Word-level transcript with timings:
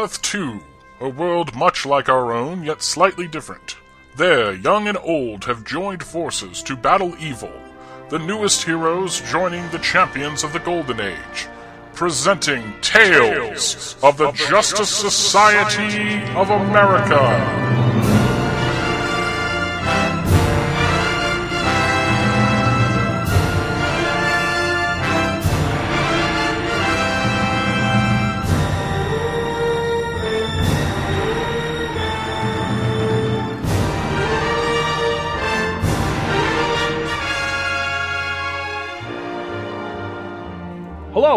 Earth 0.00 0.22
2, 0.22 0.58
a 1.00 1.08
world 1.10 1.54
much 1.54 1.84
like 1.84 2.08
our 2.08 2.32
own, 2.32 2.62
yet 2.62 2.80
slightly 2.80 3.28
different. 3.28 3.76
There, 4.16 4.54
young 4.54 4.88
and 4.88 4.96
old 4.96 5.44
have 5.44 5.62
joined 5.62 6.02
forces 6.02 6.62
to 6.62 6.74
battle 6.74 7.14
evil, 7.20 7.52
the 8.08 8.18
newest 8.18 8.62
heroes 8.62 9.20
joining 9.30 9.68
the 9.68 9.78
champions 9.80 10.42
of 10.42 10.54
the 10.54 10.58
Golden 10.58 11.02
Age, 11.02 11.48
presenting 11.92 12.80
Tales 12.80 13.94
of 14.02 14.16
the 14.16 14.32
Justice 14.32 14.88
Society 14.88 16.22
of 16.32 16.48
America. 16.48 17.59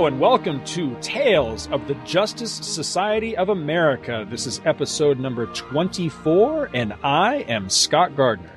Hello 0.04 0.12
and 0.12 0.20
welcome 0.20 0.62
to 0.66 0.98
Tales 1.00 1.70
of 1.72 1.88
the 1.88 1.94
Justice 2.04 2.52
Society 2.52 3.38
of 3.38 3.48
America. 3.48 4.28
This 4.30 4.46
is 4.46 4.60
episode 4.66 5.18
number 5.18 5.46
24, 5.46 6.72
and 6.74 6.92
I 7.06 7.36
am 7.48 7.70
Scott 7.70 8.18
Gardner. 8.18 8.52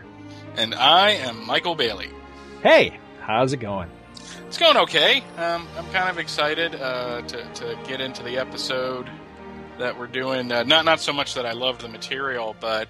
And 0.56 0.74
I 0.74 1.10
am 1.10 1.46
Michael 1.46 1.77
Bailey. 1.77 2.10
Hey, 2.64 2.98
how's 3.20 3.52
it 3.52 3.59
going? 3.59 3.88
It's 4.48 4.59
going 4.59 4.77
okay. 4.77 5.22
Um, 5.36 5.69
I'm 5.78 5.88
kind 5.92 6.10
of 6.10 6.19
excited 6.19 6.74
uh, 6.74 7.22
to, 7.22 7.45
to 7.45 7.78
get 7.86 8.00
into 8.00 8.24
the 8.24 8.38
episode 8.38 9.08
that 9.78 9.97
we're 9.97 10.08
doing. 10.08 10.50
Uh, 10.50 10.64
not 10.64 10.84
not 10.84 10.98
so 10.98 11.12
much 11.12 11.34
that 11.34 11.47
I 11.47 11.52
love 11.52 11.78
the 11.78 11.88
material, 11.88 12.56
but 12.58 12.89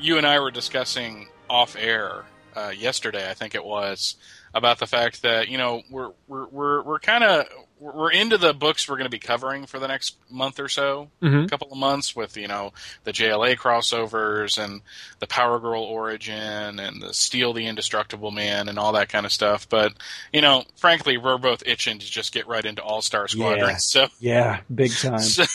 you 0.00 0.18
and 0.18 0.26
I 0.26 0.40
were 0.40 0.50
discussing 0.50 1.28
off 1.48 1.76
air 1.78 2.24
uh, 2.56 2.72
yesterday, 2.76 3.30
I 3.30 3.34
think 3.34 3.54
it 3.54 3.64
was, 3.64 4.16
about 4.54 4.78
the 4.80 4.86
fact 4.86 5.22
that 5.22 5.48
you 5.48 5.56
know 5.56 5.82
we're 5.88 6.10
we're 6.26 6.48
we're, 6.48 6.82
we're 6.82 6.98
kind 6.98 7.22
of 7.22 7.46
we're 7.82 8.12
into 8.12 8.38
the 8.38 8.52
books 8.54 8.88
we're 8.88 8.96
going 8.96 9.06
to 9.06 9.10
be 9.10 9.18
covering 9.18 9.66
for 9.66 9.78
the 9.78 9.88
next 9.88 10.16
month 10.30 10.60
or 10.60 10.68
so, 10.68 11.08
Mhm. 11.22 11.46
a 11.46 11.48
couple 11.48 11.68
of 11.72 11.76
months 11.78 12.14
with 12.14 12.36
you 12.36 12.46
know 12.46 12.72
the 13.04 13.12
JLA 13.12 13.56
crossovers 13.56 14.62
and 14.62 14.82
the 15.18 15.26
Power 15.26 15.58
Girl 15.58 15.82
origin 15.82 16.78
and 16.78 17.02
the 17.02 17.12
Steel 17.12 17.52
the 17.52 17.66
Indestructible 17.66 18.30
Man 18.30 18.68
and 18.68 18.78
all 18.78 18.92
that 18.92 19.08
kind 19.08 19.26
of 19.26 19.32
stuff. 19.32 19.68
But 19.68 19.92
you 20.32 20.40
know, 20.40 20.64
frankly, 20.76 21.16
we're 21.16 21.38
both 21.38 21.62
itching 21.66 21.98
to 21.98 22.06
just 22.10 22.32
get 22.32 22.46
right 22.46 22.64
into 22.64 22.82
All 22.82 23.02
Star 23.02 23.26
Squadron. 23.28 23.70
Yeah. 23.70 23.76
So, 23.78 24.08
Yeah, 24.20 24.60
big 24.72 24.92
time. 24.96 25.18
so 25.18 25.44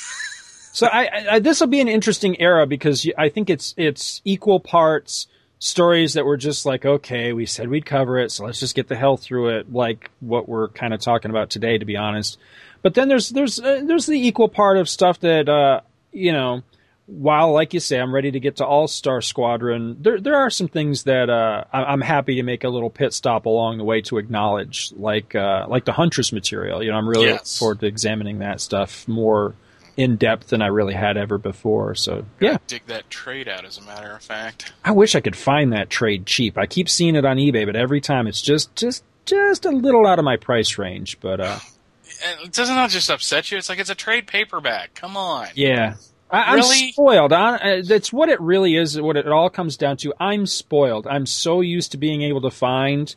So 0.73 0.85
I, 0.85 1.25
I 1.31 1.39
this 1.39 1.59
will 1.59 1.67
be 1.67 1.79
an 1.81 1.87
interesting 1.87 2.39
era 2.39 2.67
because 2.67 3.09
I 3.17 3.29
think 3.29 3.49
it's 3.49 3.73
it's 3.77 4.21
equal 4.25 4.59
parts 4.59 5.25
stories 5.59 6.13
that 6.13 6.25
were 6.25 6.37
just 6.37 6.65
like 6.65 6.85
okay, 6.85 7.33
we 7.33 7.45
said 7.45 7.69
we'd 7.69 7.85
cover 7.85 8.17
it, 8.19 8.31
so 8.31 8.45
let's 8.45 8.59
just 8.59 8.75
get 8.75 8.87
the 8.87 8.95
hell 8.95 9.17
through 9.17 9.49
it, 9.57 9.71
like 9.73 10.09
what 10.19 10.47
we're 10.47 10.67
kind 10.69 10.93
of 10.93 10.99
talking 11.01 11.31
about 11.31 11.49
today, 11.49 11.77
to 11.77 11.85
be 11.85 11.95
honest. 11.97 12.37
But 12.81 12.93
then 12.93 13.07
there's 13.07 13.29
there's 13.29 13.59
uh, 13.59 13.81
there's 13.85 14.05
the 14.05 14.27
equal 14.27 14.49
part 14.49 14.77
of 14.77 14.87
stuff 14.89 15.19
that 15.21 15.49
uh, 15.49 15.81
you 16.11 16.31
know. 16.31 16.63
While, 17.09 17.53
like 17.53 17.73
you 17.73 17.79
say, 17.79 17.97
I'm 18.01 18.13
ready 18.13 18.31
to 18.31 18.39
get 18.41 18.57
to 18.57 18.65
All 18.65 18.85
Star 18.89 19.21
Squadron. 19.21 19.95
There, 20.01 20.19
there 20.19 20.35
are 20.35 20.49
some 20.49 20.67
things 20.67 21.03
that 21.03 21.29
uh, 21.29 21.63
I- 21.71 21.85
I'm 21.85 22.01
happy 22.01 22.35
to 22.35 22.43
make 22.43 22.65
a 22.65 22.69
little 22.69 22.89
pit 22.89 23.13
stop 23.13 23.45
along 23.45 23.77
the 23.77 23.85
way 23.85 24.01
to 24.01 24.17
acknowledge, 24.17 24.91
like 24.93 25.33
uh, 25.33 25.67
like 25.69 25.85
the 25.85 25.93
Huntress 25.93 26.33
material. 26.33 26.83
You 26.83 26.91
know, 26.91 26.97
I'm 26.97 27.07
really 27.07 27.27
Yes. 27.27 27.61
looking 27.61 27.65
forward 27.65 27.79
to 27.79 27.85
examining 27.85 28.39
that 28.39 28.59
stuff 28.59 29.07
more 29.07 29.55
in 29.97 30.15
depth 30.15 30.49
than 30.49 30.61
I 30.61 30.67
really 30.67 30.93
had 30.93 31.17
ever 31.17 31.37
before. 31.37 31.95
So 31.95 32.25
yeah, 32.39 32.57
dig 32.67 32.85
that 32.85 33.09
trade 33.09 33.47
out. 33.49 33.65
As 33.65 33.77
a 33.77 33.81
matter 33.81 34.11
of 34.15 34.21
fact, 34.23 34.71
I 34.85 34.91
wish 34.91 35.15
I 35.15 35.19
could 35.19 35.35
find 35.35 35.73
that 35.73 35.89
trade 35.89 36.25
cheap. 36.25 36.57
I 36.57 36.65
keep 36.67 36.87
seeing 36.87 37.15
it 37.15 37.25
on 37.25 37.37
eBay, 37.37 37.65
but 37.65 37.75
every 37.75 37.99
time 37.99 38.27
it's 38.27 38.41
just 38.41 38.73
just 38.75 39.03
just 39.25 39.65
a 39.65 39.71
little 39.71 40.05
out 40.07 40.19
of 40.19 40.25
my 40.25 40.37
price 40.37 40.77
range. 40.77 41.19
But 41.19 41.41
uh, 41.41 41.59
and 42.43 42.51
doesn't 42.51 42.75
that 42.75 42.91
just 42.91 43.09
upset 43.09 43.51
you? 43.51 43.57
It's 43.57 43.67
like 43.69 43.79
it's 43.79 43.89
a 43.89 43.95
trade 43.95 44.27
paperback. 44.27 44.93
Come 44.93 45.17
on. 45.17 45.47
yeah. 45.55 45.95
I, 46.29 46.41
I'm 46.51 46.55
Really? 46.55 46.91
spoiled. 46.91 47.31
I, 47.31 47.81
that's 47.83 48.11
what 48.11 48.27
it 48.27 48.41
really 48.41 48.75
is. 48.75 48.99
What 48.99 49.15
it 49.15 49.29
all 49.29 49.49
comes 49.49 49.77
down 49.77 49.95
to. 49.97 50.13
I'm 50.19 50.45
spoiled. 50.45 51.07
I'm 51.07 51.25
so 51.25 51.61
used 51.61 51.93
to 51.93 51.97
being 51.97 52.21
able 52.21 52.41
to 52.41 52.51
find 52.51 53.15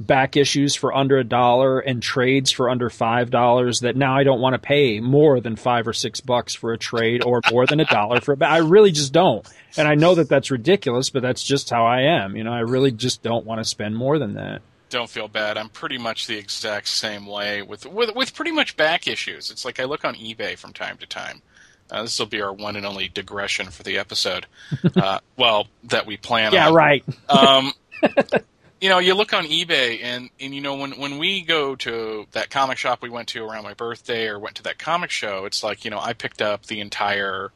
back 0.00 0.36
issues 0.36 0.74
for 0.74 0.94
under 0.96 1.18
a 1.18 1.24
dollar 1.24 1.78
and 1.78 2.02
trades 2.02 2.50
for 2.50 2.70
under 2.70 2.88
five 2.88 3.30
dollars 3.30 3.80
that 3.80 3.96
now 3.96 4.16
I 4.16 4.24
don't 4.24 4.40
want 4.40 4.54
to 4.54 4.58
pay 4.58 4.98
more 4.98 5.40
than 5.40 5.56
five 5.56 5.86
or 5.86 5.92
six 5.92 6.20
bucks 6.20 6.54
for 6.54 6.72
a 6.72 6.78
trade 6.78 7.22
or 7.22 7.42
more 7.50 7.66
than 7.66 7.80
a 7.80 7.84
dollar 7.84 8.20
for 8.20 8.32
a 8.32 8.36
back. 8.36 8.50
I 8.50 8.58
really 8.58 8.92
just 8.92 9.12
don't. 9.12 9.46
And 9.76 9.86
I 9.86 9.94
know 9.94 10.14
that 10.14 10.28
that's 10.28 10.50
ridiculous, 10.50 11.10
but 11.10 11.22
that's 11.22 11.44
just 11.44 11.68
how 11.70 11.84
I 11.84 12.00
am. 12.22 12.34
You 12.34 12.44
know, 12.44 12.52
I 12.52 12.60
really 12.60 12.90
just 12.90 13.22
don't 13.22 13.44
want 13.44 13.60
to 13.60 13.64
spend 13.64 13.94
more 13.96 14.18
than 14.18 14.34
that. 14.34 14.62
don't 14.88 15.08
feel 15.10 15.28
bad. 15.28 15.56
I'm 15.58 15.68
pretty 15.68 15.98
much 15.98 16.26
the 16.26 16.36
exact 16.38 16.88
same 16.88 17.26
way 17.26 17.62
with 17.62 17.86
with 17.86 18.14
with 18.16 18.34
pretty 18.34 18.52
much 18.52 18.76
back 18.76 19.06
issues. 19.06 19.50
It's 19.50 19.64
like 19.64 19.78
I 19.78 19.84
look 19.84 20.04
on 20.04 20.14
eBay 20.14 20.56
from 20.58 20.72
time 20.72 20.96
to 20.98 21.06
time. 21.06 21.42
Uh, 21.90 22.02
this 22.02 22.18
will 22.18 22.26
be 22.26 22.40
our 22.40 22.52
one 22.52 22.76
and 22.76 22.86
only 22.86 23.08
digression 23.08 23.68
for 23.70 23.82
the 23.82 23.98
episode. 23.98 24.46
uh, 24.96 25.18
well, 25.36 25.66
that 25.84 26.06
we 26.06 26.16
plan. 26.16 26.52
Yeah, 26.52 26.68
on. 26.68 26.74
right. 26.74 27.04
Um, 27.28 27.72
you 28.80 28.88
know, 28.88 28.98
you 28.98 29.14
look 29.14 29.32
on 29.32 29.44
eBay, 29.44 30.02
and 30.02 30.30
and 30.40 30.54
you 30.54 30.60
know 30.60 30.74
when 30.74 30.92
when 30.98 31.18
we 31.18 31.42
go 31.42 31.76
to 31.76 32.26
that 32.32 32.50
comic 32.50 32.78
shop 32.78 33.02
we 33.02 33.10
went 33.10 33.28
to 33.28 33.44
around 33.44 33.64
my 33.64 33.74
birthday, 33.74 34.26
or 34.26 34.38
went 34.38 34.56
to 34.56 34.62
that 34.64 34.78
comic 34.78 35.10
show, 35.10 35.44
it's 35.44 35.62
like 35.62 35.84
you 35.84 35.90
know 35.90 36.00
I 36.00 36.12
picked 36.12 36.42
up 36.42 36.66
the 36.66 36.80
entire. 36.80 37.52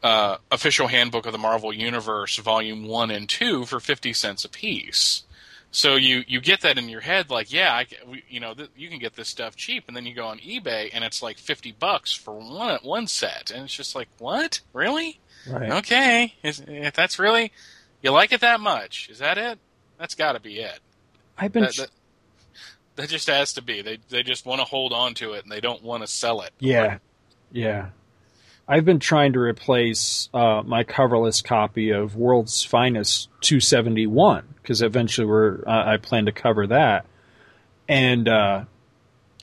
Uh, 0.00 0.36
official 0.52 0.86
handbook 0.86 1.26
of 1.26 1.32
the 1.32 1.38
Marvel 1.38 1.72
Universe, 1.72 2.36
Volume 2.36 2.86
One 2.86 3.10
and 3.10 3.28
Two, 3.28 3.64
for 3.64 3.80
fifty 3.80 4.12
cents 4.12 4.44
a 4.44 4.48
piece. 4.48 5.24
So 5.70 5.96
you 5.96 6.22
you 6.26 6.40
get 6.40 6.60
that 6.62 6.78
in 6.78 6.88
your 6.88 7.00
head, 7.00 7.30
like, 7.30 7.52
yeah, 7.52 7.74
I, 7.74 7.86
we, 8.06 8.22
you 8.28 8.40
know, 8.40 8.54
th- 8.54 8.70
you 8.76 8.88
can 8.88 9.00
get 9.00 9.16
this 9.16 9.28
stuff 9.28 9.54
cheap, 9.54 9.84
and 9.88 9.96
then 9.96 10.06
you 10.06 10.14
go 10.14 10.26
on 10.26 10.38
eBay, 10.38 10.90
and 10.92 11.04
it's 11.04 11.20
like 11.20 11.36
fifty 11.36 11.72
bucks 11.72 12.12
for 12.14 12.34
one 12.34 12.78
one 12.82 13.06
set, 13.06 13.50
and 13.50 13.64
it's 13.64 13.74
just 13.74 13.94
like, 13.94 14.08
what, 14.18 14.60
really? 14.72 15.18
Right. 15.48 15.70
Okay, 15.70 16.34
is, 16.42 16.62
if 16.66 16.94
that's 16.94 17.18
really 17.18 17.52
you 18.00 18.12
like 18.12 18.32
it 18.32 18.40
that 18.40 18.60
much, 18.60 19.08
is 19.10 19.18
that 19.18 19.36
it? 19.36 19.58
That's 19.98 20.14
got 20.14 20.32
to 20.32 20.40
be 20.40 20.60
it. 20.60 20.78
I've 21.36 21.52
been. 21.52 21.64
That, 21.64 21.76
that, 21.76 21.90
that 22.96 23.08
just 23.08 23.28
has 23.28 23.52
to 23.54 23.62
be. 23.62 23.82
They 23.82 23.98
they 24.08 24.22
just 24.22 24.46
want 24.46 24.60
to 24.60 24.64
hold 24.64 24.92
on 24.92 25.14
to 25.14 25.32
it, 25.34 25.44
and 25.44 25.52
they 25.52 25.60
don't 25.60 25.82
want 25.82 26.02
to 26.02 26.06
sell 26.06 26.40
it. 26.40 26.50
Yeah, 26.58 26.98
yeah. 27.52 27.90
I've 28.66 28.84
been 28.84 28.98
trying 28.98 29.32
to 29.32 29.40
replace 29.40 30.28
uh, 30.34 30.62
my 30.64 30.84
coverless 30.84 31.42
copy 31.42 31.90
of 31.90 32.16
World's 32.16 32.62
Finest 32.62 33.30
271 33.40 34.44
because 34.60 34.82
eventually 34.82 35.26
we're 35.26 35.62
uh, 35.66 35.92
I 35.92 35.96
plan 35.96 36.26
to 36.26 36.32
cover 36.32 36.66
that, 36.66 37.06
and 37.88 38.28
uh, 38.28 38.64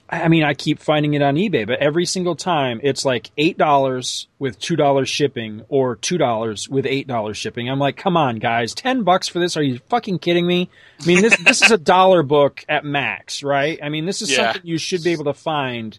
I 0.08 0.28
mean 0.28 0.44
I 0.44 0.54
keep 0.54 0.80
finding 0.80 1.16
it 1.16 1.22
on 1.24 1.36
eBay, 1.36 1.66
but 1.66 1.80
every 1.80 2.06
single 2.06 2.36
time 2.36 2.80
it's 2.84 3.06
like 3.06 3.32
eight 3.38 3.58
dollars 3.58 4.28
with 4.38 4.60
two 4.60 4.76
dollars 4.76 5.10
shipping 5.10 5.64
or 5.68 5.96
two 5.96 6.18
dollars 6.20 6.70
with 6.70 6.86
eight 6.86 7.08
dollars 7.08 7.38
shipping. 7.38 7.70
I'm 7.70 7.80
like, 7.80 7.98
come 7.98 8.16
on, 8.16 8.38
guys, 8.38 8.74
ten 8.76 9.04
bucks 9.04 9.28
for 9.28 9.40
this? 9.40 9.58
Are 9.58 9.64
you 9.64 9.80
fucking 9.90 10.20
kidding 10.20 10.46
me? 10.46 10.70
I 11.02 11.06
mean 11.08 11.22
this 11.24 11.36
this 11.38 11.62
is 11.64 11.72
a 11.72 11.78
dollar 11.78 12.22
book 12.22 12.64
at 12.70 12.86
max, 12.86 13.42
right? 13.42 13.80
I 13.82 13.90
mean 13.90 14.06
this 14.06 14.22
is 14.22 14.30
Yeah. 14.30 14.54
something 14.54 14.62
you 14.64 14.78
should 14.78 15.04
be 15.04 15.12
able 15.12 15.26
to 15.26 15.34
find 15.34 15.98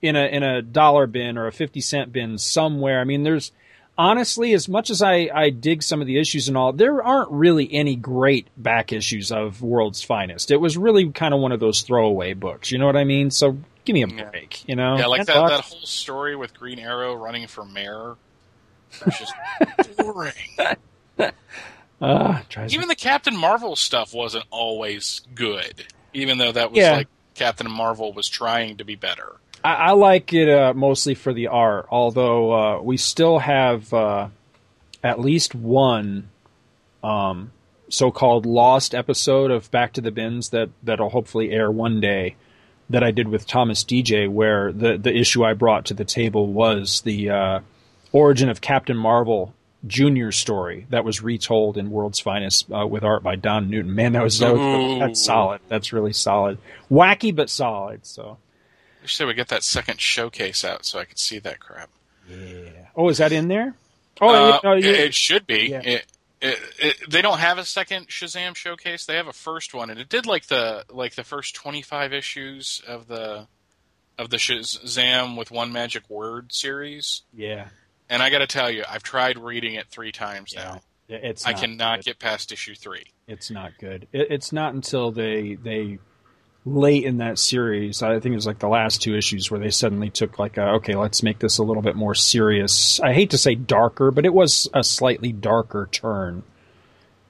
in 0.00 0.14
a 0.14 0.26
in 0.26 0.44
a 0.44 0.62
dollar 0.62 1.08
bin 1.08 1.36
or 1.36 1.48
a 1.48 1.52
50 1.52 1.80
cent 1.80 2.12
bin 2.12 2.38
somewhere. 2.38 3.00
I 3.00 3.04
mean, 3.04 3.24
there's 3.24 3.50
honestly, 3.98 4.54
as 4.54 4.68
much 4.68 4.88
as 4.88 5.02
I, 5.02 5.28
I 5.34 5.50
dig 5.50 5.82
some 5.82 6.00
of 6.00 6.06
the 6.06 6.18
issues 6.18 6.48
and 6.48 6.56
all, 6.56 6.72
there 6.72 7.02
aren't 7.02 7.30
really 7.30 7.70
any 7.72 7.96
great 7.96 8.46
back 8.56 8.92
issues 8.92 9.30
of 9.32 9.60
World's 9.60 10.02
Finest. 10.02 10.50
It 10.50 10.56
was 10.58 10.78
really 10.78 11.10
kind 11.10 11.34
of 11.34 11.40
one 11.40 11.52
of 11.52 11.60
those 11.60 11.82
throwaway 11.82 12.32
books. 12.32 12.70
You 12.70 12.78
know 12.78 12.86
what 12.86 12.96
I 12.96 13.04
mean? 13.04 13.30
So 13.30 13.58
give 13.84 13.94
me 13.94 14.04
a 14.04 14.08
Yeah. 14.08 14.30
break. 14.30 14.66
You 14.68 14.76
know? 14.76 14.96
Yeah, 14.96 15.06
like 15.06 15.26
10 15.26 15.34
that, 15.36 15.48
that 15.48 15.60
whole 15.64 15.80
story 15.84 16.36
with 16.36 16.54
Green 16.54 16.78
Arrow 16.78 17.14
running 17.14 17.46
for 17.48 17.64
mayor. 17.64 18.14
It's 19.04 19.18
just 19.18 19.34
boring. 19.98 20.32
Ah, 22.00 22.42
me- 22.56 22.66
Even 22.70 22.86
the 22.88 22.94
Captain 22.94 23.36
Marvel 23.36 23.74
stuff 23.74 24.14
wasn't 24.14 24.44
always 24.50 25.22
good, 25.34 25.84
even 26.14 26.38
though 26.38 26.52
that 26.52 26.70
was 26.70 26.78
Yeah. 26.78 26.92
like 26.92 27.08
Captain 27.34 27.68
Marvel 27.70 28.12
was 28.12 28.28
trying 28.28 28.76
to 28.76 28.84
be 28.84 28.94
better. 28.94 29.36
I, 29.68 29.74
I 29.74 29.90
like 29.92 30.32
it 30.32 30.48
uh, 30.48 30.72
mostly 30.74 31.14
for 31.14 31.34
the 31.34 31.48
art, 31.48 31.88
although 31.90 32.52
uh, 32.52 32.80
we 32.80 32.96
still 32.96 33.38
have 33.38 33.92
uh, 33.92 34.28
at 35.04 35.20
least 35.20 35.54
one 35.54 36.30
um, 37.04 37.52
so-called 37.90 38.46
lost 38.46 38.94
episode 38.94 39.50
of 39.50 39.70
Back 39.70 39.92
to 39.94 40.00
the 40.00 40.10
Bins 40.10 40.50
that 40.50 40.70
that'll 40.82 41.10
hopefully 41.10 41.50
air 41.50 41.70
one 41.70 42.00
day. 42.00 42.36
That 42.90 43.04
I 43.04 43.10
did 43.10 43.28
with 43.28 43.46
Thomas 43.46 43.84
DJ, 43.84 44.30
where 44.30 44.72
the 44.72 44.96
the 44.96 45.14
issue 45.14 45.44
I 45.44 45.52
brought 45.52 45.84
to 45.86 45.94
the 45.94 46.06
table 46.06 46.46
was 46.46 47.02
the 47.02 47.28
uh, 47.28 47.60
origin 48.12 48.48
of 48.48 48.62
Captain 48.62 48.96
Marvel 48.96 49.52
Junior 49.86 50.32
story 50.32 50.86
that 50.88 51.04
was 51.04 51.22
retold 51.22 51.76
in 51.76 51.90
World's 51.90 52.18
Finest 52.18 52.72
uh, 52.72 52.86
with 52.86 53.04
art 53.04 53.22
by 53.22 53.36
Don 53.36 53.68
Newton. 53.68 53.94
Man, 53.94 54.14
that 54.14 54.22
was, 54.22 54.40
Ooh. 54.40 54.98
that's 54.98 55.22
solid. 55.22 55.60
That's 55.68 55.92
really 55.92 56.14
solid. 56.14 56.56
Wacky 56.90 57.36
but 57.36 57.50
solid. 57.50 58.06
So. 58.06 58.38
Wish 59.08 59.16
they 59.16 59.24
would 59.24 59.36
get 59.36 59.48
that 59.48 59.62
second 59.64 60.02
showcase 60.02 60.66
out 60.66 60.84
so 60.84 60.98
I 60.98 61.06
could 61.06 61.18
see 61.18 61.38
that 61.38 61.60
crap. 61.60 61.88
Yeah. 62.28 62.88
Oh, 62.94 63.08
is 63.08 63.16
that 63.16 63.32
in 63.32 63.48
there? 63.48 63.74
Oh, 64.20 64.28
Uh, 64.28 64.48
yeah, 64.62 64.70
oh, 64.70 64.74
yeah. 64.74 64.88
it, 64.90 65.00
it 65.00 65.14
should 65.14 65.46
be. 65.46 65.68
Yeah. 65.70 65.80
It, 65.82 66.04
it, 66.42 66.58
it, 66.78 66.96
they 67.10 67.22
don't 67.22 67.38
have 67.38 67.56
a 67.56 67.64
second 67.64 68.08
Shazam 68.08 68.54
showcase. 68.54 69.06
They 69.06 69.16
have 69.16 69.26
a 69.26 69.32
first 69.32 69.72
one, 69.72 69.88
and 69.88 69.98
it 69.98 70.10
did 70.10 70.26
like 70.26 70.48
the 70.48 70.84
like 70.90 71.14
the 71.14 71.24
first 71.24 71.54
twenty 71.54 71.80
five 71.80 72.12
issues 72.12 72.82
of 72.86 73.08
the 73.08 73.46
of 74.18 74.28
the 74.28 74.36
Shazam 74.36 75.38
with 75.38 75.50
one 75.50 75.72
magic 75.72 76.10
word 76.10 76.52
series. 76.52 77.22
yeah. 77.34 77.68
And 78.10 78.22
I 78.22 78.28
got 78.30 78.38
to 78.40 78.46
tell 78.46 78.70
you, 78.70 78.84
I've 78.88 79.02
tried 79.02 79.38
reading 79.38 79.72
it 79.74 79.86
three 79.88 80.12
times 80.12 80.52
Yeah. 80.54 80.64
now. 80.64 80.80
It's 81.08 81.46
I 81.46 81.54
cannot 81.54 82.00
good. 82.00 82.04
get 82.04 82.18
past 82.18 82.52
issue 82.52 82.74
three. 82.74 83.04
It's 83.26 83.50
not 83.50 83.72
good. 83.80 84.06
It, 84.12 84.26
it's 84.30 84.52
not 84.52 84.74
until 84.74 85.10
they 85.12 85.54
they 85.54 85.98
late 86.74 87.04
in 87.04 87.18
that 87.18 87.38
series. 87.38 88.02
I 88.02 88.18
think 88.20 88.32
it 88.32 88.36
was 88.36 88.46
like 88.46 88.58
the 88.58 88.68
last 88.68 89.02
two 89.02 89.16
issues 89.16 89.50
where 89.50 89.60
they 89.60 89.70
suddenly 89.70 90.10
took 90.10 90.38
like, 90.38 90.56
a, 90.56 90.62
okay, 90.74 90.94
let's 90.94 91.22
make 91.22 91.38
this 91.38 91.58
a 91.58 91.62
little 91.62 91.82
bit 91.82 91.96
more 91.96 92.14
serious. 92.14 93.00
I 93.00 93.12
hate 93.12 93.30
to 93.30 93.38
say 93.38 93.54
darker, 93.54 94.10
but 94.10 94.24
it 94.26 94.34
was 94.34 94.68
a 94.74 94.84
slightly 94.84 95.32
darker 95.32 95.88
turn, 95.90 96.42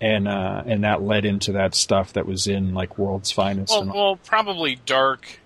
and 0.01 0.29
uh, 0.29 0.63
and 0.67 0.85
that 0.85 1.03
led 1.03 1.25
into 1.25 1.53
that 1.53 1.75
stuff 1.75 2.13
that 2.15 2.27
was 2.27 2.47
in 2.47 2.75
like 2.75 2.99
World's 2.99 3.31
Finest. 3.33 3.73
Well, 3.73 3.83
and 3.83 3.93
well, 3.93 4.17
probably 4.17 4.77
dark. 4.87 5.41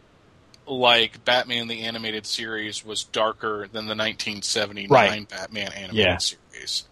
Like 0.64 1.24
Batman 1.24 1.66
the 1.66 1.80
animated 1.80 2.24
series 2.24 2.84
was 2.84 3.02
darker 3.02 3.66
than 3.72 3.86
the 3.86 3.96
1979 3.96 4.88
Right. 4.88 5.28
Batman 5.28 5.72
animated 5.72 5.94
Yeah. 5.96 6.16
series. 6.18 6.38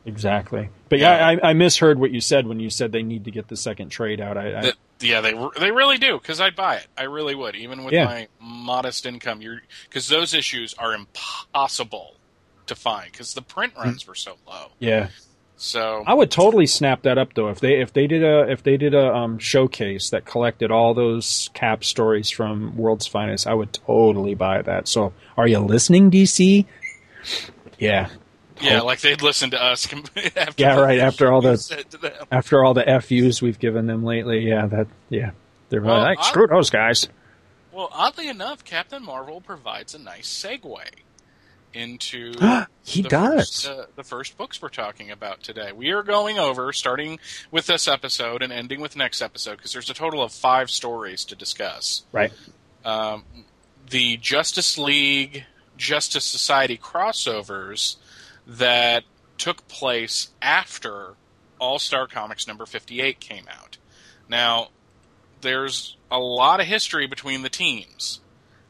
Exactly. 0.05 0.69
But 0.89 0.99
yeah, 0.99 1.27
I, 1.27 1.51
I 1.51 1.53
misheard 1.53 1.99
what 1.99 2.11
you 2.11 2.21
said 2.21 2.47
when 2.47 2.61
you 2.61 2.71
said 2.71 2.93
they 2.93 3.03
need 3.03 3.25
to 3.25 3.31
get 3.31 3.49
the 3.49 3.57
second 3.57 3.91
trade 3.91 4.21
out. 4.21 4.37
I, 4.37 4.55
I 4.61 4.73
yeah, 5.01 5.21
they 5.21 5.35
they 5.59 5.71
really 5.71 5.99
do 5.99 6.19
because 6.19 6.41
I'd 6.41 6.57
buy 6.57 6.77
it. 6.77 6.87
I 6.97 7.05
really 7.05 7.35
would, 7.35 7.55
even 7.57 7.85
with 7.85 7.95
Yeah. 7.95 8.05
my 8.05 8.29
modest 8.41 9.07
income. 9.07 9.41
You're 9.41 9.63
because 9.89 10.09
those 10.09 10.35
issues 10.35 10.75
are 10.75 10.95
impossible 10.95 12.15
to 12.67 12.75
find 12.75 13.11
because 13.11 13.35
the 13.35 13.43
print 13.43 13.73
runs 13.77 14.07
were 14.07 14.15
so 14.15 14.37
low. 14.47 14.69
yeah. 14.79 15.09
So 15.63 16.03
I 16.07 16.15
would 16.15 16.31
totally 16.31 16.67
snap 16.67 17.03
that 17.03 17.19
up 17.19 17.35
though 17.35 17.49
if 17.49 17.61
they 17.61 17.81
if 17.83 17.93
they 17.93 18.07
did 18.07 18.23
a 18.25 18.51
if 18.51 18.63
they 18.63 18.79
did 18.79 18.95
a 18.95 19.13
um, 19.15 19.39
showcase 19.39 20.09
that 20.09 20.25
collected 20.25 20.71
all 20.71 20.95
those 20.95 21.51
cap 21.53 21.85
stories 21.85 22.31
from 22.31 22.77
World's 22.79 23.07
Finest. 23.07 23.47
I 23.47 23.53
would 23.53 23.75
totally 23.75 24.35
buy 24.35 24.63
that. 24.63 24.89
So, 24.89 25.13
are 25.37 25.47
you 25.47 25.59
listening, 25.59 26.11
DC? 26.11 26.65
Yeah, 27.79 28.09
yeah, 28.61 28.81
like 28.81 29.01
they'd 29.01 29.23
listen 29.23 29.51
to 29.51 29.63
us. 29.63 29.87
After 30.37 30.53
Yeah, 30.63 30.77
right, 30.77 30.99
after 30.99 31.33
all 31.33 31.41
the- 31.41 32.27
after 32.33 32.65
all 32.65 32.75
the 32.75 32.85
FUs 33.01 33.41
we've 33.43 33.59
given 33.59 33.87
them 33.87 34.05
lately, 34.05 34.41
yeah, 34.49 34.67
that 34.67 34.87
yeah, 35.09 35.31
they're 35.69 35.81
Well, 35.83 35.99
like 36.01 36.23
screw 36.25 36.47
those 36.47 36.71
guys. 36.71 37.09
Well, 37.73 37.89
oddly 37.93 38.29
enough, 38.29 38.65
Captain 38.65 39.05
Marvel 39.05 39.41
provides 39.41 39.95
a 39.95 39.99
nice 39.99 40.29
segue 40.29 40.81
into 41.73 42.33
He 42.85 43.03
the 43.03 43.09
does. 43.09 43.65
First, 43.65 43.69
uh, 43.69 43.87
the 43.97 44.03
first 44.05 44.37
books 44.37 44.61
we're 44.61 44.69
talking 44.71 45.11
about 45.11 45.43
today. 45.43 45.73
We 45.73 45.91
are 45.91 46.03
going 46.03 46.39
over, 46.39 46.73
starting 46.73 47.19
with 47.51 47.67
this 47.67 47.87
episode 47.87 48.43
and 48.43 48.53
ending 48.53 48.81
with 48.81 48.97
next 48.97 49.23
episode, 49.23 49.57
because 49.59 49.73
there's 49.73 49.91
a 49.91 49.95
total 49.95 50.23
of 50.23 50.33
five 50.33 50.71
stories 50.71 51.25
to 51.27 51.37
discuss. 51.37 52.03
Right. 52.13 52.33
Um, 52.85 53.25
the 53.89 54.17
Justice 54.17 54.79
League, 54.79 55.45
Justice 55.77 56.25
Society 56.25 56.77
crossovers 56.79 57.97
that 58.51 59.05
took 59.39 59.67
place 59.69 60.29
after 60.43 61.15
All 61.59 61.79
Star 61.79 62.07
Comics 62.07 62.47
number 62.47 62.67
58 62.67 63.21
came 63.21 63.45
out. 63.49 63.79
Now, 64.29 64.69
there's 65.41 65.97
a 66.11 66.19
lot 66.19 66.61
of 66.61 66.67
history 66.67 67.07
between 67.07 67.43
the 67.43 67.49
teams 67.49 68.21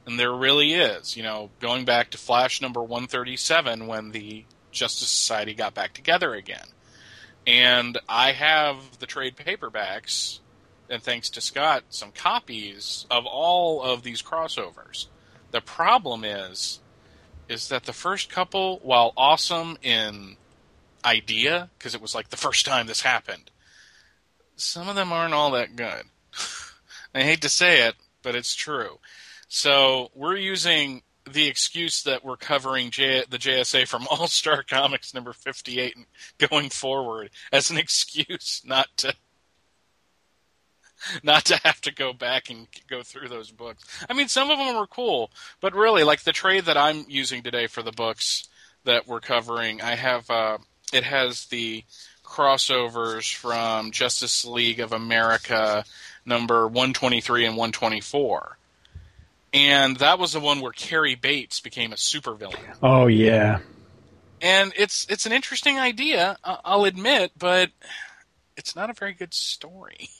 and 0.06 0.18
there 0.18 0.32
really 0.32 0.72
is. 0.72 1.16
You 1.16 1.22
know, 1.22 1.50
going 1.60 1.84
back 1.84 2.10
to 2.10 2.18
Flash 2.18 2.60
number 2.60 2.82
137 2.82 3.86
when 3.86 4.10
the 4.10 4.44
Justice 4.72 5.08
Society 5.08 5.54
got 5.54 5.74
back 5.74 5.94
together 5.94 6.34
again. 6.34 6.66
And 7.46 7.98
I 8.08 8.32
have 8.32 8.98
the 8.98 9.06
trade 9.06 9.36
paperbacks, 9.36 10.40
and 10.88 11.02
thanks 11.02 11.30
to 11.30 11.40
Scott, 11.40 11.84
some 11.88 12.12
copies 12.12 13.06
of 13.10 13.24
all 13.24 13.82
of 13.82 14.02
these 14.02 14.22
crossovers. 14.22 15.06
The 15.50 15.60
problem 15.60 16.24
is, 16.24 16.80
is 17.50 17.68
that 17.68 17.84
the 17.84 17.92
first 17.92 18.30
couple, 18.30 18.78
while 18.82 19.12
awesome 19.16 19.76
in 19.82 20.36
idea, 21.04 21.68
because 21.76 21.94
it 21.94 22.00
was 22.00 22.14
like 22.14 22.30
the 22.30 22.36
first 22.36 22.64
time 22.64 22.86
this 22.86 23.02
happened, 23.02 23.50
some 24.56 24.88
of 24.88 24.94
them 24.94 25.12
aren't 25.12 25.34
all 25.34 25.50
that 25.50 25.74
good. 25.74 26.04
I 27.14 27.22
hate 27.22 27.42
to 27.42 27.48
say 27.48 27.86
it, 27.88 27.96
but 28.22 28.36
it's 28.36 28.54
true. 28.54 28.98
So 29.48 30.10
we're 30.14 30.36
using 30.36 31.02
the 31.30 31.48
excuse 31.48 32.04
that 32.04 32.24
we're 32.24 32.36
covering 32.36 32.90
J- 32.90 33.24
the 33.28 33.38
JSA 33.38 33.88
from 33.88 34.06
All 34.10 34.28
Star 34.28 34.62
Comics 34.62 35.12
number 35.12 35.32
58 35.32 35.96
and 35.96 36.06
going 36.38 36.70
forward 36.70 37.30
as 37.52 37.70
an 37.70 37.78
excuse 37.78 38.62
not 38.64 38.86
to 38.98 39.14
not 41.22 41.44
to 41.46 41.56
have 41.64 41.80
to 41.82 41.92
go 41.94 42.12
back 42.12 42.50
and 42.50 42.66
go 42.88 43.02
through 43.02 43.28
those 43.28 43.50
books. 43.50 43.84
I 44.08 44.12
mean, 44.12 44.28
some 44.28 44.50
of 44.50 44.58
them 44.58 44.76
were 44.76 44.86
cool, 44.86 45.30
but 45.60 45.74
really, 45.74 46.04
like 46.04 46.22
the 46.22 46.32
trade 46.32 46.64
that 46.66 46.76
I'm 46.76 47.04
using 47.08 47.42
today 47.42 47.66
for 47.66 47.82
the 47.82 47.92
books 47.92 48.48
that 48.84 49.06
we're 49.06 49.20
covering, 49.20 49.82
I 49.82 49.94
have 49.94 50.28
uh, 50.30 50.58
it 50.92 51.04
has 51.04 51.46
the 51.46 51.84
crossovers 52.24 53.34
from 53.34 53.90
Justice 53.90 54.44
League 54.44 54.80
of 54.80 54.92
America 54.92 55.84
number 56.24 56.66
123 56.66 57.46
and 57.46 57.56
124. 57.56 58.56
And 59.52 59.96
that 59.96 60.18
was 60.20 60.32
the 60.32 60.40
one 60.40 60.60
where 60.60 60.70
Cary 60.72 61.16
Bates 61.16 61.58
became 61.58 61.92
a 61.92 61.96
supervillain. 61.96 62.76
Oh 62.82 63.08
yeah, 63.08 63.58
And 64.40 64.72
it's 64.76 65.06
it's 65.10 65.26
an 65.26 65.32
interesting 65.32 65.78
idea, 65.78 66.36
I'll 66.44 66.84
admit, 66.84 67.32
but 67.36 67.70
it's 68.56 68.76
not 68.76 68.90
a 68.90 68.94
very 68.94 69.12
good 69.12 69.34
story. 69.34 70.08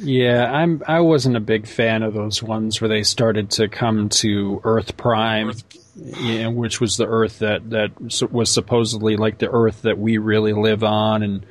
yeah. 0.00 0.50
I'm 0.50 0.82
I 0.86 1.00
wasn't 1.00 1.36
a 1.36 1.40
big 1.40 1.66
fan 1.66 2.02
of 2.02 2.14
those 2.14 2.42
ones 2.42 2.80
where 2.80 2.88
they 2.88 3.02
started 3.02 3.50
to 3.52 3.68
come 3.68 4.08
to 4.10 4.60
Earth 4.64 4.96
Prime. 4.96 5.48
Earth- 5.50 5.64
yeah, 5.96 6.46
which 6.46 6.80
was 6.80 6.96
the 6.96 7.06
Earth 7.06 7.40
that 7.40 7.70
that 7.70 7.90
was 8.32 8.50
supposedly 8.50 9.16
like 9.16 9.38
the 9.38 9.50
Earth 9.50 9.82
that 9.82 9.98
we 9.98 10.18
really 10.18 10.52
live 10.52 10.82
on, 10.82 11.22
and 11.22 11.44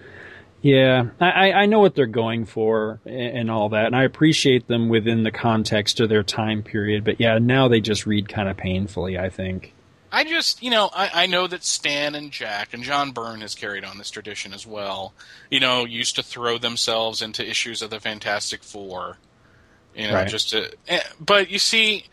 yeah, 0.62 1.10
I, 1.20 1.52
I- 1.52 1.66
know 1.68 1.80
what 1.80 1.94
they're 1.94 2.06
going 2.08 2.46
for 2.46 3.00
and 3.06 3.52
all 3.52 3.70
that, 3.70 3.86
and 3.88 3.96
I 3.96 4.04
appreciate 4.06 4.68
them 4.68 4.90
within 4.90 5.24
the 5.24 5.32
context 5.32 6.00
of 6.00 6.10
their 6.10 6.24
time 6.24 6.64
period. 6.64 7.04
But 7.04 7.20
yeah, 7.20 7.38
now 7.38 7.68
they 7.68 7.80
just 7.82 8.06
read 8.08 8.28
kind 8.30 8.50
of 8.50 8.58
painfully. 8.58 9.18
I 9.20 9.30
think. 9.30 9.74
I 10.12 10.24
just, 10.24 10.64
you 10.64 10.72
know, 10.72 10.90
I, 10.94 11.12
I 11.14 11.26
know 11.28 11.46
that 11.48 11.64
Stan 11.64 12.16
and 12.16 12.32
Jack 12.32 12.74
and 12.74 12.84
John 12.84 13.12
Byrne 13.12 13.42
has 13.42 13.54
carried 13.56 13.84
on 13.84 13.98
this 13.98 14.10
tradition 14.10 14.54
as 14.54 14.66
well. 14.66 15.14
You 15.52 15.60
know, 15.60 15.86
used 15.86 16.16
to 16.16 16.24
throw 16.24 16.58
themselves 16.58 17.22
into 17.22 17.48
issues 17.48 17.82
of 17.82 17.90
the 17.92 18.00
Fantastic 18.00 18.64
Four. 18.64 19.18
You 19.96 20.08
know, 20.08 20.16
Right. 20.16 20.28
just 20.28 20.50
to. 20.52 20.72
eh, 20.88 21.02
But 21.20 21.50
you 21.50 21.60
see, 21.60 22.06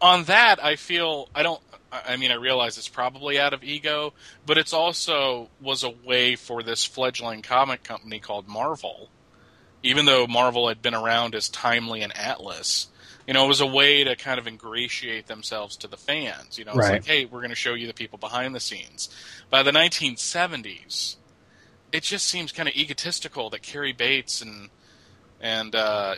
on 0.00 0.24
that, 0.24 0.62
I 0.62 0.76
feel 0.76 1.28
I 1.34 1.42
don't. 1.42 1.60
I 1.90 2.02
I 2.12 2.16
mean, 2.16 2.30
I 2.30 2.34
realize 2.34 2.76
it's 2.78 2.88
probably 2.88 3.38
out 3.40 3.52
of 3.54 3.64
ego, 3.64 4.12
but 4.46 4.58
it's 4.58 4.72
also 4.72 5.48
was 5.60 5.82
a 5.82 5.90
way 5.90 6.36
for 6.36 6.62
this 6.62 6.84
fledgling 6.84 7.42
comic 7.42 7.82
company 7.82 8.20
called 8.20 8.46
Marvel, 8.46 9.08
even 9.82 10.04
though 10.04 10.26
Marvel 10.26 10.68
had 10.68 10.82
been 10.82 10.94
around 10.94 11.34
as 11.34 11.48
Timely 11.48 12.02
and 12.02 12.16
Atlas. 12.16 12.88
You 13.28 13.34
know, 13.34 13.44
it 13.44 13.48
was 13.48 13.60
a 13.60 13.66
way 13.66 14.04
to 14.04 14.16
kind 14.16 14.40
of 14.40 14.46
ingratiate 14.48 15.26
themselves 15.26 15.76
to 15.76 15.86
the 15.86 15.98
fans. 15.98 16.58
You 16.58 16.64
know, 16.64 16.70
it's 16.72 16.78
Right. 16.78 16.92
like, 16.94 17.04
hey, 17.04 17.24
we're 17.26 17.40
going 17.40 17.50
to 17.50 17.54
show 17.54 17.74
you 17.74 17.86
the 17.86 17.92
people 17.92 18.18
behind 18.18 18.54
the 18.54 18.60
scenes. 18.60 19.10
By 19.50 19.62
the 19.62 19.70
1970s, 19.70 21.16
it 21.92 22.02
just 22.02 22.26
seems 22.26 22.52
kind 22.52 22.68
of 22.68 22.74
egotistical 22.74 23.50
that 23.50 23.62
Cary 23.62 23.92
Bates 23.92 24.40
and 24.40 24.70
and 25.40 25.74
uh, 25.76 26.16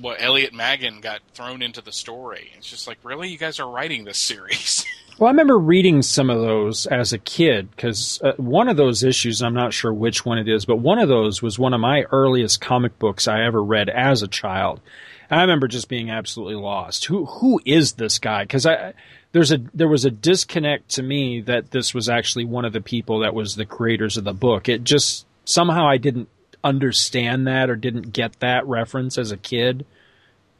what 0.00 0.20
Elliot 0.20 0.52
Maggin 0.52 1.00
got 1.00 1.20
thrown 1.34 1.62
into 1.62 1.80
the 1.80 1.92
story. 1.92 2.50
It's 2.56 2.68
just 2.68 2.86
like, 2.88 2.98
really, 3.04 3.28
you 3.28 3.38
guys 3.38 3.60
are 3.60 3.70
writing 3.70 4.04
this 4.04 4.18
series? 4.18 4.84
Well, 5.18 5.28
I 5.28 5.30
remember 5.30 5.58
reading 5.58 6.02
some 6.02 6.28
of 6.28 6.42
those 6.42 6.84
as 6.84 7.14
a 7.14 7.18
kid 7.18 7.70
because 7.70 8.20
uh, 8.22 8.32
one 8.36 8.68
of 8.68 8.76
those 8.76 9.02
issues, 9.02 9.40
I'm 9.40 9.54
not 9.54 9.72
sure 9.72 9.90
which 9.90 10.26
one 10.26 10.36
it 10.36 10.46
is, 10.46 10.66
but 10.66 10.76
one 10.76 10.98
of 10.98 11.08
those 11.08 11.40
was 11.40 11.58
one 11.58 11.72
of 11.72 11.80
my 11.80 12.02
earliest 12.12 12.60
comic 12.60 12.98
books 12.98 13.26
I 13.26 13.42
ever 13.46 13.64
read 13.64 13.88
as 13.88 14.20
a 14.20 14.28
child. 14.28 14.82
And 15.30 15.40
I 15.40 15.42
remember 15.42 15.68
just 15.68 15.88
being 15.88 16.10
absolutely 16.10 16.56
lost. 16.56 17.06
Who 17.06 17.26
who 17.26 17.60
is 17.64 17.92
this 17.94 18.18
guy? 18.18 18.44
Because 18.44 18.66
I 18.66 18.94
there's 19.32 19.52
a 19.52 19.58
there 19.74 19.88
was 19.88 20.04
a 20.04 20.10
disconnect 20.10 20.90
to 20.90 21.02
me 21.02 21.40
that 21.42 21.70
this 21.70 21.92
was 21.92 22.08
actually 22.08 22.44
one 22.44 22.64
of 22.64 22.72
the 22.72 22.80
people 22.80 23.20
that 23.20 23.34
was 23.34 23.54
the 23.54 23.66
creators 23.66 24.16
of 24.16 24.24
the 24.24 24.32
book. 24.32 24.68
It 24.68 24.84
just 24.84 25.26
somehow 25.44 25.88
I 25.88 25.98
didn't 25.98 26.28
understand 26.62 27.46
that 27.46 27.70
or 27.70 27.76
didn't 27.76 28.12
get 28.12 28.40
that 28.40 28.66
reference 28.66 29.18
as 29.18 29.32
a 29.32 29.36
kid. 29.36 29.84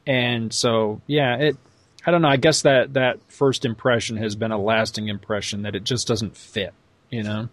And 0.07 0.53
so, 0.53 1.01
yeah, 1.07 1.37
it 1.37 1.57
I 2.07 2.11
don't 2.13 2.23
know. 2.23 2.29
I 2.29 2.37
guess 2.37 2.63
that 2.63 2.95
that 2.95 3.19
first 3.29 3.65
impression 3.65 4.17
has 4.19 4.37
been 4.37 4.53
a 4.53 4.59
lasting 4.59 5.09
impression 5.09 5.63
that 5.63 5.75
it 5.75 5.85
just 5.85 6.07
doesn't 6.07 6.37
fit. 6.37 6.73
You 7.11 7.23
know. 7.23 7.49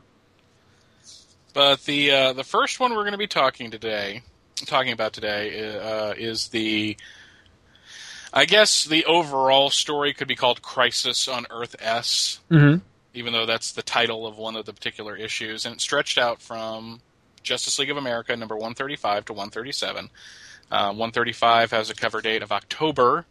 But 1.53 1.83
the 1.85 2.11
uh, 2.11 2.33
the 2.33 2.43
first 2.43 2.79
one 2.79 2.91
we're 2.91 3.03
going 3.03 3.13
to 3.13 3.17
be 3.17 3.27
talking 3.27 3.71
today, 3.71 4.23
talking 4.55 4.91
about 4.91 5.13
today, 5.13 5.77
uh, 5.77 6.13
is 6.17 6.49
the. 6.49 6.97
I 8.35 8.45
guess 8.45 8.85
the 8.85 9.05
overall 9.05 9.69
story 9.69 10.13
could 10.13 10.27
be 10.27 10.35
called 10.35 10.61
"Crisis 10.61 11.27
on 11.27 11.45
Earth 11.51 11.75
S." 11.79 12.39
Mm-hmm. 12.49 12.79
even 13.13 13.33
though 13.33 13.45
that's 13.45 13.73
the 13.73 13.83
title 13.83 14.25
of 14.25 14.37
one 14.37 14.55
of 14.55 14.65
the 14.65 14.73
particular 14.73 15.15
issues, 15.15 15.65
and 15.65 15.75
it 15.75 15.81
stretched 15.81 16.17
out 16.17 16.41
from 16.41 17.01
Justice 17.43 17.77
League 17.77 17.91
of 17.91 17.97
America 17.97 18.35
number 18.35 18.55
135 18.55 19.25
to 19.25 19.33
137. 19.33 20.09
Uh, 20.71 20.87
135 20.87 21.71
has 21.71 21.89
a 21.91 21.93
cover 21.93 22.21
date 22.21 22.41
of 22.41 22.51
October 22.51 23.25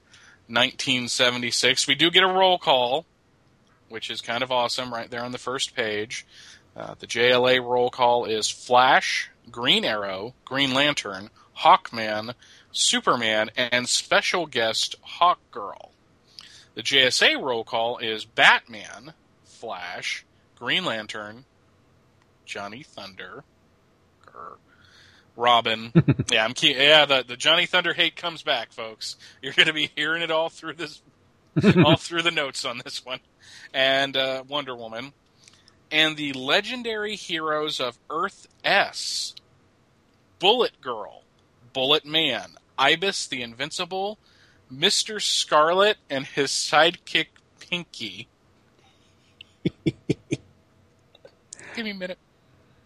1976. 0.46 1.88
We 1.88 1.94
do 1.94 2.10
get 2.10 2.22
a 2.22 2.28
roll 2.28 2.58
call, 2.58 3.06
which 3.88 4.10
is 4.10 4.20
kind 4.20 4.42
of 4.42 4.52
awesome 4.52 4.92
right 4.92 5.10
there 5.10 5.24
on 5.24 5.32
the 5.32 5.38
first 5.38 5.74
page. 5.74 6.26
Uh, 6.76 6.94
the 6.98 7.06
JLA 7.06 7.60
roll 7.60 7.90
call 7.90 8.26
is 8.26 8.48
Flash, 8.48 9.30
Green 9.50 9.84
Arrow, 9.84 10.34
Green 10.44 10.72
Lantern, 10.72 11.30
Hawkman, 11.58 12.34
Superman, 12.72 13.50
and 13.56 13.88
special 13.88 14.46
guest 14.46 14.94
Hawkgirl. 15.20 15.90
The 16.74 16.82
JSA 16.82 17.40
roll 17.40 17.64
call 17.64 17.98
is 17.98 18.24
Batman, 18.24 19.12
Flash, 19.44 20.24
Green 20.56 20.84
Lantern, 20.84 21.44
Johnny 22.46 22.82
Thunder, 22.82 23.44
Robin. 25.36 25.92
yeah, 26.30 26.44
I'm 26.44 26.52
key- 26.54 26.76
yeah. 26.76 27.06
The 27.06 27.24
the 27.26 27.36
Johnny 27.36 27.66
Thunder 27.66 27.92
hate 27.94 28.16
comes 28.16 28.42
back, 28.42 28.72
folks. 28.72 29.16
You're 29.40 29.52
going 29.52 29.66
to 29.68 29.72
be 29.72 29.90
hearing 29.96 30.22
it 30.22 30.30
all 30.30 30.48
through 30.48 30.74
this, 30.74 31.02
all 31.84 31.96
through 31.96 32.22
the 32.22 32.30
notes 32.30 32.64
on 32.64 32.80
this 32.84 33.04
one, 33.04 33.20
and 33.72 34.16
uh, 34.16 34.44
Wonder 34.48 34.76
Woman, 34.76 35.12
and 35.92 36.16
the 36.16 36.32
legendary 36.32 37.14
heroes 37.14 37.78
of 37.78 37.98
Earth 38.10 38.48
S, 38.64 39.34
Bullet 40.38 40.80
Girl, 40.80 41.22
Bullet 41.72 42.04
Man, 42.04 42.54
Ibis 42.78 43.26
the 43.26 43.42
Invincible, 43.42 44.18
Mister 44.70 45.20
Scarlet, 45.20 45.98
and 46.10 46.26
his 46.26 46.50
sidekick 46.50 47.26
Pinky. 47.60 48.26
Give 49.84 49.94
me 51.84 51.90
a 51.90 51.94
minute. 51.94 52.18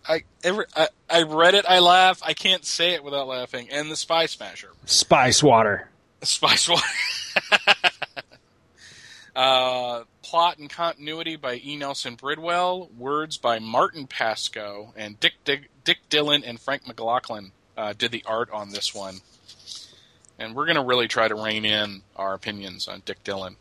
I 0.09 0.25
ever 0.45 0.67
I, 0.77 0.89
I 1.09 1.23
read 1.23 1.55
it, 1.55 1.65
I 1.67 1.79
laugh. 1.79 2.21
I 2.25 2.35
can't 2.35 2.65
say 2.65 2.95
it 2.95 3.03
without 3.03 3.27
laughing. 3.29 3.69
And 3.71 3.91
the 3.91 3.97
Spy 3.97 4.27
Smasher, 4.27 4.71
Spice 4.85 5.43
water. 5.43 5.89
Spice 6.23 6.69
Water. 6.69 6.83
uh, 9.37 10.05
plot 10.23 10.59
and 10.59 10.69
continuity 10.71 11.37
by 11.37 11.61
E. 11.63 11.77
Nelson 11.77 12.17
Bridwell. 12.17 12.89
Words 12.97 13.37
by 13.37 13.59
Martin 13.59 14.07
Pasko 14.07 14.93
and 14.97 15.21
Dick 15.21 15.35
Dick, 15.45 15.69
Dick 15.85 15.99
Dillon 16.09 16.43
and 16.43 16.59
Frank 16.59 16.87
McLaughlin 16.87 17.53
uh, 17.77 17.93
did 17.97 18.11
the 18.11 18.25
art 18.27 18.51
on 18.51 18.71
this 18.71 18.95
one. 18.95 19.19
And 20.39 20.55
we're 20.55 20.65
going 20.67 20.77
to 20.77 20.83
really 20.83 21.07
try 21.09 21.29
to 21.29 21.35
rein 21.35 21.65
in 21.65 22.03
our 22.17 22.35
opinions 22.35 22.89
on 22.89 23.03
Dick 23.05 23.23
Dillon. 23.23 23.57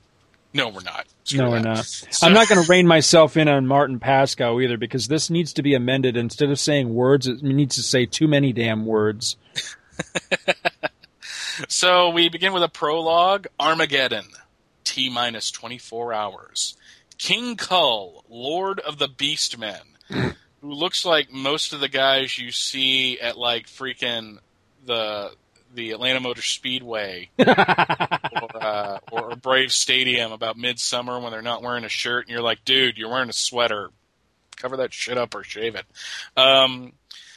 No, 0.54 0.70
we're 0.70 0.82
not. 0.84 1.06
Screw 1.26 1.40
No, 1.42 1.50
we're 1.50 1.60
not. 1.60 1.86
So- 1.86 2.08
I'm 2.26 2.34
not 2.34 2.48
going 2.48 2.64
to 2.64 2.70
rein 2.70 2.88
myself 2.88 3.36
in 3.36 3.50
on 3.50 3.68
Martin 3.68 4.00
Pasko 4.00 4.64
either 4.64 4.78
because 4.78 5.10
this 5.10 5.30
needs 5.30 5.52
to 5.54 5.62
be 5.62 5.74
amended. 5.74 6.16
Instead 6.16 6.50
of 6.50 6.60
saying 6.60 6.94
words, 6.94 7.28
it 7.28 7.44
needs 7.44 7.76
to 7.76 7.84
say 7.84 8.06
too 8.06 8.28
many 8.28 8.54
damn 8.54 8.86
words. 8.86 9.36
So 11.70 12.10
we 12.10 12.28
begin 12.28 12.52
with 12.52 12.64
a 12.64 12.68
prologue 12.68 13.48
Armageddon, 13.58 14.26
T 14.96 15.10
minus 15.10 15.52
24 15.52 16.14
hours. 16.14 16.78
King 17.18 17.58
Kull, 17.58 18.24
Lord 18.30 18.80
of 18.80 18.98
the 18.98 19.10
Beastmen, 19.10 19.82
who 20.10 20.72
looks 20.72 21.04
like 21.04 21.30
most 21.30 21.74
of 21.74 21.82
the 21.82 21.90
guys 21.90 22.38
you 22.40 22.50
see 22.54 23.20
at 23.20 23.38
like 23.38 23.68
freaking 23.68 24.38
the 24.86 25.32
the 25.74 25.92
Atlanta 25.92 26.22
Motor 26.22 26.42
Speedway 26.42 27.30
or, 27.38 27.46
uh, 28.56 29.00
or 29.12 29.36
Brave 29.36 29.74
Stadium 29.74 30.32
about 30.32 30.58
midsummer 30.58 31.20
when 31.20 31.34
they're 31.34 31.42
not 31.42 31.62
wearing 31.62 31.84
a 31.84 31.90
shirt 31.90 32.28
and 32.28 32.32
you're 32.32 32.42
like, 32.42 32.64
dude, 32.64 32.98
you're 32.98 33.10
wearing 33.10 33.28
a 33.28 33.34
sweater. 33.34 33.90
Cover 34.56 34.78
that 34.78 34.94
shit 34.94 35.18
up 35.18 35.36
or 35.36 35.44
shave 35.44 35.76
it. 35.76 35.86
Um, 36.38 36.94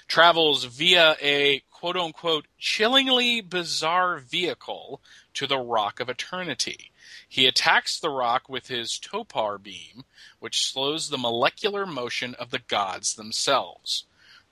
travels 0.06 0.62
via 0.62 1.16
a 1.20 1.60
quote 1.72 1.96
unquote 1.96 2.46
chillingly 2.56 3.40
bizarre 3.40 4.18
vehicle 4.18 5.00
to 5.34 5.48
the 5.48 5.58
Rock 5.58 5.98
of 5.98 6.08
Eternity. 6.08 6.92
He 7.28 7.46
attacks 7.46 8.00
the 8.00 8.10
rock 8.10 8.48
with 8.48 8.68
his 8.68 8.98
Topar 8.98 9.62
beam, 9.62 10.04
which 10.38 10.66
slows 10.66 11.08
the 11.08 11.18
molecular 11.18 11.84
motion 11.84 12.34
of 12.34 12.50
the 12.50 12.58
gods 12.58 13.14
themselves. 13.14 14.04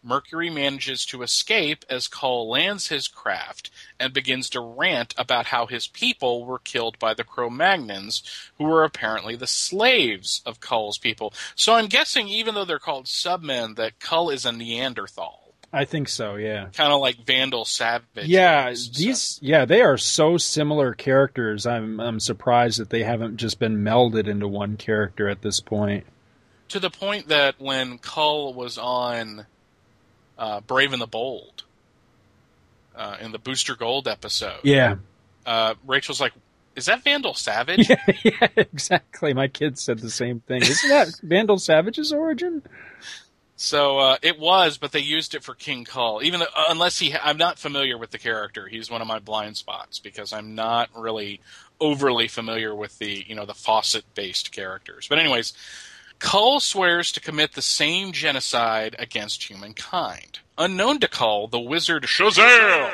Mercury 0.02 0.50
manages 0.50 1.04
to 1.06 1.22
escape 1.22 1.84
as 1.90 2.06
Kull 2.06 2.48
lands 2.48 2.88
his 2.88 3.08
craft 3.08 3.70
and 3.98 4.12
begins 4.12 4.48
to 4.50 4.60
rant 4.60 5.14
about 5.18 5.46
how 5.46 5.66
his 5.66 5.88
people 5.88 6.44
were 6.44 6.60
killed 6.60 6.96
by 7.00 7.12
the 7.12 7.24
Cro-Magnons, 7.24 8.22
who 8.56 8.64
were 8.64 8.84
apparently 8.84 9.34
the 9.34 9.48
slaves 9.48 10.42
of 10.46 10.60
Kull's 10.60 10.98
people. 10.98 11.32
So 11.56 11.74
I'm 11.74 11.86
guessing, 11.86 12.28
even 12.28 12.54
though 12.54 12.64
they're 12.64 12.78
called 12.78 13.06
submen, 13.06 13.74
that 13.76 13.98
Kull 13.98 14.30
is 14.30 14.44
a 14.44 14.52
Neanderthal, 14.52 15.45
I 15.76 15.84
think 15.84 16.08
so. 16.08 16.36
Yeah. 16.36 16.68
kind 16.72 16.92
of 16.92 17.00
like 17.00 17.24
Vandal 17.26 17.64
Savage. 17.64 18.26
Yeah, 18.26 18.70
these 18.70 19.38
yeah, 19.42 19.64
they 19.66 19.82
are 19.82 19.96
so 19.98 20.36
similar 20.38 20.94
characters. 20.94 21.66
I'm 21.66 22.00
I'm 22.00 22.18
surprised 22.20 22.80
that 22.80 22.90
they 22.90 23.02
haven't 23.02 23.36
just 23.36 23.58
been 23.58 23.84
melded 23.84 24.26
into 24.26 24.48
one 24.48 24.76
character 24.76 25.28
at 25.28 25.42
this 25.42 25.60
point. 25.60 26.06
to 26.70 26.80
the 26.80 26.90
point 26.90 27.28
that 27.28 27.56
when 27.60 27.98
Kull 27.98 28.54
was 28.54 28.78
on 28.78 29.46
uh, 30.38 30.60
Brave 30.62 30.92
and 30.92 31.00
the 31.02 31.06
Bold 31.06 31.64
uh, 32.96 33.16
in 33.20 33.32
the 33.32 33.38
Booster 33.38 33.76
Gold 33.76 34.08
episode, 34.08 34.60
Yeah. 34.64 34.96
uh, 35.44 35.74
Rachel's 35.86 36.20
like, 36.20 36.32
"Is 36.74 36.86
that 36.86 37.04
Vandal 37.04 37.34
Savage?" 37.34 37.88
Yeah, 37.90 37.96
yeah, 38.24 38.48
exactly. 38.56 39.34
My 39.34 39.48
kids 39.48 39.82
said 39.82 39.98
the 39.98 40.10
same 40.10 40.40
thing. 40.40 40.62
Isn't 40.62 40.88
that 40.90 41.08
Vandal 41.22 41.58
Savage's 41.58 42.12
origin? 42.12 42.62
So 43.56 43.98
uh, 43.98 44.16
it 44.20 44.38
was, 44.38 44.76
but 44.76 44.92
they 44.92 45.00
used 45.00 45.34
it 45.34 45.42
for 45.42 45.54
King 45.54 45.84
Kull. 45.86 46.22
Even 46.22 46.40
though, 46.40 46.46
uh, 46.54 46.64
unless 46.68 46.98
he, 46.98 47.14
I'm 47.14 47.38
not 47.38 47.58
familiar 47.58 47.96
with 47.96 48.10
the 48.10 48.18
character. 48.18 48.68
He's 48.68 48.90
one 48.90 49.00
of 49.00 49.08
my 49.08 49.18
blind 49.18 49.56
spots 49.56 49.98
because 49.98 50.32
I'm 50.32 50.54
not 50.54 50.90
really 50.94 51.40
overly 51.80 52.28
familiar 52.28 52.74
with 52.74 52.98
the, 52.98 53.24
you 53.26 53.34
know, 53.34 53.46
the 53.46 53.54
Fawcett-based 53.54 54.52
characters. 54.52 55.08
But 55.08 55.18
anyways, 55.18 55.54
Kull 56.18 56.60
swears 56.60 57.10
to 57.12 57.20
commit 57.20 57.52
the 57.52 57.62
same 57.62 58.12
genocide 58.12 58.94
against 58.98 59.44
humankind. 59.44 60.40
Unknown 60.58 61.00
to 61.00 61.08
Kull, 61.08 61.48
the 61.48 61.60
wizard 61.60 62.04
Shazam! 62.04 62.90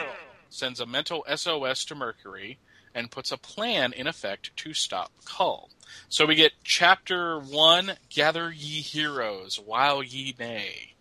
sends 0.48 0.80
a 0.80 0.86
mental 0.86 1.24
SOS 1.34 1.84
to 1.86 1.94
Mercury 1.94 2.58
and 2.94 3.10
puts 3.10 3.32
a 3.32 3.38
plan 3.38 3.92
in 3.92 4.06
effect 4.06 4.56
to 4.58 4.74
stop 4.74 5.10
Kull. 5.24 5.70
So 6.08 6.26
we 6.26 6.34
get 6.34 6.52
chapter 6.64 7.38
one: 7.38 7.92
Gather 8.08 8.50
ye 8.50 8.80
heroes 8.80 9.58
while 9.58 10.02
ye 10.02 10.34
may. 10.38 10.94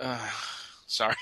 Uh, 0.00 0.30
sorry, 0.86 1.16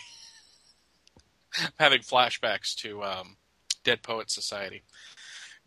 I'm 1.58 1.72
having 1.78 2.00
flashbacks 2.00 2.74
to 2.76 3.02
um, 3.02 3.36
Dead 3.84 4.02
Poet 4.02 4.30
Society. 4.30 4.82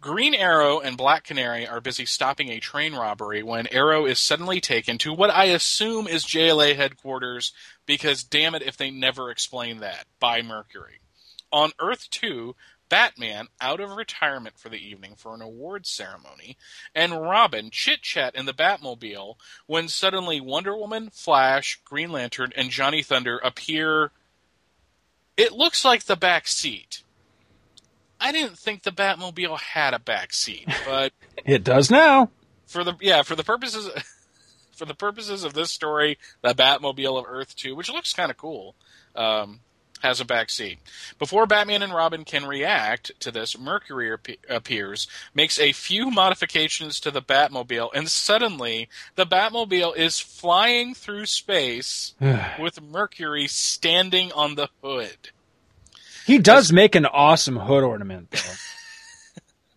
Green 0.03 0.36
Arrow 0.36 0.82
and 0.82 0.98
Black 0.98 1.24
Canary 1.24 1.65
are 1.65 1.80
busy 1.80 2.06
stopping 2.06 2.50
a 2.50 2.60
train 2.60 2.94
robbery 2.94 3.42
when 3.42 3.68
Arrow 3.68 4.06
is 4.06 4.20
suddenly 4.20 4.60
taken 4.60 4.98
to 4.98 5.13
what 5.13 5.30
I 5.30 5.46
assume 5.46 6.08
is 6.08 6.25
JLA 6.25 6.75
headquarters 6.75 7.53
because 7.86 8.25
damn 8.25 8.53
it 8.53 8.63
if 8.63 8.75
they 8.75 8.92
never 8.92 9.32
explain 9.32 9.80
that 9.80 10.06
by 10.20 10.42
Mercury. 10.42 11.00
On 11.53 11.72
Earth 11.80 12.10
2, 12.10 12.53
Batman 12.93 13.47
out 13.59 13.79
of 13.79 13.89
retirement 13.89 14.59
for 14.59 14.69
the 14.69 14.77
evening 14.77 15.15
for 15.17 15.33
an 15.33 15.41
awards 15.41 15.89
ceremony, 15.89 16.57
and 16.93 17.19
Robin 17.19 17.71
chit 17.71 18.03
chat 18.03 18.35
in 18.35 18.45
the 18.45 18.53
Batmobile 18.53 19.33
when 19.65 19.88
suddenly 19.88 20.39
Wonder 20.39 20.77
Woman, 20.77 21.09
Flash, 21.12 21.81
Green 21.83 22.12
Lantern, 22.12 22.51
and 22.55 22.69
Johnny 22.69 23.01
Thunder 23.01 23.39
appear. 23.39 24.12
It 25.35 25.53
looks 25.53 25.83
like 25.83 26.03
the 26.03 26.15
back 26.15 26.47
seat. 26.47 27.01
I 28.19 28.31
didn't 28.31 28.59
think 28.59 28.83
the 28.83 28.91
Batmobile 28.91 29.59
had 29.59 29.95
a 29.95 30.00
back 30.00 30.31
seat, 30.31 30.67
but 30.85 31.13
It 31.43 31.63
does 31.63 31.89
now. 31.89 32.29
for 32.67 32.83
the 32.83 32.93
yeah 33.01 33.23
for 33.23 33.35
the 33.35 33.43
purposes 33.43 33.89
for 34.71 34.85
the 34.85 34.93
purposes 34.93 35.43
of 35.43 35.55
this 35.55 35.71
story, 35.71 36.19
the 36.43 36.53
Batmobile 36.53 37.17
of 37.17 37.25
Earth 37.27 37.55
Two, 37.55 37.75
which 37.75 37.89
looks 37.91 38.13
kind 38.13 38.29
of 38.29 38.38
cool, 38.38 38.75
um, 39.15 39.62
has 40.03 40.19
a 40.19 40.25
back 40.25 40.50
seat. 40.50 40.77
Before 41.17 41.48
Batman 41.48 41.81
and 41.81 41.93
Robin 41.93 42.25
can 42.25 42.45
react 42.45 43.12
to 43.22 43.31
this, 43.31 43.57
Mercury 43.57 44.12
ap- 44.13 44.27
appears, 44.50 45.07
makes 45.33 45.57
a 45.57 45.72
few 45.72 46.12
modifications 46.12 47.00
to 47.00 47.10
the 47.10 47.22
Batmobile, 47.22 47.89
and 47.95 48.10
suddenly 48.10 48.89
the 49.15 49.25
Batmobile 49.25 49.95
is 49.95 50.19
flying 50.19 50.93
through 50.93 51.25
space 51.25 52.13
with 52.60 52.81
Mercury 52.81 53.48
standing 53.48 54.31
on 54.33 54.55
the 54.55 54.69
hood. 54.83 55.29
He 56.25 56.38
does 56.38 56.72
make 56.72 56.95
an 56.95 57.05
awesome 57.05 57.57
hood 57.57 57.83
ornament, 57.83 58.31
though. 58.31 58.39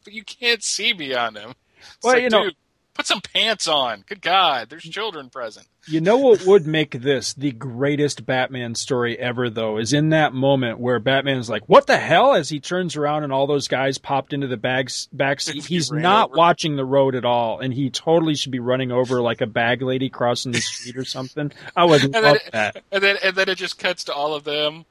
But 0.05 0.13
you 0.13 0.23
can't 0.23 0.63
see 0.63 0.93
beyond 0.93 1.37
him. 1.37 1.55
It's 1.81 1.99
Well, 2.05 2.13
like, 2.15 2.23
you 2.23 2.29
know- 2.31 2.45
dude, 2.45 2.55
Put 2.97 3.07
some 3.07 3.21
pants 3.21 3.69
on. 3.69 4.05
Good 4.09 4.23
God, 4.23 4.71
there's 4.71 4.83
children 4.83 5.29
present. 5.29 5.67
You 5.87 6.01
know 6.01 6.17
what 6.17 6.47
would 6.47 6.67
make 6.67 6.93
this 7.03 7.35
the 7.35 7.53
greatest 7.53 8.25
Batman 8.25 8.75
story 8.75 9.19
ever, 9.19 9.51
though, 9.51 9.77
is 9.77 9.93
in 9.93 10.09
that 10.09 10.33
moment 10.33 10.81
where 10.81 10.99
Batman's 10.99 11.51
like, 11.51 11.69
"What 11.69 11.87
the 11.87 11.99
hell?" 11.99 12.35
as 12.35 12.49
he 12.49 12.59
turns 12.59 12.97
around 12.97 13.23
and 13.25 13.33
all 13.33 13.47
those 13.47 13.69
guys 13.69 13.99
popped 13.99 14.33
into 14.33 14.47
the 14.47 14.57
bags 14.57 15.09
back 15.13 15.41
seat. 15.43 15.65
He's 15.67 15.93
not 15.93 16.31
over. 16.31 16.39
watching 16.39 16.77
the 16.77 16.85
road 16.87 17.15
at 17.15 17.25
all, 17.27 17.61
and 17.61 17.73
he 17.75 17.91
totally 17.91 18.35
should 18.35 18.51
be 18.51 18.61
running 18.61 18.91
over 18.91 19.21
like 19.21 19.43
a 19.43 19.47
bag 19.47 19.83
lady 19.83 20.09
crossing 20.09 20.53
the 20.53 20.61
street 20.61 20.97
or 20.97 21.05
something. 21.05 21.53
I 21.77 21.85
would 21.85 22.03
And 22.03 22.13
love 22.15 22.23
then, 22.23 22.39
that. 22.53 22.83
and 22.91 23.03
then 23.03 23.17
and 23.23 23.37
then 23.37 23.49
it 23.51 23.57
just 23.59 23.79
cuts 23.79 24.05
to 24.05 24.15
all 24.15 24.35
of 24.35 24.45
them 24.45 24.87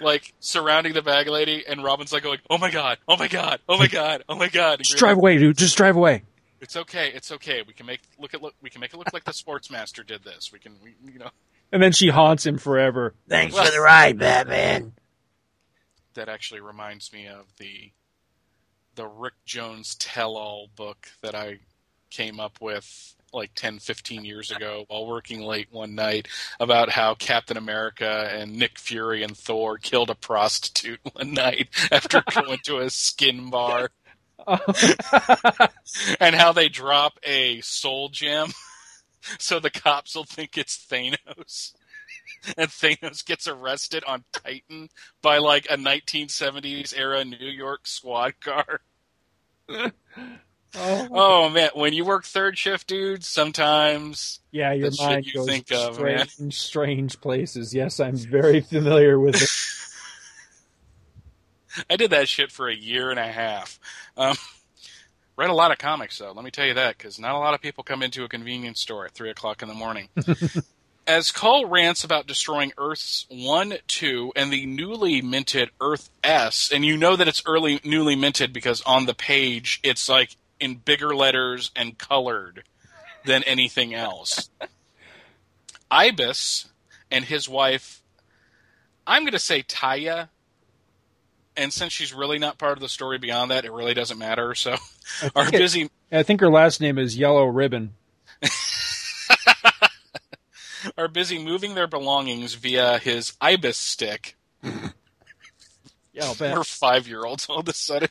like 0.00 0.34
surrounding 0.40 0.92
the 0.92 1.02
bag 1.02 1.28
lady 1.28 1.64
and 1.66 1.82
Robin's 1.82 2.12
like 2.12 2.22
going, 2.24 2.38
Oh 2.50 2.58
my 2.58 2.70
god, 2.70 2.98
oh 3.08 3.16
my 3.16 3.28
god, 3.28 3.60
oh 3.68 3.78
my 3.78 3.86
god, 3.88 4.22
oh 4.28 4.36
my 4.36 4.48
god. 4.48 4.80
Just 4.80 4.98
drive 4.98 5.16
away, 5.16 5.38
dude. 5.38 5.56
Just 5.56 5.76
drive 5.76 5.96
away. 5.96 6.22
It's 6.62 6.76
okay, 6.76 7.10
it's 7.12 7.32
okay. 7.32 7.62
We 7.66 7.72
can 7.72 7.86
make 7.86 8.00
look 8.20 8.34
at 8.34 8.40
look 8.40 8.54
we 8.62 8.70
can 8.70 8.80
make 8.80 8.94
it 8.94 8.96
look 8.96 9.12
like 9.12 9.24
the 9.24 9.32
sports 9.32 9.68
master 9.68 10.04
did 10.04 10.22
this. 10.22 10.50
We 10.52 10.60
can 10.60 10.76
we, 10.82 10.94
you 11.12 11.18
know 11.18 11.30
And 11.72 11.82
then 11.82 11.90
she 11.90 12.08
haunts 12.08 12.46
him 12.46 12.56
forever. 12.56 13.14
Thanks 13.28 13.58
for 13.58 13.68
the 13.68 13.80
ride, 13.80 14.16
Batman. 14.16 14.92
that 16.14 16.28
actually 16.28 16.60
reminds 16.60 17.12
me 17.12 17.26
of 17.26 17.46
the 17.58 17.90
the 18.94 19.08
Rick 19.08 19.34
Jones 19.44 19.96
tell 19.96 20.36
all 20.36 20.68
book 20.76 21.08
that 21.20 21.34
I 21.34 21.58
came 22.10 22.38
up 22.38 22.60
with 22.60 23.16
like 23.32 23.50
10 23.54 23.80
15 23.80 24.24
years 24.24 24.50
ago 24.52 24.84
while 24.86 25.06
working 25.06 25.40
late 25.40 25.66
one 25.72 25.96
night 25.96 26.28
about 26.60 26.90
how 26.90 27.14
Captain 27.14 27.56
America 27.56 28.30
and 28.32 28.52
Nick 28.54 28.78
Fury 28.78 29.24
and 29.24 29.36
Thor 29.36 29.78
killed 29.78 30.10
a 30.10 30.14
prostitute 30.14 31.00
one 31.14 31.32
night 31.32 31.70
after 31.90 32.22
going 32.32 32.58
to 32.66 32.78
a 32.78 32.90
skin 32.90 33.50
bar 33.50 33.90
and 36.20 36.34
how 36.34 36.52
they 36.52 36.68
drop 36.68 37.18
a 37.24 37.60
soul 37.60 38.08
gem 38.08 38.50
so 39.38 39.60
the 39.60 39.70
cops 39.70 40.14
will 40.14 40.24
think 40.24 40.56
it's 40.58 40.84
Thanos. 40.90 41.74
And 42.56 42.68
Thanos 42.68 43.24
gets 43.24 43.46
arrested 43.46 44.02
on 44.04 44.24
Titan 44.32 44.88
by 45.22 45.38
like 45.38 45.66
a 45.70 45.76
1970s 45.76 46.96
era 46.96 47.24
New 47.24 47.36
York 47.36 47.86
squad 47.86 48.34
car. 48.40 48.80
oh, 49.68 49.90
Oh 50.74 51.48
man, 51.50 51.70
when 51.74 51.92
you 51.92 52.04
work 52.04 52.24
third 52.24 52.58
shift, 52.58 52.88
dude, 52.88 53.24
sometimes 53.24 54.40
yeah, 54.50 54.72
your 54.72 54.90
mind 54.98 55.26
you 55.26 55.34
goes 55.34 55.46
think 55.46 55.66
to 55.66 55.78
of, 55.78 55.94
strange, 55.94 56.58
strange 56.58 57.20
places. 57.20 57.72
Yes, 57.72 58.00
I'm 58.00 58.16
very 58.16 58.60
familiar 58.60 59.20
with 59.20 59.40
it. 59.40 59.48
I 61.88 61.96
did 61.96 62.10
that 62.10 62.28
shit 62.28 62.50
for 62.50 62.68
a 62.68 62.74
year 62.74 63.10
and 63.10 63.18
a 63.18 63.26
half. 63.26 63.78
Um, 64.16 64.36
read 65.36 65.50
a 65.50 65.54
lot 65.54 65.70
of 65.72 65.78
comics 65.78 66.18
though. 66.18 66.32
Let 66.32 66.44
me 66.44 66.50
tell 66.50 66.66
you 66.66 66.74
that 66.74 66.98
because 66.98 67.18
not 67.18 67.34
a 67.34 67.38
lot 67.38 67.54
of 67.54 67.60
people 67.60 67.84
come 67.84 68.02
into 68.02 68.24
a 68.24 68.28
convenience 68.28 68.80
store 68.80 69.06
at 69.06 69.12
three 69.12 69.30
o'clock 69.30 69.62
in 69.62 69.68
the 69.68 69.74
morning. 69.74 70.08
As 71.06 71.32
Cole 71.32 71.66
rants 71.66 72.04
about 72.04 72.28
destroying 72.28 72.72
Earths 72.78 73.26
1, 73.28 73.74
2, 73.88 74.34
and 74.36 74.52
the 74.52 74.66
newly 74.66 75.20
minted 75.20 75.70
Earth 75.80 76.10
S, 76.22 76.70
and 76.72 76.84
you 76.84 76.96
know 76.96 77.16
that 77.16 77.26
it's 77.26 77.42
early 77.44 77.80
newly 77.82 78.14
minted 78.14 78.52
because 78.52 78.82
on 78.82 79.06
the 79.06 79.14
page 79.14 79.80
it's 79.82 80.08
like 80.08 80.36
in 80.60 80.76
bigger 80.76 81.14
letters 81.14 81.72
and 81.74 81.98
colored 81.98 82.62
than 83.24 83.42
anything 83.44 83.94
else. 83.94 84.48
Ibis 85.90 86.70
and 87.10 87.24
his 87.24 87.48
wife, 87.48 88.02
I'm 89.06 89.22
going 89.22 89.32
to 89.32 89.38
say 89.38 89.62
Taya, 89.62 90.28
and 91.56 91.72
since 91.72 91.92
she's 91.92 92.12
really 92.12 92.38
not 92.38 92.58
part 92.58 92.72
of 92.72 92.80
the 92.80 92.88
story 92.88 93.18
beyond 93.18 93.50
that, 93.50 93.64
it 93.64 93.72
really 93.72 93.94
doesn't 93.94 94.18
matter. 94.18 94.54
So, 94.54 94.76
our 95.36 95.46
it- 95.48 95.52
busy 95.52 95.90
I 96.10 96.22
think 96.22 96.40
her 96.40 96.50
last 96.50 96.80
name 96.80 96.98
is 96.98 97.16
Yellow 97.16 97.46
Ribbon. 97.46 97.94
are 100.98 101.08
busy 101.08 101.42
moving 101.42 101.74
their 101.74 101.86
belongings 101.86 102.54
via 102.54 102.98
his 102.98 103.32
ibis 103.40 103.76
stick. 103.78 104.36
Yeah, 106.14 106.30
We're 106.38 106.62
five 106.62 107.08
year 107.08 107.24
olds 107.24 107.46
all 107.48 107.60
of 107.60 107.68
a 107.68 107.72
sudden. 107.72 108.10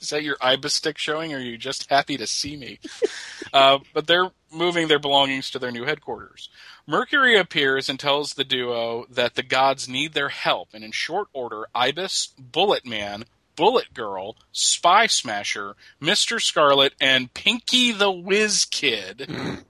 Is 0.00 0.08
that 0.08 0.22
your 0.22 0.38
ibis 0.40 0.72
stick 0.72 0.96
showing, 0.96 1.34
or 1.34 1.36
are 1.36 1.40
you 1.40 1.58
just 1.58 1.90
happy 1.90 2.16
to 2.16 2.26
see 2.26 2.56
me? 2.56 2.78
uh, 3.52 3.80
but 3.92 4.06
they're 4.06 4.30
moving 4.50 4.88
their 4.88 4.98
belongings 4.98 5.50
to 5.50 5.58
their 5.58 5.70
new 5.70 5.84
headquarters. 5.84 6.48
Mercury 6.90 7.38
appears 7.38 7.88
and 7.88 8.00
tells 8.00 8.34
the 8.34 8.42
duo 8.42 9.06
that 9.08 9.36
the 9.36 9.44
gods 9.44 9.88
need 9.88 10.12
their 10.12 10.28
help, 10.28 10.70
and 10.74 10.82
in 10.82 10.90
short 10.90 11.28
order, 11.32 11.68
Ibis, 11.72 12.34
Bullet 12.36 12.84
Man, 12.84 13.26
Bullet 13.54 13.94
Girl, 13.94 14.36
Spy 14.50 15.06
Smasher, 15.06 15.76
Mr. 16.02 16.42
Scarlet, 16.42 16.94
and 17.00 17.32
Pinky 17.32 17.92
the 17.92 18.10
Whiz 18.10 18.64
Kid. 18.64 19.30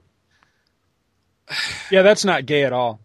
Yeah, 1.91 2.03
that's 2.03 2.25
not 2.25 2.47
gay 2.47 2.63
at 2.63 2.73
all. 2.73 3.01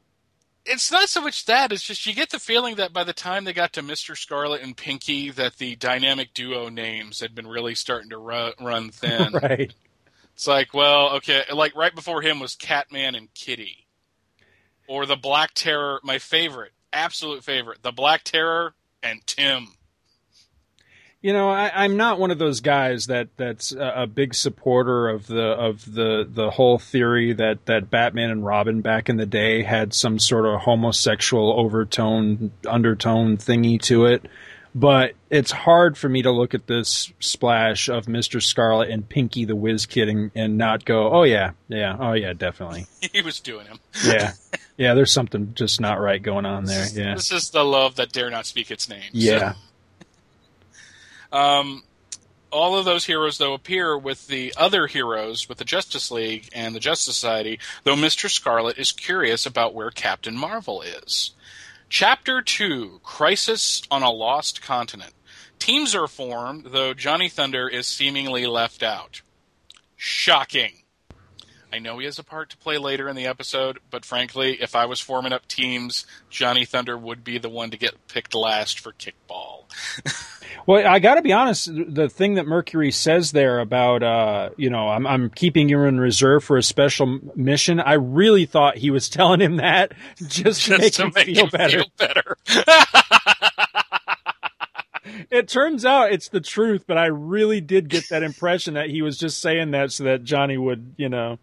it's 0.67 0.91
not 0.91 1.09
so 1.09 1.19
much 1.19 1.45
that 1.45 1.71
it's 1.71 1.81
just 1.81 2.05
you 2.05 2.13
get 2.13 2.29
the 2.29 2.37
feeling 2.37 2.75
that 2.75 2.93
by 2.93 3.03
the 3.03 3.11
time 3.11 3.43
they 3.43 3.53
got 3.53 3.73
to 3.73 3.81
Mr. 3.81 4.15
Scarlet 4.15 4.61
and 4.61 4.77
Pinky 4.77 5.31
that 5.31 5.57
the 5.57 5.75
dynamic 5.75 6.31
duo 6.35 6.69
names 6.69 7.21
had 7.21 7.33
been 7.33 7.47
really 7.47 7.73
starting 7.73 8.11
to 8.11 8.19
run, 8.19 8.53
run 8.61 8.91
thin. 8.91 9.33
right. 9.41 9.73
It's 10.35 10.45
like, 10.45 10.75
well, 10.75 11.15
okay, 11.15 11.41
like 11.51 11.75
right 11.75 11.95
before 11.95 12.21
him 12.21 12.39
was 12.39 12.53
Catman 12.53 13.15
and 13.15 13.33
Kitty. 13.33 13.84
Or 14.87 15.05
the 15.05 15.15
Black 15.15 15.51
Terror, 15.53 15.99
my 16.03 16.19
favorite, 16.19 16.71
absolute 16.93 17.43
favorite, 17.43 17.81
the 17.81 17.91
Black 17.91 18.23
Terror 18.23 18.73
and 19.01 19.25
Tim. 19.25 19.69
You 21.21 21.33
know, 21.33 21.49
I, 21.49 21.71
I'm 21.83 21.97
not 21.97 22.19
one 22.19 22.29
of 22.29 22.37
those 22.37 22.61
guys 22.61 23.07
that 23.07 23.29
that's 23.35 23.71
a, 23.71 24.03
a 24.03 24.07
big 24.07 24.35
supporter 24.35 25.09
of 25.09 25.25
the 25.25 25.41
of 25.41 25.91
the 25.91 26.27
the 26.29 26.51
whole 26.51 26.77
theory 26.77 27.33
that 27.33 27.65
that 27.65 27.89
Batman 27.89 28.29
and 28.29 28.45
Robin 28.45 28.81
back 28.81 29.09
in 29.09 29.17
the 29.17 29.25
day 29.25 29.63
had 29.63 29.95
some 29.95 30.19
sort 30.19 30.45
of 30.45 30.61
homosexual 30.61 31.59
overtone 31.59 32.51
undertone 32.67 33.37
thingy 33.37 33.81
to 33.81 34.05
it. 34.05 34.23
But 34.77 35.13
it's 35.29 35.51
hard 35.51 35.97
for 35.97 36.09
me 36.09 36.21
to 36.23 36.31
look 36.31 36.53
at 36.53 36.67
this 36.67 37.13
splash 37.21 37.87
of 37.87 38.09
Mister 38.09 38.41
Scarlet 38.41 38.89
and 38.89 39.07
Pinky 39.07 39.45
the 39.45 39.55
Whiz 39.55 39.85
Kid 39.85 40.09
and, 40.09 40.31
and 40.35 40.57
not 40.57 40.83
go, 40.83 41.13
oh 41.13 41.23
yeah, 41.23 41.51
yeah, 41.69 41.95
oh 41.97 42.11
yeah, 42.11 42.33
definitely, 42.33 42.85
He 43.13 43.21
was 43.21 43.39
doing 43.39 43.67
him. 43.67 43.79
yeah, 44.05 44.33
yeah. 44.77 44.93
There's 44.93 45.13
something 45.13 45.53
just 45.55 45.79
not 45.79 46.01
right 46.01 46.21
going 46.21 46.45
on 46.45 46.65
there. 46.65 46.85
Yeah, 46.91 47.15
This 47.15 47.31
is 47.31 47.51
the 47.51 47.63
love 47.63 47.95
that 47.95 48.11
dare 48.11 48.29
not 48.29 48.45
speak 48.45 48.69
its 48.69 48.89
name. 48.89 49.03
So- 49.03 49.07
yeah. 49.13 49.53
Um, 51.31 51.83
all 52.51 52.77
of 52.77 52.85
those 52.85 53.03
heroes, 53.05 53.37
though, 53.37 53.53
appear 53.53 53.97
with 53.97 54.27
the 54.27 54.53
other 54.55 54.87
heroes, 54.87 55.49
with 55.49 55.57
the 55.57 55.65
Justice 55.65 56.09
League 56.11 56.47
and 56.53 56.73
the 56.73 56.79
Justice 56.79 57.15
Society, 57.17 57.59
though 57.83 57.95
Mr. 57.95 58.29
Scarlet 58.29 58.77
is 58.77 58.93
curious 58.93 59.45
about 59.45 59.73
where 59.73 59.91
Captain 59.91 60.37
Marvel 60.37 60.81
is. 60.81 61.31
Chapter 61.97 62.41
2 62.41 62.99
Crisis 63.03 63.81
on 63.89 64.03
a 64.03 64.09
Lost 64.11 64.61
Continent. 64.61 65.13
Teams 65.59 65.95
are 65.95 66.09
formed, 66.09 66.65
though 66.71 66.93
Johnny 66.93 67.29
Thunder 67.29 67.69
is 67.69 67.87
seemingly 67.87 68.45
left 68.45 68.83
out. 68.83 69.21
Shocking. 69.95 70.83
I 71.75 71.79
know 71.79 71.99
he 71.99 72.05
has 72.05 72.17
a 72.19 72.23
part 72.23 72.51
to 72.51 72.57
play 72.57 72.77
later 72.77 73.09
in 73.09 73.17
the 73.17 73.25
episode, 73.25 73.79
but 73.91 74.05
frankly, 74.05 74.57
if 74.61 74.77
I 74.77 74.85
was 74.85 75.01
forming 75.01 75.33
up 75.33 75.45
teams, 75.45 76.05
Johnny 76.29 76.63
Thunder 76.63 76.97
would 76.97 77.21
be 77.21 77.37
the 77.37 77.49
one 77.49 77.69
to 77.71 77.77
get 77.77 78.07
picked 78.07 78.33
last 78.33 78.79
for 78.79 78.93
kickball. 78.93 79.65
Well, 80.67 80.87
I 80.87 80.97
got 80.97 81.15
to 81.15 81.21
be 81.21 81.31
honest. 81.31 81.69
The 81.71 82.09
thing 82.09 82.35
that 82.35 82.47
Mercury 82.47 82.89
says 82.89 83.31
there 83.31 83.59
about, 83.59 84.01
uh, 84.01 84.49
you 84.57 84.71
know, 84.71 84.87
I'm, 84.87 85.05
I'm 85.05 85.29
keeping 85.29 85.69
you 85.69 85.83
in 85.83 85.99
reserve 85.99 86.43
for 86.43 86.57
a 86.57 86.63
special 86.63 87.19
mission. 87.35 87.79
I 87.79 87.93
really 87.93 88.47
thought 88.47 88.77
he 88.77 88.89
was 88.89 89.07
telling 89.09 89.41
him 89.41 89.57
that 89.57 89.93
just, 90.27 90.65
to 90.65 90.79
make 90.79 90.93
to 90.93 91.03
him 91.03 91.11
make 91.13 91.25
feel 91.27 91.43
him 91.43 91.49
better. 91.51 91.77
feel 91.79 91.91
better. 91.97 92.37
It 95.29 95.47
turns 95.47 95.85
out 95.85 96.11
it's 96.11 96.29
the 96.29 96.41
truth, 96.41 96.85
but 96.87 96.97
I 96.97 97.05
really 97.05 97.61
did 97.61 97.89
get 97.89 98.09
that 98.09 98.23
impression 98.23 98.73
that 98.73 98.89
he 98.89 99.01
was 99.01 99.17
just 99.17 99.39
saying 99.41 99.71
that 99.71 99.91
so 99.91 100.05
that 100.05 100.23
Johnny 100.23 100.57
would, 100.57 100.95
you 100.97 101.09
know. 101.09 101.39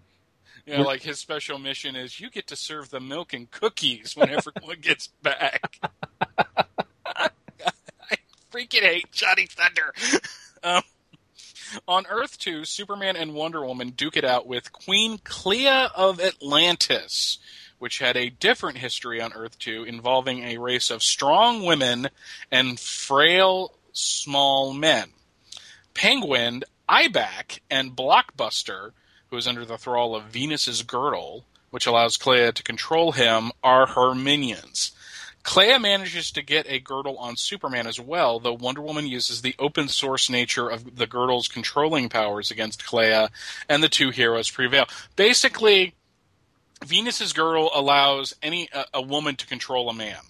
You 0.66 0.78
know, 0.78 0.82
like 0.82 1.02
his 1.02 1.18
special 1.18 1.58
mission 1.58 1.96
is 1.96 2.20
you 2.20 2.30
get 2.30 2.46
to 2.48 2.56
serve 2.56 2.90
the 2.90 3.00
milk 3.00 3.32
and 3.32 3.50
cookies 3.50 4.14
when 4.16 4.30
everyone 4.30 4.76
gets 4.80 5.08
back. 5.08 5.80
I 7.06 7.30
freaking 8.52 8.82
hate 8.82 9.10
Johnny 9.10 9.46
Thunder. 9.46 9.92
Um, 10.62 10.82
on 11.88 12.06
Earth 12.08 12.38
2, 12.38 12.64
Superman 12.64 13.16
and 13.16 13.34
Wonder 13.34 13.64
Woman 13.64 13.90
duke 13.90 14.16
it 14.16 14.24
out 14.24 14.46
with 14.46 14.72
Queen 14.72 15.18
Clea 15.24 15.88
of 15.96 16.20
Atlantis, 16.20 17.38
which 17.78 17.98
had 17.98 18.16
a 18.16 18.30
different 18.30 18.78
history 18.78 19.20
on 19.20 19.32
Earth 19.32 19.58
2 19.58 19.84
involving 19.84 20.44
a 20.44 20.58
race 20.58 20.90
of 20.90 21.02
strong 21.02 21.64
women 21.64 22.08
and 22.50 22.78
frail 22.78 23.74
small 23.92 24.72
men. 24.72 25.10
Penguin, 25.94 26.62
Ibac, 26.88 27.60
and 27.70 27.96
Blockbuster, 27.96 28.92
who 29.32 29.38
is 29.38 29.48
under 29.48 29.64
the 29.64 29.78
thrall 29.78 30.14
of 30.14 30.24
Venus's 30.24 30.82
girdle, 30.82 31.46
which 31.70 31.86
allows 31.86 32.18
Clea 32.18 32.52
to 32.52 32.62
control 32.62 33.12
him, 33.12 33.50
are 33.64 33.86
her 33.86 34.14
minions. 34.14 34.92
Clea 35.42 35.78
manages 35.78 36.30
to 36.32 36.42
get 36.42 36.66
a 36.68 36.78
girdle 36.78 37.16
on 37.16 37.38
Superman 37.38 37.86
as 37.86 37.98
well, 37.98 38.38
though 38.38 38.52
Wonder 38.52 38.82
Woman 38.82 39.06
uses 39.06 39.40
the 39.40 39.54
open 39.58 39.88
source 39.88 40.28
nature 40.28 40.68
of 40.68 40.96
the 40.96 41.06
girdle's 41.06 41.48
controlling 41.48 42.10
powers 42.10 42.50
against 42.50 42.84
Clea, 42.84 43.28
and 43.70 43.82
the 43.82 43.88
two 43.88 44.10
heroes 44.10 44.50
prevail. 44.50 44.84
Basically, 45.16 45.94
Venus's 46.84 47.32
girdle 47.32 47.70
allows 47.74 48.34
any 48.42 48.68
a, 48.70 48.84
a 48.92 49.00
woman 49.00 49.36
to 49.36 49.46
control 49.46 49.88
a 49.88 49.94
man. 49.94 50.20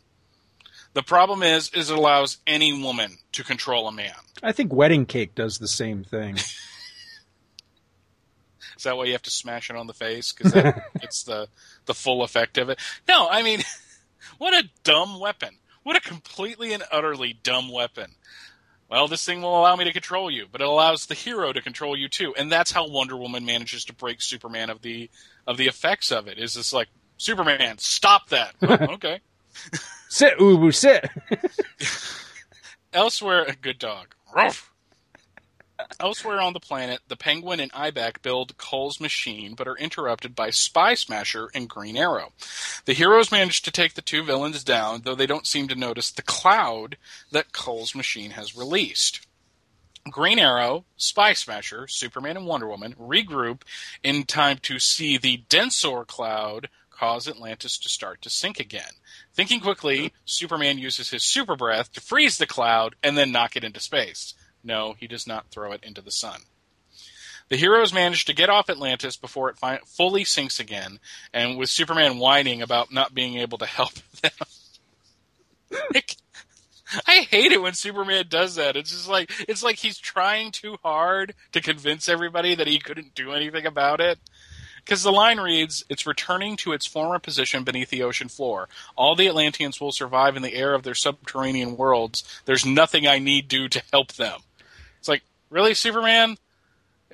The 0.95 1.03
problem 1.03 1.43
is, 1.43 1.71
is 1.71 1.91
it 1.91 1.99
allows 1.99 2.38
any 2.47 2.81
woman 2.81 3.19
to 3.33 3.43
control 3.43 3.88
a 3.88 3.93
man. 3.93 4.15
I 4.45 4.53
think 4.53 4.73
Wedding 4.73 5.07
Cake 5.07 5.35
does 5.35 5.59
the 5.59 5.67
same 5.67 6.05
thing. 6.05 6.38
Is 8.77 8.85
that 8.85 8.97
why 8.97 9.05
you 9.05 9.13
have 9.13 9.23
to 9.23 9.31
smash 9.31 9.71
it 9.71 9.77
on 9.77 9.87
the 9.87 9.95
face? 9.95 10.33
Because 10.33 10.55
it's 10.97 11.23
the 11.25 11.49
the 11.87 11.95
full 11.95 12.23
effect 12.23 12.59
of 12.59 12.69
it. 12.69 12.79
No, 13.09 13.29
I 13.29 13.43
mean, 13.43 13.61
what 14.39 14.55
a 14.55 14.69
dumb 14.85 15.19
weapon! 15.21 15.57
What 15.83 15.97
a 15.97 16.01
completely 16.01 16.73
and 16.73 16.83
utterly 16.91 17.39
dumb 17.43 17.71
weapon. 17.71 18.13
Well, 18.89 19.09
this 19.09 19.25
thing 19.25 19.41
will 19.41 19.59
allow 19.59 19.75
me 19.75 19.85
to 19.85 19.93
control 19.93 20.31
you, 20.31 20.47
but 20.53 20.61
it 20.61 20.67
allows 20.67 21.07
the 21.07 21.15
hero 21.15 21.51
to 21.53 21.63
control 21.63 21.97
you 21.97 22.09
too, 22.11 22.35
and 22.37 22.53
that's 22.53 22.71
how 22.71 22.87
Wonder 22.89 23.17
Woman 23.17 23.45
manages 23.47 23.87
to 23.87 23.95
break 23.95 24.21
Superman 24.21 24.69
of 24.69 24.83
the 24.83 25.09
of 25.47 25.57
the 25.57 25.67
effects 25.67 26.13
of 26.13 26.29
it. 26.29 26.39
Is 26.39 26.55
this 26.55 26.73
like 26.73 26.89
Superman? 27.17 27.79
Stop 27.79 28.29
that! 28.29 28.55
Oh, 28.63 28.95
okay. 28.95 29.21
sit, 30.09 30.39
Ubu, 30.39 30.75
sit. 30.75 31.09
Elsewhere, 32.93 33.45
a 33.45 33.55
good 33.55 33.79
dog. 33.79 34.15
Ruff. 34.35 34.72
Elsewhere 36.01 36.40
on 36.40 36.53
the 36.53 36.61
planet, 36.61 37.01
the 37.09 37.16
Penguin 37.16 37.61
and 37.61 37.73
Ibac 37.73 38.23
build 38.23 38.57
Kull's 38.59 39.01
machine, 39.01 39.55
but 39.55 39.68
are 39.68 39.77
interrupted 39.77 40.35
by 40.35 40.51
Spy 40.51 40.95
Smasher 40.95 41.51
and 41.55 41.68
Green 41.68 41.97
Arrow. 41.97 42.33
The 42.85 42.92
heroes 42.92 43.33
manage 43.33 43.62
to 43.62 43.71
take 43.71 43.95
the 43.95 44.03
two 44.03 44.23
villains 44.23 44.64
down, 44.64 45.03
though 45.05 45.14
they 45.14 45.27
don't 45.27 45.47
seem 45.47 45.68
to 45.68 45.75
notice 45.75 46.11
the 46.11 46.23
cloud 46.23 46.97
that 47.31 47.53
Kull's 47.53 47.95
machine 47.95 48.33
has 48.33 48.57
released. 48.57 49.27
Green 50.11 50.38
Arrow, 50.38 50.85
Spy 50.97 51.33
Smasher, 51.33 51.87
Superman, 51.87 52.37
and 52.37 52.47
Wonder 52.47 52.66
Woman 52.66 52.95
regroup 53.01 53.62
in 54.03 54.25
time 54.25 54.59
to 54.62 54.79
see 54.79 55.16
the 55.16 55.45
Densor 55.49 56.07
cloud 56.07 56.68
cause 56.90 57.29
Atlantis 57.29 57.79
to 57.79 57.88
start 57.88 58.23
to 58.23 58.31
sink 58.31 58.61
again. 58.61 58.92
Thinking 59.35 59.61
quickly, 59.61 60.12
Superman 60.25 60.79
uses 60.79 61.11
his 61.11 61.25
super 61.25 61.57
breath 61.57 61.92
to 61.92 62.01
freeze 62.01 62.38
the 62.38 62.47
cloud 62.47 62.95
and 63.03 63.16
then 63.16 63.33
knock 63.33 63.57
it 63.57 63.64
into 63.64 63.81
space. 63.81 64.35
No, 64.64 64.94
he 64.98 65.07
does 65.07 65.27
not 65.27 65.51
throw 65.51 65.72
it 65.72 65.83
into 65.83 66.01
the 66.01 66.11
sun. 66.11 66.42
The 67.48 67.57
heroes 67.57 67.92
manage 67.92 68.25
to 68.27 68.35
get 68.35 68.48
off 68.48 68.70
Atlantis 68.70 69.16
before 69.16 69.51
it 69.51 69.59
fi- 69.59 69.81
fully 69.85 70.25
sinks 70.25 70.59
again, 70.59 71.01
and 71.35 71.59
with 71.59 71.68
Superman 71.68 72.18
whining 72.18 72.62
about 72.62 72.92
not 72.92 73.14
being 73.14 73.37
able 73.37 73.59
to 73.59 73.66
help 73.66 73.92
them. 74.22 74.31
I 77.07 77.27
hate 77.31 77.53
it 77.53 77.62
when 77.62 77.75
Superman 77.75 78.27
does 78.29 78.55
that. 78.57 78.77
It's 78.77 78.90
just 78.90 79.09
like 79.09 79.31
it's 79.48 79.62
like 79.62 79.77
he's 79.77 79.98
trying 79.98 80.51
too 80.51 80.77
hard 80.83 81.35
to 81.53 81.61
convince 81.61 82.09
everybody 82.09 82.55
that 82.55 82.66
he 82.66 82.79
couldn't 82.79 83.14
do 83.14 83.33
anything 83.33 83.66
about 83.66 84.01
it. 84.01 84.18
Because 84.85 85.03
the 85.03 85.12
line 85.12 85.38
reads, 85.38 85.85
"It's 85.88 86.07
returning 86.07 86.57
to 86.59 86.72
its 86.72 86.87
former 86.87 87.18
position 87.18 87.64
beneath 87.64 87.90
the 87.90 88.03
ocean 88.03 88.29
floor. 88.29 88.68
All 88.96 89.14
the 89.14 89.29
Atlanteans 89.29 89.81
will 89.81 89.92
survive 89.92 90.37
in 90.37 90.42
the 90.42 90.55
air 90.55 90.75
of 90.75 90.83
their 90.83 90.94
subterranean 90.94 91.77
worlds. 91.77 92.25
There's 92.46 92.66
nothing 92.66 93.07
I 93.07 93.18
need 93.18 93.48
do 93.48 93.68
to 93.68 93.83
help 93.92 94.14
them." 94.14 94.40
It's 95.03 95.09
like, 95.09 95.23
really, 95.51 95.75
Superman? 95.75 96.37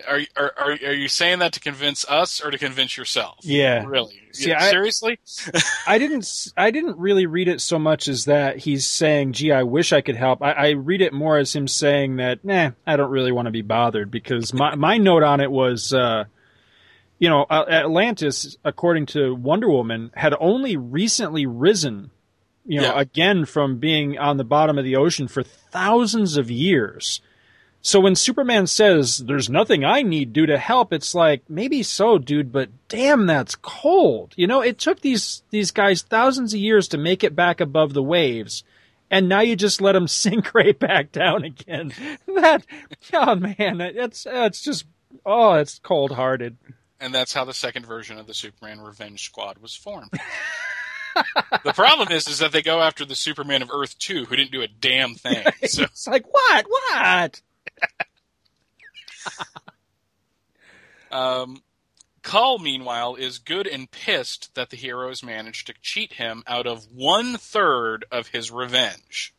Are 0.07 0.21
are 0.37 0.53
are, 0.59 0.71
are 0.73 0.93
you 0.93 1.09
saying 1.09 1.39
that 1.39 1.55
to 1.55 1.61
convince 1.61 2.05
us 2.07 2.41
or 2.45 2.51
to 2.51 2.59
convince 2.59 2.99
yourself? 2.99 3.39
Yeah. 3.41 3.83
really. 3.87 4.21
See, 4.33 4.51
Yeah, 4.51 4.63
I- 4.63 4.69
seriously? 4.71 5.19
I 5.89 5.97
didn't. 5.97 6.53
I 6.55 6.71
didn't 6.71 6.99
really 6.99 7.25
read 7.25 7.49
it 7.49 7.63
so 7.63 7.79
much 7.79 8.07
as 8.09 8.27
that 8.27 8.59
he's 8.59 8.87
saying, 8.87 9.33
"Gee, 9.33 9.51
I 9.53 9.63
wish 9.63 9.95
I 9.95 10.03
could 10.03 10.17
help." 10.17 10.43
I, 10.43 10.53
I 10.53 10.71
read 10.73 11.01
it 11.01 11.15
more 11.15 11.39
as 11.39 11.57
him 11.57 11.67
saying 11.67 12.17
that, 12.17 12.45
"Nah, 12.45 12.73
I 12.87 12.97
don't 12.97 13.11
really 13.11 13.33
want 13.33 13.47
to 13.47 13.51
be 13.53 13.63
bothered." 13.63 14.11
Because 14.11 14.53
my 14.53 14.75
my 14.77 14.99
note 14.99 15.23
on 15.25 15.41
it 15.41 15.51
was, 15.51 15.93
uh, 15.95 16.25
you 17.19 17.29
know, 17.31 17.45
Atlantis, 17.51 18.57
according 18.65 19.07
to 19.07 19.35
Wonder 19.35 19.69
Woman, 19.69 20.13
had 20.15 20.33
only 20.39 20.77
recently 20.77 21.47
risen, 21.47 22.13
you 22.65 22.81
know, 22.83 22.95
Yeah. 22.95 23.01
again 23.01 23.47
from 23.47 23.79
being 23.79 24.17
on 24.17 24.37
the 24.37 24.45
bottom 24.45 24.79
of 24.79 24.85
the 24.85 24.95
ocean 24.95 25.27
for 25.27 25.43
thousands 25.43 26.37
of 26.37 26.51
years. 26.53 27.21
So 27.81 28.01
when 28.01 28.17
Superman 28.17 28.67
says 28.67 29.19
there's 29.19 29.49
nothing 29.49 29.85
I 29.85 30.03
need 30.03 30.33
do 30.33 30.47
to 30.47 30.59
help, 30.59 30.93
it's 30.93 31.15
like 31.15 31.43
maybe 31.49 31.83
so, 31.83 32.19
dude, 32.19 32.53
but 32.53 32.69
damn, 32.89 33.27
that's 33.27 33.55
cold. 33.55 34.35
You 34.37 34.47
know, 34.47 34.61
it 34.61 34.79
took 34.79 35.01
these 35.01 35.43
these 35.51 35.71
guys 35.71 36.03
thousands 36.03 36.53
of 36.53 36.61
years 36.61 36.89
to 36.89 36.99
make 36.99 37.23
it 37.25 37.37
back 37.37 37.61
above 37.61 37.95
the 37.95 38.03
waves, 38.03 38.65
and 39.11 39.29
now 39.29 39.41
you 39.41 39.57
just 39.57 39.81
let 39.81 39.93
them 39.93 40.09
sink 40.09 40.55
right 40.55 40.79
back 40.79 41.13
down 41.13 41.45
again. 41.45 41.93
That, 42.27 42.65
oh 43.15 43.35
man, 43.35 43.81
it's 43.81 44.27
it's 44.29 44.61
just 44.61 44.85
oh, 45.25 45.55
it's 45.55 45.79
cold 45.79 46.13
hearted. 46.13 46.57
and 47.01 47.15
that's 47.15 47.33
how 47.33 47.45
the 47.45 47.55
second 47.55 47.87
version 47.87 48.19
of 48.19 48.27
the 48.27 48.35
Superman 48.35 48.81
Revenge 48.81 49.25
Squad 49.25 49.59
was 49.59 49.75
formed. 49.75 50.11
the 51.65 51.73
problem 51.73 52.09
is, 52.13 52.29
is 52.29 52.39
that 52.39 52.53
they 52.53 52.63
go 52.63 52.81
after 52.81 53.05
the 53.05 53.17
Superman 53.17 53.63
of 53.63 53.71
Earth 53.73 53.99
2, 53.99 54.27
who 54.27 54.37
didn't 54.37 54.53
do 54.53 54.63
a 54.63 54.69
damn 54.69 55.15
thing. 55.15 55.45
So, 55.67 55.85
It's 55.85 56.07
like 56.07 56.27
what, 56.33 56.67
what? 56.69 57.43
Um, 61.11 61.63
Kull, 62.23 62.59
meanwhile, 62.59 63.15
is 63.15 63.39
good 63.39 63.67
and 63.67 63.91
pissed 63.91 64.55
that 64.55 64.71
the 64.71 64.77
heroes 64.77 65.23
managed 65.23 65.67
to 65.69 65.75
cheat 65.81 66.15
him 66.15 66.43
out 66.47 66.67
of 66.67 66.87
one 66.93 67.37
third 67.37 68.05
of 68.11 68.29
his 68.29 68.51
revenge. 68.51 69.35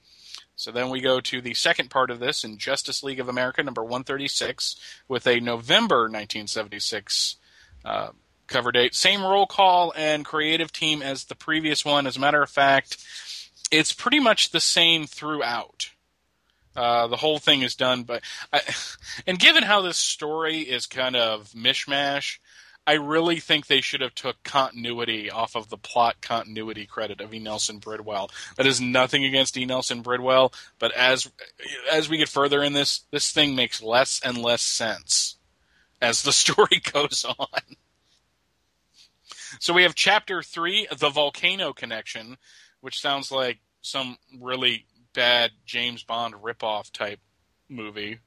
So 0.56 0.72
then 0.72 0.90
we 0.90 1.00
go 1.00 1.22
to 1.22 1.42
the 1.42 1.54
second 1.54 1.90
part 1.90 2.12
of 2.12 2.20
this 2.20 2.44
in 2.44 2.58
Justice 2.58 3.04
League 3.04 3.20
of 3.20 3.30
America, 3.30 3.64
number 3.64 3.84
136, 3.84 4.76
with 5.08 5.26
a 5.28 5.40
November 5.40 6.04
1976 6.04 7.38
uh, 7.86 8.10
cover 8.48 8.72
date. 8.72 8.96
Same 8.96 9.24
roll 9.24 9.46
call 9.46 9.94
and 9.96 10.26
creative 10.26 10.74
team 10.74 11.02
as 11.02 11.26
the 11.26 11.36
previous 11.36 11.86
one. 11.86 12.08
As 12.08 12.18
a 12.18 12.20
matter 12.20 12.42
of 12.42 12.50
fact, 12.50 12.98
it's 13.72 13.94
pretty 13.94 14.20
much 14.20 14.50
the 14.50 14.60
same 14.60 15.06
throughout. 15.06 15.92
Uh, 16.76 17.08
the 17.08 17.18
whole 17.18 17.40
thing 17.40 17.62
is 17.62 17.76
done, 17.76 18.04
but 18.04 18.24
I, 18.54 18.62
and 19.28 19.40
given 19.40 19.64
how 19.64 19.82
this 19.82 19.98
story 19.98 20.60
is 20.60 20.86
kind 20.86 21.16
of 21.16 21.50
mishmash, 21.50 22.38
I 22.90 22.94
really 22.94 23.40
think 23.40 23.68
they 23.68 23.82
should 23.82 24.02
have 24.02 24.16
took 24.16 24.42
continuity 24.44 25.30
off 25.30 25.56
of 25.56 25.70
the 25.70 25.78
plot 25.78 26.22
continuity 26.22 26.86
credit 26.88 27.22
of 27.22 27.34
E. 27.34 27.40
Nelson 27.40 27.80
Bridwell. 27.80 28.32
That 28.56 28.66
is 28.66 28.82
nothing 28.82 29.26
against 29.26 29.58
E. 29.58 29.66
Nelson 29.66 30.02
Bridwell, 30.02 30.54
but 30.80 30.92
as 30.94 31.30
as 31.92 32.10
we 32.10 32.18
get 32.18 32.30
further 32.30 32.64
in 32.64 32.74
this, 32.74 33.02
this 33.12 33.32
thing 33.32 33.56
makes 33.56 33.84
less 33.84 34.20
and 34.24 34.38
less 34.38 34.62
sense 34.62 35.38
as 36.02 36.24
the 36.24 36.32
story 36.34 36.82
goes 36.92 37.26
on. 37.26 37.62
So 39.60 39.74
we 39.74 39.84
have 39.84 39.94
chapter 39.96 40.42
three, 40.42 40.88
the 40.96 41.10
volcano 41.10 41.74
connection, 41.74 42.38
which 42.82 43.02
sounds 43.02 43.32
like 43.32 43.60
some 43.82 44.18
really 44.40 44.86
bad 45.14 45.52
James 45.66 46.04
Bond 46.04 46.36
ripoff 46.36 46.92
type 46.92 47.20
movie. 47.68 48.20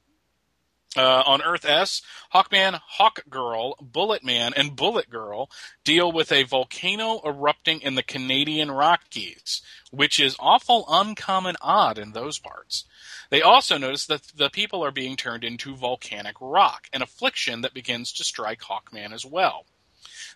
Uh, 0.95 1.23
on 1.25 1.41
Earth 1.41 1.65
S, 1.65 2.03
Hawkman, 2.35 2.79
Hawkgirl, 2.99 3.73
Bulletman, 3.81 4.53
and 4.55 4.75
Bullet 4.75 5.09
Girl 5.09 5.49
deal 5.83 6.11
with 6.11 6.31
a 6.31 6.43
volcano 6.43 7.19
erupting 7.25 7.81
in 7.81 7.95
the 7.95 8.03
Canadian 8.03 8.69
Rockies, 8.69 9.63
which 9.89 10.19
is 10.19 10.35
awful 10.37 10.85
uncommon 10.87 11.55
odd 11.61 11.97
in 11.97 12.11
those 12.11 12.37
parts. 12.37 12.85
They 13.31 13.41
also 13.41 13.79
notice 13.79 14.05
that 14.05 14.21
the 14.35 14.51
people 14.51 14.85
are 14.85 14.91
being 14.91 15.15
turned 15.15 15.43
into 15.43 15.75
volcanic 15.75 16.35
rock, 16.39 16.89
an 16.93 17.01
affliction 17.01 17.61
that 17.61 17.73
begins 17.73 18.13
to 18.13 18.23
strike 18.23 18.61
Hawkman 18.61 19.13
as 19.13 19.25
well. 19.25 19.65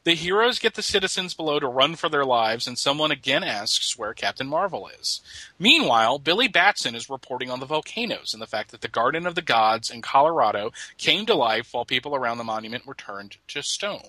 The 0.07 0.15
heroes 0.15 0.57
get 0.57 0.75
the 0.75 0.81
citizens 0.81 1.33
below 1.33 1.59
to 1.59 1.67
run 1.67 1.97
for 1.97 2.07
their 2.07 2.23
lives, 2.23 2.65
and 2.65 2.79
someone 2.79 3.11
again 3.11 3.43
asks 3.43 3.97
where 3.97 4.13
Captain 4.13 4.47
Marvel 4.47 4.87
is. 4.87 5.19
Meanwhile, 5.59 6.19
Billy 6.19 6.47
Batson 6.47 6.95
is 6.95 7.09
reporting 7.09 7.51
on 7.51 7.59
the 7.59 7.65
volcanoes 7.65 8.31
and 8.31 8.41
the 8.41 8.47
fact 8.47 8.71
that 8.71 8.79
the 8.79 8.87
Garden 8.87 9.27
of 9.27 9.35
the 9.35 9.41
Gods 9.41 9.89
in 9.89 10.01
Colorado 10.01 10.71
came 10.97 11.25
to 11.25 11.35
life 11.35 11.73
while 11.73 11.83
people 11.83 12.15
around 12.15 12.37
the 12.37 12.45
monument 12.45 12.85
were 12.85 12.93
turned 12.93 13.35
to 13.49 13.61
stone. 13.61 14.07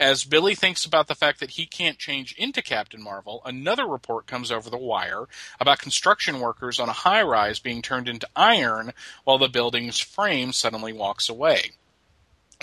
As 0.00 0.24
Billy 0.24 0.56
thinks 0.56 0.84
about 0.84 1.06
the 1.06 1.14
fact 1.14 1.38
that 1.38 1.52
he 1.52 1.64
can't 1.64 1.96
change 1.96 2.34
into 2.36 2.60
Captain 2.60 3.00
Marvel, 3.00 3.40
another 3.44 3.86
report 3.86 4.26
comes 4.26 4.50
over 4.50 4.68
the 4.68 4.76
wire 4.76 5.26
about 5.60 5.78
construction 5.78 6.40
workers 6.40 6.80
on 6.80 6.88
a 6.88 6.92
high 7.06 7.22
rise 7.22 7.60
being 7.60 7.82
turned 7.82 8.08
into 8.08 8.28
iron 8.34 8.92
while 9.22 9.38
the 9.38 9.48
building's 9.48 10.00
frame 10.00 10.52
suddenly 10.52 10.92
walks 10.92 11.28
away. 11.28 11.70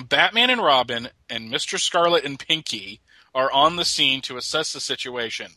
Batman 0.03 0.49
and 0.49 0.61
Robin 0.61 1.09
and 1.29 1.51
Mr. 1.51 1.79
Scarlet 1.79 2.25
and 2.25 2.39
Pinky 2.39 3.01
are 3.33 3.51
on 3.51 3.75
the 3.75 3.85
scene 3.85 4.21
to 4.21 4.37
assess 4.37 4.73
the 4.73 4.79
situation. 4.79 5.51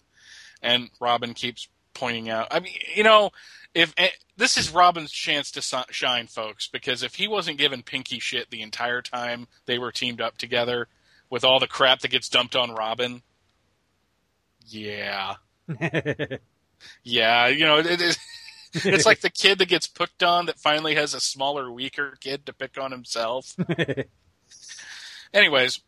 And 0.62 0.90
Robin 1.00 1.34
keeps 1.34 1.68
pointing 1.94 2.28
out, 2.28 2.48
I 2.50 2.60
mean, 2.60 2.74
you 2.94 3.02
know, 3.02 3.30
if 3.74 3.94
eh, 3.96 4.10
this 4.36 4.56
is 4.56 4.70
Robin's 4.70 5.12
chance 5.12 5.50
to 5.52 5.84
shine, 5.90 6.26
folks, 6.26 6.68
because 6.68 7.02
if 7.02 7.14
he 7.14 7.28
wasn't 7.28 7.58
giving 7.58 7.82
Pinky 7.82 8.18
shit 8.18 8.50
the 8.50 8.62
entire 8.62 9.02
time 9.02 9.46
they 9.66 9.78
were 9.78 9.92
teamed 9.92 10.20
up 10.20 10.36
together 10.38 10.88
with 11.30 11.44
all 11.44 11.60
the 11.60 11.66
crap 11.66 12.00
that 12.00 12.10
gets 12.10 12.28
dumped 12.28 12.56
on 12.56 12.74
Robin, 12.74 13.22
yeah. 14.66 15.36
Yeah, 17.02 17.48
you 17.48 17.64
know, 17.64 17.78
it, 17.78 18.00
it, 18.00 18.18
it's 18.74 19.06
like 19.06 19.20
the 19.20 19.30
kid 19.30 19.58
that 19.58 19.68
gets 19.68 19.86
picked 19.86 20.22
on 20.22 20.46
that 20.46 20.58
finally 20.58 20.94
has 20.94 21.14
a 21.14 21.20
smaller, 21.20 21.70
weaker 21.70 22.16
kid 22.20 22.46
to 22.46 22.52
pick 22.52 22.78
on 22.78 22.92
himself. 22.92 23.54
Anyways, 25.32 25.80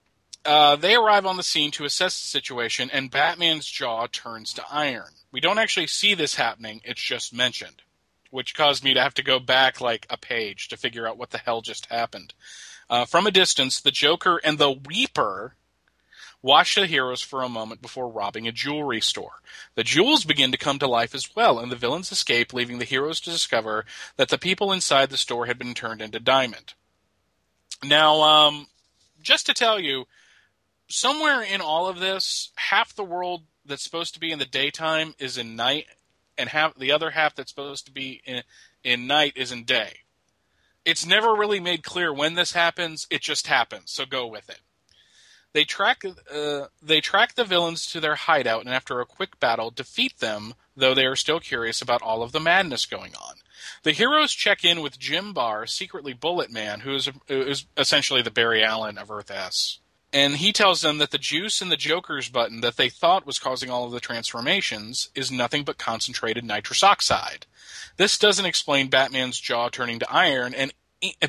uh, 0.45 0.77
they 0.77 0.95
arrive 0.95 1.27
on 1.27 1.37
the 1.37 1.43
scene 1.43 1.71
to 1.73 1.85
assess 1.85 2.21
the 2.21 2.27
situation, 2.27 2.91
and 2.91 3.11
Batman's 3.11 3.67
jaw 3.67 4.07
turns 4.07 4.53
to 4.55 4.65
iron. 4.71 5.13
We 5.31 5.41
don't 5.41 5.59
actually 5.59 5.87
see 5.87 6.15
this 6.15 6.35
happening, 6.35 6.81
it's 6.85 7.03
just 7.03 7.35
mentioned, 7.35 7.83
which 8.31 8.55
caused 8.55 8.85
me 8.85 8.95
to 8.95 9.03
have 9.03 9.15
to 9.15 9.23
go 9.23 9.39
back 9.39 9.81
like 9.81 10.07
a 10.11 10.17
page 10.17 10.69
to 10.69 10.77
figure 10.77 11.09
out 11.09 11.19
what 11.19 11.31
the 11.31 11.39
hell 11.39 11.63
just 11.63 11.87
happened. 11.87 12.35
Uh, 12.91 13.05
from 13.05 13.27
a 13.27 13.31
distance, 13.31 13.81
the 13.81 13.91
Joker 13.91 14.41
and 14.45 14.59
the 14.59 14.71
Weeper 14.71 15.55
watch 16.43 16.75
the 16.75 16.87
heroes 16.87 17.23
for 17.23 17.43
a 17.43 17.49
moment 17.49 17.81
before 17.81 18.09
robbing 18.09 18.49
a 18.49 18.53
jewelry 18.53 19.01
store. 19.01 19.41
The 19.77 19.85
jewels 19.85 20.25
begin 20.25 20.51
to 20.53 20.59
come 20.59 20.79
to 20.81 20.89
life 20.89 21.15
as 21.15 21.35
well, 21.35 21.59
and 21.59 21.71
the 21.71 21.77
villains 21.77 22.11
escape, 22.11 22.53
leaving 22.53 22.79
the 22.79 22.85
heroes 22.85 23.21
to 23.21 23.31
discover 23.31 23.87
that 24.17 24.29
the 24.29 24.39
people 24.39 24.73
inside 24.73 25.11
the 25.11 25.17
store 25.17 25.47
had 25.47 25.59
been 25.59 25.73
turned 25.73 26.03
into 26.03 26.19
diamond. 26.19 26.75
Now, 27.85 28.21
um, 28.23 28.67
just 29.23 29.47
to 29.47 29.55
tell 29.55 29.79
you, 29.81 30.07
somewhere 30.89 31.43
in 31.43 31.61
all 31.61 31.89
of 31.89 32.01
this, 32.01 32.51
half 32.57 32.95
the 32.95 33.05
world 33.05 33.43
that's 33.65 33.83
supposed 33.83 34.15
to 34.15 34.21
be 34.21 34.31
in 34.31 34.39
the 34.39 34.45
daytime 34.45 35.15
is 35.19 35.39
in 35.39 35.57
night, 35.57 35.87
and 36.37 36.49
half 36.49 36.75
the 36.75 36.93
other 36.93 37.11
half 37.11 37.35
that's 37.35 37.51
supposed 37.51 37.87
to 37.87 37.93
be 37.93 38.21
in 38.25 38.43
in 38.85 39.07
night 39.07 39.35
is 39.37 39.53
in 39.53 39.65
day. 39.65 39.99
It's 40.85 41.07
never 41.07 41.35
really 41.35 41.61
made 41.61 41.85
clear 41.85 42.13
when 42.13 42.35
this 42.35 42.53
happens. 42.53 43.07
It 43.11 43.23
just 43.23 43.47
happens. 43.47 43.93
So 43.93 44.05
go 44.05 44.27
with 44.27 44.51
it. 44.51 44.61
They 45.53 45.65
track 45.65 46.03
uh, 46.05 46.67
they 46.83 47.01
track 47.01 47.35
the 47.35 47.45
villains 47.45 47.87
to 47.87 48.01
their 48.01 48.17
hideout, 48.17 48.65
and 48.65 48.75
after 48.75 49.01
a 49.01 49.07
quick 49.07 49.39
battle, 49.39 49.71
defeat 49.71 50.19
them. 50.19 50.55
Though 50.75 50.95
they 50.95 51.05
are 51.05 51.17
still 51.17 51.39
curious 51.39 51.83
about 51.83 52.01
all 52.01 52.23
of 52.23 52.33
the 52.33 52.41
madness 52.41 52.87
going 52.87 53.15
on. 53.15 53.35
The 53.83 53.92
heroes 53.92 54.33
check 54.33 54.64
in 54.64 54.81
with 54.81 54.98
Jim 54.98 55.33
Barr, 55.33 55.66
secretly 55.66 56.12
Bullet 56.12 56.51
Man, 56.51 56.81
who 56.81 56.94
is, 56.94 57.11
who 57.29 57.42
is 57.42 57.66
essentially 57.77 58.22
the 58.22 58.31
Barry 58.31 58.62
Allen 58.62 58.98
of 58.98 59.11
Earth 59.11 59.31
S. 59.31 59.79
And 60.12 60.37
he 60.37 60.53
tells 60.53 60.83
them 60.83 60.98
that 60.98 61.11
the 61.11 61.18
juice 61.18 61.62
in 61.62 61.70
the 61.70 61.77
Joker's 61.77 62.29
button 62.29 62.61
that 62.61 62.77
they 62.77 62.90
thought 62.90 63.27
was 63.27 63.38
causing 63.38 63.70
all 63.70 63.87
of 63.87 63.92
the 63.92 64.01
transformations 64.01 65.09
is 65.14 65.31
nothing 65.31 65.64
but 65.64 65.79
concentrated 65.79 66.44
nitrous 66.44 66.83
oxide. 66.83 67.46
This 67.96 68.18
doesn't 68.18 68.44
explain 68.44 68.88
Batman's 68.88 69.40
jaw 69.40 69.70
turning 69.70 69.98
to 70.01 70.12
iron 70.12 70.55
and 70.55 70.72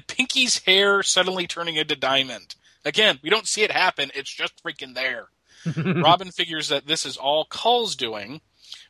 Pinky's 0.08 0.64
hair 0.66 1.02
suddenly 1.02 1.48
turning 1.48 1.78
into 1.78 1.96
diamond. 1.96 2.56
Again, 2.86 3.20
we 3.24 3.30
don't 3.30 3.48
see 3.48 3.64
it 3.64 3.72
happen. 3.72 4.12
It's 4.14 4.34
just 4.34 4.62
freaking 4.64 4.94
there. 4.94 5.30
Robin 6.04 6.32
figures 6.32 6.68
that 6.68 6.88
this 6.88 7.06
is 7.06 7.16
all 7.16 7.46
Kull's 7.46 7.96
doing, 7.96 8.42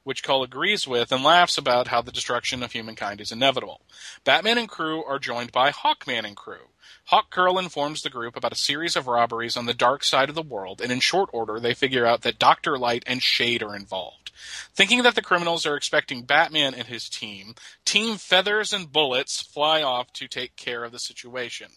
which 0.04 0.24
Kull 0.24 0.44
agrees 0.44 0.88
with 0.88 1.12
and 1.12 1.24
laughs 1.24 1.58
about 1.58 1.88
how 1.88 2.02
the 2.02 2.12
destruction 2.12 2.64
of 2.64 2.72
humankind 2.72 3.22
is 3.22 3.32
inevitable. 3.32 3.82
Batman 4.24 4.58
and 4.58 4.70
crew 4.70 5.04
are 5.04 5.20
joined 5.20 5.52
by 5.52 5.72
Hawkman 5.72 6.26
and 6.26 6.36
crew. 6.36 6.70
Hawkgirl 7.12 7.62
informs 7.62 8.02
the 8.02 8.10
group 8.10 8.36
about 8.36 8.54
a 8.54 8.58
series 8.58 8.96
of 8.96 9.08
robberies 9.08 9.58
on 9.58 9.66
the 9.66 9.74
dark 9.74 10.04
side 10.04 10.30
of 10.30 10.36
the 10.36 10.42
world, 10.42 10.82
and 10.82 10.92
in 10.92 11.00
short 11.00 11.30
order, 11.34 11.60
they 11.60 11.74
figure 11.74 12.06
out 12.06 12.22
that 12.22 12.40
Dr. 12.40 12.78
Light 12.78 13.04
and 13.06 13.22
Shade 13.22 13.62
are 13.62 13.76
involved. 13.76 14.32
Thinking 14.74 15.04
that 15.04 15.16
the 15.16 15.22
criminals 15.22 15.66
are 15.66 15.76
expecting 15.76 16.24
Batman 16.24 16.74
and 16.74 16.88
his 16.88 17.10
team, 17.10 17.56
Team 17.86 18.18
Feathers 18.18 18.74
and 18.74 18.92
Bullets 18.92 19.42
fly 19.42 19.82
off 19.82 20.12
to 20.14 20.28
take 20.28 20.56
care 20.56 20.84
of 20.84 20.92
the 20.92 21.00
situation. 21.00 21.68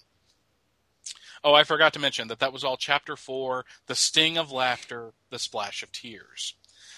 Oh, 1.44 1.54
I 1.54 1.64
forgot 1.64 1.92
to 1.92 2.00
mention 2.00 2.28
that 2.28 2.38
that 2.40 2.52
was 2.52 2.64
all 2.64 2.76
chapter 2.76 3.16
four 3.16 3.64
the 3.86 3.94
sting 3.94 4.38
of 4.38 4.50
laughter, 4.50 5.12
the 5.30 5.38
splash 5.38 5.82
of 5.82 5.92
tears. 5.92 6.54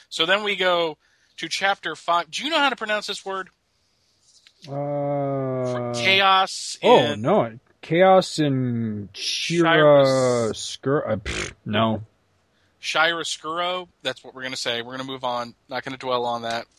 So 0.08 0.24
then 0.24 0.42
we 0.42 0.56
go 0.56 0.96
to 1.38 1.48
chapter 1.48 1.96
five. 1.96 2.30
Do 2.30 2.44
you 2.44 2.50
know 2.50 2.58
how 2.58 2.70
to 2.70 2.76
pronounce 2.76 3.06
this 3.06 3.24
word? 3.24 3.48
Uh, 4.68 5.92
chaos. 5.94 6.78
Oh, 6.82 7.14
no. 7.14 7.58
Chaos 7.80 8.38
in 8.38 9.08
Shira. 9.12 10.50
Skur- 10.52 11.08
uh, 11.08 11.50
no. 11.64 12.02
Chiaroscuro. 12.80 13.88
That's 14.02 14.22
what 14.22 14.34
we're 14.34 14.42
going 14.42 14.52
to 14.52 14.58
say. 14.58 14.82
We're 14.82 14.96
going 14.96 15.06
to 15.06 15.12
move 15.12 15.24
on. 15.24 15.54
Not 15.68 15.84
going 15.84 15.92
to 15.92 15.98
dwell 15.98 16.24
on 16.24 16.42
that. 16.42 16.66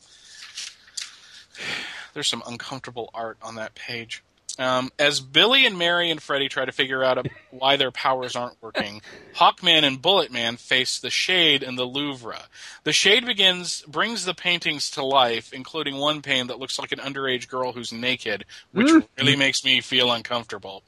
There's 2.14 2.28
some 2.28 2.44
uncomfortable 2.48 3.10
art 3.14 3.38
on 3.42 3.56
that 3.56 3.76
page. 3.76 4.24
Um, 4.60 4.92
as 5.00 5.22
Billy 5.22 5.66
and 5.66 5.78
Mary 5.78 6.12
and 6.12 6.22
Freddy 6.22 6.50
try 6.50 6.66
to 6.66 6.74
figure 6.74 7.02
out 7.02 7.18
a, 7.18 7.24
why 7.50 7.78
their 7.78 7.92
powers 7.92 8.36
aren't 8.36 8.62
working, 8.62 9.02
Hawkman 9.36 9.84
and 9.84 10.02
Bulletman 10.02 10.60
face 10.60 11.00
the 11.00 11.10
Shade 11.10 11.64
in 11.64 11.78
the 11.78 11.86
Louvre. 11.86 12.38
The 12.84 12.92
Shade 12.92 13.26
begins 13.26 13.82
brings 13.84 14.26
the 14.26 14.34
paintings 14.34 14.92
to 14.92 15.04
life, 15.04 15.54
including 15.54 15.96
one 15.96 16.22
painting 16.22 16.48
that 16.48 16.60
looks 16.60 16.78
like 16.78 16.92
an 16.92 17.00
underage 17.00 17.48
girl 17.48 17.72
who's 17.72 17.94
naked, 17.94 18.44
which 18.74 18.92
really 19.18 19.38
makes 19.38 19.64
me 19.64 19.80
feel 19.80 20.12
uncomfortable. 20.12 20.84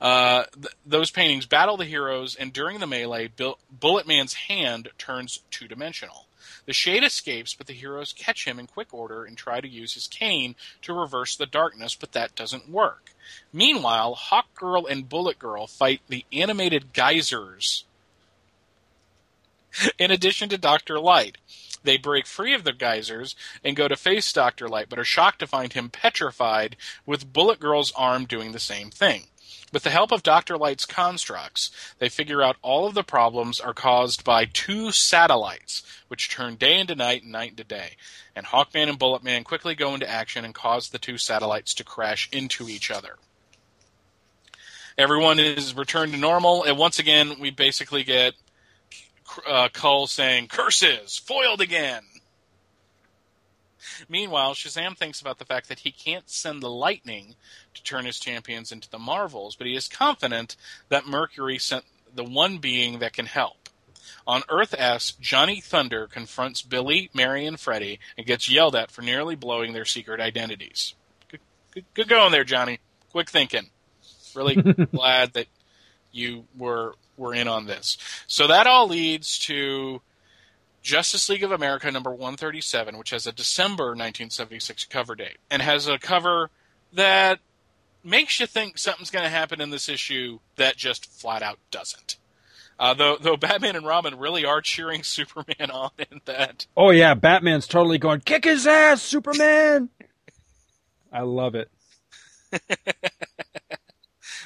Uh, 0.00 0.44
th- 0.52 0.74
those 0.84 1.12
paintings 1.12 1.46
battle 1.46 1.76
the 1.76 1.84
heroes, 1.84 2.34
and 2.34 2.52
during 2.52 2.80
the 2.80 2.86
melee, 2.86 3.28
Bil- 3.28 3.58
Bulletman's 3.78 4.34
hand 4.34 4.88
turns 4.98 5.40
two 5.52 5.68
dimensional. 5.68 6.26
The 6.66 6.72
Shade 6.72 7.04
escapes, 7.04 7.54
but 7.54 7.66
the 7.66 7.72
heroes 7.72 8.12
catch 8.12 8.46
him 8.46 8.58
in 8.58 8.66
quick 8.66 8.92
order 8.92 9.24
and 9.24 9.36
try 9.36 9.60
to 9.60 9.68
use 9.68 9.94
his 9.94 10.06
cane 10.06 10.56
to 10.82 10.92
reverse 10.92 11.36
the 11.36 11.46
darkness, 11.46 11.94
but 11.94 12.12
that 12.12 12.34
doesn't 12.34 12.68
work. 12.68 13.12
Meanwhile, 13.52 14.14
Hawk 14.14 14.54
Girl 14.54 14.86
and 14.86 15.08
Bullet 15.08 15.38
Girl 15.38 15.66
fight 15.66 16.00
the 16.08 16.24
animated 16.32 16.92
geysers. 16.92 17.84
In 19.98 20.10
addition 20.10 20.48
to 20.50 20.58
Dr. 20.58 20.98
Light, 20.98 21.38
they 21.82 21.96
break 21.96 22.26
free 22.26 22.54
of 22.54 22.64
the 22.64 22.72
geysers 22.72 23.36
and 23.62 23.76
go 23.76 23.88
to 23.88 23.96
face 23.96 24.32
Dr. 24.32 24.68
Light, 24.68 24.88
but 24.88 24.98
are 24.98 25.04
shocked 25.04 25.40
to 25.40 25.46
find 25.46 25.72
him 25.72 25.90
petrified, 25.90 26.76
with 27.04 27.32
Bullet 27.32 27.60
Girl's 27.60 27.92
arm 27.92 28.24
doing 28.24 28.52
the 28.52 28.58
same 28.58 28.90
thing. 28.90 29.24
With 29.72 29.82
the 29.82 29.90
help 29.90 30.12
of 30.12 30.22
Dr. 30.22 30.56
Light's 30.56 30.84
constructs, 30.84 31.70
they 31.98 32.08
figure 32.08 32.42
out 32.42 32.56
all 32.62 32.86
of 32.86 32.94
the 32.94 33.02
problems 33.02 33.60
are 33.60 33.74
caused 33.74 34.24
by 34.24 34.44
two 34.44 34.92
satellites, 34.92 35.82
which 36.08 36.30
turn 36.30 36.54
day 36.54 36.78
into 36.78 36.94
night 36.94 37.22
and 37.22 37.32
night 37.32 37.50
into 37.50 37.64
day. 37.64 37.96
And 38.36 38.46
Hawkman 38.46 38.88
and 38.88 38.98
Bulletman 38.98 39.44
quickly 39.44 39.74
go 39.74 39.94
into 39.94 40.08
action 40.08 40.44
and 40.44 40.54
cause 40.54 40.90
the 40.90 40.98
two 40.98 41.18
satellites 41.18 41.74
to 41.74 41.84
crash 41.84 42.28
into 42.32 42.68
each 42.68 42.90
other. 42.90 43.16
Everyone 44.96 45.40
is 45.40 45.74
returned 45.74 46.12
to 46.12 46.18
normal, 46.18 46.62
and 46.62 46.78
once 46.78 47.00
again, 47.00 47.40
we 47.40 47.50
basically 47.50 48.04
get 48.04 48.34
uh, 49.46 49.68
Kull 49.72 50.06
saying, 50.06 50.46
Curses! 50.46 51.18
Foiled 51.18 51.60
again! 51.60 52.02
Meanwhile, 54.08 54.54
Shazam 54.54 54.96
thinks 54.96 55.20
about 55.20 55.38
the 55.38 55.44
fact 55.44 55.68
that 55.68 55.80
he 55.80 55.90
can't 55.90 56.28
send 56.28 56.62
the 56.62 56.70
lightning 56.70 57.34
to 57.74 57.82
turn 57.82 58.04
his 58.04 58.18
champions 58.18 58.72
into 58.72 58.90
the 58.90 58.98
Marvels, 58.98 59.56
but 59.56 59.66
he 59.66 59.76
is 59.76 59.88
confident 59.88 60.56
that 60.88 61.06
Mercury 61.06 61.58
sent 61.58 61.84
the 62.14 62.24
one 62.24 62.58
being 62.58 62.98
that 63.00 63.12
can 63.12 63.26
help. 63.26 63.68
On 64.26 64.42
Earth 64.48 64.74
S, 64.76 65.12
Johnny 65.20 65.60
Thunder 65.60 66.06
confronts 66.06 66.62
Billy, 66.62 67.10
Mary, 67.12 67.46
and 67.46 67.58
Freddy 67.60 68.00
and 68.16 68.26
gets 68.26 68.50
yelled 68.50 68.74
at 68.74 68.90
for 68.90 69.02
nearly 69.02 69.34
blowing 69.34 69.72
their 69.72 69.84
secret 69.84 70.20
identities. 70.20 70.94
Good, 71.28 71.40
good, 71.72 71.84
good 71.94 72.08
going 72.08 72.32
there, 72.32 72.44
Johnny. 72.44 72.80
Quick 73.10 73.30
thinking. 73.30 73.70
Really 74.34 74.54
glad 74.92 75.34
that 75.34 75.46
you 76.10 76.44
were 76.56 76.94
were 77.16 77.34
in 77.34 77.48
on 77.48 77.66
this. 77.66 77.96
So 78.26 78.46
that 78.48 78.66
all 78.66 78.88
leads 78.88 79.38
to 79.40 80.00
Justice 80.84 81.28
League 81.28 81.42
of 81.42 81.50
America 81.50 81.90
number 81.90 82.10
137, 82.10 82.96
which 82.98 83.10
has 83.10 83.26
a 83.26 83.32
December 83.32 83.86
1976 83.86 84.84
cover 84.84 85.16
date 85.16 85.38
and 85.50 85.62
has 85.62 85.88
a 85.88 85.98
cover 85.98 86.50
that 86.92 87.40
makes 88.04 88.38
you 88.38 88.46
think 88.46 88.78
something's 88.78 89.10
going 89.10 89.24
to 89.24 89.30
happen 89.30 89.60
in 89.60 89.70
this 89.70 89.88
issue 89.88 90.38
that 90.56 90.76
just 90.76 91.06
flat 91.06 91.42
out 91.42 91.58
doesn't. 91.70 92.18
Uh, 92.78 92.92
though, 92.92 93.16
though 93.18 93.36
Batman 93.36 93.76
and 93.76 93.86
Robin 93.86 94.18
really 94.18 94.44
are 94.44 94.60
cheering 94.60 95.02
Superman 95.04 95.70
on 95.72 95.90
in 96.10 96.20
that. 96.26 96.66
Oh, 96.76 96.90
yeah. 96.90 97.14
Batman's 97.14 97.66
totally 97.66 97.98
going, 97.98 98.20
kick 98.20 98.44
his 98.44 98.66
ass, 98.66 99.02
Superman! 99.02 99.88
I 101.12 101.22
love 101.22 101.54
it. 101.54 101.70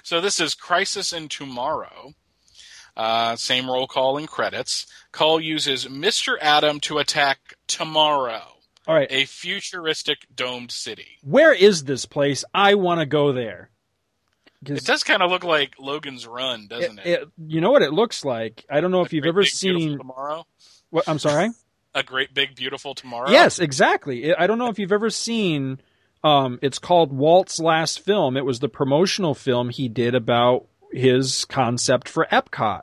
So 0.08 0.22
this 0.22 0.40
is 0.40 0.54
Crisis 0.54 1.12
in 1.12 1.28
Tomorrow. 1.28 2.14
Uh, 2.98 3.36
same 3.36 3.70
roll 3.70 3.86
call 3.86 4.18
and 4.18 4.26
credits. 4.28 4.86
Kull 5.12 5.40
uses 5.40 5.86
Mr. 5.86 6.36
Atom 6.42 6.80
to 6.80 6.98
attack 6.98 7.54
Tomorrow, 7.68 8.42
All 8.88 8.94
right. 8.94 9.06
a 9.10 9.24
futuristic 9.24 10.26
domed 10.34 10.72
city. 10.72 11.18
Where 11.22 11.52
is 11.54 11.84
this 11.84 12.04
place? 12.06 12.44
I 12.52 12.74
want 12.74 12.98
to 13.00 13.06
go 13.06 13.32
there. 13.32 13.70
It 14.66 14.84
does 14.84 15.04
kind 15.04 15.22
of 15.22 15.30
look 15.30 15.44
like 15.44 15.74
Logan's 15.78 16.26
Run, 16.26 16.66
doesn't 16.66 16.98
it? 16.98 17.06
it- 17.06 17.28
you 17.46 17.60
know 17.60 17.70
what 17.70 17.82
it 17.82 17.92
looks 17.92 18.24
like? 18.24 18.64
I 18.68 18.80
don't 18.80 18.90
know 18.90 19.02
if 19.02 19.12
you've 19.12 19.24
ever 19.26 19.42
big, 19.42 19.50
seen. 19.50 19.98
Tomorrow. 19.98 20.44
What, 20.90 21.08
I'm 21.08 21.20
sorry? 21.20 21.50
A 21.94 22.02
great 22.02 22.34
big 22.34 22.56
beautiful 22.56 22.94
tomorrow. 22.96 23.30
Yes, 23.30 23.60
exactly. 23.60 24.34
I 24.34 24.46
don't 24.48 24.58
know 24.58 24.68
if 24.68 24.78
you've 24.80 24.92
ever 24.92 25.10
seen. 25.10 25.80
Um, 26.24 26.58
it's 26.62 26.80
called 26.80 27.12
Walt's 27.12 27.60
last 27.60 28.00
film. 28.00 28.36
It 28.36 28.44
was 28.44 28.58
the 28.58 28.68
promotional 28.68 29.34
film 29.34 29.70
he 29.70 29.88
did 29.88 30.16
about 30.16 30.66
his 30.92 31.44
concept 31.44 32.08
for 32.08 32.26
Epcot, 32.30 32.82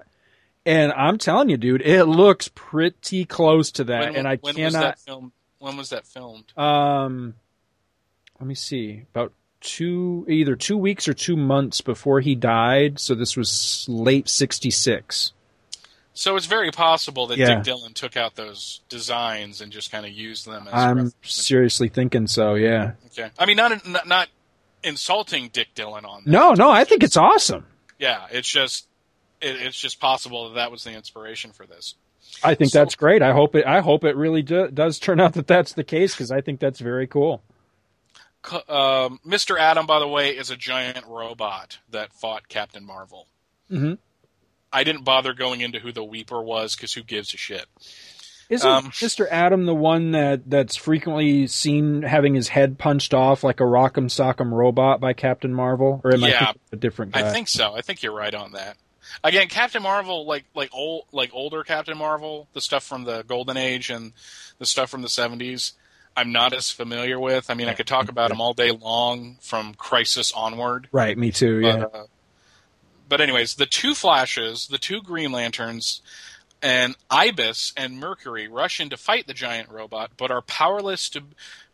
and 0.65 0.91
I'm 0.93 1.17
telling 1.17 1.49
you, 1.49 1.57
dude, 1.57 1.81
it 1.81 2.05
looks 2.05 2.49
pretty 2.53 3.25
close 3.25 3.71
to 3.73 3.83
that. 3.85 4.09
When, 4.11 4.15
and 4.15 4.27
I 4.27 4.37
when 4.37 4.55
cannot. 4.55 4.95
was 4.95 5.03
that 5.05 5.21
when 5.59 5.77
was 5.77 5.89
that 5.89 6.05
filmed? 6.05 6.57
Um, 6.57 7.35
let 8.39 8.47
me 8.47 8.55
see. 8.55 9.03
About 9.13 9.33
two, 9.61 10.25
either 10.29 10.55
two 10.55 10.77
weeks 10.77 11.07
or 11.07 11.13
two 11.13 11.35
months 11.37 11.81
before 11.81 12.19
he 12.21 12.35
died. 12.35 12.99
So 12.99 13.15
this 13.15 13.35
was 13.35 13.85
late 13.87 14.29
'66. 14.29 15.31
So 16.13 16.37
it's 16.37 16.45
very 16.45 16.71
possible 16.71 17.27
that 17.27 17.37
Yeah. 17.37 17.55
Dick 17.55 17.63
Dillon 17.63 17.93
took 17.93 18.15
out 18.15 18.35
those 18.35 18.79
designs 18.87 19.59
and 19.59 19.71
just 19.71 19.91
kind 19.91 20.05
of 20.05 20.11
used 20.13 20.47
them 20.47 20.67
as 20.67 20.73
I'm 20.73 21.11
seriously 21.23 21.89
thinking 21.89 22.27
so. 22.27 22.53
Yeah. 22.55 22.93
Okay. 23.07 23.29
I 23.37 23.45
mean, 23.45 23.57
not 23.57 23.85
not, 23.85 24.07
not 24.07 24.29
insulting 24.83 25.49
Dick 25.49 25.69
Dillon 25.75 26.05
on 26.05 26.23
that. 26.23 26.31
No, 26.31 26.53
no, 26.53 26.69
I 26.71 26.85
think 26.85 27.03
it's 27.03 27.17
awesome. 27.17 27.65
Yeah, 27.99 28.25
it's 28.31 28.47
just 28.47 28.87
it, 29.41 29.55
it's 29.57 29.77
just 29.79 29.99
possible 29.99 30.49
that 30.49 30.55
that 30.55 30.71
was 30.71 30.83
the 30.83 30.91
inspiration 30.93 31.51
for 31.51 31.65
this. 31.65 31.95
I 32.43 32.55
think 32.55 32.71
So- 32.71 32.79
that's 32.79 32.95
great. 32.95 33.21
I 33.21 33.31
hope 33.33 33.55
it. 33.55 33.65
I 33.65 33.81
hope 33.81 34.03
it 34.03 34.15
really 34.15 34.41
do, 34.41 34.69
does 34.69 34.99
turn 34.99 35.19
out 35.19 35.33
that 35.33 35.47
that's 35.47 35.73
the 35.73 35.83
case 35.83 36.13
because 36.13 36.31
I 36.31 36.41
think 36.41 36.59
that's 36.59 36.79
very 36.79 37.07
cool. 37.07 37.43
Um, 38.67 39.19
Mr. 39.25 39.59
Atom, 39.59 39.87
by 39.87 39.99
the 39.99 40.07
way, 40.07 40.29
is 40.37 40.51
a 40.51 40.55
giant 40.55 41.05
robot 41.07 41.79
that 41.89 42.13
fought 42.13 42.47
Captain 42.47 42.85
Marvel. 42.85 43.27
Mhm. 43.71 43.97
I 44.71 44.83
didn't 44.83 45.03
bother 45.03 45.33
going 45.33 45.61
into 45.61 45.79
who 45.79 45.91
the 45.91 46.03
Weeper 46.03 46.43
was 46.43 46.75
because 46.75 46.93
who 46.93 47.01
gives 47.01 47.33
a 47.33 47.37
shit? 47.37 47.65
Isn't 48.49 48.69
Um, 48.69 48.91
Mr. 48.91 49.25
Atom 49.31 49.65
the 49.65 49.73
one 49.75 50.11
that 50.11 50.49
that's 50.49 50.75
frequently 50.75 51.47
seen 51.47 52.03
having 52.03 52.35
his 52.35 52.49
head 52.49 52.77
punched 52.77 53.13
off 53.13 53.43
like 53.43 53.59
a 53.59 53.63
Rock'em 53.63 54.05
Sock'em 54.09 54.51
robot 54.51 54.99
by 54.99 55.13
Captain 55.13 55.53
Marvel? 55.53 55.99
Or 56.03 56.13
am 56.13 56.23
I 56.23 56.29
Yeah. 56.29 56.39
thinking 56.45 56.61
a 56.71 56.75
different 56.75 57.11
guy? 57.13 57.27
I 57.27 57.31
think 57.33 57.47
so. 57.47 57.75
I 57.75 57.81
think 57.81 58.03
you're 58.03 58.13
right 58.13 58.33
on 58.35 58.51
that. 58.51 58.77
Again, 59.23 59.47
Captain 59.47 59.81
Marvel, 59.81 60.25
like 60.25 60.45
like 60.53 60.69
old 60.73 61.05
like 61.11 61.31
older 61.33 61.63
Captain 61.63 61.97
Marvel, 61.97 62.47
the 62.53 62.61
stuff 62.61 62.83
from 62.83 63.03
the 63.05 63.23
Golden 63.23 63.57
Age 63.57 63.89
and 63.89 64.13
the 64.59 64.65
stuff 64.65 64.89
from 64.89 65.01
the 65.01 65.07
'70s, 65.09 65.73
I'm 66.17 66.31
not 66.31 66.53
as 66.53 66.69
familiar 66.71 67.19
with. 67.19 67.49
I 67.49 67.53
mean, 67.55 67.67
I 67.67 67.73
could 67.73 67.87
talk 67.87 68.09
about 68.09 68.29
them 68.29 68.41
all 68.41 68.53
day 68.53 68.71
long 68.71 69.37
from 69.41 69.73
Crisis 69.73 70.31
onward. 70.33 70.87
right. 70.91 71.17
Me 71.17 71.31
too. 71.31 71.61
But, 71.61 71.79
Yeah. 71.79 71.85
uh, 71.99 72.05
but 73.07 73.21
anyways, 73.21 73.55
the 73.55 73.65
two 73.67 73.93
Flashes, 73.95 74.67
the 74.67 74.77
two 74.79 75.01
Green 75.01 75.31
Lanterns, 75.31 76.01
and 76.65 76.95
Ibis 77.11 77.73
and 77.77 77.99
Mercury 77.99 78.47
rush 78.47 78.79
in 78.79 78.89
to 78.89 78.97
fight 78.97 79.27
the 79.27 79.35
giant 79.35 79.69
robot, 79.69 80.13
but 80.17 80.31
are 80.31 80.41
powerless 80.41 81.09
to 81.09 81.21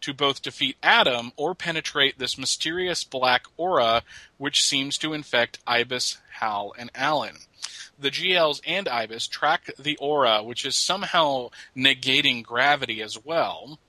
to 0.02 0.14
both 0.14 0.42
defeat 0.42 0.76
Atom 0.84 1.32
or 1.38 1.56
penetrate 1.56 2.20
this 2.20 2.38
mysterious 2.38 3.06
black 3.06 3.46
aura 3.56 4.04
which 4.38 4.62
seems 4.62 4.98
to 4.98 5.14
infect 5.14 5.60
Ibis, 5.66 6.18
Hal, 6.40 6.74
and 6.78 6.92
Alan. 6.94 7.38
The 7.98 8.12
GLs 8.12 8.60
and 8.68 8.90
Ibis 8.90 9.28
track 9.28 9.70
the 9.80 9.96
aura, 9.96 10.44
which 10.44 10.66
is 10.66 10.76
somehow 10.76 11.52
negating 11.74 12.44
gravity 12.44 13.02
as 13.02 13.24
well 13.24 13.80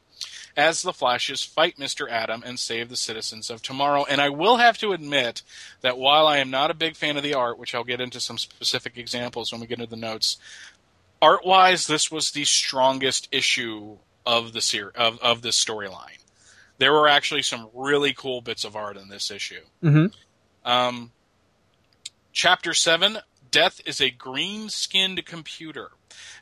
as 0.56 0.82
the 0.82 0.92
Flashes 0.92 1.42
fight 1.42 1.76
Mr. 1.78 2.10
Atom 2.10 2.42
and 2.44 2.58
save 2.58 2.88
the 2.88 2.96
citizens 2.96 3.50
of 3.50 3.62
tomorrow. 3.62 4.04
And 4.08 4.20
I 4.20 4.28
will 4.28 4.56
have 4.58 4.78
to 4.78 4.92
admit 4.92 5.42
that 5.80 5.98
while 5.98 6.26
I 6.26 6.38
am 6.38 6.50
not 6.50 6.70
a 6.70 6.74
big 6.74 6.96
fan 6.96 7.16
of 7.16 7.22
the 7.22 7.34
art, 7.34 7.58
which 7.58 7.74
I'll 7.74 7.84
get 7.84 8.00
into 8.00 8.20
some 8.20 8.38
specific 8.38 8.98
examples 8.98 9.50
when 9.50 9.60
we 9.60 9.66
get 9.66 9.78
into 9.78 9.90
the 9.90 9.96
notes, 9.96 10.36
art 11.22 11.46
wise, 11.46 11.86
this 11.86 12.10
was 12.10 12.32
the 12.32 12.44
strongest 12.44 13.28
issue 13.32 13.96
of 14.26 14.52
the 14.52 14.60
ser- 14.60 14.92
of, 14.94 15.18
of 15.20 15.40
this 15.40 15.62
storyline. 15.64 16.18
There 16.78 16.92
were 16.92 17.08
actually 17.08 17.42
some 17.42 17.70
really 17.72 18.12
cool 18.12 18.42
bits 18.42 18.64
of 18.64 18.76
art 18.76 18.96
in 18.96 19.08
this 19.08 19.30
issue. 19.30 19.62
hmm 19.80 20.06
Um, 20.64 21.12
chapter 22.32 22.74
7 22.74 23.18
Death 23.50 23.82
is 23.84 24.00
a 24.00 24.10
green 24.10 24.70
skinned 24.70 25.24
computer. 25.26 25.90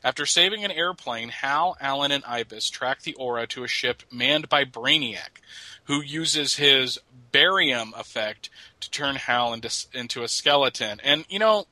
After 0.01 0.25
saving 0.25 0.63
an 0.63 0.71
airplane, 0.71 1.27
Hal, 1.29 1.75
Alan, 1.81 2.11
and 2.11 2.23
Ibis 2.23 2.69
track 2.69 3.01
the 3.01 3.13
aura 3.15 3.45
to 3.47 3.65
a 3.65 3.67
ship 3.67 4.03
manned 4.09 4.47
by 4.47 4.63
Brainiac, 4.63 5.41
who 5.85 6.01
uses 6.01 6.55
his 6.55 6.99
barium 7.33 7.93
effect 7.97 8.49
to 8.79 8.89
turn 8.89 9.17
Hal 9.17 9.53
into, 9.53 9.69
into 9.93 10.23
a 10.23 10.29
skeleton. 10.29 11.01
And, 11.03 11.25
you 11.27 11.39
know, 11.39 11.67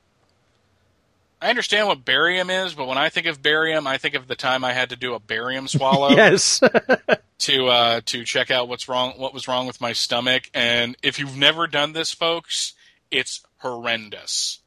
I 1.42 1.48
understand 1.48 1.86
what 1.88 2.04
barium 2.04 2.50
is, 2.50 2.74
but 2.74 2.86
when 2.86 2.98
I 2.98 3.08
think 3.08 3.26
of 3.26 3.42
barium, 3.42 3.86
I 3.86 3.96
think 3.98 4.14
of 4.14 4.28
the 4.28 4.36
time 4.36 4.62
I 4.62 4.72
had 4.72 4.90
to 4.90 4.96
do 4.96 5.14
a 5.14 5.18
barium 5.20 5.68
swallow 5.68 6.10
Yes. 6.10 6.60
to 7.40 7.66
uh, 7.68 8.00
to 8.06 8.24
check 8.24 8.50
out 8.50 8.68
what's 8.68 8.88
wrong, 8.88 9.14
what 9.16 9.32
was 9.32 9.48
wrong 9.48 9.66
with 9.66 9.80
my 9.80 9.92
stomach. 9.92 10.50
And 10.52 10.96
if 11.02 11.18
you've 11.18 11.36
never 11.36 11.66
done 11.66 11.92
this, 11.92 12.12
folks, 12.12 12.74
it's 13.10 13.42
horrendous. 13.58 14.58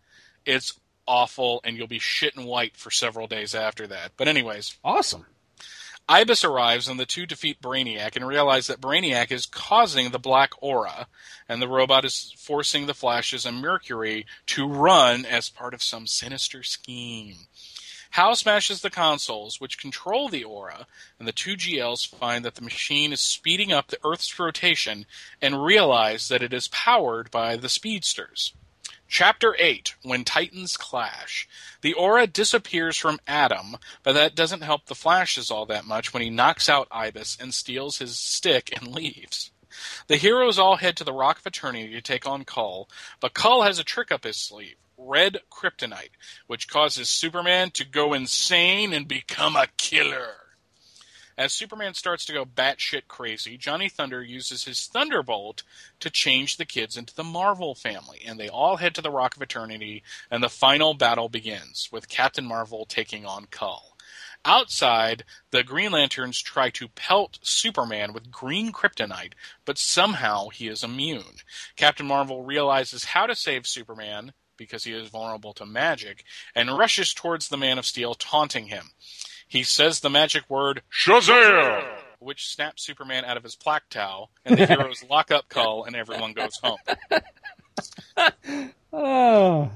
It's 0.46 0.80
awful, 1.08 1.62
and 1.64 1.78
you'll 1.78 1.88
be 1.88 2.00
shitting 2.00 2.46
white 2.46 2.76
for 2.76 2.90
several 2.90 3.28
days 3.28 3.54
after 3.54 3.86
that. 3.88 4.14
But 4.18 4.28
anyways, 4.28 4.78
awesome. 4.84 5.26
Ibis 6.10 6.44
arrives, 6.44 6.90
and 6.90 7.00
the 7.00 7.06
two 7.06 7.26
defeat 7.26 7.62
Brainiac 7.62 8.16
and 8.16 8.28
realize 8.28 8.68
that 8.68 8.82
Brainiac 8.82 9.32
is 9.32 9.46
causing 9.46 10.12
the 10.12 10.20
black 10.20 10.52
aura, 10.62 11.08
and 11.48 11.62
the 11.62 11.68
robot 11.68 12.04
is 12.04 12.34
forcing 12.38 12.86
the 12.86 12.94
Flashes 12.94 13.46
and 13.46 13.62
Mercury 13.62 14.26
to 14.48 14.68
run 14.68 15.26
as 15.26 15.50
part 15.50 15.74
of 15.74 15.82
some 15.82 16.06
sinister 16.06 16.62
scheme. 16.62 17.48
Hal 18.12 18.36
smashes 18.36 18.82
the 18.82 18.92
consoles, 18.92 19.60
which 19.60 19.80
control 19.80 20.30
the 20.30 20.44
aura, 20.44 20.88
and 21.18 21.28
the 21.28 21.32
two 21.32 21.56
GLs 21.56 22.06
find 22.06 22.46
that 22.46 22.56
the 22.56 22.62
machine 22.62 23.12
is 23.12 23.22
speeding 23.22 23.72
up 23.72 23.88
the 23.88 23.98
Earth's 24.04 24.38
rotation 24.38 25.06
and 25.42 25.64
realize 25.64 26.28
that 26.28 26.44
it 26.44 26.54
is 26.54 26.68
powered 26.68 27.32
by 27.32 27.56
the 27.56 27.70
speedsters. 27.70 28.54
Chapter 29.14 29.56
8 29.60 29.94
When 30.02 30.24
Titans 30.24 30.76
Clash. 30.76 31.48
The 31.82 31.94
aura 31.94 32.26
disappears 32.26 32.98
from 32.98 33.20
Atom, 33.28 33.78
but 34.02 34.14
that 34.14 34.34
doesn't 34.34 34.64
help 34.64 34.88
the 34.88 34.96
Flashes 34.96 35.52
all 35.52 35.68
that 35.68 35.86
much 35.86 36.16
when 36.16 36.24
he 36.24 36.32
knocks 36.32 36.68
out 36.68 36.88
Ibis 36.90 37.38
and 37.40 37.54
steals 37.54 38.00
his 38.00 38.18
stick 38.18 38.76
and 38.76 38.88
leaves. 38.88 39.52
The 40.08 40.18
heroes 40.18 40.58
all 40.58 40.78
head 40.78 40.98
to 40.98 41.04
the 41.04 41.14
Rock 41.14 41.38
of 41.38 41.46
Eternity 41.46 41.92
to 41.92 42.02
take 42.02 42.26
on 42.26 42.44
Kull, 42.44 42.90
but 43.20 43.36
Kull 43.36 43.62
has 43.62 43.78
a 43.78 43.84
trick 43.84 44.12
up 44.12 44.24
his 44.24 44.38
sleeve 44.38 44.78
red 44.98 45.42
kryptonite, 45.52 46.18
which 46.48 46.68
causes 46.68 47.08
Superman 47.08 47.70
to 47.72 47.86
go 47.86 48.14
insane 48.14 48.94
and 48.94 49.08
become 49.08 49.56
a 49.56 49.68
killer. 49.78 50.43
As 51.38 51.52
Superman 51.52 51.96
starts 51.96 52.26
to 52.26 52.34
go 52.34 52.46
batshit 52.46 53.08
crazy, 53.08 53.58
Johnny 53.58 53.90
Thunder 53.90 54.22
uses 54.22 54.66
his 54.66 54.86
Thunderbolt 54.86 55.64
to 56.00 56.12
change 56.12 56.58
the 56.58 56.66
kids 56.66 56.96
into 56.96 57.16
the 57.16 57.24
Marvel 57.24 57.74
family, 57.74 58.22
and 58.26 58.40
they 58.40 58.50
all 58.50 58.78
head 58.78 58.94
to 58.96 59.02
the 59.02 59.10
Rock 59.10 59.36
of 59.36 59.42
Eternity, 59.42 60.04
and 60.30 60.44
the 60.44 60.50
final 60.50 60.94
battle 60.94 61.30
begins, 61.30 61.90
with 61.92 62.08
Captain 62.08 62.46
Marvel 62.46 62.86
taking 62.86 63.26
on 63.26 63.48
Kull. 63.48 63.98
Outside, 64.46 65.24
the 65.52 65.64
Green 65.64 65.92
Lanterns 65.92 66.42
try 66.42 66.70
to 66.72 66.90
pelt 66.90 67.40
Superman 67.42 68.14
with 68.14 68.30
green 68.30 68.72
kryptonite, 68.72 69.34
but 69.66 69.78
somehow 69.78 70.50
he 70.50 70.68
is 70.68 70.84
immune. 70.84 71.38
Captain 71.76 72.06
Marvel 72.06 72.44
realizes 72.44 73.06
how 73.06 73.26
to 73.26 73.36
save 73.36 73.66
Superman, 73.66 74.34
because 74.58 74.84
he 74.84 74.92
is 74.92 75.10
vulnerable 75.10 75.54
to 75.54 75.66
magic, 75.66 76.26
and 76.54 76.78
rushes 76.78 77.14
towards 77.14 77.48
the 77.48 77.58
Man 77.58 77.80
of 77.80 77.86
Steel, 77.86 78.14
taunting 78.14 78.68
him. 78.68 78.92
He 79.48 79.64
says 79.64 80.00
the 80.00 80.10
magic 80.10 80.50
word 80.50 80.82
Shazam! 80.92 81.84
which 82.20 82.48
snaps 82.48 82.84
Superman 82.86 83.26
out 83.26 83.38
of 83.38 83.44
his 83.44 83.56
plaque 83.56 83.90
towel, 83.90 84.30
and 84.46 84.58
the 84.58 84.66
heroes 84.66 85.04
lock 85.10 85.30
up 85.32 85.50
Kull, 85.50 85.84
and 85.86 85.96
everyone 85.96 86.34
goes 86.34 86.58
home. 86.62 86.78
Oh. 88.92 89.72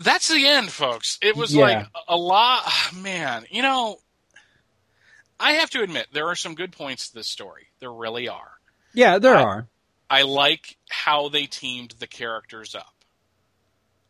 That's 0.00 0.28
the 0.28 0.46
end, 0.46 0.70
folks. 0.70 1.18
It 1.22 1.36
was 1.36 1.54
Yeah. 1.54 1.62
like 1.62 1.86
a 2.08 2.16
lot. 2.16 2.62
Ah, 2.66 2.90
man, 2.96 3.46
you 3.50 3.62
know, 3.62 3.98
I 5.40 5.52
have 5.54 5.70
to 5.70 5.82
admit 5.82 6.08
there 6.12 6.28
are 6.28 6.36
some 6.36 6.54
good 6.54 6.72
points 6.72 7.08
to 7.08 7.14
this 7.14 7.28
story. 7.28 7.68
There 7.80 7.92
really 7.92 8.28
are. 8.28 8.52
Yeah, 8.94 9.18
there 9.18 9.36
I- 9.36 9.42
are. 9.42 9.66
I 10.10 10.22
like 10.22 10.76
how 10.88 11.28
they 11.28 11.46
teamed 11.46 11.94
the 11.98 12.06
characters 12.06 12.74
up 12.74 12.94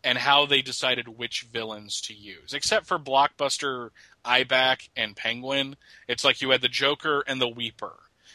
and 0.04 0.18
how 0.18 0.46
they 0.46 0.62
decided 0.62 1.08
which 1.08 1.46
villains 1.52 2.00
to 2.02 2.14
use. 2.14 2.54
Except 2.54 2.86
for 2.86 2.98
Blockbuster, 2.98 3.90
Ibac, 4.24 4.88
and 4.96 5.16
Penguin, 5.16 5.76
it's 6.06 6.24
like 6.24 6.40
you 6.40 6.50
had 6.50 6.60
the 6.60 6.68
Joker 6.68 7.24
and 7.26 7.40
the 7.40 7.48
Weeper. 7.48 7.94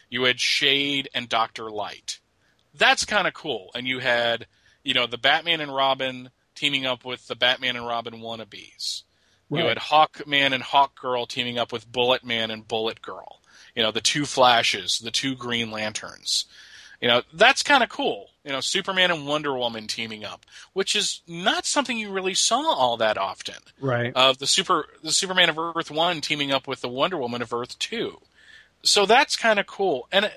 You 0.09 0.23
had 0.23 0.39
Shade 0.39 1.09
and 1.13 1.29
Doctor 1.29 1.71
Light. 1.71 2.19
That's 2.75 3.05
kind 3.05 3.27
of 3.27 3.33
cool. 3.33 3.71
And 3.75 3.87
you 3.87 3.99
had, 3.99 4.47
you 4.83 4.93
know, 4.93 5.07
the 5.07 5.17
Batman 5.17 5.61
and 5.61 5.73
Robin 5.73 6.29
teaming 6.55 6.85
up 6.85 7.05
with 7.05 7.27
the 7.27 7.35
Batman 7.35 7.75
and 7.75 7.87
Robin 7.87 8.15
wannabes. 8.15 9.03
You 9.49 9.65
had 9.65 9.77
Hawkman 9.77 10.53
and 10.53 10.63
Hawkgirl 10.63 11.27
teaming 11.27 11.59
up 11.59 11.71
with 11.71 11.91
Bulletman 11.91 12.51
and 12.51 12.67
Bullet 12.67 13.01
Girl. 13.01 13.39
You 13.75 13.83
know, 13.83 13.91
the 13.91 14.01
two 14.01 14.25
Flashes, 14.25 14.99
the 14.99 15.11
two 15.11 15.35
Green 15.35 15.69
Lanterns. 15.69 16.45
You 17.03 17.09
know, 17.09 17.21
that's 17.33 17.63
kind 17.63 17.83
of 17.83 17.89
cool. 17.89 18.29
You 18.45 18.53
know, 18.53 18.61
Superman 18.61 19.11
and 19.11 19.27
Wonder 19.27 19.53
Woman 19.57 19.87
teaming 19.87 20.23
up, 20.23 20.45
which 20.71 20.95
is 20.95 21.21
not 21.27 21.65
something 21.65 21.97
you 21.97 22.11
really 22.11 22.33
saw 22.33 22.61
all 22.73 22.95
that 22.95 23.17
often. 23.17 23.57
Right. 23.77 24.13
Of 24.15 24.37
the 24.37 24.47
super 24.47 24.85
the 25.03 25.11
Superman 25.11 25.49
of 25.49 25.59
Earth 25.59 25.91
1 25.91 26.21
teaming 26.21 26.53
up 26.53 26.65
with 26.65 26.79
the 26.79 26.87
Wonder 26.87 27.17
Woman 27.17 27.41
of 27.41 27.51
Earth 27.51 27.77
2. 27.77 28.21
So 28.83 29.05
that's 29.05 29.35
kind 29.35 29.59
of 29.59 29.67
cool. 29.67 30.07
And 30.13 30.31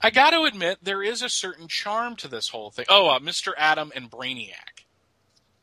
I 0.00 0.10
got 0.10 0.30
to 0.30 0.44
admit 0.44 0.78
there 0.82 1.02
is 1.02 1.20
a 1.20 1.28
certain 1.28 1.66
charm 1.66 2.14
to 2.16 2.28
this 2.28 2.50
whole 2.50 2.70
thing. 2.70 2.86
Oh, 2.88 3.08
uh, 3.08 3.18
Mr. 3.18 3.50
Atom 3.58 3.90
and 3.96 4.08
Brainiac 4.08 4.84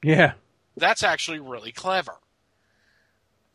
yeah. 0.04 0.34
that's 0.76 1.02
actually 1.02 1.40
really 1.40 1.72
clever. 1.72 2.16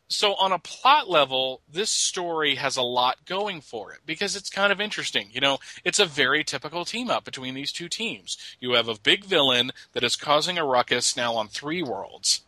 So 0.09 0.35
on 0.35 0.51
a 0.51 0.59
plot 0.59 1.09
level, 1.09 1.61
this 1.71 1.89
story 1.89 2.55
has 2.55 2.77
a 2.77 2.81
lot 2.81 3.25
going 3.25 3.61
for 3.61 3.91
it 3.91 3.99
because 4.05 4.35
it's 4.35 4.49
kind 4.49 4.71
of 4.71 4.79
interesting. 4.79 5.29
You 5.31 5.41
know, 5.41 5.57
it's 5.83 5.99
a 5.99 6.05
very 6.05 6.43
typical 6.43 6.85
team 6.85 7.09
up 7.09 7.25
between 7.25 7.55
these 7.55 7.71
two 7.71 7.89
teams. 7.89 8.37
You 8.59 8.73
have 8.73 8.87
a 8.87 8.99
big 8.99 9.25
villain 9.25 9.71
that 9.93 10.03
is 10.03 10.15
causing 10.15 10.57
a 10.57 10.65
ruckus 10.65 11.17
now 11.17 11.35
on 11.35 11.47
three 11.47 11.83
worlds. 11.83 12.41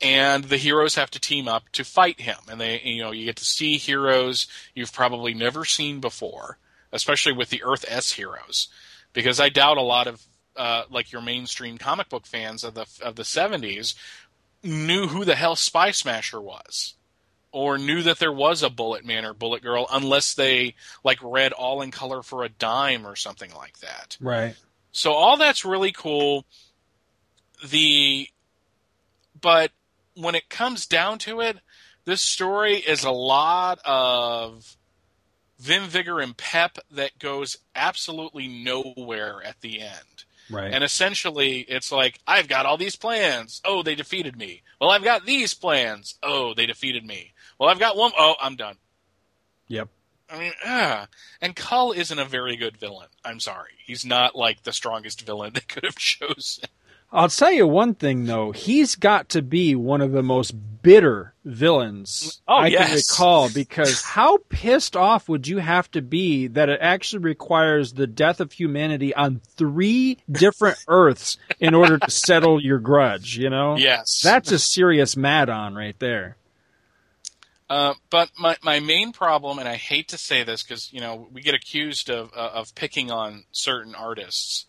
And 0.00 0.44
the 0.44 0.56
heroes 0.56 0.96
have 0.96 1.10
to 1.12 1.20
team 1.20 1.48
up 1.48 1.68
to 1.72 1.84
fight 1.84 2.20
him. 2.20 2.38
And 2.48 2.60
they, 2.60 2.80
you 2.80 3.02
know, 3.02 3.12
you 3.12 3.24
get 3.24 3.36
to 3.36 3.44
see 3.44 3.78
heroes 3.78 4.46
you've 4.74 4.92
probably 4.92 5.34
never 5.34 5.64
seen 5.64 6.00
before, 6.00 6.58
especially 6.92 7.32
with 7.32 7.50
the 7.50 7.62
Earth 7.64 7.84
S 7.88 8.12
heroes. 8.12 8.68
Because 9.12 9.38
I 9.38 9.48
doubt 9.48 9.76
a 9.76 9.82
lot 9.82 10.06
of, 10.06 10.22
uh, 10.56 10.84
like 10.90 11.12
your 11.12 11.22
mainstream 11.22 11.78
comic 11.78 12.08
book 12.08 12.26
fans 12.26 12.64
of 12.64 12.74
the, 12.74 12.86
of 13.02 13.14
the 13.16 13.22
70s 13.22 13.94
knew 14.62 15.06
who 15.06 15.24
the 15.24 15.34
hell 15.34 15.56
Spy 15.56 15.90
Smasher 15.90 16.40
was 16.40 16.94
or 17.52 17.76
knew 17.78 18.02
that 18.02 18.18
there 18.18 18.32
was 18.32 18.62
a 18.62 18.70
Bullet 18.70 19.04
Man 19.04 19.24
or 19.24 19.34
Bullet 19.34 19.62
Girl 19.62 19.86
unless 19.92 20.34
they 20.34 20.74
like 21.04 21.18
read 21.22 21.52
all 21.52 21.82
in 21.82 21.90
color 21.90 22.22
for 22.22 22.44
a 22.44 22.48
dime 22.48 23.06
or 23.06 23.14
something 23.16 23.52
like 23.54 23.78
that. 23.80 24.16
Right. 24.20 24.56
So 24.90 25.12
all 25.12 25.36
that's 25.36 25.64
really 25.64 25.92
cool. 25.92 26.44
The 27.66 28.28
but 29.40 29.70
when 30.14 30.34
it 30.34 30.48
comes 30.48 30.86
down 30.86 31.18
to 31.18 31.40
it, 31.40 31.58
this 32.04 32.22
story 32.22 32.76
is 32.76 33.04
a 33.04 33.10
lot 33.10 33.78
of 33.84 34.76
vim, 35.58 35.84
vigor, 35.84 36.20
and 36.20 36.36
pep 36.36 36.78
that 36.90 37.18
goes 37.18 37.58
absolutely 37.74 38.48
nowhere 38.48 39.42
at 39.44 39.60
the 39.60 39.80
end. 39.80 40.24
Right. 40.52 40.72
And 40.72 40.84
essentially, 40.84 41.60
it's 41.60 41.90
like, 41.90 42.20
I've 42.26 42.48
got 42.48 42.66
all 42.66 42.76
these 42.76 42.96
plans. 42.96 43.60
Oh, 43.64 43.82
they 43.82 43.94
defeated 43.94 44.36
me. 44.36 44.62
Well, 44.80 44.90
I've 44.90 45.04
got 45.04 45.24
these 45.24 45.54
plans. 45.54 46.18
Oh, 46.22 46.54
they 46.54 46.66
defeated 46.66 47.04
me. 47.04 47.32
Well, 47.58 47.70
I've 47.70 47.78
got 47.78 47.96
one. 47.96 48.12
Oh, 48.18 48.34
I'm 48.40 48.56
done. 48.56 48.76
Yep. 49.68 49.88
I 50.28 50.38
mean, 50.38 50.52
ah. 50.64 51.08
And 51.40 51.56
Kull 51.56 51.92
isn't 51.92 52.18
a 52.18 52.24
very 52.24 52.56
good 52.56 52.76
villain. 52.76 53.08
I'm 53.24 53.40
sorry. 53.40 53.72
He's 53.84 54.04
not 54.04 54.36
like 54.36 54.62
the 54.62 54.72
strongest 54.72 55.22
villain 55.22 55.52
they 55.54 55.60
could 55.60 55.84
have 55.84 55.96
chosen. 55.96 56.64
I'll 57.12 57.28
tell 57.28 57.52
you 57.52 57.66
one 57.66 57.94
thing 57.94 58.24
though, 58.24 58.52
he's 58.52 58.96
got 58.96 59.28
to 59.30 59.42
be 59.42 59.74
one 59.74 60.00
of 60.00 60.12
the 60.12 60.22
most 60.22 60.52
bitter 60.82 61.34
villains 61.44 62.40
Oh, 62.48 62.56
I 62.56 62.70
can 62.70 62.94
recall 62.94 63.48
because 63.50 64.02
how 64.02 64.38
pissed 64.48 64.96
off 64.96 65.28
would 65.28 65.46
you 65.46 65.58
have 65.58 65.90
to 65.92 66.02
be 66.02 66.48
that 66.48 66.68
it 66.68 66.80
actually 66.80 67.22
requires 67.22 67.92
the 67.92 68.06
death 68.06 68.40
of 68.40 68.52
humanity 68.52 69.14
on 69.14 69.40
three 69.56 70.18
different 70.30 70.78
Earths 70.88 71.36
in 71.60 71.74
order 71.74 71.98
to 71.98 72.10
settle 72.10 72.60
your 72.60 72.78
grudge, 72.78 73.36
you 73.36 73.50
know? 73.50 73.76
Yes. 73.76 74.20
That's 74.22 74.50
a 74.50 74.58
serious 74.58 75.16
mad 75.16 75.50
on 75.50 75.74
right 75.74 75.98
there. 75.98 76.36
Uh, 77.72 77.94
but 78.10 78.30
my, 78.38 78.56
my 78.62 78.80
main 78.80 79.12
problem, 79.12 79.58
and 79.58 79.66
I 79.66 79.76
hate 79.76 80.08
to 80.08 80.18
say 80.18 80.44
this 80.44 80.62
because 80.62 80.92
you 80.92 81.00
know 81.00 81.26
we 81.32 81.40
get 81.40 81.54
accused 81.54 82.10
of 82.10 82.30
uh, 82.36 82.50
of 82.52 82.74
picking 82.74 83.10
on 83.10 83.44
certain 83.50 83.94
artists, 83.94 84.66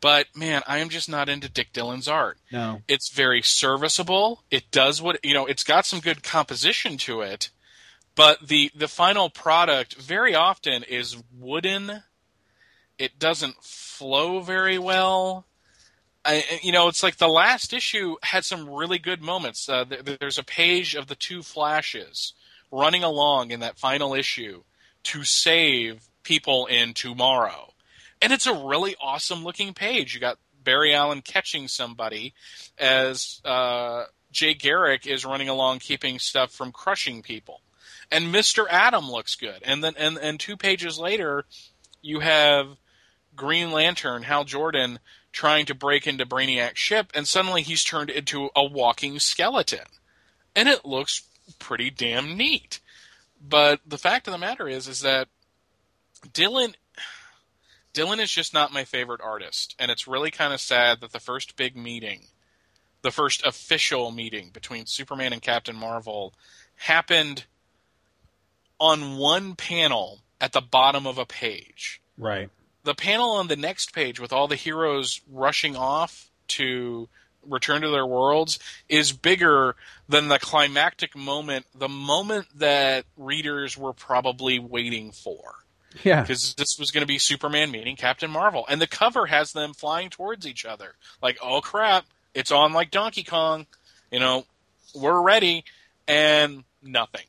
but 0.00 0.26
man, 0.34 0.62
I 0.66 0.78
am 0.78 0.88
just 0.88 1.08
not 1.08 1.28
into 1.28 1.48
Dick 1.48 1.72
Dillin's 1.72 2.08
art. 2.08 2.38
No. 2.50 2.82
It's 2.88 3.10
very 3.10 3.42
serviceable. 3.42 4.44
It 4.50 4.70
does 4.70 5.00
what 5.02 5.24
you 5.24 5.34
know. 5.34 5.46
It's 5.46 5.64
got 5.64 5.86
some 5.86 6.00
good 6.00 6.22
composition 6.22 6.96
to 6.98 7.20
it, 7.20 7.50
but 8.14 8.46
the 8.48 8.70
the 8.74 8.88
final 8.88 9.30
product 9.30 9.94
very 9.96 10.34
often 10.34 10.82
is 10.84 11.22
wooden. 11.38 12.02
It 12.98 13.18
doesn't 13.18 13.62
flow 13.62 14.40
very 14.40 14.78
well. 14.78 15.46
I, 16.24 16.44
you 16.62 16.72
know, 16.72 16.88
it's 16.88 17.02
like 17.02 17.16
the 17.16 17.28
last 17.28 17.72
issue 17.72 18.16
had 18.22 18.44
some 18.44 18.68
really 18.68 18.98
good 18.98 19.22
moments. 19.22 19.68
Uh, 19.68 19.84
there, 19.84 20.16
there's 20.18 20.38
a 20.38 20.44
page 20.44 20.94
of 20.94 21.06
the 21.06 21.14
two 21.14 21.42
Flashes 21.42 22.34
running 22.70 23.02
along 23.02 23.50
in 23.50 23.60
that 23.60 23.78
final 23.78 24.14
issue 24.14 24.62
to 25.02 25.24
save 25.24 26.08
people 26.22 26.66
in 26.66 26.92
tomorrow, 26.92 27.69
and 28.20 28.32
it's 28.32 28.46
a 28.46 28.66
really 28.66 28.96
awesome 29.00 29.44
looking 29.44 29.74
page. 29.74 30.14
You 30.14 30.20
got 30.20 30.38
Barry 30.62 30.94
Allen 30.94 31.22
catching 31.22 31.68
somebody 31.68 32.34
as 32.78 33.40
uh, 33.44 34.04
Jay 34.30 34.54
Garrick 34.54 35.06
is 35.06 35.24
running 35.24 35.48
along, 35.48 35.78
keeping 35.78 36.18
stuff 36.18 36.52
from 36.52 36.72
crushing 36.72 37.22
people, 37.22 37.60
and 38.10 38.32
Mister 38.32 38.68
Atom 38.68 39.10
looks 39.10 39.34
good. 39.36 39.62
And 39.62 39.82
then, 39.82 39.94
and 39.96 40.18
and 40.18 40.38
two 40.38 40.56
pages 40.56 40.98
later, 40.98 41.44
you 42.02 42.20
have 42.20 42.66
Green 43.36 43.70
Lantern, 43.70 44.22
Hal 44.22 44.44
Jordan, 44.44 44.98
trying 45.32 45.66
to 45.66 45.74
break 45.74 46.06
into 46.06 46.26
Brainiac's 46.26 46.78
ship, 46.78 47.12
and 47.14 47.26
suddenly 47.26 47.62
he's 47.62 47.84
turned 47.84 48.10
into 48.10 48.50
a 48.54 48.64
walking 48.64 49.18
skeleton. 49.18 49.86
And 50.56 50.68
it 50.68 50.84
looks 50.84 51.22
pretty 51.58 51.90
damn 51.90 52.36
neat. 52.36 52.80
But 53.40 53.80
the 53.86 53.98
fact 53.98 54.26
of 54.26 54.32
the 54.32 54.38
matter 54.38 54.68
is 54.68 54.88
is 54.88 55.00
that 55.00 55.28
Dillin 56.32 56.74
Dillin 57.92 58.20
is 58.20 58.30
just 58.30 58.54
not 58.54 58.72
my 58.72 58.84
favorite 58.84 59.20
artist, 59.20 59.74
and 59.78 59.90
it's 59.90 60.06
really 60.06 60.30
kind 60.30 60.52
of 60.52 60.60
sad 60.60 61.00
that 61.00 61.12
the 61.12 61.20
first 61.20 61.56
big 61.56 61.76
meeting, 61.76 62.26
the 63.02 63.10
first 63.10 63.44
official 63.44 64.10
meeting 64.10 64.50
between 64.52 64.86
Superman 64.86 65.32
and 65.32 65.42
Captain 65.42 65.76
Marvel 65.76 66.32
happened 66.76 67.44
on 68.78 69.16
one 69.16 69.54
panel 69.56 70.20
at 70.40 70.52
the 70.52 70.60
bottom 70.60 71.06
of 71.06 71.18
a 71.18 71.26
page 71.26 72.00
Right. 72.16 72.48
the 72.84 72.94
panel 72.94 73.32
on 73.32 73.48
the 73.48 73.56
next 73.56 73.92
page 73.92 74.18
with 74.20 74.32
all 74.32 74.48
the 74.48 74.56
heroes 74.56 75.20
rushing 75.30 75.76
off 75.76 76.30
to 76.48 77.08
return 77.46 77.82
to 77.82 77.88
their 77.90 78.06
worlds 78.06 78.58
is 78.88 79.12
bigger 79.12 79.76
than 80.08 80.28
the 80.28 80.38
climactic 80.38 81.16
moment, 81.16 81.66
the 81.74 81.88
moment 81.88 82.46
that 82.54 83.04
readers 83.16 83.76
were 83.76 83.92
probably 83.92 84.58
waiting 84.58 85.10
for. 85.10 85.59
Yeah. 86.04 86.22
Because 86.22 86.54
this 86.54 86.76
was 86.78 86.90
going 86.90 87.02
to 87.02 87.06
be 87.06 87.18
Superman 87.18 87.70
meeting 87.70 87.96
Captain 87.96 88.30
Marvel. 88.30 88.64
And 88.68 88.80
the 88.80 88.86
cover 88.86 89.26
has 89.26 89.52
them 89.52 89.74
flying 89.74 90.08
towards 90.10 90.46
each 90.46 90.64
other. 90.64 90.94
Like, 91.22 91.38
oh 91.42 91.60
crap, 91.60 92.04
it's 92.34 92.52
on 92.52 92.72
like 92.72 92.90
Donkey 92.90 93.24
Kong. 93.24 93.66
You 94.10 94.20
know, 94.20 94.44
we're 94.94 95.20
ready. 95.20 95.64
And 96.06 96.64
nothing. 96.82 97.24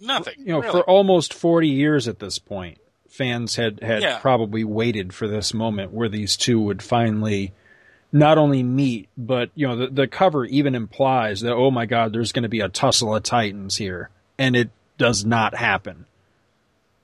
Nothing. 0.00 0.34
You 0.38 0.52
know, 0.52 0.60
really. 0.60 0.70
for 0.72 0.82
almost 0.84 1.34
40 1.34 1.68
years 1.68 2.08
at 2.08 2.18
this 2.18 2.38
point, 2.38 2.78
fans 3.08 3.56
had, 3.56 3.82
had 3.82 4.02
Yeah. 4.02 4.18
probably 4.18 4.64
waited 4.64 5.12
for 5.12 5.28
this 5.28 5.52
moment 5.52 5.92
where 5.92 6.08
these 6.08 6.36
two 6.36 6.60
would 6.60 6.82
finally 6.82 7.52
not 8.12 8.38
only 8.38 8.62
meet, 8.62 9.08
but, 9.16 9.50
you 9.54 9.68
know, 9.68 9.76
the, 9.76 9.86
the 9.88 10.06
cover 10.06 10.44
even 10.46 10.74
implies 10.74 11.42
that, 11.42 11.52
oh 11.52 11.70
my 11.70 11.86
God, 11.86 12.12
there's 12.12 12.32
going 12.32 12.42
to 12.44 12.48
be 12.48 12.60
a 12.60 12.68
tussle 12.68 13.14
of 13.14 13.22
titans 13.22 13.76
here. 13.76 14.10
And 14.38 14.56
it 14.56 14.70
does 14.98 15.24
not 15.24 15.54
happen. 15.54 16.06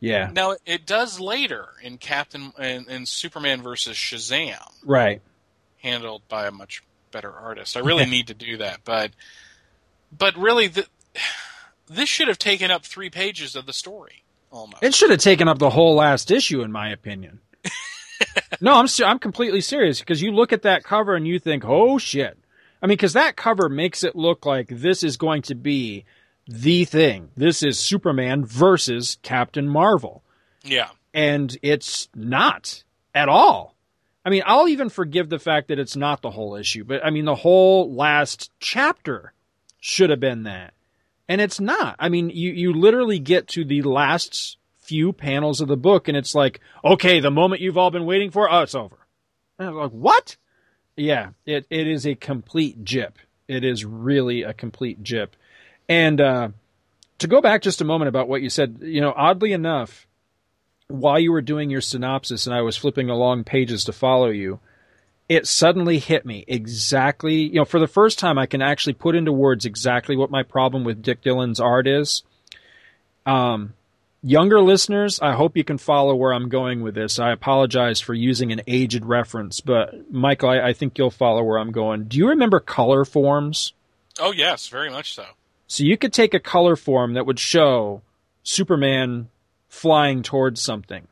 Yeah. 0.00 0.30
Now 0.32 0.56
it 0.66 0.86
does 0.86 1.18
later 1.20 1.68
in 1.82 1.98
Captain 1.98 2.52
in, 2.58 2.88
in 2.88 3.06
Superman 3.06 3.62
versus 3.62 3.96
Shazam, 3.96 4.60
Right. 4.84 5.22
handled 5.78 6.22
by 6.28 6.46
a 6.46 6.50
much 6.50 6.82
better 7.10 7.32
artist. 7.32 7.76
I 7.76 7.80
really 7.80 8.06
need 8.10 8.26
to 8.28 8.34
do 8.34 8.58
that, 8.58 8.80
but 8.84 9.12
but 10.16 10.36
really, 10.36 10.68
the, 10.68 10.86
this 11.88 12.08
should 12.08 12.28
have 12.28 12.38
taken 12.38 12.70
up 12.70 12.84
three 12.84 13.10
pages 13.10 13.56
of 13.56 13.66
the 13.66 13.72
story 13.72 14.22
almost. 14.50 14.82
It 14.82 14.94
should 14.94 15.10
have 15.10 15.20
taken 15.20 15.48
up 15.48 15.58
the 15.58 15.70
whole 15.70 15.94
last 15.94 16.30
issue, 16.30 16.62
in 16.62 16.70
my 16.72 16.90
opinion. 16.90 17.40
no, 18.60 18.74
I'm 18.74 18.86
I'm 19.04 19.18
completely 19.18 19.60
serious 19.60 20.00
because 20.00 20.22
you 20.22 20.30
look 20.32 20.52
at 20.52 20.62
that 20.62 20.84
cover 20.84 21.14
and 21.14 21.26
you 21.26 21.38
think, 21.38 21.64
oh 21.66 21.98
shit. 21.98 22.38
I 22.82 22.86
mean, 22.86 22.96
because 22.96 23.14
that 23.14 23.36
cover 23.36 23.68
makes 23.68 24.04
it 24.04 24.14
look 24.14 24.44
like 24.44 24.68
this 24.68 25.02
is 25.02 25.16
going 25.16 25.42
to 25.42 25.54
be 25.54 26.04
the 26.46 26.84
thing. 26.84 27.30
This 27.36 27.62
is 27.62 27.78
Superman 27.78 28.44
versus 28.44 29.18
Captain 29.22 29.68
Marvel, 29.68 30.22
yeah, 30.64 30.88
and 31.12 31.56
it's 31.62 32.08
not 32.14 32.84
at 33.14 33.28
all. 33.28 33.76
I 34.26 34.30
mean, 34.30 34.42
I'll 34.44 34.66
even 34.66 34.88
forgive 34.88 35.28
the 35.28 35.38
fact 35.38 35.68
that 35.68 35.78
it's 35.78 35.94
not 35.94 36.20
the 36.20 36.32
whole 36.32 36.56
issue, 36.56 36.82
but 36.82 37.04
I 37.04 37.10
mean, 37.10 37.26
the 37.26 37.36
whole 37.36 37.94
last 37.94 38.50
chapter 38.58 39.32
should 39.78 40.10
have 40.10 40.18
been 40.18 40.42
that. 40.42 40.74
And 41.28 41.40
it's 41.40 41.60
not. 41.60 41.94
I 42.00 42.08
mean, 42.08 42.30
you, 42.30 42.50
you 42.50 42.72
literally 42.72 43.20
get 43.20 43.46
to 43.48 43.64
the 43.64 43.82
last 43.82 44.58
few 44.80 45.12
panels 45.12 45.60
of 45.60 45.68
the 45.68 45.76
book 45.76 46.08
and 46.08 46.16
it's 46.16 46.34
like, 46.34 46.60
okay, 46.84 47.20
the 47.20 47.30
moment 47.30 47.60
you've 47.60 47.78
all 47.78 47.92
been 47.92 48.04
waiting 48.04 48.32
for, 48.32 48.52
oh, 48.52 48.62
it's 48.62 48.74
over. 48.74 48.96
And 49.58 49.68
I'm 49.68 49.74
like, 49.74 49.90
what? 49.92 50.36
Yeah, 50.96 51.30
it, 51.44 51.66
it 51.70 51.86
is 51.86 52.04
a 52.04 52.16
complete 52.16 52.82
jip. 52.82 53.18
It 53.46 53.64
is 53.64 53.84
really 53.84 54.42
a 54.42 54.52
complete 54.52 55.04
jip. 55.04 55.36
And, 55.88 56.20
uh, 56.20 56.48
to 57.18 57.26
go 57.26 57.40
back 57.40 57.62
just 57.62 57.80
a 57.80 57.84
moment 57.84 58.08
about 58.08 58.28
what 58.28 58.42
you 58.42 58.50
said, 58.50 58.78
you 58.82 59.00
know, 59.00 59.12
oddly 59.16 59.52
enough, 59.52 60.06
while 60.88 61.18
you 61.18 61.32
were 61.32 61.42
doing 61.42 61.70
your 61.70 61.80
synopsis 61.80 62.46
and 62.46 62.54
I 62.54 62.62
was 62.62 62.76
flipping 62.76 63.10
along 63.10 63.44
pages 63.44 63.84
to 63.84 63.92
follow 63.92 64.28
you, 64.28 64.60
it 65.28 65.46
suddenly 65.46 65.98
hit 65.98 66.24
me 66.24 66.44
exactly, 66.46 67.34
you 67.34 67.56
know, 67.56 67.64
for 67.64 67.80
the 67.80 67.88
first 67.88 68.18
time 68.18 68.38
I 68.38 68.46
can 68.46 68.62
actually 68.62 68.92
put 68.92 69.16
into 69.16 69.32
words 69.32 69.64
exactly 69.64 70.16
what 70.16 70.30
my 70.30 70.42
problem 70.42 70.84
with 70.84 71.02
Dick 71.02 71.22
Dillin's 71.22 71.58
art 71.58 71.88
is. 71.88 72.22
Um, 73.24 73.74
younger 74.22 74.60
listeners, 74.60 75.18
I 75.20 75.32
hope 75.32 75.56
you 75.56 75.64
can 75.64 75.78
follow 75.78 76.14
where 76.14 76.32
I'm 76.32 76.48
going 76.48 76.82
with 76.82 76.94
this. 76.94 77.18
I 77.18 77.32
apologize 77.32 78.00
for 78.00 78.14
using 78.14 78.52
an 78.52 78.60
aged 78.68 79.04
reference, 79.04 79.60
but 79.60 80.12
Michael, 80.12 80.50
I, 80.50 80.68
I 80.68 80.72
think 80.74 80.96
you'll 80.96 81.10
follow 81.10 81.42
where 81.42 81.58
I'm 81.58 81.72
going. 81.72 82.04
Do 82.04 82.18
you 82.18 82.28
remember 82.28 82.60
color 82.60 83.04
forms? 83.04 83.72
oh 84.18 84.32
yes, 84.32 84.68
very 84.68 84.90
much 84.90 85.14
so. 85.14 85.24
So 85.66 85.84
you 85.84 85.96
could 85.96 86.12
take 86.12 86.34
a 86.34 86.40
color 86.40 86.76
form 86.76 87.14
that 87.14 87.26
would 87.26 87.38
show 87.38 88.02
Superman 88.42 89.28
flying 89.68 90.22
towards 90.22 90.62
something. 90.62 91.06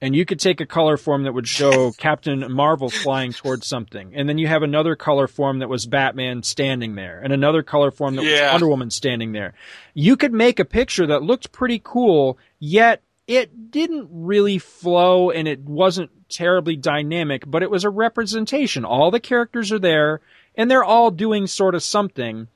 And 0.00 0.16
you 0.16 0.24
could 0.24 0.40
take 0.40 0.60
a 0.60 0.66
color 0.66 0.96
form 0.96 1.22
that 1.22 1.32
would 1.32 1.46
show 1.46 1.92
Captain 1.96 2.50
Marvel 2.52 2.90
flying 2.90 3.32
towards 3.32 3.68
something. 3.68 4.12
And 4.16 4.28
then 4.28 4.36
you 4.36 4.48
have 4.48 4.64
another 4.64 4.96
color 4.96 5.28
form 5.28 5.60
that 5.60 5.68
was 5.68 5.86
Batman 5.86 6.42
standing 6.42 6.96
there 6.96 7.20
and 7.22 7.32
another 7.32 7.62
color 7.62 7.92
form 7.92 8.16
that 8.16 8.24
Yeah. 8.24 8.42
was 8.46 8.52
Wonder 8.54 8.68
Woman 8.68 8.90
standing 8.90 9.30
there. 9.30 9.54
You 9.94 10.16
could 10.16 10.32
make 10.32 10.58
a 10.58 10.64
picture 10.64 11.06
that 11.06 11.22
looked 11.22 11.52
pretty 11.52 11.80
cool, 11.82 12.36
yet 12.58 13.00
it 13.28 13.70
didn't 13.70 14.08
really 14.10 14.58
flow 14.58 15.30
and 15.30 15.46
it 15.46 15.60
wasn't 15.60 16.10
terribly 16.28 16.74
dynamic, 16.74 17.44
but 17.46 17.62
it 17.62 17.70
was 17.70 17.84
a 17.84 17.90
representation. 17.90 18.84
All 18.84 19.12
the 19.12 19.20
characters 19.20 19.70
are 19.70 19.78
there 19.78 20.20
and 20.56 20.68
they're 20.68 20.82
all 20.82 21.12
doing 21.12 21.46
sort 21.46 21.76
of 21.76 21.82
something, 21.84 22.48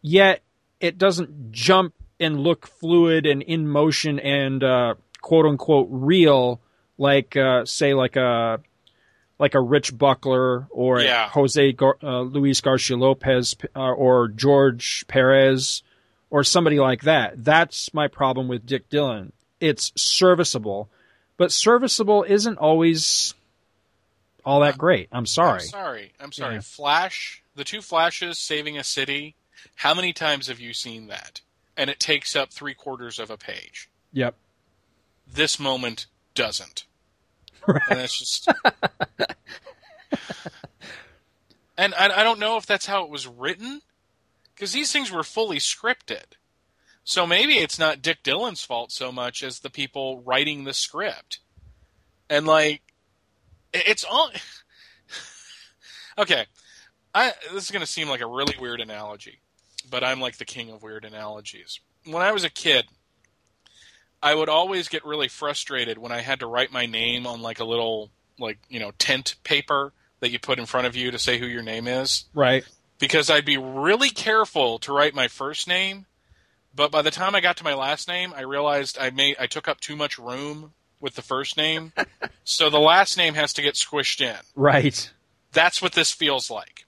yet 0.00 0.40
it 0.82 0.98
doesn't 0.98 1.52
jump 1.52 1.94
and 2.20 2.38
look 2.40 2.66
fluid 2.66 3.24
and 3.24 3.40
in 3.42 3.66
motion 3.66 4.18
and 4.18 4.62
uh, 4.62 4.94
quote 5.22 5.46
unquote 5.46 5.88
real 5.90 6.60
like 6.98 7.36
uh, 7.36 7.64
say 7.64 7.94
like 7.94 8.16
a 8.16 8.60
like 9.38 9.54
a 9.54 9.60
Rich 9.60 9.96
Buckler 9.96 10.66
or 10.70 11.00
Yeah. 11.00 11.28
Jose 11.30 11.72
Gar- 11.72 11.96
uh, 12.02 12.20
Luis 12.20 12.60
Garcia 12.60 12.96
Lopez 12.96 13.56
uh, 13.74 13.80
or 13.80 14.28
George 14.28 15.04
Perez 15.08 15.82
or 16.30 16.44
somebody 16.44 16.78
like 16.78 17.02
that. 17.02 17.42
That's 17.44 17.92
my 17.94 18.08
problem 18.08 18.46
with 18.48 18.66
Dick 18.66 18.88
Dillin. 18.90 19.32
It's 19.60 19.92
serviceable, 19.96 20.88
but 21.36 21.50
serviceable 21.52 22.24
isn't 22.24 22.58
always 22.58 23.34
all 24.44 24.60
that 24.60 24.76
great. 24.78 25.08
I'm 25.12 25.26
sorry. 25.26 25.60
I'm 25.62 25.66
sorry. 25.68 26.12
I'm 26.20 26.32
sorry. 26.32 26.54
Yeah. 26.56 26.60
Flash, 26.62 27.42
the 27.54 27.64
two 27.64 27.80
flashes 27.80 28.38
saving 28.38 28.76
a 28.78 28.84
city. 28.84 29.34
How 29.76 29.94
many 29.94 30.12
times 30.12 30.48
have 30.48 30.60
you 30.60 30.72
seen 30.72 31.06
that? 31.08 31.40
And 31.76 31.90
it 31.90 31.98
takes 32.00 32.36
up 32.36 32.52
three 32.52 32.74
quarters 32.74 33.18
of 33.18 33.30
a 33.30 33.36
page. 33.36 33.90
Yep. 34.12 34.34
This 35.26 35.58
moment 35.58 36.06
doesn't. 36.34 36.84
And 37.88 38.00
it's 38.00 38.18
just. 38.18 38.48
and 41.78 41.94
I, 41.94 42.20
I 42.20 42.24
don't 42.24 42.40
know 42.40 42.56
if 42.56 42.66
that's 42.66 42.86
how 42.86 43.04
it 43.04 43.10
was 43.10 43.28
written, 43.28 43.82
because 44.54 44.72
these 44.72 44.90
things 44.90 45.12
were 45.12 45.22
fully 45.22 45.58
scripted. 45.58 46.24
So 47.04 47.26
maybe 47.26 47.54
it's 47.54 47.78
not 47.78 48.02
Dick 48.02 48.22
Dillin's 48.22 48.64
fault 48.64 48.92
so 48.92 49.10
much 49.10 49.42
as 49.42 49.60
the 49.60 49.70
people 49.70 50.22
writing 50.22 50.64
the 50.64 50.74
script. 50.74 51.40
And 52.28 52.46
like, 52.46 52.82
it's 53.72 54.04
all. 54.04 54.30
okay, 56.18 56.46
I 57.14 57.32
this 57.52 57.64
is 57.64 57.70
going 57.70 57.84
to 57.84 57.90
seem 57.90 58.08
like 58.08 58.20
a 58.20 58.26
really 58.26 58.54
weird 58.58 58.80
analogy, 58.80 59.40
but 59.90 60.02
I'm 60.04 60.20
like 60.20 60.36
the 60.38 60.44
king 60.44 60.70
of 60.70 60.82
weird 60.82 61.04
analogies. 61.04 61.80
When 62.04 62.22
I 62.22 62.32
was 62.32 62.44
a 62.44 62.50
kid, 62.50 62.86
I 64.22 64.34
would 64.34 64.48
always 64.48 64.88
get 64.88 65.04
really 65.04 65.28
frustrated 65.28 65.98
when 65.98 66.12
I 66.12 66.20
had 66.20 66.40
to 66.40 66.46
write 66.46 66.72
my 66.72 66.86
name 66.86 67.26
on 67.26 67.42
like 67.42 67.60
a 67.60 67.64
little 67.64 68.10
like 68.38 68.58
you 68.68 68.80
know 68.80 68.92
tent 68.98 69.34
paper 69.44 69.92
that 70.20 70.30
you 70.30 70.38
put 70.38 70.58
in 70.58 70.66
front 70.66 70.86
of 70.86 70.94
you 70.96 71.10
to 71.10 71.18
say 71.18 71.38
who 71.38 71.46
your 71.46 71.62
name 71.62 71.88
is 71.88 72.24
Right. 72.32 72.64
because 72.98 73.28
I'd 73.28 73.44
be 73.44 73.58
really 73.58 74.10
careful 74.10 74.78
to 74.80 74.92
write 74.92 75.14
my 75.14 75.26
first 75.28 75.66
name, 75.66 76.06
but 76.74 76.90
by 76.92 77.02
the 77.02 77.10
time 77.10 77.34
I 77.34 77.40
got 77.40 77.56
to 77.58 77.64
my 77.64 77.74
last 77.74 78.06
name, 78.06 78.32
I 78.36 78.42
realized 78.42 78.96
I 79.00 79.10
made 79.10 79.36
I 79.40 79.46
took 79.46 79.66
up 79.68 79.80
too 79.80 79.96
much 79.96 80.18
room 80.18 80.72
with 81.00 81.14
the 81.16 81.22
first 81.22 81.56
name, 81.56 81.92
so 82.44 82.70
the 82.70 82.78
last 82.78 83.16
name 83.16 83.34
has 83.34 83.52
to 83.54 83.62
get 83.62 83.74
squished 83.74 84.20
in. 84.20 84.36
Right. 84.54 85.10
That's 85.52 85.82
what 85.82 85.92
this 85.92 86.12
feels 86.12 86.48
like. 86.50 86.86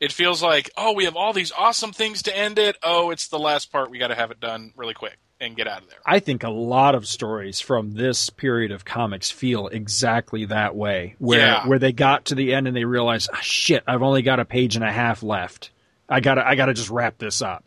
It 0.00 0.12
feels 0.12 0.42
like, 0.42 0.70
oh, 0.76 0.92
we 0.92 1.04
have 1.04 1.16
all 1.16 1.32
these 1.32 1.52
awesome 1.52 1.92
things 1.92 2.22
to 2.24 2.36
end 2.36 2.58
it. 2.58 2.76
Oh, 2.82 3.10
it's 3.10 3.28
the 3.28 3.38
last 3.38 3.72
part. 3.72 3.90
We 3.90 3.98
got 3.98 4.08
to 4.08 4.14
have 4.14 4.30
it 4.30 4.40
done 4.40 4.72
really 4.76 4.94
quick 4.94 5.16
and 5.40 5.54
get 5.56 5.66
out 5.68 5.82
of 5.82 5.88
there. 5.90 5.98
I 6.06 6.18
think 6.20 6.44
a 6.44 6.50
lot 6.50 6.94
of 6.94 7.06
stories 7.06 7.60
from 7.60 7.92
this 7.92 8.30
period 8.30 8.72
of 8.72 8.84
comics 8.84 9.30
feel 9.30 9.68
exactly 9.68 10.46
that 10.46 10.74
way, 10.74 11.14
where 11.18 11.40
Yeah. 11.40 11.66
where 11.66 11.78
they 11.78 11.92
got 11.92 12.26
to 12.26 12.34
the 12.34 12.54
end 12.54 12.66
and 12.66 12.76
they 12.76 12.84
realized, 12.84 13.28
ah, 13.32 13.38
shit, 13.42 13.82
I've 13.86 14.02
only 14.02 14.22
got 14.22 14.40
a 14.40 14.44
page 14.46 14.76
and 14.76 14.84
a 14.84 14.92
half 14.92 15.22
left. 15.22 15.70
I 16.08 16.20
gotta 16.20 16.46
I 16.46 16.54
gotta 16.54 16.72
just 16.74 16.88
wrap 16.90 17.18
this 17.18 17.42
up. 17.42 17.64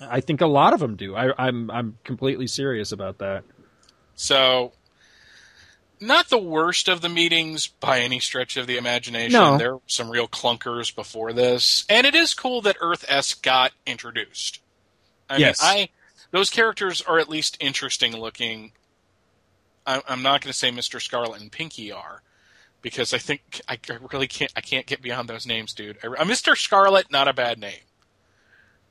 I 0.00 0.20
think 0.20 0.40
a 0.40 0.46
lot 0.46 0.72
of 0.74 0.80
them 0.80 0.96
do. 0.96 1.14
I, 1.14 1.30
I'm 1.46 1.70
I'm 1.70 1.98
completely 2.02 2.48
serious 2.48 2.90
about 2.90 3.18
that. 3.18 3.44
So, 4.16 4.72
not 6.00 6.28
the 6.28 6.38
worst 6.38 6.88
of 6.88 7.00
the 7.00 7.08
meetings 7.08 7.66
by 7.66 8.00
any 8.00 8.20
stretch 8.20 8.56
of 8.56 8.66
the 8.66 8.76
imagination. 8.76 9.32
No. 9.38 9.58
There 9.58 9.74
were 9.76 9.82
some 9.86 10.10
real 10.10 10.28
clunkers 10.28 10.94
before 10.94 11.32
this, 11.32 11.84
and 11.88 12.06
it 12.06 12.14
is 12.14 12.34
cool 12.34 12.60
that 12.62 12.76
Earth 12.80 13.04
S 13.08 13.34
got 13.34 13.72
introduced. 13.86 14.60
I 15.28 15.36
Yes. 15.38 15.62
mean, 15.62 15.70
I 15.70 15.88
those 16.30 16.50
characters 16.50 17.00
are 17.02 17.18
at 17.18 17.28
least 17.28 17.56
interesting 17.60 18.16
looking. 18.16 18.72
I, 19.86 20.02
I'm 20.08 20.22
not 20.22 20.40
going 20.42 20.52
to 20.52 20.58
say 20.58 20.70
Mister 20.70 21.00
Scarlet 21.00 21.40
and 21.40 21.50
Pinky 21.50 21.90
are, 21.92 22.22
because 22.82 23.14
I 23.14 23.18
think 23.18 23.60
I 23.68 23.78
really 24.12 24.28
can't. 24.28 24.52
I 24.54 24.60
can't 24.60 24.86
get 24.86 25.02
beyond 25.02 25.28
those 25.28 25.46
names, 25.46 25.72
dude. 25.72 25.98
I, 26.02 26.24
Mister 26.24 26.54
Scarlet, 26.54 27.10
not 27.10 27.28
a 27.28 27.32
bad 27.32 27.58
name. 27.58 27.80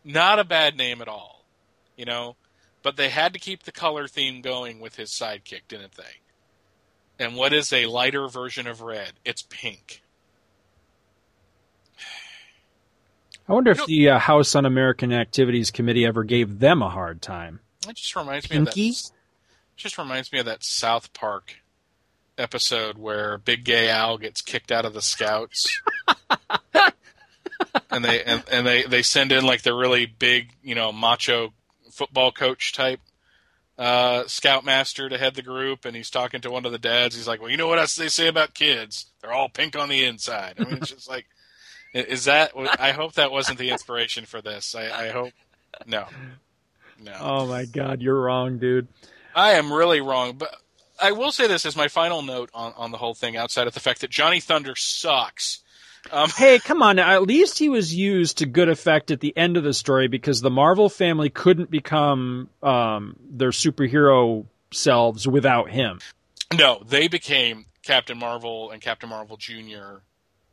Not 0.03 0.39
a 0.39 0.43
bad 0.43 0.77
name 0.77 1.01
at 1.01 1.07
all. 1.07 1.45
You 1.95 2.05
know, 2.05 2.35
but 2.83 2.97
they 2.97 3.09
had 3.09 3.33
to 3.33 3.39
keep 3.39 3.63
the 3.63 3.71
color 3.71 4.07
theme 4.07 4.41
going 4.41 4.79
with 4.79 4.95
his 4.95 5.09
sidekick, 5.09 5.61
didn't 5.67 5.95
they? 5.95 6.03
And 7.19 7.35
what 7.35 7.53
is 7.53 7.73
a 7.73 7.87
lighter 7.87 8.27
version 8.27 8.67
of 8.67 8.81
red? 8.81 9.13
It's 9.25 9.41
pink. 9.41 10.03
I 13.49 13.53
wonder 13.53 13.71
if 13.71 13.77
You 13.77 13.81
know- 13.81 13.87
the 13.87 14.09
uh, 14.09 14.19
House 14.19 14.55
Un-American 14.55 15.13
Activities 15.13 15.71
Committee 15.71 16.05
ever 16.05 16.23
gave 16.23 16.59
them 16.59 16.81
a 16.81 16.89
hard 16.89 17.21
time. 17.21 17.61
It 17.87 17.95
just 17.95 18.15
reminds 18.15 18.49
me 18.49 18.57
of 18.57 18.65
that. 18.65 19.11
Just 19.77 19.97
reminds 19.97 20.33
me 20.33 20.39
of 20.39 20.45
that 20.47 20.63
South 20.63 21.13
Park 21.13 21.55
episode 22.37 22.97
where 22.97 23.37
Big 23.37 23.63
Gay 23.63 23.89
Al 23.89 24.17
gets 24.17 24.41
kicked 24.41 24.71
out 24.71 24.85
of 24.85 24.93
the 24.93 25.01
Scouts, 25.01 25.81
and 27.89 28.03
they 28.03 28.23
and, 28.23 28.43
and 28.51 28.65
they 28.67 28.83
they 28.83 29.01
send 29.03 29.31
in 29.31 29.45
like 29.45 29.61
the 29.61 29.73
really 29.73 30.05
big, 30.05 30.49
you 30.63 30.75
know, 30.75 30.91
macho 30.91 31.53
football 31.91 32.31
coach 32.31 32.73
type 32.73 32.99
uh, 33.77 34.23
scoutmaster 34.27 35.09
to 35.09 35.17
head 35.17 35.35
the 35.35 35.41
group, 35.41 35.85
and 35.85 35.95
he's 35.95 36.09
talking 36.09 36.41
to 36.41 36.51
one 36.51 36.65
of 36.65 36.71
the 36.71 36.79
dads. 36.79 37.15
He's 37.15 37.27
like, 37.27 37.41
"Well, 37.41 37.51
you 37.51 37.57
know 37.57 37.67
what 37.67 37.79
else 37.79 37.95
they 37.95 38.09
say 38.09 38.27
about 38.27 38.53
kids? 38.53 39.07
They're 39.21 39.33
all 39.33 39.49
pink 39.49 39.77
on 39.77 39.89
the 39.89 40.03
inside." 40.03 40.55
I 40.59 40.63
mean, 40.63 40.77
it's 40.77 40.89
just 40.89 41.09
like, 41.09 41.27
is 41.93 42.25
that? 42.25 42.51
I 42.79 42.91
hope 42.91 43.13
that 43.13 43.31
wasn't 43.31 43.59
the 43.59 43.69
inspiration 43.69 44.25
for 44.25 44.41
this. 44.41 44.75
I, 44.75 45.07
I 45.07 45.09
hope 45.09 45.33
no, 45.85 46.05
no. 47.01 47.15
Oh 47.19 47.47
my 47.47 47.65
God, 47.65 48.01
you're 48.01 48.19
wrong, 48.19 48.57
dude. 48.57 48.87
I 49.35 49.51
am 49.51 49.71
really 49.71 50.01
wrong, 50.01 50.33
but 50.37 50.55
I 50.99 51.11
will 51.11 51.31
say 51.31 51.47
this 51.47 51.65
as 51.65 51.75
my 51.75 51.87
final 51.87 52.21
note 52.21 52.49
on, 52.53 52.73
on 52.75 52.91
the 52.91 52.97
whole 52.97 53.13
thing, 53.13 53.37
outside 53.37 53.67
of 53.67 53.73
the 53.73 53.79
fact 53.79 54.01
that 54.01 54.09
Johnny 54.09 54.39
Thunder 54.39 54.75
sucks. 54.75 55.59
Um, 56.11 56.29
Hey, 56.29 56.59
come 56.59 56.81
on! 56.81 56.95
Now. 56.97 57.11
At 57.13 57.23
least 57.23 57.59
he 57.59 57.69
was 57.69 57.93
used 57.93 58.39
to 58.39 58.45
good 58.45 58.69
effect 58.69 59.11
at 59.11 59.19
the 59.19 59.35
end 59.35 59.57
of 59.57 59.63
the 59.63 59.73
story 59.73 60.07
because 60.07 60.41
the 60.41 60.49
Marvel 60.49 60.89
family 60.89 61.29
couldn't 61.29 61.69
become 61.71 62.49
um, 62.63 63.15
their 63.29 63.49
superhero 63.51 64.45
selves 64.71 65.27
without 65.27 65.69
him. 65.69 65.99
no, 66.57 66.81
they 66.85 67.07
became 67.07 67.65
Captain 67.83 68.17
Marvel 68.17 68.71
and 68.71 68.81
Captain 68.81 69.09
Marvel 69.09 69.37
Junior, 69.37 70.01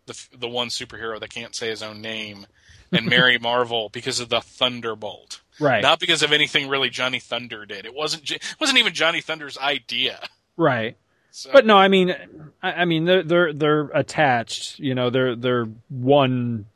the 0.07 0.27
the 0.37 0.49
one 0.49 0.69
superhero 0.69 1.19
that 1.21 1.31
can't 1.31 1.55
say 1.55 1.69
his 1.69 1.83
own 1.83 2.01
name, 2.01 2.47
and 2.93 3.07
Mary 3.11 3.39
Marvel 3.39 3.89
because 3.91 4.21
of 4.21 4.29
the 4.29 4.41
Thunderbolt, 4.41 5.41
Right. 5.61 5.83
not 5.83 6.01
because 6.01 6.23
of 6.23 6.33
anything 6.33 6.69
really 6.69 6.91
Johnny 6.91 7.21
Thunder 7.21 7.65
did. 7.67 7.87
It 7.87 7.95
wasn't 7.95 8.31
it 8.31 8.43
wasn't 8.61 8.79
even 8.79 8.93
Johnny 8.95 9.21
Thunder's 9.21 9.59
idea. 9.59 10.21
right. 10.57 10.97
So, 11.37 11.51
But 11.53 11.67
no, 11.67 11.77
I 11.77 11.89
mean, 11.89 12.15
I, 12.63 12.73
I 12.73 12.85
mean, 12.85 13.07
they're 13.07 13.25
they're 13.25 13.53
they're 13.53 13.81
attached. 13.93 14.79
You 14.79 14.95
know, 14.95 15.11
they're 15.11 15.35
they're 15.35 15.65
one 15.89 16.67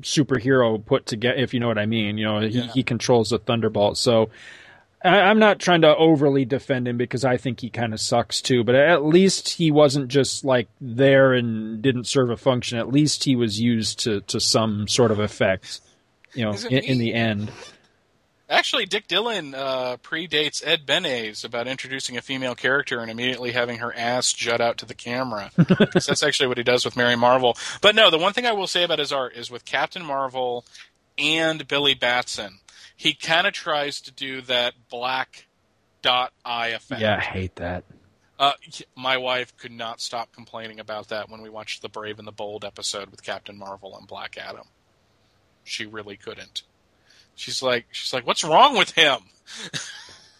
superhero 0.00 0.84
put 0.84 1.06
together. 1.06 1.38
If 1.38 1.54
you 1.54 1.60
know 1.60 1.68
what 1.68 1.78
I 1.78 1.86
mean, 1.86 2.18
you 2.18 2.24
know, 2.24 2.40
he, 2.40 2.48
Yeah. 2.48 2.66
he 2.72 2.82
controls 2.82 3.30
the 3.30 3.38
Thunderbolt. 3.38 3.98
So 3.98 4.30
I, 5.04 5.20
I'm 5.20 5.38
not 5.38 5.60
trying 5.60 5.82
to 5.82 5.94
overly 5.96 6.44
defend 6.44 6.88
him 6.88 6.96
because 6.96 7.24
I 7.24 7.36
think 7.36 7.60
he 7.60 7.70
kind 7.70 7.94
of 7.94 8.00
sucks 8.00 8.42
too. 8.42 8.64
But 8.64 8.74
at 8.74 9.04
least 9.04 9.50
he 9.50 9.70
wasn't 9.70 10.08
just 10.08 10.44
like 10.44 10.66
there 10.80 11.32
and 11.32 11.80
didn't 11.80 12.08
serve 12.08 12.30
a 12.30 12.36
function. 12.36 12.78
At 12.78 12.88
least 12.88 13.22
he 13.22 13.36
was 13.36 13.60
used 13.60 14.00
to 14.00 14.22
to 14.22 14.40
some 14.40 14.88
sort 14.88 15.12
of 15.12 15.20
effect. 15.20 15.80
You 16.34 16.46
know, 16.46 16.52
in, 16.68 16.78
in 16.82 16.98
the 16.98 17.14
end. 17.14 17.52
Actually, 18.52 18.84
Dick 18.84 19.08
Dillin 19.08 19.54
uh, 19.54 19.96
predates 19.96 20.62
Ed 20.62 20.84
Benes 20.84 21.42
about 21.42 21.66
introducing 21.66 22.18
a 22.18 22.20
female 22.20 22.54
character 22.54 23.00
and 23.00 23.10
immediately 23.10 23.52
having 23.52 23.78
her 23.78 23.94
ass 23.96 24.30
jut 24.30 24.60
out 24.60 24.76
to 24.76 24.84
the 24.84 24.94
camera. 24.94 25.50
that's 25.56 26.22
actually 26.22 26.48
what 26.48 26.58
he 26.58 26.62
does 26.62 26.84
with 26.84 26.94
Mary 26.94 27.16
Marvel. 27.16 27.56
But 27.80 27.94
no, 27.94 28.10
the 28.10 28.18
one 28.18 28.34
thing 28.34 28.44
I 28.44 28.52
will 28.52 28.66
say 28.66 28.84
about 28.84 28.98
his 28.98 29.10
art 29.10 29.34
is 29.34 29.50
with 29.50 29.64
Captain 29.64 30.04
Marvel 30.04 30.66
and 31.16 31.66
Billy 31.66 31.94
Batson, 31.94 32.58
he 32.94 33.14
kind 33.14 33.46
of 33.46 33.54
tries 33.54 34.02
to 34.02 34.12
do 34.12 34.42
that 34.42 34.74
black 34.90 35.46
dot 36.02 36.34
eye 36.44 36.68
effect. 36.68 37.00
Yeah, 37.00 37.16
I 37.16 37.20
hate 37.20 37.56
that. 37.56 37.84
Uh, 38.38 38.52
my 38.94 39.16
wife 39.16 39.56
could 39.56 39.72
not 39.72 40.02
stop 40.02 40.30
complaining 40.30 40.78
about 40.78 41.08
that 41.08 41.30
when 41.30 41.40
we 41.40 41.48
watched 41.48 41.80
the 41.80 41.88
Brave 41.88 42.18
and 42.18 42.28
the 42.28 42.32
Bold 42.32 42.66
episode 42.66 43.08
with 43.10 43.22
Captain 43.22 43.56
Marvel 43.56 43.96
and 43.96 44.06
Black 44.06 44.36
Adam. 44.36 44.66
She 45.64 45.86
really 45.86 46.18
couldn't. 46.18 46.64
She's 47.34 47.62
like, 47.62 47.86
she's 47.92 48.12
like, 48.12 48.26
what's 48.26 48.44
wrong 48.44 48.76
with 48.76 48.90
him? 48.90 49.18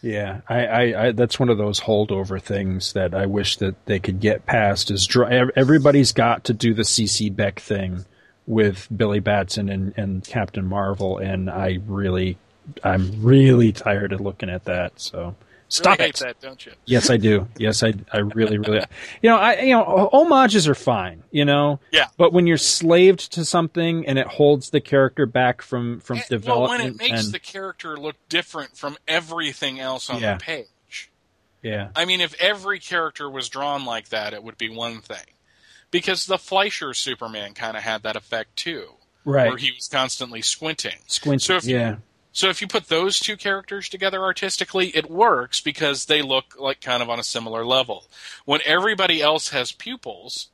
Yeah, 0.03 0.41
I, 0.49 0.67
I, 0.67 1.07
I, 1.07 1.13
that's 1.13 1.39
one 1.39 1.49
of 1.49 1.59
those 1.59 1.79
holdover 1.79 2.43
things 2.43 2.93
that 2.95 3.15
I 3.15 3.27
wish 3.27 3.59
that 3.59 3.87
they 3.87 4.01
could 4.01 4.19
get 4.19 4.47
past. 4.47 4.91
Is 4.91 5.07
dr- 5.07 5.53
everybody's 5.55 6.11
got 6.11 6.45
to 6.45 6.53
do 6.53 6.75
the 6.75 6.83
CC 6.83 7.35
Beck 7.35 7.61
thing 7.61 8.05
with 8.45 8.89
Billy 8.95 9.21
Batson 9.21 9.69
and, 9.69 9.95
and 9.97 10.25
Captain 10.25 10.67
Marvel, 10.67 11.19
and 11.19 11.49
I 11.49 11.79
really, 11.87 12.37
I'm 12.83 13.23
really 13.23 13.71
tired 13.71 14.13
of 14.13 14.21
looking 14.21 14.51
at 14.51 14.65
that. 14.65 14.95
So 15.01 15.37
stop 15.73 15.99
really 15.99 16.11
it. 16.11 16.19
Hate 16.19 16.27
that, 16.27 16.41
don't 16.41 16.65
you? 16.67 16.73
Yes, 16.85 17.11
I 17.11 17.17
do. 17.17 17.49
Yes, 17.57 17.83
I, 17.83 17.95
I 18.13 18.19
really, 18.19 18.59
really, 18.59 18.81
you 19.23 19.31
know, 19.31 19.37
I, 19.37 19.61
you 19.61 19.73
know, 19.75 20.09
homages 20.13 20.69
are 20.69 20.75
fine, 20.75 21.23
you 21.31 21.45
know. 21.45 21.81
Yeah. 21.91 22.07
But 22.17 22.33
when 22.33 22.47
you're 22.47 22.59
slaved 22.59 23.33
to 23.33 23.45
something 23.45 24.07
and 24.07 24.19
it 24.19 24.27
holds 24.27 24.71
the 24.71 24.81
character 24.81 25.27
back 25.27 25.63
from 25.63 26.01
from 26.01 26.19
And- 26.19 26.27
development, 26.29 26.71
well, 26.71 26.79
when 26.79 26.95
it 26.95 26.99
makes 26.99 27.25
and, 27.25 27.33
the 27.35 27.39
character 27.39 27.97
look 27.97 28.17
different 28.29 28.77
from 28.77 28.97
everything 29.09 29.81
else 29.81 30.09
on 30.11 30.21
Yeah. 30.21 30.35
the 30.35 30.45
page. 30.45 31.11
yeah, 31.63 31.89
I 31.97 32.05
mean, 32.05 32.21
if 32.21 32.35
every 32.41 32.79
character 32.79 33.31
was 33.31 33.49
drawn 33.49 33.85
like 33.85 34.09
that, 34.11 34.35
it 34.35 34.43
would 34.43 34.59
be 34.59 34.69
one 34.69 35.01
thing. 35.01 35.25
Because 35.91 36.25
the 36.27 36.39
Fleischer 36.39 36.95
Superman 36.95 37.53
kind 37.55 37.77
of 37.77 37.83
had 37.83 38.03
that 38.05 38.17
effect 38.17 38.57
too, 38.57 38.89
right? 39.25 39.49
where 39.49 39.59
he 39.59 39.71
was 39.73 39.89
constantly 39.89 40.41
squinting. 40.43 40.97
Squinting. 41.07 41.39
so 41.45 41.57
if 41.57 41.65
you- 41.67 41.77
yeah, 41.77 41.97
So 42.33 42.49
if 42.49 42.61
you 42.63 42.67
put 42.67 42.89
those 42.89 43.19
two 43.19 43.37
characters 43.37 43.89
together 43.89 44.23
artistically, 44.23 44.89
it 44.89 45.11
works 45.11 45.61
because 45.61 46.07
they 46.07 46.23
look 46.23 46.55
like 46.59 46.81
kind 46.81 47.03
of 47.03 47.11
on 47.11 47.19
a 47.21 47.25
similar 47.25 47.65
level. 47.65 48.07
When 48.47 48.61
everybody 48.65 49.21
else 49.21 49.51
has 49.51 49.71
pupils, 49.73 50.49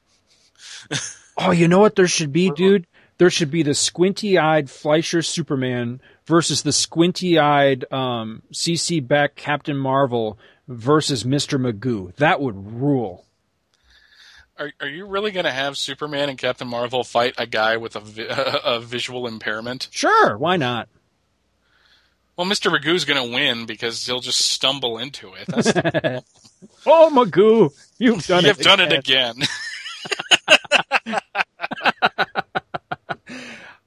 Oh, 1.41 1.53
you 1.53 1.69
know 1.69 1.79
what 1.79 1.95
there 1.95 2.09
should 2.09 2.33
be, 2.33 2.51
dude? 2.51 2.87
There 3.19 3.31
should 3.31 3.51
be 3.51 3.63
the 3.63 3.75
squinty-eyed 3.75 4.69
Fleischer 4.69 5.23
Superman 5.23 6.01
versus 6.27 6.63
the 6.63 6.73
squinty-eyed 6.73 7.85
um, 7.93 8.43
CC 8.53 9.07
Beck 9.07 9.37
Captain 9.37 9.77
Marvel 9.77 10.37
versus 10.67 11.25
Mister 11.25 11.59
Magoo. 11.59 12.15
That 12.17 12.41
would 12.41 12.73
rule. 12.81 13.25
are, 14.59 14.73
are 14.81 14.89
you 14.89 15.07
really 15.07 15.31
going 15.31 15.45
to 15.45 15.53
have 15.53 15.79
Superman 15.79 16.29
and 16.29 16.39
Captain 16.39 16.67
Marvel 16.67 17.05
fight 17.05 17.35
a 17.39 17.47
guy 17.47 17.77
with 17.77 17.95
a, 17.95 18.01
vi- 18.01 18.27
a 18.65 18.81
visual 18.81 19.27
impairment? 19.29 19.87
Sure, 19.93 20.37
why 20.37 20.57
not? 20.57 20.89
Well, 22.39 22.47
Mr. 22.47 22.71
Magoo's 22.73 23.05
going 23.05 23.21
to 23.29 23.35
win 23.35 23.67
because 23.67 24.07
he'll 24.07 24.21
just 24.21 24.39
stumble 24.39 24.99
into 24.99 25.35
it. 25.35 25.47
That's, 25.49 25.73
Oh, 26.87 27.11
Magoo, 27.13 27.73
you've 27.99 28.25
done 28.27 28.45
you've 28.45 28.61
it. 28.61 28.65
done 28.65 28.79
it 28.81 28.93
again. 28.93 29.35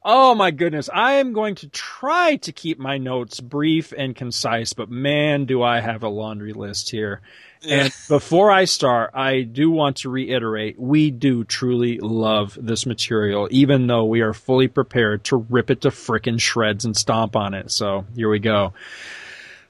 Oh 0.03 0.33
my 0.33 0.49
goodness. 0.49 0.89
I 0.91 1.13
am 1.13 1.31
going 1.31 1.55
to 1.55 1.69
try 1.69 2.37
to 2.37 2.51
keep 2.51 2.79
my 2.79 2.97
notes 2.97 3.39
brief 3.39 3.93
and 3.95 4.15
concise, 4.15 4.73
but 4.73 4.89
man, 4.89 5.45
do 5.45 5.61
I 5.61 5.79
have 5.79 6.01
a 6.01 6.09
laundry 6.09 6.53
list 6.53 6.89
here. 6.89 7.21
Yeah. 7.61 7.83
And 7.83 7.93
before 8.09 8.49
I 8.49 8.65
start, 8.65 9.11
I 9.13 9.41
do 9.41 9.69
want 9.69 9.97
to 9.97 10.09
reiterate, 10.09 10.79
we 10.79 11.11
do 11.11 11.43
truly 11.43 11.99
love 11.99 12.57
this 12.59 12.87
material, 12.87 13.47
even 13.51 13.85
though 13.85 14.05
we 14.05 14.21
are 14.21 14.33
fully 14.33 14.67
prepared 14.67 15.23
to 15.25 15.37
rip 15.37 15.69
it 15.69 15.81
to 15.81 15.89
frickin' 15.89 16.39
shreds 16.41 16.83
and 16.85 16.97
stomp 16.97 17.35
on 17.35 17.53
it. 17.53 17.69
So 17.69 18.05
here 18.15 18.29
we 18.29 18.39
go. 18.39 18.73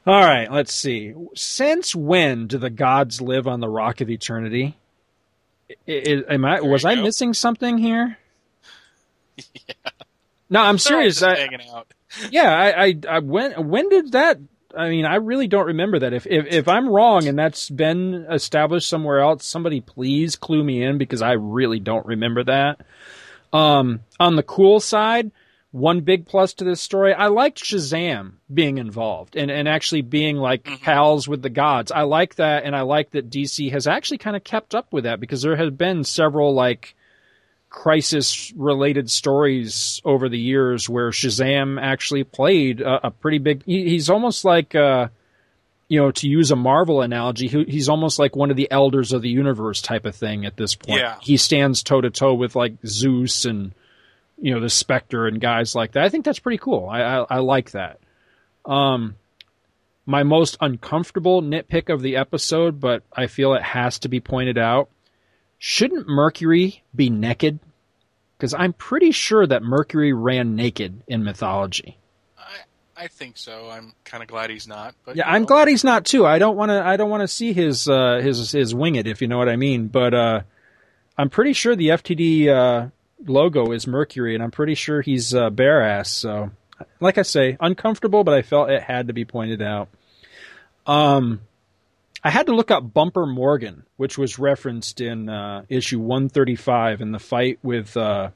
All 0.07 0.23
right, 0.23 0.49
let's 0.49 0.73
see. 0.73 1.13
Since 1.35 1.93
when 1.93 2.47
do 2.47 2.57
the 2.57 2.69
gods 2.69 3.19
live 3.19 3.47
on 3.47 3.59
the 3.59 3.69
Rock 3.69 3.99
of 3.99 4.09
Eternity? 4.09 4.77
I- 5.87 6.23
I- 6.29 6.33
am 6.33 6.45
I 6.45 6.61
was 6.61 6.85
I 6.85 6.95
missing 6.95 7.33
something 7.33 7.77
here? 7.77 8.17
No, 10.51 10.61
I'm 10.61 10.73
They're 10.75 10.79
serious. 10.79 11.23
I, 11.23 11.35
hanging 11.37 11.61
out. 11.73 11.91
yeah, 12.29 12.51
I, 12.53 12.85
I, 12.85 12.95
I 13.09 13.19
when 13.19 13.69
when 13.69 13.89
did 13.89 14.11
that? 14.11 14.37
I 14.77 14.89
mean, 14.89 15.05
I 15.05 15.15
really 15.15 15.47
don't 15.47 15.65
remember 15.67 15.99
that. 15.99 16.13
If, 16.13 16.27
if 16.27 16.45
if 16.47 16.67
I'm 16.67 16.87
wrong 16.87 17.27
and 17.27 17.37
that's 17.39 17.69
been 17.69 18.25
established 18.29 18.87
somewhere 18.87 19.19
else, 19.19 19.45
somebody 19.45 19.81
please 19.81 20.35
clue 20.35 20.63
me 20.63 20.83
in 20.83 20.97
because 20.97 21.21
I 21.21 21.31
really 21.33 21.79
don't 21.79 22.05
remember 22.05 22.43
that. 22.43 22.81
Um, 23.53 24.01
on 24.19 24.35
the 24.37 24.43
cool 24.43 24.79
side, 24.79 25.31
one 25.71 26.01
big 26.01 26.25
plus 26.25 26.53
to 26.55 26.63
this 26.63 26.81
story, 26.81 27.13
I 27.13 27.27
liked 27.27 27.61
Shazam 27.61 28.33
being 28.53 28.77
involved 28.77 29.35
and, 29.35 29.51
and 29.51 29.67
actually 29.67 30.01
being 30.03 30.37
like 30.37 30.63
Mhm. 30.63 30.81
pals 30.81 31.27
with 31.27 31.41
the 31.41 31.49
gods. 31.49 31.91
I 31.91 32.03
like 32.03 32.35
that, 32.35 32.63
and 32.63 32.75
I 32.75 32.81
like 32.81 33.11
that 33.11 33.29
DC 33.29 33.71
has 33.71 33.87
actually 33.87 34.19
kind 34.19 34.35
of 34.37 34.43
kept 34.43 34.73
up 34.75 34.91
with 34.93 35.03
that 35.05 35.19
because 35.19 35.41
there 35.41 35.55
have 35.57 35.77
been 35.77 36.03
several 36.05 36.53
like 36.53 36.95
crisis 37.71 38.51
related 38.55 39.09
stories 39.09 40.01
over 40.05 40.29
the 40.29 40.37
years 40.37 40.87
where 40.87 41.09
Shazam 41.09 41.81
actually 41.81 42.25
played 42.25 42.81
a, 42.81 43.07
a 43.07 43.11
pretty 43.11 43.39
big. 43.39 43.63
He, 43.65 43.89
he's 43.89 44.09
almost 44.09 44.45
like, 44.45 44.75
uh, 44.75 45.07
you 45.87 45.99
know, 45.99 46.11
to 46.11 46.27
use 46.29 46.51
a 46.51 46.55
Marvel 46.55 47.01
analogy, 47.01 47.47
he, 47.47 47.63
he's 47.63 47.89
almost 47.89 48.19
like 48.19 48.35
one 48.35 48.51
of 48.51 48.57
the 48.57 48.69
elders 48.69 49.13
of 49.13 49.21
the 49.21 49.29
universe 49.29 49.81
type 49.81 50.05
of 50.05 50.15
thing 50.15 50.45
at 50.45 50.57
this 50.57 50.75
point. 50.75 50.99
Yeah. 50.99 51.15
He 51.21 51.37
stands 51.37 51.81
toe 51.81 52.01
to 52.01 52.09
toe 52.09 52.33
with 52.33 52.55
like 52.55 52.73
Zeus 52.85 53.45
and 53.45 53.73
you 54.37 54.53
know 54.53 54.59
the 54.59 54.69
Spectre 54.69 55.25
and 55.25 55.39
guys 55.39 55.73
like 55.73 55.93
that. 55.93 56.03
I 56.03 56.09
think 56.09 56.25
that's 56.25 56.39
pretty 56.39 56.57
cool. 56.57 56.89
I 56.89 57.01
I, 57.01 57.25
I 57.29 57.37
like 57.39 57.71
that. 57.71 57.99
Um, 58.65 59.15
my 60.05 60.23
most 60.23 60.57
uncomfortable 60.59 61.41
nitpick 61.41 61.91
of 61.91 62.01
the 62.01 62.17
episode, 62.17 62.79
but 62.79 63.03
I 63.15 63.27
feel 63.27 63.53
it 63.53 63.63
has 63.63 63.99
to 63.99 64.09
be 64.09 64.19
pointed 64.19 64.57
out. 64.57 64.89
Shouldn't 65.63 66.07
Mercury 66.07 66.81
be 66.95 67.11
naked? 67.11 67.59
Because 68.35 68.55
I'm 68.55 68.73
pretty 68.73 69.11
sure 69.11 69.45
that 69.45 69.61
Mercury 69.61 70.11
ran 70.11 70.55
naked 70.55 71.03
in 71.07 71.23
mythology. 71.23 71.99
I, 72.35 73.03
I 73.03 73.07
think 73.07 73.37
so. 73.37 73.69
I'm 73.69 73.93
kind 74.03 74.23
of 74.23 74.27
glad 74.27 74.49
he's 74.49 74.67
not. 74.67 74.95
But 75.05 75.17
Yeah, 75.17 75.29
I'm 75.29 75.43
know. 75.43 75.47
glad 75.49 75.67
he's 75.67 75.83
not 75.83 76.03
too. 76.03 76.25
I 76.25 76.39
don't 76.39 76.57
want 76.57 76.69
to. 76.71 76.83
I 76.83 76.97
don't 76.97 77.11
want 77.11 77.21
to 77.21 77.27
see 77.27 77.53
his 77.53 77.87
uh, 77.87 78.21
his 78.23 78.51
his 78.51 78.73
winged, 78.73 79.05
if 79.05 79.21
you 79.21 79.27
know 79.27 79.37
what 79.37 79.49
I 79.49 79.55
mean. 79.55 79.85
But 79.87 80.15
uh, 80.15 80.41
I'm 81.15 81.29
pretty 81.29 81.53
sure 81.53 81.75
the 81.75 81.89
FTD 81.89 82.47
uh, 82.47 82.87
logo 83.27 83.71
is 83.71 83.85
Mercury, 83.85 84.33
and 84.33 84.43
I'm 84.43 84.49
pretty 84.49 84.73
sure 84.73 85.01
he's 85.03 85.35
uh, 85.35 85.51
bare 85.51 85.83
ass. 85.83 86.09
So, 86.09 86.49
like 86.99 87.19
I 87.19 87.21
say, 87.21 87.55
uncomfortable, 87.59 88.23
but 88.23 88.33
I 88.33 88.41
felt 88.41 88.71
it 88.71 88.81
had 88.81 89.05
to 89.09 89.13
be 89.13 89.25
pointed 89.25 89.61
out. 89.61 89.89
Um, 90.87 91.41
I 92.23 92.29
had 92.29 92.45
to 92.47 92.55
look 92.55 92.69
up 92.69 92.93
Bumper 92.93 93.25
Morgan, 93.25 93.83
which 93.97 94.17
was 94.17 94.37
referenced 94.37 95.01
in 95.01 95.27
uh, 95.27 95.63
issue 95.69 95.99
135 95.99 97.01
in 97.01 97.11
the 97.11 97.19
fight 97.19 97.59
with 97.63 97.97
uh, 97.97 98.29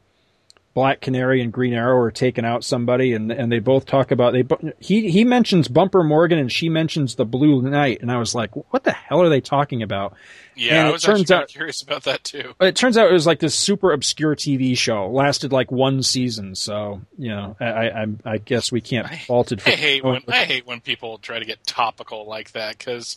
Black 0.75 0.99
Canary 0.99 1.41
and 1.41 1.53
Green 1.53 1.73
Arrow 1.73 1.97
are 2.01 2.11
taking 2.11 2.43
out 2.43 2.63
somebody, 2.65 3.13
and 3.13 3.31
and 3.31 3.49
they 3.49 3.59
both 3.59 3.85
talk 3.85 4.11
about 4.11 4.33
they. 4.33 4.43
He 4.79 5.09
he 5.09 5.23
mentions 5.23 5.69
Bumper 5.69 6.03
Morgan, 6.03 6.37
and 6.37 6.51
she 6.51 6.67
mentions 6.67 7.15
the 7.15 7.23
Blue 7.25 7.61
Knight, 7.61 8.01
and 8.01 8.11
I 8.11 8.17
was 8.17 8.35
like, 8.35 8.51
what 8.73 8.83
the 8.83 8.91
hell 8.91 9.21
are 9.21 9.29
they 9.29 9.39
talking 9.39 9.81
about? 9.81 10.15
Yeah, 10.53 10.79
and 10.79 10.87
I 10.89 10.91
was 10.91 11.03
actually 11.05 11.19
turns 11.19 11.31
out- 11.31 11.47
curious 11.47 11.81
about 11.81 12.03
that 12.03 12.25
too. 12.25 12.53
It 12.59 12.75
turns 12.75 12.97
out 12.97 13.09
it 13.09 13.13
was 13.13 13.25
like 13.25 13.39
this 13.39 13.55
super 13.55 13.93
obscure 13.93 14.35
TV 14.35 14.77
show, 14.77 15.09
lasted 15.09 15.53
like 15.53 15.71
one 15.71 16.03
season, 16.03 16.55
so 16.55 16.99
you 17.17 17.29
know, 17.29 17.55
I 17.61 17.65
I, 17.65 17.85
I'm- 18.01 18.19
guess 18.43 18.69
we 18.69 18.81
can't 18.81 19.09
I- 19.09 19.17
fault 19.17 19.53
it 19.53 19.61
for. 19.61 19.69
I 19.69 19.75
hate 19.75 20.03
when 20.03 20.23
I 20.27 20.43
hate 20.43 20.67
when 20.67 20.81
people 20.81 21.17
try 21.19 21.39
to 21.39 21.45
get 21.45 21.65
topical 21.65 22.27
like 22.27 22.51
that 22.51 22.77
because 22.77 23.15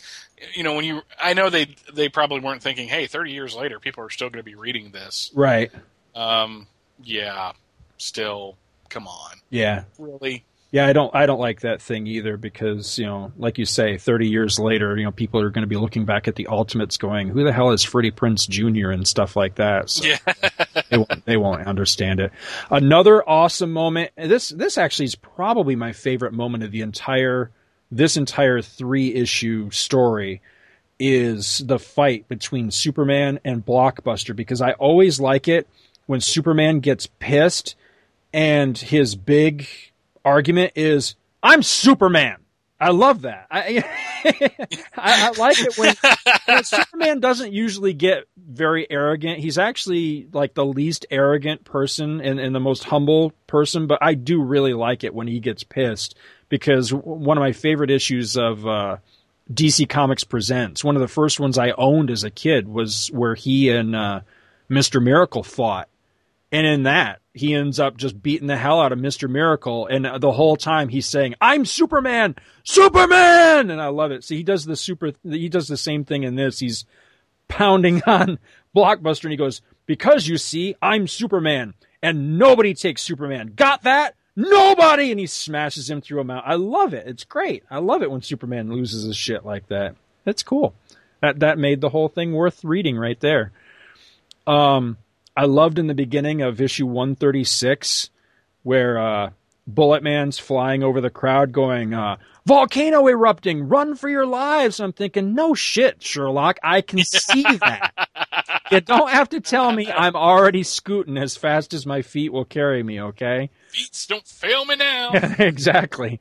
you 0.55 0.63
know 0.63 0.75
when 0.75 0.85
you 0.85 1.03
I 1.21 1.35
know 1.35 1.51
they 1.51 1.75
they 1.93 2.09
probably 2.09 2.39
weren't 2.39 2.63
thinking 2.63 2.87
hey 2.89 3.09
30 3.09 3.33
years 3.33 3.57
later 3.57 3.81
people 3.81 4.05
are 4.05 4.11
still 4.11 4.29
going 4.31 4.39
to 4.39 4.45
be 4.49 4.55
reading 4.55 4.93
this 4.93 5.33
right. 5.35 5.73
um 6.15 6.69
yeah 7.03 7.53
still 7.97 8.57
come 8.89 9.07
on 9.07 9.33
Yeah. 9.51 9.85
really 9.99 10.45
Yeah, 10.71 10.87
I 10.87 10.93
don't 10.93 11.15
I 11.15 11.27
don't 11.27 11.41
like 11.41 11.61
that 11.61 11.81
thing 11.81 12.07
either 12.07 12.37
because, 12.37 12.99
you 12.99 13.07
know, 13.07 13.33
like 13.39 13.57
you 13.59 13.65
say, 13.65 13.97
30 13.97 14.29
years 14.29 14.59
later, 14.59 14.97
you 14.97 15.05
know, 15.05 15.11
people 15.11 15.41
are 15.41 15.51
going 15.51 15.63
to 15.63 15.69
be 15.69 15.77
looking 15.77 16.05
back 16.05 16.29
at 16.29 16.35
the 16.37 16.47
Ultimates 16.47 16.97
going, 16.99 17.29
who 17.29 17.43
the 17.45 17.53
hell 17.53 17.71
is 17.71 17.83
Freddie 17.85 18.11
Prinze 18.11 18.47
Jr. 18.49 18.91
and 18.91 19.07
stuff 19.09 19.35
like 19.37 19.55
that. 19.57 19.89
So 19.91 20.07
yeah 20.07 20.19
they 20.91 20.99
won't, 20.99 21.25
they 21.25 21.37
won't 21.37 21.67
understand 21.67 22.21
it. 22.21 22.33
Another 22.71 23.27
awesome 23.29 23.73
moment. 23.73 24.11
This 24.17 24.51
this 24.51 24.77
actually 24.79 25.07
is 25.07 25.15
probably 25.15 25.75
my 25.77 25.93
favorite 25.93 26.33
moment 26.33 26.65
of 26.65 26.71
the 26.71 26.83
entire 26.83 27.51
this 27.91 28.17
entire 28.19 28.61
three 28.61 29.15
issue 29.15 29.71
story 29.71 30.43
is 31.01 31.59
the 31.65 31.79
fight 31.79 32.29
between 32.29 32.71
Superman 32.71 33.41
and 33.45 33.65
Blockbuster 33.65 34.35
because 34.37 34.61
I 34.61 34.73
always 34.73 35.21
like 35.21 35.49
it 35.49 35.67
when 36.09 36.21
Superman 36.21 36.81
gets 36.81 37.07
pissed 37.19 37.77
and 38.33 38.77
his 38.77 39.15
big 39.15 39.69
argument 40.25 40.73
is 40.75 41.15
I'm 41.43 41.63
Superman. 41.63 42.39
I 42.81 42.91
love 42.91 43.23
that. 43.23 43.47
I 43.51 43.85
I, 44.97 45.27
I 45.27 45.31
like 45.37 45.59
it 45.61 45.77
when, 45.77 45.95
when 46.47 46.65
Superman 46.65 47.21
doesn't 47.21 47.53
usually 47.53 47.93
get 47.93 48.25
very 48.39 48.91
arrogant. 48.91 49.41
He's 49.41 49.59
actually 49.59 50.29
like 50.33 50.55
the 50.55 50.65
least 50.65 51.05
arrogant 51.11 51.65
person 51.65 52.23
and, 52.23 52.41
and 52.41 52.55
the 52.55 52.61
most 52.61 52.85
humble 52.85 53.33
person, 53.47 53.87
but 53.87 53.99
I 54.01 54.15
do 54.15 54.41
really 54.41 54.73
like 54.73 55.05
it 55.05 55.15
when 55.15 55.27
he 55.27 55.41
gets 55.41 55.63
pissed 55.63 56.17
because 56.49 56.91
one 56.91 57.37
of 57.37 57.43
my 57.43 57.53
favorite 57.53 57.91
issues 57.91 58.37
of 58.39 58.67
uh, 58.67 58.97
DC 59.53 59.87
Comics 59.91 60.25
Presents, 60.25 60.83
one 60.83 60.97
of 60.97 61.03
the 61.03 61.09
first 61.09 61.39
ones 61.39 61.59
I 61.59 61.73
owned 61.73 62.11
as 62.11 62.25
a 62.25 62.31
kid 62.31 62.67
was 62.67 63.09
where 63.09 63.35
he 63.35 63.69
and 63.69 63.95
uh, 63.95 64.21
Mr. 64.71 65.03
Miracle 65.03 65.43
fought. 65.43 65.89
And 66.51 66.67
in 66.67 66.85
that, 66.85 67.21
he 67.35 67.55
ends 67.55 67.79
up 67.79 67.97
just 67.97 68.23
beating 68.23 68.47
the 68.47 68.57
hell 68.57 68.81
out 68.81 68.93
of 68.93 68.99
Mr. 68.99 69.29
Miracle. 69.29 69.87
And 69.87 70.09
the 70.21 70.33
whole 70.33 70.57
time 70.57 70.89
he's 70.89 71.07
saying, 71.07 71.35
I'm 71.41 71.67
Superman, 71.67 72.37
Superman. 72.65 73.71
And 73.71 73.81
I 73.81 73.89
love 73.89 74.13
it. 74.13 74.25
So 74.25 74.35
he 74.35 74.43
does 74.43 74.65
the 74.65 74.77
super, 74.77 75.13
he 75.23 75.49
does 75.49 75.69
the 75.69 75.77
same 75.77 76.05
thing 76.05 76.23
in 76.23 76.37
this. 76.37 76.59
He's 76.59 76.87
pounding 77.49 78.03
on 78.07 78.39
Blockbuster 78.75 79.25
and 79.25 79.33
he 79.33 79.37
goes, 79.37 79.61
because 79.87 80.27
you 80.27 80.39
see, 80.39 80.75
I'm 80.81 81.07
Superman 81.07 81.75
and 82.03 82.39
nobody 82.39 82.75
takes 82.75 83.03
Superman. 83.03 83.53
Got 83.55 83.83
that? 83.83 84.15
Nobody. 84.35 85.11
And 85.11 85.21
he 85.21 85.27
smashes 85.27 85.91
him 85.91 86.01
through 86.01 86.21
a 86.21 86.25
mountain. 86.25 86.51
I 86.51 86.55
love 86.55 86.95
it. 86.95 87.07
It's 87.07 87.25
great. 87.25 87.63
I 87.71 87.79
love 87.79 88.03
it 88.03 88.11
when 88.11 88.23
Superman 88.23 88.71
loses 88.71 89.05
his 89.05 89.17
shit 89.17 89.45
like 89.45 89.69
that. 89.69 89.97
That's 90.25 90.43
cool. 90.43 90.75
That, 91.21 91.41
that 91.41 91.59
made 91.59 91.81
the 91.81 91.89
whole 91.91 92.09
thing 92.09 92.33
worth 92.33 92.65
reading 92.65 92.97
right 92.97 93.19
there. 93.21 93.53
Um, 94.47 94.97
I 95.39 95.45
loved 95.45 95.79
in 95.79 95.87
the 95.87 95.95
beginning 95.95 96.43
of 96.43 96.61
issue 96.61 96.85
136 96.85 98.11
where 98.65 98.99
uh, 98.99 99.31
Bullet 99.69 100.03
Man's 100.03 100.37
flying 100.37 100.83
over 100.83 101.01
the 101.01 101.11
crowd 101.11 101.53
going, 101.53 101.95
uh, 101.95 102.17
volcano 102.45 103.07
erupting, 103.07 103.69
run 103.69 103.95
for 103.95 104.09
your 104.09 104.27
lives. 104.27 104.81
I'm 104.81 104.93
thinking, 104.93 105.37
no 105.37 105.55
shit, 105.55 106.03
Sherlock. 106.03 106.59
I 106.65 106.81
can 106.81 107.05
see 107.05 107.45
that. 107.45 107.93
you 108.73 108.81
don't 108.81 109.11
have 109.11 109.29
to 109.29 109.39
tell 109.41 109.71
me 109.71 109.89
I'm 109.89 110.17
already 110.17 110.65
scooting 110.65 111.17
as 111.17 111.37
fast 111.37 111.73
as 111.73 111.87
my 111.87 112.03
feet 112.03 112.33
will 112.33 112.45
carry 112.45 112.83
me, 112.83 113.01
okay? 113.01 113.51
Feet 113.69 114.07
don't 114.09 114.27
fail 114.27 114.65
me 114.65 114.75
now. 114.75 115.13
exactly. 115.39 116.21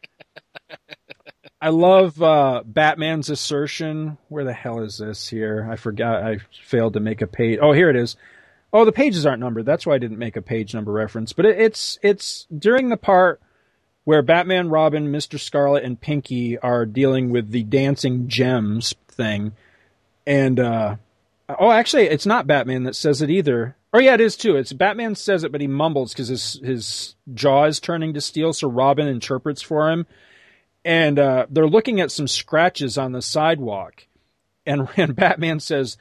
I 1.60 1.70
love 1.70 2.22
uh, 2.22 2.62
Batman's 2.64 3.32
assertion. 3.32 4.20
Where 4.30 4.44
the 4.44 4.54
hell 4.54 4.82
is 4.84 5.00
this 5.00 5.28
here? 5.28 5.68
I 5.72 5.76
forgot. 5.76 6.22
I 6.22 6.38
failed 6.64 6.94
to 6.94 7.00
make 7.00 7.24
a 7.24 7.28
page. 7.28 7.58
Oh, 7.60 7.72
here 7.72 7.90
it 7.90 7.96
is. 7.96 8.16
Oh, 8.74 8.86
the 8.86 8.92
pages 8.92 9.26
aren't 9.26 9.40
numbered. 9.40 9.66
That's 9.66 9.86
why 9.86 9.96
I 9.96 10.00
didn't 10.00 10.18
make 10.20 10.36
a 10.36 10.42
page 10.42 10.74
number 10.74 10.92
reference. 10.92 11.34
But 11.34 11.46
it, 11.46 11.60
it's 11.60 11.98
it's 12.02 12.48
during 12.56 12.90
the 12.90 12.98
part 12.98 13.42
where 14.04 14.22
Batman, 14.22 14.70
Robin, 14.70 15.12
Mister 15.12 15.38
Scarlet, 15.38 15.84
and 15.84 16.00
Pinky 16.00 16.58
are 16.58 16.86
dealing 16.86 17.30
with 17.30 17.52
the 17.52 17.64
dancing 17.64 18.28
gems 18.28 18.94
thing, 19.08 19.54
and 20.26 20.60
uh, 20.60 20.96
oh, 21.60 21.72
actually, 21.72 22.04
it's 22.04 22.26
not 22.26 22.48
Batman 22.48 22.84
that 22.84 22.96
says 22.96 23.22
it 23.22 23.30
either. 23.30 23.76
Oh 23.94 24.00
yeah, 24.00 24.16
it 24.16 24.22
is 24.22 24.36
too. 24.36 24.58
It's 24.58 24.74
Batman 24.74 25.16
says 25.16 25.44
it, 25.44 25.52
but 25.52 25.62
he 25.62 25.68
mumbles 25.68 26.14
because 26.14 26.28
his 26.28 26.60
his 26.64 27.16
jaw 27.34 27.66
is 27.66 27.80
turning 27.80 28.14
to 28.14 28.22
steel. 28.22 28.52
So 28.54 28.70
Robin 28.70 29.08
interprets 29.08 29.62
for 29.62 29.90
him, 29.90 30.06
and 30.84 31.18
uh, 31.20 31.48
they're 31.50 31.68
looking 31.68 32.00
at 32.00 32.12
some 32.12 32.28
scratches 32.28 32.98
on 32.98 33.12
the 33.12 33.22
sidewalk, 33.22 34.08
and, 34.66 34.88
and 34.98 35.16
Batman 35.16 35.60
says, 35.60 35.98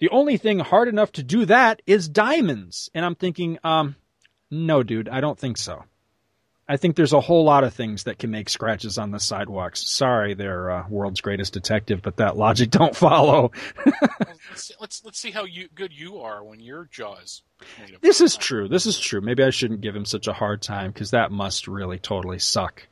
the 0.00 0.10
only 0.10 0.36
thing 0.36 0.58
hard 0.58 0.88
enough 0.88 1.12
to 1.12 1.22
do 1.22 1.44
that 1.46 1.82
is 1.86 2.08
diamonds. 2.08 2.90
And 2.94 3.04
I'm 3.04 3.14
thinking, 3.14 3.58
um, 3.64 3.96
no, 4.50 4.82
dude, 4.82 5.08
I 5.08 5.20
don't 5.20 5.38
think 5.38 5.58
so. 5.58 5.84
I 6.70 6.76
think 6.76 6.96
there's 6.96 7.14
a 7.14 7.20
whole 7.20 7.44
lot 7.44 7.64
of 7.64 7.72
things 7.72 8.04
that 8.04 8.18
can 8.18 8.30
make 8.30 8.50
scratches 8.50 8.98
on 8.98 9.10
the 9.10 9.18
sidewalks. 9.18 9.88
Sorry, 9.88 10.34
they're 10.34 10.70
uh, 10.70 10.88
world's 10.88 11.22
greatest 11.22 11.54
detective, 11.54 12.02
but 12.02 12.16
that 12.18 12.36
logic 12.36 12.70
don't 12.72 12.94
follow. 12.94 13.52
let's, 13.86 14.64
see, 14.64 14.74
let's 14.78 15.04
let's 15.04 15.18
see 15.18 15.30
how 15.30 15.44
you, 15.44 15.68
good 15.74 15.92
you 15.94 16.18
are 16.18 16.44
when 16.44 16.60
your 16.60 16.86
jaws. 16.90 17.42
This 18.02 18.20
is 18.20 18.36
true. 18.36 18.68
This 18.68 18.84
is 18.84 18.98
true. 18.98 19.22
Maybe 19.22 19.42
I 19.42 19.50
shouldn't 19.50 19.80
give 19.80 19.96
him 19.96 20.04
such 20.04 20.28
a 20.28 20.34
hard 20.34 20.60
time 20.60 20.92
because 20.92 21.12
that 21.12 21.32
must 21.32 21.68
really 21.68 21.98
totally 21.98 22.38
suck. 22.38 22.86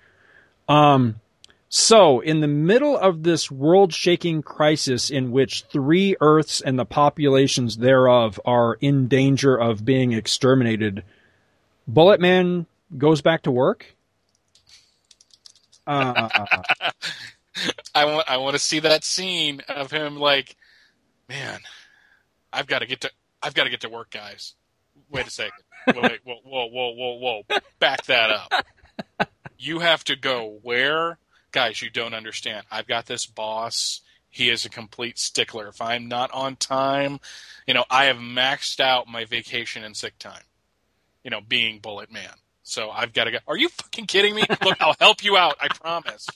Um, 0.68 1.20
so, 1.68 2.20
in 2.20 2.40
the 2.40 2.48
middle 2.48 2.96
of 2.96 3.24
this 3.24 3.50
world 3.50 3.92
shaking 3.92 4.42
crisis 4.42 5.10
in 5.10 5.32
which 5.32 5.64
three 5.72 6.16
Earths 6.20 6.60
and 6.60 6.78
the 6.78 6.84
populations 6.84 7.78
thereof 7.78 8.40
are 8.44 8.74
in 8.80 9.08
danger 9.08 9.56
of 9.56 9.84
being 9.84 10.12
exterminated, 10.12 11.02
Bullet 11.88 12.20
Man 12.20 12.66
goes 12.96 13.20
back 13.20 13.42
to 13.42 13.50
work? 13.50 13.96
Uh, 15.86 16.14
uh, 16.16 16.28
uh, 16.34 16.62
uh. 16.80 16.90
I 17.94 18.04
want 18.04 18.30
I 18.30 18.36
want 18.36 18.54
to 18.54 18.60
see 18.60 18.80
that 18.80 19.02
scene 19.02 19.62
of 19.68 19.90
him 19.90 20.18
like, 20.18 20.56
man, 21.28 21.58
I've 22.52 22.66
got 22.66 22.80
to 22.80 22.86
get 22.86 23.00
to 23.00 23.10
I've 23.42 23.54
got 23.54 23.64
to 23.64 23.70
get 23.70 23.80
to 23.80 23.88
work, 23.88 24.10
guys. 24.10 24.54
Wait 25.10 25.26
a 25.26 25.30
second. 25.30 25.52
Wait, 25.86 26.20
whoa, 26.24 26.36
whoa, 26.44 26.66
whoa, 26.66 26.90
whoa, 26.90 27.18
whoa! 27.18 27.60
Back 27.78 28.04
that 28.06 28.30
up. 28.30 29.28
You 29.58 29.78
have 29.78 30.04
to 30.04 30.16
go 30.16 30.58
where? 30.62 31.18
Guys, 31.56 31.80
you 31.80 31.88
don't 31.88 32.12
understand. 32.12 32.66
I've 32.70 32.86
got 32.86 33.06
this 33.06 33.24
boss. 33.24 34.02
He 34.28 34.50
is 34.50 34.66
a 34.66 34.68
complete 34.68 35.18
stickler. 35.18 35.68
If 35.68 35.80
I'm 35.80 36.06
not 36.06 36.30
on 36.32 36.56
time, 36.56 37.18
you 37.66 37.72
know, 37.72 37.86
I 37.88 38.04
have 38.04 38.18
maxed 38.18 38.78
out 38.78 39.08
my 39.08 39.24
vacation 39.24 39.82
and 39.82 39.96
sick 39.96 40.18
time, 40.18 40.42
you 41.24 41.30
know, 41.30 41.40
being 41.40 41.78
Bullet 41.78 42.12
Man. 42.12 42.34
So 42.62 42.90
I've 42.90 43.14
got 43.14 43.24
to 43.24 43.30
go. 43.30 43.38
Are 43.48 43.56
you 43.56 43.70
fucking 43.70 44.04
kidding 44.04 44.34
me? 44.34 44.42
Look, 44.62 44.76
I'll 44.82 44.96
help 45.00 45.24
you 45.24 45.38
out. 45.38 45.54
I 45.58 45.68
promise. 45.68 46.26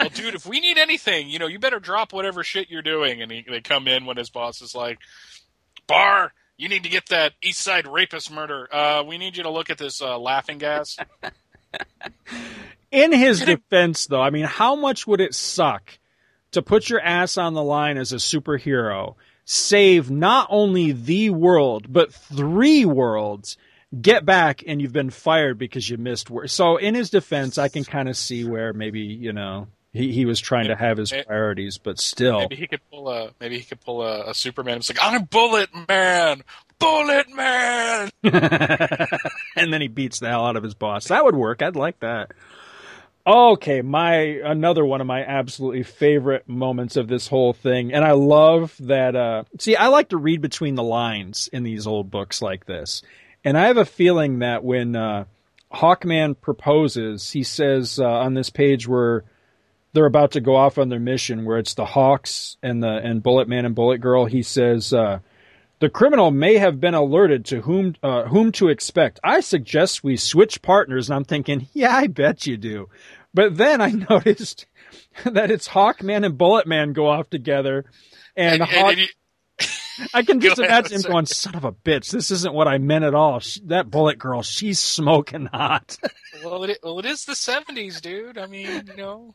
Well, 0.00 0.08
dude, 0.08 0.34
if 0.34 0.46
we 0.46 0.58
need 0.60 0.78
anything, 0.78 1.28
you 1.28 1.38
know, 1.38 1.46
you 1.46 1.58
better 1.58 1.78
drop 1.78 2.14
whatever 2.14 2.42
shit 2.42 2.70
you're 2.70 2.80
doing. 2.80 3.20
And 3.20 3.30
he, 3.30 3.44
they 3.46 3.60
come 3.60 3.88
in 3.88 4.06
when 4.06 4.16
his 4.16 4.30
boss 4.30 4.62
is 4.62 4.74
like, 4.74 5.00
Bar, 5.86 6.32
you 6.56 6.70
need 6.70 6.84
to 6.84 6.88
get 6.88 7.10
that 7.10 7.34
East 7.42 7.60
Side 7.60 7.86
rapist 7.86 8.32
murder. 8.32 8.74
Uh, 8.74 9.04
we 9.06 9.18
need 9.18 9.36
you 9.36 9.42
to 9.42 9.50
look 9.50 9.68
at 9.68 9.76
this 9.76 10.00
uh, 10.00 10.18
laughing 10.18 10.56
gas. 10.56 10.96
In 12.90 13.12
his 13.12 13.40
defense, 13.40 14.06
though, 14.06 14.20
I 14.20 14.30
mean, 14.30 14.44
how 14.44 14.74
much 14.74 15.06
would 15.06 15.20
it 15.20 15.34
suck 15.34 15.98
to 16.52 16.62
put 16.62 16.88
your 16.88 17.00
ass 17.00 17.38
on 17.38 17.54
the 17.54 17.62
line 17.62 17.96
as 17.96 18.12
a 18.12 18.16
superhero, 18.16 19.14
save 19.44 20.10
not 20.10 20.48
only 20.50 20.92
the 20.92 21.30
world, 21.30 21.92
but 21.92 22.12
three 22.12 22.84
worlds, 22.84 23.56
get 24.00 24.24
back 24.24 24.64
and 24.66 24.82
you've 24.82 24.92
been 24.92 25.10
fired 25.10 25.56
because 25.56 25.88
you 25.88 25.98
missed 25.98 26.30
work? 26.30 26.48
So, 26.48 26.78
in 26.78 26.96
his 26.96 27.10
defense, 27.10 27.58
I 27.58 27.68
can 27.68 27.84
kind 27.84 28.08
of 28.08 28.16
see 28.16 28.44
where 28.44 28.72
maybe, 28.72 29.00
you 29.00 29.32
know, 29.32 29.68
he, 29.92 30.12
he 30.12 30.24
was 30.24 30.40
trying 30.40 30.64
maybe, 30.64 30.74
to 30.74 30.80
have 30.80 30.98
his 30.98 31.12
priorities, 31.12 31.78
but 31.78 31.98
still. 31.98 32.40
Maybe 32.40 32.56
he 32.56 32.66
could 32.66 32.80
pull 32.90 33.08
a 33.08 33.32
maybe 33.40 33.58
he 33.58 33.64
could 33.64 33.80
pull 33.80 34.02
a, 34.02 34.30
a 34.30 34.34
Superman. 34.34 34.78
It's 34.78 34.88
like 34.88 34.98
I'm 35.02 35.20
a 35.20 35.24
bullet 35.24 35.68
man, 35.88 36.42
bullet 36.78 37.28
man, 37.34 38.10
and 38.22 39.72
then 39.72 39.80
he 39.80 39.88
beats 39.88 40.20
the 40.20 40.28
hell 40.28 40.46
out 40.46 40.56
of 40.56 40.62
his 40.62 40.74
boss. 40.74 41.08
That 41.08 41.24
would 41.24 41.34
work. 41.34 41.62
I'd 41.62 41.74
like 41.76 42.00
that. 42.00 42.32
Okay, 43.26 43.82
my 43.82 44.14
another 44.14 44.84
one 44.84 45.02
of 45.02 45.06
my 45.06 45.22
absolutely 45.22 45.82
favorite 45.82 46.48
moments 46.48 46.96
of 46.96 47.06
this 47.06 47.28
whole 47.28 47.52
thing, 47.52 47.92
and 47.92 48.02
I 48.02 48.12
love 48.12 48.74
that. 48.80 49.14
Uh, 49.14 49.44
see, 49.58 49.76
I 49.76 49.88
like 49.88 50.08
to 50.08 50.16
read 50.16 50.40
between 50.40 50.74
the 50.74 50.82
lines 50.82 51.48
in 51.52 51.62
these 51.62 51.86
old 51.86 52.10
books 52.10 52.40
like 52.40 52.64
this, 52.64 53.02
and 53.44 53.58
I 53.58 53.66
have 53.66 53.76
a 53.76 53.84
feeling 53.84 54.38
that 54.38 54.64
when 54.64 54.96
uh, 54.96 55.26
Hawkman 55.70 56.40
proposes, 56.40 57.30
he 57.30 57.42
says 57.42 58.00
uh, 58.00 58.08
on 58.08 58.32
this 58.32 58.48
page 58.48 58.88
where 58.88 59.24
they're 59.92 60.06
about 60.06 60.32
to 60.32 60.40
go 60.40 60.56
off 60.56 60.78
on 60.78 60.88
their 60.88 60.98
mission, 60.98 61.44
where 61.44 61.58
it's 61.58 61.74
the 61.74 61.84
Hawks 61.84 62.56
and 62.62 62.82
the 62.82 62.96
and 63.04 63.22
Bullet 63.22 63.48
Man 63.48 63.66
and 63.66 63.74
Bullet 63.74 63.98
Girl, 63.98 64.24
he 64.24 64.42
says. 64.42 64.94
Uh, 64.94 65.18
the 65.80 65.88
criminal 65.90 66.30
may 66.30 66.56
have 66.58 66.80
been 66.80 66.94
alerted 66.94 67.44
to 67.46 67.62
whom 67.62 67.94
uh, 68.02 68.24
whom 68.24 68.52
to 68.52 68.68
expect. 68.68 69.18
I 69.24 69.40
suggest 69.40 70.04
we 70.04 70.16
switch 70.16 70.62
partners, 70.62 71.08
and 71.08 71.16
I'm 71.16 71.24
thinking, 71.24 71.68
yeah, 71.72 71.96
I 71.96 72.06
bet 72.06 72.46
you 72.46 72.56
do. 72.56 72.88
But 73.34 73.56
then 73.56 73.80
I 73.80 73.90
noticed 74.10 74.66
that 75.24 75.50
it's 75.50 75.68
Hawkman 75.68 76.24
and 76.24 76.38
Bulletman 76.38 76.92
go 76.94 77.08
off 77.08 77.30
together, 77.30 77.84
and, 78.36 78.62
and, 78.62 78.70
Hawk- 78.70 78.92
and 78.92 78.98
you- 79.00 79.06
I 80.14 80.22
can 80.22 80.40
just 80.42 80.58
imagine 80.58 81.00
him 81.00 81.10
going, 81.10 81.26
"Son 81.26 81.54
of 81.54 81.64
a 81.64 81.72
bitch! 81.72 82.10
This 82.10 82.30
isn't 82.30 82.54
what 82.54 82.68
I 82.68 82.78
meant 82.78 83.04
at 83.04 83.14
all." 83.14 83.40
She, 83.40 83.60
that 83.66 83.90
Bullet 83.90 84.18
Girl, 84.18 84.42
she's 84.42 84.78
smoking 84.78 85.46
hot. 85.46 85.98
well, 86.44 86.64
it, 86.64 86.78
well, 86.82 86.98
it 86.98 87.04
is 87.06 87.24
the 87.24 87.32
'70s, 87.34 88.00
dude. 88.00 88.38
I 88.38 88.46
mean, 88.46 88.84
you 88.86 88.96
know. 88.96 89.34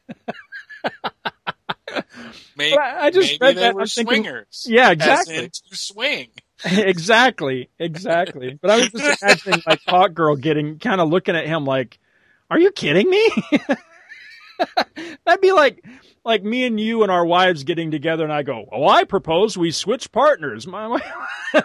Maybe, 2.57 2.77
I 2.77 3.09
just 3.11 3.39
read 3.39 3.57
that. 3.57 3.75
I'm 3.75 3.85
thinking, 3.87 4.23
swingers. 4.23 4.65
Yeah, 4.67 4.91
exactly. 4.91 5.49
to 5.49 5.77
swing. 5.77 6.29
exactly, 6.65 7.69
exactly. 7.79 8.57
But 8.61 8.71
I 8.71 8.77
was 8.77 8.89
just 8.89 9.21
imagining 9.21 9.61
like 9.65 9.81
Hawk 9.87 10.13
Girl 10.13 10.35
getting 10.35 10.79
kind 10.79 11.01
of 11.01 11.09
looking 11.09 11.35
at 11.35 11.47
him 11.47 11.65
like, 11.65 11.99
"Are 12.49 12.59
you 12.59 12.71
kidding 12.71 13.09
me?" 13.09 13.29
That'd 15.25 15.41
be 15.41 15.51
like 15.51 15.83
like 16.25 16.43
me 16.43 16.65
and 16.65 16.79
you 16.79 17.03
and 17.03 17.11
our 17.11 17.25
wives 17.25 17.63
getting 17.63 17.91
together, 17.91 18.23
and 18.23 18.33
I 18.33 18.41
go, 18.43 18.67
"Oh, 18.71 18.87
I 18.87 19.03
propose 19.03 19.57
we 19.57 19.71
switch 19.71 20.11
partners." 20.11 20.65
My 20.67 20.87
wife, 20.87 21.13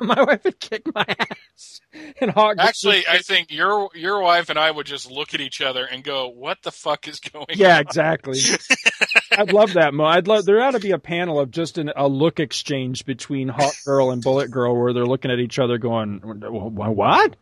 my 0.00 0.22
wife 0.22 0.44
would 0.44 0.60
kick 0.60 0.94
my 0.94 1.04
ass. 1.08 1.80
And 2.20 2.30
Hawk. 2.30 2.56
Actually, 2.58 3.02
I 3.08 3.18
think 3.18 3.50
your 3.50 3.88
your 3.96 4.20
wife 4.20 4.48
and 4.48 4.56
I 4.56 4.70
would 4.70 4.86
just 4.86 5.10
look 5.10 5.34
at 5.34 5.40
each 5.40 5.60
other 5.60 5.84
and 5.84 6.04
go, 6.04 6.28
"What 6.28 6.58
the 6.62 6.70
fuck 6.70 7.08
is 7.08 7.18
going?" 7.18 7.46
Yeah, 7.54 7.76
on? 7.76 7.80
exactly. 7.80 8.38
I'd 9.32 9.52
love 9.52 9.72
that. 9.72 9.92
Mo. 9.92 10.04
I'd 10.04 10.28
love. 10.28 10.44
There 10.44 10.62
ought 10.62 10.72
to 10.72 10.78
be 10.78 10.92
a 10.92 11.00
panel 11.00 11.40
of 11.40 11.50
just 11.50 11.78
an, 11.78 11.90
a 11.96 12.06
look 12.06 12.38
exchange 12.38 13.04
between 13.06 13.48
Hawk 13.48 13.74
Girl 13.84 14.12
and 14.12 14.22
Bullet 14.22 14.52
Girl, 14.52 14.80
where 14.80 14.92
they're 14.92 15.04
looking 15.04 15.32
at 15.32 15.40
each 15.40 15.58
other, 15.58 15.78
going, 15.78 16.20
"What?" 16.22 17.34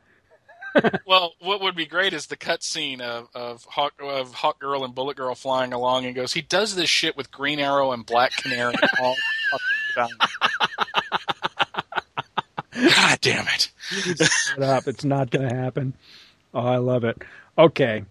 well, 1.06 1.34
what 1.40 1.60
would 1.60 1.76
be 1.76 1.86
great 1.86 2.12
is 2.12 2.26
the 2.26 2.36
cut 2.36 2.62
scene 2.62 3.00
of 3.00 3.28
of 3.34 3.64
Hawk 3.64 3.94
of 4.00 4.34
Hawk 4.34 4.60
Girl 4.60 4.84
and 4.84 4.94
Bullet 4.94 5.16
Girl 5.16 5.34
flying 5.34 5.72
along 5.72 6.06
and 6.06 6.14
goes, 6.14 6.32
he 6.32 6.42
does 6.42 6.74
this 6.74 6.90
shit 6.90 7.16
with 7.16 7.30
Green 7.30 7.58
Arrow 7.58 7.92
and 7.92 8.04
Black 8.04 8.32
Canary 8.36 8.74
all 9.00 9.16
God 9.96 10.10
damn 13.20 13.46
it. 13.48 13.70
it 13.90 14.62
up. 14.62 14.86
It's 14.86 15.04
not 15.04 15.30
going 15.30 15.48
to 15.48 15.54
happen. 15.54 15.94
Oh, 16.54 16.66
I 16.66 16.76
love 16.76 17.04
it. 17.04 17.18
Okay. 17.56 18.04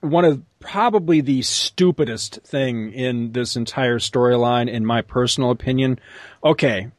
One 0.00 0.24
of 0.24 0.42
probably 0.60 1.20
the 1.20 1.42
stupidest 1.42 2.40
thing 2.42 2.92
in 2.92 3.32
this 3.32 3.56
entire 3.56 3.98
storyline, 3.98 4.70
in 4.70 4.86
my 4.86 5.02
personal 5.02 5.50
opinion. 5.50 5.98
Okay. 6.44 6.90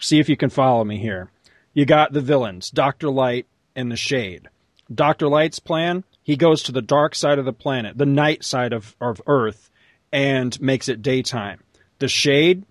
See 0.00 0.18
if 0.18 0.28
you 0.28 0.36
can 0.36 0.50
follow 0.50 0.84
me 0.84 0.98
here. 0.98 1.30
You 1.74 1.84
got 1.84 2.12
the 2.12 2.20
villains, 2.20 2.70
Dr. 2.70 3.10
Light 3.10 3.46
and 3.78 3.92
the 3.92 3.96
Shade. 3.96 4.48
Dr. 4.92 5.28
Light's 5.28 5.60
plan, 5.60 6.02
he 6.22 6.36
goes 6.36 6.64
to 6.64 6.72
the 6.72 6.82
dark 6.82 7.14
side 7.14 7.38
of 7.38 7.44
the 7.44 7.52
planet, 7.52 7.96
the 7.96 8.06
night 8.06 8.44
side 8.44 8.72
of, 8.72 8.96
of 9.00 9.22
Earth, 9.26 9.70
and 10.12 10.60
makes 10.60 10.88
it 10.88 11.00
daytime. 11.00 11.62
The 12.00 12.08
Shade 12.08 12.64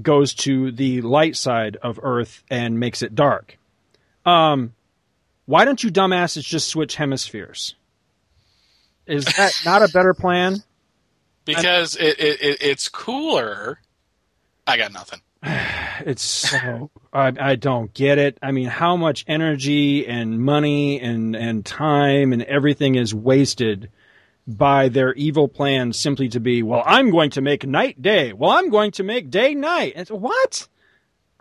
goes 0.00 0.32
to 0.34 0.72
the 0.72 1.02
light 1.02 1.36
side 1.36 1.76
of 1.82 2.00
Earth 2.02 2.42
and 2.50 2.80
makes 2.80 3.02
it 3.02 3.14
dark. 3.14 3.58
Um, 4.24 4.72
why 5.44 5.66
don't 5.66 5.82
you 5.84 5.90
dumbasses 5.90 6.44
just 6.44 6.68
switch 6.68 6.96
hemispheres? 6.96 7.74
Is 9.06 9.26
that 9.26 9.52
not 9.64 9.82
a 9.82 9.88
better 9.88 10.14
plan? 10.14 10.62
Because 11.46 11.94
it, 11.96 12.18
it, 12.18 12.40
it, 12.40 12.62
it's 12.62 12.88
cooler. 12.88 13.78
I 14.66 14.78
got 14.78 14.94
nothing. 14.94 15.20
It's 16.00 16.22
so 16.22 16.90
I, 17.12 17.32
I 17.38 17.54
don't 17.54 17.94
get 17.94 18.18
it. 18.18 18.36
I 18.42 18.50
mean, 18.50 18.66
how 18.66 18.96
much 18.96 19.24
energy 19.28 20.06
and 20.06 20.40
money 20.40 21.00
and 21.00 21.36
and 21.36 21.64
time 21.64 22.32
and 22.32 22.42
everything 22.42 22.96
is 22.96 23.14
wasted 23.14 23.90
by 24.46 24.88
their 24.88 25.14
evil 25.14 25.48
plan 25.48 25.92
simply 25.92 26.28
to 26.30 26.40
be, 26.40 26.62
well, 26.62 26.82
I'm 26.84 27.10
going 27.10 27.30
to 27.30 27.40
make 27.40 27.66
night 27.66 28.00
day. 28.02 28.32
Well, 28.32 28.50
I'm 28.50 28.70
going 28.70 28.90
to 28.92 29.02
make 29.02 29.30
day 29.30 29.54
night. 29.54 29.94
It's, 29.96 30.10
what? 30.10 30.68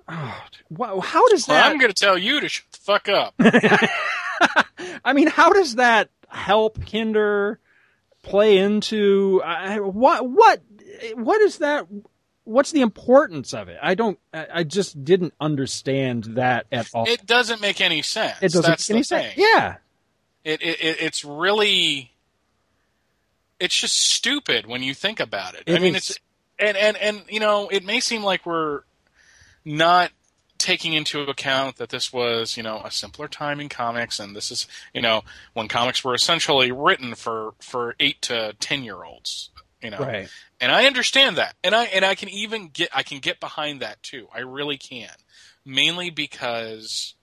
Oh, 0.07 0.99
how 1.01 1.27
does 1.29 1.47
Well, 1.47 1.57
that? 1.57 1.71
I'm 1.71 1.77
going 1.79 1.91
to 1.91 1.99
tell 1.99 2.17
you 2.17 2.39
to 2.41 2.49
shut 2.49 2.65
the 2.71 2.77
fuck 2.77 3.09
up. 3.09 3.33
I 5.05 5.13
mean, 5.13 5.27
how 5.27 5.51
does 5.51 5.75
that 5.75 6.09
help, 6.27 6.81
hinder, 6.87 7.59
play 8.21 8.57
into 8.57 9.41
I, 9.43 9.79
what? 9.79 10.29
What? 10.29 10.61
What 11.15 11.41
is 11.41 11.57
that? 11.57 11.87
What's 12.45 12.71
the 12.71 12.81
importance 12.81 13.53
of 13.53 13.69
it? 13.69 13.77
I 13.81 13.95
don't. 13.95 14.19
I, 14.33 14.63
just 14.63 15.05
didn't 15.05 15.33
understand 15.39 16.25
that 16.35 16.65
at 16.71 16.89
all. 16.93 17.07
it 17.07 17.25
doesn't 17.25 17.61
make 17.61 17.79
any 17.79 18.01
sense. 18.01 18.37
It 18.41 18.51
doesn't 18.51 18.63
That's 18.63 18.89
make 18.89 18.95
any 18.95 19.03
sense. 19.03 19.33
thing. 19.33 19.45
Yeah. 19.45 19.77
It, 20.43 20.61
it, 20.61 20.81
it 20.81 20.97
it's 20.99 21.23
really 21.23 22.11
it's 23.59 23.79
just 23.79 23.97
stupid 23.97 24.65
when 24.65 24.83
you 24.83 24.93
think 24.93 25.21
about 25.21 25.55
it. 25.55 25.63
It 25.67 25.75
I 25.77 25.79
mean, 25.79 25.95
is. 25.95 26.09
it's 26.09 26.19
and 26.59 26.75
and 26.75 26.97
and 26.97 27.23
you 27.29 27.39
know, 27.39 27.69
it 27.69 27.85
may 27.85 28.01
seem 28.01 28.23
like 28.23 28.45
we're 28.45 28.81
not 29.63 30.11
taking 30.57 30.93
into 30.93 31.21
account 31.21 31.77
that 31.77 31.89
this 31.89 32.11
was, 32.11 32.55
you 32.57 32.63
know, 32.63 32.81
a 32.83 32.91
simpler 32.91 33.27
time 33.27 33.59
in 33.59 33.69
comics 33.69 34.19
and 34.19 34.35
this 34.35 34.49
is, 34.51 34.67
you 34.93 35.01
know, 35.01 35.21
when 35.53 35.67
comics 35.67 36.03
were 36.03 36.13
essentially 36.13 36.71
written 36.71 37.15
for 37.15 37.53
for 37.59 37.95
8 37.99 38.21
to 38.23 38.53
10 38.59 38.83
year 38.83 39.03
olds, 39.03 39.49
you 39.83 39.89
know. 39.89 39.99
Right. 39.99 40.29
And 40.59 40.71
I 40.71 40.85
understand 40.85 41.37
that. 41.37 41.55
And 41.63 41.75
I 41.75 41.85
and 41.85 42.05
I 42.05 42.15
can 42.15 42.29
even 42.29 42.69
get 42.69 42.89
I 42.93 43.03
can 43.03 43.19
get 43.19 43.39
behind 43.39 43.81
that 43.81 44.01
too. 44.01 44.27
I 44.33 44.39
really 44.39 44.77
can. 44.77 45.09
Mainly 45.65 46.09
because 46.09 47.15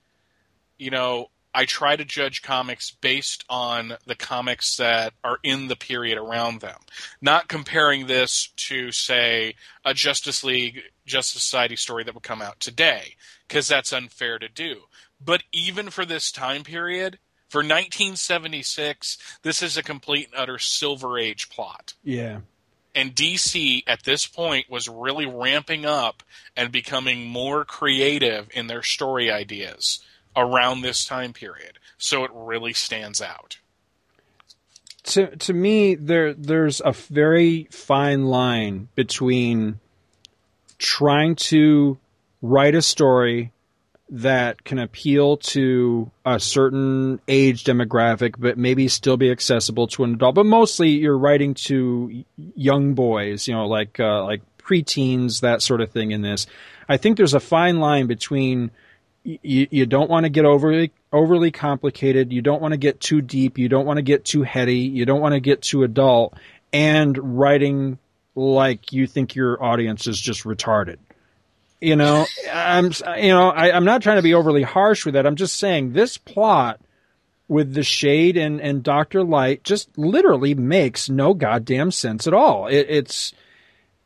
you 0.79 0.91
know, 0.91 1.29
I 1.55 1.65
try 1.65 1.97
to 1.97 2.05
judge 2.05 2.43
comics 2.43 2.91
based 2.91 3.45
on 3.49 3.95
the 4.07 4.15
comics 4.15 4.77
that 4.77 5.15
are 5.25 5.39
in 5.43 5.69
the 5.69 5.77
period 5.77 6.17
around 6.17 6.61
them, 6.61 6.79
not 7.21 7.49
comparing 7.49 8.07
this 8.07 8.49
to, 8.57 8.93
say, 8.93 9.55
a 9.85 9.93
Justice 9.93 10.45
League, 10.45 10.81
Justice 11.07 11.43
Society 11.43 11.77
story 11.77 12.05
that 12.05 12.15
would 12.15 12.23
come 12.23 12.41
out 12.41 12.61
today, 12.61 13.17
because 13.47 13.67
that's 13.69 13.93
unfair 13.93 14.39
to 14.39 14.49
do. 14.49 14.83
But 15.23 15.43
even 15.53 15.91
for 15.91 16.07
this 16.07 16.31
time 16.31 16.63
period, 16.63 17.19
for 17.49 17.59
1976, 17.59 19.19
this 19.43 19.61
is 19.61 19.77
a 19.77 19.83
complete 19.83 20.29
and 20.31 20.41
utter 20.41 20.59
Silver 20.59 21.19
Age 21.19 21.51
plot. 21.51 21.95
Yeah. 22.05 22.41
And 22.95 23.15
DC 23.15 23.85
at 23.87 24.03
this 24.05 24.27
point 24.27 24.69
was 24.69 24.89
really 24.89 25.27
ramping 25.27 25.87
up 25.87 26.23
and 26.57 26.73
becoming 26.73 27.27
more 27.27 27.65
creative 27.65 28.49
in 28.53 28.67
their 28.67 28.83
story 28.83 29.31
ideas 29.31 30.01
around 30.37 30.81
this 30.81 31.05
time 31.05 31.33
period. 31.33 31.79
So 31.99 32.25
it 32.25 32.31
really 32.35 32.73
stands 32.73 33.21
out. 33.21 33.59
to 35.05 35.37
to 35.37 35.53
me 35.53 35.95
there 35.95 36.35
there's 36.35 36.81
a 36.85 36.93
very 36.93 37.69
fine 37.71 38.25
line 38.27 38.89
between 38.95 39.79
trying 40.79 41.37
to 41.37 41.99
write 42.43 42.75
a 42.75 42.83
story 42.83 43.53
that 44.11 44.65
can 44.65 44.79
appeal 44.79 45.37
to 45.37 46.11
a 46.27 46.41
certain 46.41 47.21
age 47.29 47.65
demographic 47.65 48.35
but 48.39 48.59
maybe 48.59 48.89
still 48.89 49.17
be 49.17 49.31
accessible 49.31 49.87
to 49.87 50.05
an 50.05 50.15
adult 50.15 50.35
but 50.35 50.47
mostly 50.47 50.91
you're 50.91 51.17
writing 51.17 51.55
to 51.55 52.25
young 52.37 52.95
boys 52.95 53.47
you 53.47 53.55
know 53.55 53.67
like 53.67 54.01
uh, 54.01 54.25
like 54.25 54.43
preteens 54.59 55.41
that 55.41 55.63
sort 55.63 55.81
of 55.81 55.91
thing 55.91 56.11
in 56.11 56.23
this 56.23 56.47
i 56.89 56.97
think 56.97 57.17
there's 57.17 57.35
a 57.35 57.41
fine 57.41 57.79
line 57.79 58.07
between 58.07 58.71
you, 59.23 59.69
you 59.71 59.87
don't 59.87 60.11
want 60.11 60.25
to 60.25 60.31
get 60.31 60.45
overly 60.45 60.93
overly 61.13 61.51
complicated. 61.51 62.33
You 62.33 62.43
don't 62.43 62.63
want 62.63 62.73
to 62.73 62.79
get 62.79 63.01
too 63.01 63.21
deep. 63.21 63.59
You 63.59 63.69
don't 63.69 63.87
want 63.87 63.99
to 63.99 64.03
get 64.03 64.25
too 64.25 64.43
heady. 64.43 64.79
You 64.79 65.05
don't 65.05 65.21
want 65.21 65.35
to 65.35 65.41
get 65.41 65.63
too 65.63 65.83
adult. 65.83 66.35
And 66.73 67.39
writing 67.39 67.99
like 68.35 68.93
you 68.93 69.07
think 69.07 69.35
your 69.35 69.63
audience 69.63 70.07
is 70.07 70.21
just 70.21 70.45
retarded. 70.45 70.97
You 71.81 71.97
know, 71.97 72.27
I'm 72.53 72.93
you 73.17 73.29
know 73.29 73.51
I, 73.51 73.75
I'm 73.75 73.85
not 73.85 74.03
trying 74.03 74.17
to 74.17 74.23
be 74.23 74.35
overly 74.35 74.63
harsh 74.63 75.05
with 75.05 75.15
that. 75.15 75.27
I'm 75.27 75.37
just 75.37 75.57
saying 75.57 75.93
this 75.93 76.19
plot 76.19 76.81
with 77.49 77.73
the 77.73 77.83
shade 77.83 78.37
and 78.37 78.61
and 78.61 78.83
Doctor 78.83 79.25
Light 79.25 79.65
just 79.65 79.97
literally 79.97 80.55
makes 80.55 81.09
no 81.09 81.33
goddamn 81.35 81.91
sense 81.91 82.27
at 82.27 82.35
all. 82.35 82.67
It, 82.67 82.87
it's 82.89 83.33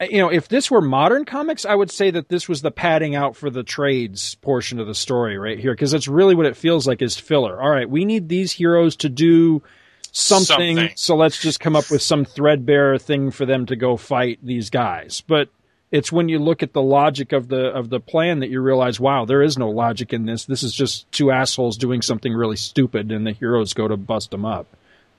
you 0.00 0.18
know, 0.18 0.28
if 0.30 0.48
this 0.48 0.70
were 0.70 0.80
modern 0.80 1.24
comics, 1.24 1.64
I 1.64 1.74
would 1.74 1.90
say 1.90 2.10
that 2.10 2.28
this 2.28 2.48
was 2.48 2.62
the 2.62 2.70
padding 2.70 3.14
out 3.14 3.36
for 3.36 3.48
the 3.50 3.62
trades 3.62 4.34
portion 4.36 4.80
of 4.80 4.86
the 4.86 4.94
story 4.94 5.38
right 5.38 5.58
here, 5.58 5.72
because 5.72 5.92
that's 5.92 6.08
really 6.08 6.34
what 6.34 6.46
it 6.46 6.56
feels 6.56 6.86
like 6.86 7.00
is 7.00 7.16
filler. 7.16 7.60
All 7.60 7.70
right, 7.70 7.88
we 7.88 8.04
need 8.04 8.28
these 8.28 8.52
heroes 8.52 8.96
to 8.96 9.08
do 9.08 9.62
something, 10.10 10.76
Something. 10.76 10.96
so 10.96 11.16
let's 11.16 11.40
just 11.40 11.60
come 11.60 11.76
up 11.76 11.90
with 11.90 12.02
some 12.02 12.24
threadbare 12.24 12.98
thing 12.98 13.30
for 13.30 13.46
them 13.46 13.66
to 13.66 13.76
go 13.76 13.96
fight 13.96 14.38
these 14.42 14.68
guys. 14.70 15.22
But 15.26 15.48
it's 15.94 16.10
when 16.10 16.28
you 16.28 16.40
look 16.40 16.62
at 16.64 16.72
the 16.72 16.82
logic 16.82 17.32
of 17.32 17.46
the 17.48 17.66
of 17.66 17.88
the 17.88 18.00
plan 18.00 18.40
that 18.40 18.50
you 18.50 18.60
realize, 18.60 18.98
wow, 18.98 19.24
there 19.24 19.42
is 19.42 19.56
no 19.56 19.70
logic 19.70 20.12
in 20.12 20.26
this. 20.26 20.44
This 20.44 20.62
is 20.64 20.74
just 20.74 21.10
two 21.12 21.30
assholes 21.30 21.76
doing 21.76 22.02
something 22.02 22.32
really 22.34 22.56
stupid, 22.56 23.12
and 23.12 23.24
the 23.24 23.32
heroes 23.32 23.72
go 23.74 23.86
to 23.86 23.96
bust 23.96 24.30
them 24.32 24.44
up. 24.44 24.66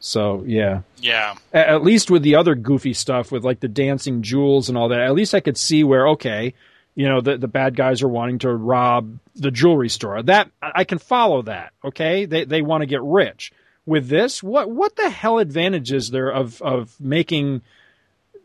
So 0.01 0.43
yeah 0.45 0.81
Yeah. 0.99 1.35
at 1.53 1.81
least 1.81 2.11
with 2.11 2.21
the 2.21 2.35
other 2.35 2.53
goofy 2.53 2.93
stuff 2.93 3.31
with 3.31 3.45
like 3.45 3.61
the 3.61 3.69
dancing 3.69 4.21
jewels 4.21 4.67
and 4.67 4.77
all 4.77 4.89
that, 4.89 4.99
at 4.99 5.13
least 5.15 5.33
I 5.33 5.39
could 5.39 5.57
see 5.57 5.83
where 5.85 6.09
okay, 6.09 6.53
you 6.93 7.07
know, 7.07 7.21
the 7.21 7.37
the 7.37 7.47
bad 7.47 7.75
guys 7.77 8.03
are 8.03 8.09
wanting 8.09 8.39
to 8.39 8.53
rob 8.53 9.17
the 9.35 9.51
jewelry 9.51 9.89
store. 9.89 10.21
That 10.23 10.51
I 10.61 10.71
I 10.81 10.83
can 10.83 10.97
follow 10.99 11.41
that. 11.43 11.71
Okay, 11.85 12.25
they 12.25 12.43
they 12.43 12.61
want 12.61 12.81
to 12.81 12.85
get 12.87 13.01
rich. 13.01 13.51
With 13.85 14.09
this, 14.09 14.43
what 14.43 14.69
what 14.69 14.95
the 14.97 15.09
hell 15.09 15.39
advantage 15.39 15.93
is 15.93 16.09
there 16.11 16.29
of 16.29 16.61
of 16.61 16.99
making 16.99 17.61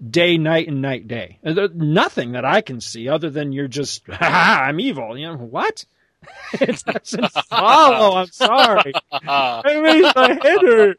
day 0.08 0.38
night 0.38 0.68
and 0.68 0.80
night 0.80 1.08
day? 1.08 1.38
Nothing 1.42 2.32
that 2.32 2.44
I 2.44 2.60
can 2.60 2.80
see 2.80 3.08
other 3.08 3.30
than 3.30 3.52
you're 3.52 3.68
just 3.68 4.06
"Ha, 4.06 4.16
ha, 4.20 4.64
I'm 4.64 4.80
evil. 4.80 5.16
You 5.16 5.28
know 5.28 5.36
what? 5.36 5.84
it 6.60 6.82
doesn't 6.84 7.32
follow. 7.32 8.16
I'm 8.16 8.26
sorry. 8.28 8.92
Makes 9.12 10.14
my 10.14 10.38
head 10.42 10.60
hurt. 10.62 10.96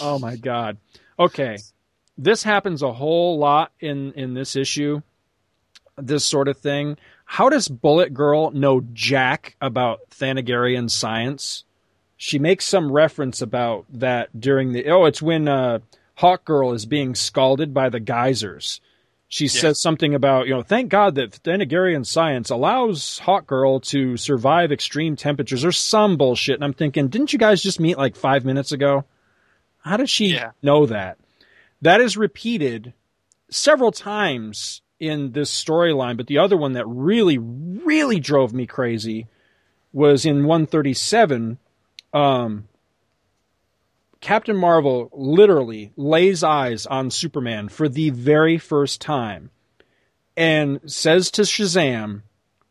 Oh 0.00 0.18
my 0.18 0.36
god. 0.36 0.78
Okay. 1.18 1.58
This 2.18 2.42
happens 2.42 2.82
a 2.82 2.92
whole 2.92 3.38
lot 3.38 3.72
in 3.80 4.12
in 4.12 4.34
this 4.34 4.56
issue. 4.56 5.02
This 5.96 6.24
sort 6.24 6.48
of 6.48 6.58
thing. 6.58 6.96
How 7.24 7.48
does 7.48 7.68
Bullet 7.68 8.12
Girl 8.12 8.50
know 8.50 8.82
jack 8.92 9.56
about 9.60 10.00
Thanagarian 10.10 10.90
science? 10.90 11.64
She 12.16 12.38
makes 12.38 12.64
some 12.64 12.92
reference 12.92 13.40
about 13.40 13.86
that 13.90 14.38
during 14.38 14.72
the 14.72 14.86
oh, 14.90 15.06
it's 15.06 15.22
when 15.22 15.48
uh, 15.48 15.80
Hawk 16.22 16.44
Girl 16.44 16.72
is 16.72 16.86
being 16.86 17.16
scalded 17.16 17.74
by 17.74 17.88
the 17.88 17.98
geysers. 17.98 18.80
She 19.26 19.48
says 19.48 19.80
something 19.82 20.14
about, 20.14 20.46
you 20.46 20.54
know, 20.54 20.62
thank 20.62 20.88
God 20.88 21.16
that 21.16 21.32
Thanagarian 21.42 22.06
science 22.06 22.48
allows 22.48 23.18
Hawk 23.18 23.48
Girl 23.48 23.80
to 23.80 24.16
survive 24.16 24.70
extreme 24.70 25.16
temperatures 25.16 25.64
or 25.64 25.72
some 25.72 26.16
bullshit. 26.16 26.54
And 26.54 26.62
I'm 26.62 26.74
thinking, 26.74 27.08
didn't 27.08 27.32
you 27.32 27.40
guys 27.40 27.60
just 27.60 27.80
meet 27.80 27.98
like 27.98 28.14
five 28.14 28.44
minutes 28.44 28.70
ago? 28.70 29.04
How 29.80 29.96
does 29.96 30.10
she 30.10 30.26
Yeah. 30.26 30.52
know 30.62 30.86
that? 30.86 31.18
That 31.80 32.00
is 32.00 32.16
repeated 32.16 32.92
several 33.50 33.90
times 33.90 34.80
in 35.00 35.32
this 35.32 35.50
storyline, 35.50 36.16
but 36.16 36.28
the 36.28 36.38
other 36.38 36.56
one 36.56 36.74
that 36.74 36.86
really, 36.86 37.36
really 37.38 38.20
drove 38.20 38.52
me 38.52 38.66
crazy 38.68 39.26
was 39.92 40.24
in 40.24 40.44
137. 40.44 41.58
Um, 42.12 42.68
Captain 44.22 44.56
Marvel 44.56 45.10
literally 45.12 45.92
lays 45.96 46.42
eyes 46.42 46.86
on 46.86 47.10
Superman 47.10 47.68
for 47.68 47.88
the 47.88 48.08
very 48.10 48.56
first 48.56 49.00
time 49.00 49.50
and 50.36 50.80
says 50.86 51.30
to 51.32 51.42
Shazam, 51.42 52.22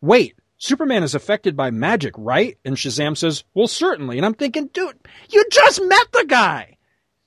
Wait, 0.01 0.35
Superman 0.57 1.03
is 1.03 1.13
affected 1.13 1.57
by 1.57 1.69
magic, 1.69 2.13
right? 2.17 2.57
And 2.63 2.75
Shazam 2.75 3.17
says, 3.17 3.43
well, 3.53 3.67
certainly. 3.67 4.17
And 4.17 4.25
I'm 4.25 4.33
thinking, 4.33 4.67
dude, 4.67 4.95
you 5.29 5.43
just 5.51 5.81
met 5.83 6.11
the 6.11 6.25
guy. 6.27 6.77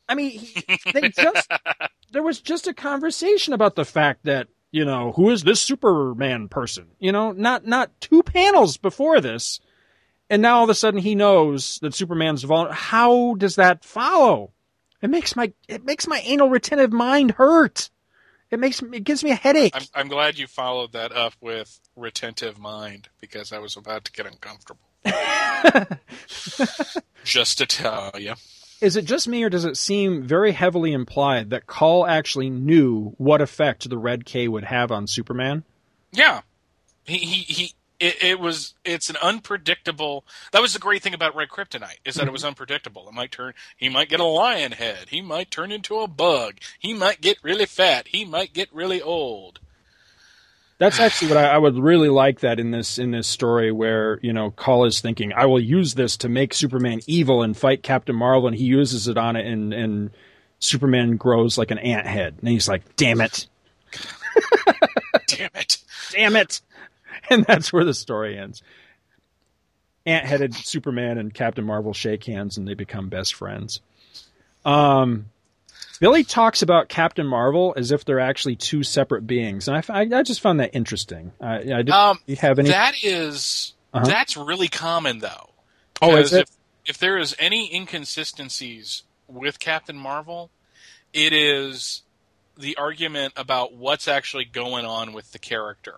I 0.09 0.15
mean, 0.15 0.31
he, 0.31 0.65
they 0.93 1.09
just, 1.09 1.51
there 2.13 2.23
was 2.23 2.41
just 2.41 2.67
a 2.67 2.75
conversation 2.75 3.53
about 3.53 3.75
the 3.75 3.85
fact 3.85 4.25
that, 4.25 4.49
you 4.71 4.85
know, 4.85 5.13
who 5.13 5.31
is 5.31 5.43
this 5.43 5.61
Superman 5.61 6.49
person? 6.49 6.87
You 6.99 7.13
know, 7.13 7.33
not, 7.33 7.67
not 7.67 8.01
two 8.01 8.23
panels 8.23 8.77
before 8.77 9.21
this. 9.21 9.61
And 10.31 10.43
now 10.43 10.59
all 10.59 10.65
of 10.65 10.71
a 10.71 10.75
sudden 10.75 11.01
he 11.01 11.15
knows 11.15 11.79
that 11.81 11.95
Superman's 11.95 12.43
vulnerable. 12.43 12.75
How 12.75 13.35
does 13.35 13.57
that 13.57 13.85
follow? 13.85 14.53
It 15.03 15.11
makes 15.11 15.37
my, 15.37 15.53
it 15.69 15.85
makes 15.85 16.07
my 16.07 16.21
anal 16.25 16.49
retentive 16.49 16.93
mind 16.93 17.33
hurt. 17.33 17.91
It 18.51 18.59
makes 18.61 18.81
it 18.81 19.05
gives 19.05 19.25
me 19.25 19.33
a 19.33 19.37
headache. 19.37 19.73
I'm, 19.75 19.83
I'm 19.95 20.09
glad 20.09 20.39
you 20.39 20.47
followed 20.47 20.93
that 20.93 21.13
up 21.13 21.35
with 21.41 21.81
retentive 21.97 22.59
mind 22.59 23.09
because 23.21 23.53
I 23.53 23.59
was 23.59 23.77
about 23.77 24.05
to 24.05 24.13
get 24.13 24.27
uncomfortable. 24.27 24.81
just 27.25 27.59
to 27.59 27.67
tell 27.67 28.13
you. 28.19 28.35
Is 28.81 28.97
it 28.97 29.07
just 29.07 29.29
me, 29.29 29.43
or 29.43 29.51
does 29.51 29.65
it 29.65 29.77
seem 29.77 30.23
very 30.23 30.53
heavily 30.53 30.93
implied 30.93 31.51
that 31.51 31.67
Kull 31.67 32.07
actually 32.07 32.51
knew 32.51 33.15
what 33.19 33.41
effect 33.41 33.89
the 33.89 33.99
Red 33.99 34.25
K 34.25 34.47
would 34.47 34.65
have 34.65 34.93
on 34.93 35.07
Superman? 35.07 35.65
Yeah, 36.13 36.43
he 37.05 37.19
he, 37.19 37.43
he 37.53 37.75
it, 38.05 38.23
it, 38.23 38.41
was 38.41 38.75
it's 38.85 39.09
an 39.09 39.17
unpredictable. 39.23 40.25
That 40.53 40.63
was 40.63 40.75
the 40.75 40.79
great 40.79 41.03
thing 41.03 41.15
about 41.15 41.35
Red 41.35 41.49
Kryptonite 41.49 41.99
is 42.05 42.15
that 42.17 42.27
it 42.27 42.33
was 42.33 42.43
mm-hmm. 42.43 42.49
unpredictable. 42.49 43.09
It 43.09 43.15
might 43.15 43.33
turn. 43.33 43.55
He 43.77 43.89
might 43.89 44.09
get 44.09 44.21
a 44.21 44.25
lion 44.25 44.73
head. 44.73 45.09
He 45.09 45.23
might 45.23 45.51
turn 45.51 45.73
into 45.73 45.99
a 45.99 46.09
bug. 46.09 46.59
He 46.79 46.93
might 46.93 47.21
get 47.21 47.39
really 47.43 47.67
fat. 47.67 48.09
He 48.09 48.25
might 48.25 48.53
get 48.53 48.73
really 48.73 49.01
old. 49.01 49.61
That's 50.79 50.99
actually 50.99 51.29
what 51.29 51.37
I, 51.39 51.51
I, 51.51 51.59
would 51.59 51.79
really 51.79 52.09
like 52.09 52.41
that 52.41 52.59
in 52.59 52.73
this 52.73 52.99
in 52.99 53.13
this 53.13 53.29
story 53.29 53.71
where 53.71 54.19
you 54.23 54.33
know 54.33 54.51
Kull 54.51 54.85
is 54.85 55.01
thinking 55.01 55.33
I 55.33 55.47
will 55.47 55.61
use 55.61 55.95
this 55.95 56.17
to 56.19 56.29
make 56.29 56.53
Superman 56.53 57.01
evil 57.07 57.43
and 57.43 57.57
fight 57.57 57.83
Captain 57.83 58.17
Marvel 58.17 58.49
and 58.49 58.57
he 58.57 58.65
uses 58.65 59.07
it 59.07 59.17
on 59.17 59.37
it 59.37 59.47
and 59.47 59.73
and 59.73 60.11
Superman 60.59 61.17
grows 61.17 61.57
like 61.57 61.71
an 61.71 61.79
ant 61.79 62.07
head 62.07 62.35
and 62.41 62.49
he's 62.49 62.69
like 62.69 62.97
damn 62.97 63.21
it, 63.21 63.47
damn 65.29 65.51
it, 65.55 65.79
damn 66.11 66.35
it, 66.35 66.61
and 67.31 67.45
that's 67.45 67.73
where 67.73 67.85
the 67.85 67.95
story 67.95 68.39
ends. 68.39 68.63
Ant 70.07 70.27
headed 70.27 70.55
Superman 70.55 71.19
and 71.19 71.33
Captain 71.33 71.65
Marvel 71.65 71.95
shake 71.95 72.25
hands 72.25 72.59
and 72.59 72.69
they 72.69 72.75
become 72.75 73.09
best 73.09 73.35
friends. 73.35 73.81
Um, 74.65 75.27
Billy 76.01 76.25
talks 76.25 76.63
about 76.63 76.89
Captain 76.89 77.27
Marvel 77.27 77.75
as 77.77 77.93
if 77.93 78.05
they're 78.05 78.21
actually 78.21 78.57
two 78.57 78.83
separate 78.83 79.27
beings, 79.27 79.69
and 79.69 79.77
I, 79.77 80.01
I, 80.01 80.01
I 80.19 80.23
just 80.23 80.41
found 80.41 80.61
that 80.61 80.75
interesting. 80.75 81.33
I, 81.41 81.57
I 81.57 81.61
did, 81.83 81.91
um, 81.91 82.19
you 82.27 82.37
have 82.37 82.59
any? 82.59 82.71
That 82.71 82.95
is 83.03 83.75
uh-huh. 83.93 84.05
that's 84.05 84.37
really 84.37 84.69
common 84.69 85.21
though. 85.21 85.51
Oh, 86.03 86.17
is 86.17 86.33
it? 86.33 86.43
If, 86.43 86.51
if 86.87 86.99
there 86.99 87.17
is 87.17 87.35
any 87.39 87.75
inconsistencies 87.75 89.05
with 89.29 89.59
Captain 89.59 89.97
Marvel, 89.97 90.51
it 91.13 91.33
is 91.33 92.03
the 92.59 92.77
argument 92.77 93.35
about 93.37 93.75
what's 93.75 94.09
actually 94.09 94.45
going 94.45 94.85
on 94.85 95.13
with 95.13 95.33
the 95.33 95.39
character. 95.39 95.97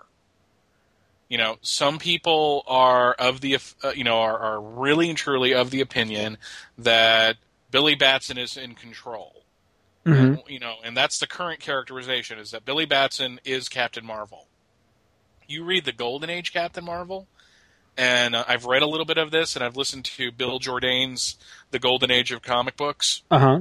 You 1.28 1.38
know, 1.38 1.56
some 1.60 1.98
people 1.98 2.62
are 2.66 3.12
of 3.14 3.40
the 3.40 3.58
uh, 3.82 3.90
you 3.94 4.04
know 4.04 4.20
are, 4.20 4.38
are 4.38 4.60
really 4.60 5.08
and 5.08 5.18
truly 5.18 5.54
of 5.54 5.70
the 5.70 5.80
opinion 5.80 6.38
that 6.78 7.36
Billy 7.70 7.94
Batson 7.94 8.38
is 8.38 8.56
in 8.56 8.74
control 8.74 9.36
Mm-hmm. 10.06 10.24
And, 10.24 10.42
you 10.46 10.60
know, 10.60 10.76
and 10.84 10.96
that's 10.96 11.18
the 11.18 11.26
current 11.26 11.58
characterization 11.58 12.38
is 12.38 12.52
that 12.52 12.64
Billy 12.64 12.86
Batson 12.86 13.40
is 13.44 13.68
Captain 13.68 14.06
Marvel. 14.06 14.46
You 15.48 15.64
read 15.64 15.84
the 15.84 15.92
Golden 15.92 16.30
Age 16.30 16.52
Captain 16.52 16.84
Marvel, 16.84 17.26
and 17.96 18.36
uh, 18.36 18.44
I've 18.46 18.66
read 18.66 18.82
a 18.82 18.86
little 18.86 19.04
bit 19.04 19.18
of 19.18 19.32
this, 19.32 19.56
and 19.56 19.64
I've 19.64 19.76
listened 19.76 20.04
to 20.04 20.30
Bill 20.30 20.60
Jourdain's 20.60 21.36
The 21.72 21.78
Golden 21.80 22.10
Age 22.10 22.30
of 22.30 22.42
Comic 22.42 22.76
Books 22.76 23.22
uh-huh. 23.30 23.60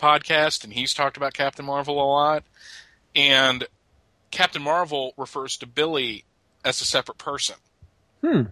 podcast, 0.00 0.64
and 0.64 0.72
he's 0.72 0.94
talked 0.94 1.18
about 1.18 1.34
Captain 1.34 1.64
Marvel 1.64 2.02
a 2.02 2.08
lot. 2.08 2.44
And 3.14 3.66
Captain 4.30 4.62
Marvel 4.62 5.12
refers 5.18 5.58
to 5.58 5.66
Billy 5.66 6.24
as 6.66 6.80
a 6.80 6.84
separate 6.84 7.16
person. 7.16 7.56
Hmm. 8.22 8.42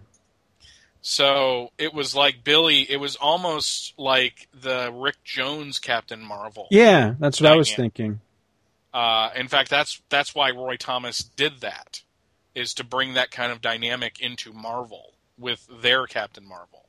So 1.01 1.71
it 1.77 1.93
was 1.93 2.15
like 2.15 2.43
Billy. 2.43 2.89
It 2.89 2.99
was 2.99 3.15
almost 3.15 3.93
like 3.99 4.47
the 4.59 4.91
Rick 4.91 5.17
Jones 5.23 5.77
Captain 5.77 6.23
Marvel. 6.23 6.67
Yeah, 6.71 7.13
that's 7.19 7.39
what 7.39 7.51
I 7.51 7.55
was 7.55 7.71
thinking. 7.75 8.21
Uh, 8.91 9.29
in 9.35 9.47
fact, 9.47 9.69
that's 9.69 10.01
that's 10.09 10.33
why 10.33 10.49
Roy 10.49 10.77
Thomas 10.77 11.19
did 11.19 11.59
that, 11.61 12.01
is 12.55 12.73
to 12.75 12.83
bring 12.83 13.13
that 13.13 13.29
kind 13.29 13.51
of 13.51 13.61
dynamic 13.61 14.19
into 14.19 14.51
Marvel 14.51 15.13
with 15.37 15.67
their 15.81 16.07
Captain 16.07 16.47
Marvel. 16.47 16.85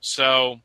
So, 0.00 0.60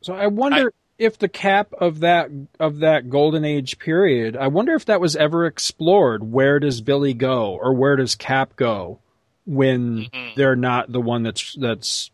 so 0.00 0.14
I 0.14 0.26
wonder 0.26 0.68
I, 0.68 0.70
if 0.98 1.18
the 1.18 1.28
cap 1.28 1.72
of 1.78 2.00
that 2.00 2.30
of 2.58 2.80
that 2.80 3.08
golden 3.08 3.44
age 3.44 3.78
period. 3.78 4.36
I 4.36 4.48
wonder 4.48 4.74
if 4.74 4.86
that 4.86 5.00
was 5.00 5.14
ever 5.14 5.46
explored. 5.46 6.24
Where 6.24 6.58
does 6.58 6.80
Billy 6.80 7.14
go, 7.14 7.54
or 7.54 7.72
where 7.74 7.94
does 7.94 8.16
Cap 8.16 8.56
go? 8.56 8.98
When 9.46 9.98
mm-hmm. 9.98 10.28
they're 10.36 10.56
not 10.56 10.90
the 10.90 11.00
one 11.00 11.22
that's 11.22 11.54
that's 11.54 12.10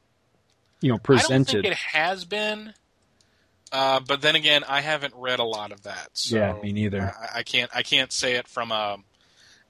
you 0.80 0.90
know 0.90 0.98
presented. 0.98 1.50
I 1.50 1.52
don't 1.52 1.62
think 1.62 1.72
it 1.72 1.96
has 1.96 2.24
been, 2.24 2.74
uh, 3.72 4.00
but 4.00 4.20
then 4.20 4.36
again, 4.36 4.64
I 4.68 4.80
haven't 4.80 5.14
read 5.16 5.38
a 5.38 5.44
lot 5.44 5.72
of 5.72 5.82
that. 5.82 6.10
So 6.14 6.36
yeah, 6.36 6.52
me 6.54 6.72
neither. 6.72 7.02
I, 7.02 7.38
I, 7.38 7.42
can't 7.42 7.70
I 7.74 7.82
can't 7.82 8.12
say 8.12 8.34
it 8.34 8.48
from 8.48 8.72
a. 8.72 8.98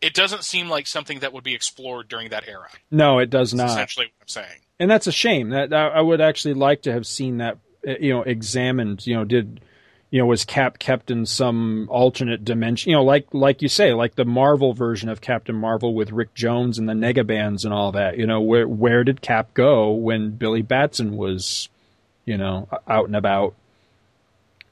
It 0.00 0.12
doesn't 0.12 0.44
seem 0.44 0.68
like 0.68 0.86
something 0.86 1.20
that 1.20 1.32
would 1.32 1.44
be 1.44 1.54
explored 1.54 2.08
during 2.08 2.28
that 2.28 2.46
era. 2.46 2.68
No, 2.90 3.18
it 3.18 3.30
does 3.30 3.54
not. 3.54 3.70
Essentially, 3.70 4.06
what 4.06 4.24
I'm 4.24 4.28
saying, 4.28 4.60
and 4.78 4.90
that's 4.90 5.06
a 5.06 5.12
shame. 5.12 5.50
That 5.50 5.72
I 5.72 6.00
would 6.00 6.20
actually 6.20 6.54
like 6.54 6.82
to 6.82 6.92
have 6.92 7.06
seen 7.06 7.38
that 7.38 7.58
you 7.84 8.12
know 8.12 8.22
examined. 8.22 9.06
You 9.06 9.16
know, 9.16 9.24
did 9.24 9.60
you 10.10 10.20
know, 10.20 10.26
was 10.26 10.44
Cap 10.44 10.78
kept 10.78 11.10
in 11.10 11.26
some 11.26 11.88
alternate 11.90 12.44
dimension? 12.44 12.90
You 12.90 12.96
know, 12.96 13.04
like 13.04 13.26
like 13.32 13.62
you 13.62 13.68
say, 13.68 13.92
like 13.92 14.14
the 14.14 14.24
Marvel 14.24 14.72
version 14.72 15.08
of 15.08 15.20
Captain 15.20 15.56
Marvel 15.56 15.94
with 15.94 16.12
Rick 16.12 16.34
Jones 16.34 16.78
and 16.78 16.88
the 16.88 16.92
Negabands 16.92 17.64
and 17.64 17.74
all 17.74 17.92
that. 17.92 18.16
You 18.16 18.26
know, 18.26 18.40
where 18.40 18.68
where 18.68 19.04
did 19.04 19.20
Cap 19.20 19.54
go 19.54 19.92
when 19.92 20.30
Billy 20.30 20.62
Batson 20.62 21.16
was, 21.16 21.68
you 22.24 22.36
know, 22.38 22.68
out 22.86 23.06
and 23.06 23.16
about? 23.16 23.54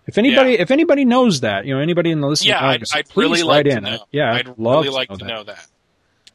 If 0.07 0.19
anybody, 0.19 0.53
yeah. 0.53 0.61
if 0.61 0.71
anybody 0.71 1.05
knows 1.05 1.41
that, 1.41 1.65
you 1.65 1.75
know, 1.75 1.81
anybody 1.81 2.11
in 2.11 2.21
the 2.21 2.29
listening 2.29 2.51
yeah, 2.51 2.67
audience, 2.67 2.95
I'd, 2.95 3.07
I'd 3.11 3.17
really 3.17 3.43
like 3.43 3.67
in. 3.67 3.77
To 3.77 3.91
know. 3.91 3.99
Yeah, 4.13 4.33
I'd, 4.33 4.49
I'd 4.49 4.59
love 4.59 4.85
really 4.85 4.95
like 4.95 5.09
to 5.09 5.25
know 5.25 5.45
that. 5.45 5.67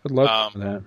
I'd 0.06 0.12
love 0.12 0.28
um, 0.28 0.52
to 0.54 0.58
know 0.60 0.74
that 0.80 0.84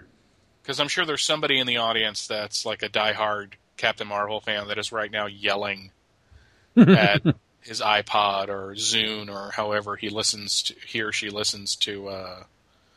because 0.63 0.81
I'm 0.81 0.89
sure 0.89 1.05
there's 1.05 1.23
somebody 1.23 1.59
in 1.59 1.67
the 1.67 1.79
audience 1.79 2.27
that's 2.27 2.65
like 2.65 2.83
a 2.83 2.89
diehard 2.89 3.55
Captain 3.77 4.07
Marvel 4.07 4.41
fan 4.41 4.69
that 4.69 4.79
is 4.79 4.93
right 4.93 5.11
now 5.11 5.27
yelling 5.27 5.91
at 6.77 7.23
his 7.63 7.81
iPod 7.81 8.49
or 8.49 8.75
Zune 8.75 9.31
or 9.31 9.51
however 9.53 9.97
he 9.97 10.09
listens 10.09 10.63
to 10.65 10.75
he 10.87 11.03
or 11.03 11.13
she 11.13 11.31
listens 11.31 11.77
to 11.77 12.09
uh, 12.09 12.43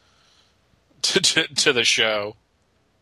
to, 1.01 1.21
to, 1.21 1.47
to 1.47 1.73
the 1.73 1.83
show, 1.83 2.35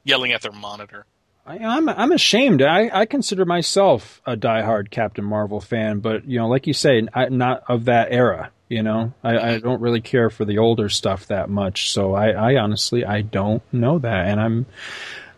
yelling 0.03 0.31
at 0.31 0.41
their 0.41 0.51
monitor. 0.51 1.05
I, 1.45 1.57
am 1.57 1.89
I'm, 1.89 1.89
I'm 1.89 2.11
ashamed. 2.11 2.61
I, 2.61 2.89
I 2.93 3.05
consider 3.05 3.45
myself 3.45 4.21
a 4.25 4.37
diehard 4.37 4.91
Captain 4.91 5.25
Marvel 5.25 5.59
fan, 5.59 5.99
but 5.99 6.25
you 6.25 6.39
know, 6.39 6.47
like 6.47 6.67
you 6.67 6.73
say, 6.73 7.05
I, 7.13 7.29
not 7.29 7.63
of 7.67 7.85
that 7.85 8.11
era. 8.11 8.51
You 8.69 8.81
know, 8.81 9.13
I, 9.23 9.29
I 9.29 9.41
mm-hmm. 9.41 9.67
don't 9.67 9.81
really 9.81 10.01
care 10.01 10.29
for 10.29 10.45
the 10.45 10.57
older 10.57 10.89
stuff 10.89 11.27
that 11.27 11.49
much. 11.49 11.91
So 11.91 12.13
I, 12.13 12.29
I 12.29 12.57
honestly 12.57 13.05
I 13.05 13.21
don't 13.21 13.61
know 13.73 13.99
that, 13.99 14.27
and 14.27 14.39
I'm 14.39 14.65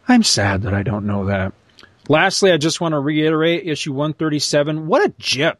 I'm 0.07 0.23
sad 0.23 0.63
that 0.63 0.73
I 0.73 0.83
don't 0.83 1.05
know 1.05 1.25
that. 1.25 1.53
Lastly, 2.07 2.51
I 2.51 2.57
just 2.57 2.79
want 2.79 2.93
to 2.93 2.99
reiterate 2.99 3.67
issue 3.67 3.91
137. 3.91 4.85
What 4.85 5.03
a 5.03 5.13
jip! 5.17 5.59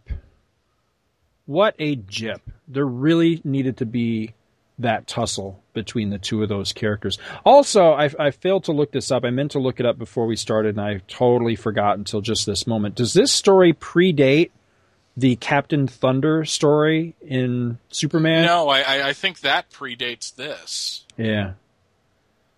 What 1.45 1.75
a 1.79 1.95
jip. 1.95 2.41
There 2.67 2.85
really 2.85 3.41
needed 3.43 3.77
to 3.77 3.85
be 3.85 4.33
that 4.79 5.07
tussle 5.07 5.63
between 5.73 6.09
the 6.09 6.17
two 6.17 6.43
of 6.43 6.49
those 6.49 6.73
characters. 6.73 7.17
Also, 7.45 7.93
I, 7.93 8.09
I, 8.19 8.31
failed 8.31 8.65
to 8.65 8.73
look 8.73 8.91
this 8.91 9.09
up. 9.09 9.23
I 9.23 9.29
meant 9.29 9.51
to 9.51 9.59
look 9.59 9.79
it 9.79 9.85
up 9.85 9.97
before 9.97 10.25
we 10.25 10.35
started, 10.35 10.77
and 10.77 10.81
I 10.81 11.01
totally 11.07 11.55
forgot 11.55 11.97
until 11.97 12.21
just 12.21 12.45
this 12.45 12.67
moment. 12.67 12.95
Does 12.95 13.13
this 13.13 13.31
story 13.31 13.73
predate 13.73 14.51
the 15.15 15.37
Captain 15.37 15.87
Thunder 15.87 16.43
story 16.43 17.15
in 17.21 17.77
Superman? 17.89 18.45
No, 18.45 18.67
I, 18.67 19.09
I 19.09 19.13
think 19.13 19.41
that 19.41 19.69
predates 19.69 20.35
this. 20.35 21.05
Yeah. 21.15 21.53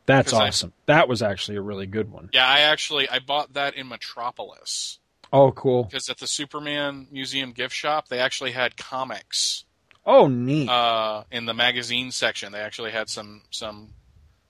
That's 0.07 0.31
awesome. 0.31 0.71
I, 0.88 0.93
that 0.93 1.09
was 1.09 1.21
actually 1.21 1.57
a 1.57 1.61
really 1.61 1.85
good 1.85 2.09
one. 2.09 2.29
Yeah, 2.33 2.47
I 2.47 2.61
actually 2.61 3.09
I 3.09 3.19
bought 3.19 3.53
that 3.53 3.75
in 3.75 3.89
Metropolis. 3.89 4.99
Oh, 5.32 5.51
cool. 5.51 5.84
Because 5.84 6.09
at 6.09 6.17
the 6.17 6.28
Superman 6.28 7.07
Museum 7.11 7.51
gift 7.51 7.75
shop, 7.75 8.07
they 8.07 8.19
actually 8.19 8.51
had 8.51 8.78
comics. 8.78 9.65
Oh, 10.05 10.28
neat. 10.28 10.69
Uh, 10.69 11.23
in 11.32 11.45
the 11.45 11.53
magazine 11.53 12.11
section, 12.11 12.51
they 12.51 12.61
actually 12.61 12.91
had 12.91 13.09
some 13.09 13.41
some 13.49 13.89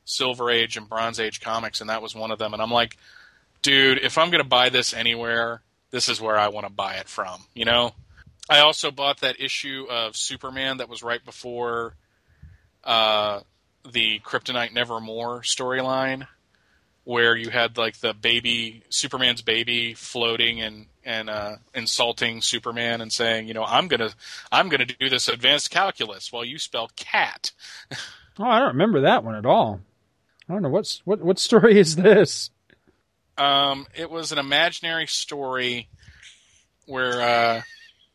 Silver 0.05 0.51
Age 0.51 0.77
and 0.77 0.87
Bronze 0.87 1.19
Age 1.19 1.41
comics, 1.41 1.81
and 1.81 1.89
that 1.89 2.01
was 2.01 2.13
one 2.15 2.31
of 2.31 2.39
them. 2.39 2.53
And 2.53 2.61
I'm 2.61 2.71
like, 2.71 2.97
dude, 3.61 3.97
if 3.97 4.17
I'm 4.17 4.29
gonna 4.29 4.43
buy 4.43 4.69
this 4.69 4.93
anywhere, 4.93 5.61
this 5.89 6.09
is 6.09 6.21
where 6.21 6.37
I 6.37 6.49
want 6.49 6.67
to 6.67 6.73
buy 6.73 6.95
it 6.95 7.07
from. 7.07 7.41
You 7.53 7.65
know. 7.65 7.93
I 8.49 8.59
also 8.59 8.91
bought 8.91 9.21
that 9.21 9.41
issue 9.41 9.87
of 9.89 10.15
Superman 10.15 10.77
that 10.77 10.87
was 10.87 11.03
right 11.03 11.23
before 11.23 11.95
uh, 12.83 13.41
the 13.91 14.19
Kryptonite 14.19 14.73
Nevermore 14.73 15.41
storyline 15.41 16.27
where 17.07 17.37
you 17.37 17.49
had 17.49 17.77
like 17.77 17.97
the 18.01 18.13
baby 18.13 18.83
Superman's 18.89 19.41
baby 19.41 19.93
floating 19.93 20.59
and 20.59 20.87
and 21.05 21.29
uh, 21.29 21.55
insulting 21.73 22.41
Superman 22.41 22.99
and 22.99 23.13
saying, 23.13 23.47
you 23.47 23.53
know, 23.53 23.63
I'm 23.63 23.87
gonna 23.87 24.09
I'm 24.51 24.67
gonna 24.67 24.85
do 24.85 25.07
this 25.07 25.29
advanced 25.29 25.71
calculus 25.71 26.33
while 26.33 26.43
you 26.43 26.59
spell 26.59 26.89
cat. 26.97 27.53
oh, 28.39 28.43
I 28.43 28.59
don't 28.59 28.73
remember 28.73 29.01
that 29.01 29.23
one 29.23 29.35
at 29.35 29.45
all. 29.45 29.79
I 30.49 30.53
don't 30.53 30.61
know 30.61 30.69
what's 30.69 31.01
what 31.05 31.21
what 31.21 31.39
story 31.39 31.79
is 31.79 31.95
this. 31.95 32.49
Um, 33.37 33.87
it 33.95 34.11
was 34.11 34.33
an 34.33 34.37
imaginary 34.37 35.07
story 35.07 35.87
where 36.87 37.21
uh, 37.21 37.61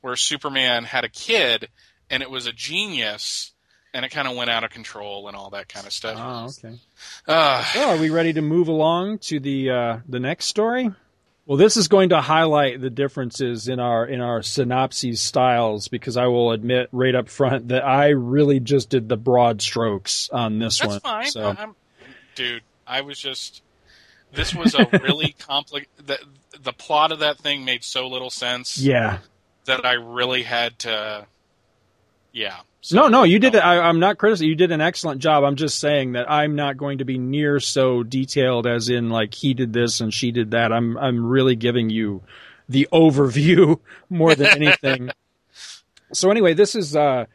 where 0.02 0.16
Superman 0.16 0.84
had 0.84 1.04
a 1.04 1.08
kid 1.08 1.70
and 2.10 2.22
it 2.22 2.30
was 2.30 2.46
a 2.46 2.52
genius 2.52 3.51
and 3.94 4.04
it 4.04 4.10
kind 4.10 4.26
of 4.26 4.36
went 4.36 4.50
out 4.50 4.64
of 4.64 4.70
control 4.70 5.28
and 5.28 5.36
all 5.36 5.50
that 5.50 5.68
kind 5.68 5.86
of 5.86 5.92
stuff. 5.92 6.16
Oh, 6.18 6.66
okay. 6.66 6.78
Uh, 7.26 7.64
well, 7.74 7.96
are 7.96 8.00
we 8.00 8.10
ready 8.10 8.32
to 8.32 8.42
move 8.42 8.68
along 8.68 9.18
to 9.18 9.40
the 9.40 9.70
uh, 9.70 9.98
the 10.08 10.20
next 10.20 10.46
story? 10.46 10.90
Well, 11.44 11.58
this 11.58 11.76
is 11.76 11.88
going 11.88 12.10
to 12.10 12.20
highlight 12.20 12.80
the 12.80 12.90
differences 12.90 13.68
in 13.68 13.80
our 13.80 14.06
in 14.06 14.20
our 14.20 14.42
synopses 14.42 15.20
styles 15.20 15.88
because 15.88 16.16
I 16.16 16.26
will 16.26 16.52
admit 16.52 16.88
right 16.92 17.14
up 17.14 17.28
front 17.28 17.68
that 17.68 17.84
I 17.84 18.10
really 18.10 18.60
just 18.60 18.90
did 18.90 19.08
the 19.08 19.16
broad 19.16 19.60
strokes 19.60 20.30
on 20.30 20.58
this 20.58 20.78
that's 20.78 20.90
one. 20.90 21.00
fine. 21.00 21.30
So. 21.30 21.54
I'm, 21.58 21.74
dude, 22.36 22.62
I 22.86 23.00
was 23.00 23.18
just 23.18 23.62
this 24.32 24.54
was 24.54 24.74
a 24.74 24.88
really 25.02 25.32
complex. 25.38 25.86
The, 25.96 26.18
the 26.60 26.72
plot 26.72 27.12
of 27.12 27.20
that 27.20 27.38
thing 27.38 27.64
made 27.64 27.84
so 27.84 28.06
little 28.06 28.30
sense. 28.30 28.78
Yeah. 28.78 29.18
That 29.66 29.84
I 29.84 29.94
really 29.94 30.42
had 30.42 30.78
to. 30.80 31.26
Yeah. 32.32 32.60
So, 32.84 32.96
no, 32.96 33.06
no, 33.06 33.22
you 33.22 33.38
did 33.38 33.54
it. 33.54 33.60
I, 33.60 33.88
am 33.88 34.00
not 34.00 34.18
criticizing. 34.18 34.48
You 34.48 34.56
did 34.56 34.72
an 34.72 34.80
excellent 34.80 35.22
job. 35.22 35.44
I'm 35.44 35.54
just 35.54 35.78
saying 35.78 36.12
that 36.12 36.28
I'm 36.28 36.56
not 36.56 36.76
going 36.76 36.98
to 36.98 37.04
be 37.04 37.16
near 37.16 37.60
so 37.60 38.02
detailed 38.02 38.66
as 38.66 38.88
in 38.88 39.08
like 39.08 39.34
he 39.34 39.54
did 39.54 39.72
this 39.72 40.00
and 40.00 40.12
she 40.12 40.32
did 40.32 40.50
that. 40.50 40.72
I'm 40.72 40.98
I'm 40.98 41.24
really 41.24 41.54
giving 41.54 41.90
you 41.90 42.22
the 42.68 42.88
overview 42.92 43.78
more 44.10 44.34
than 44.34 44.48
anything. 44.48 45.10
so 46.12 46.32
anyway, 46.32 46.54
this 46.54 46.74
is 46.74 46.96
uh 46.96 47.26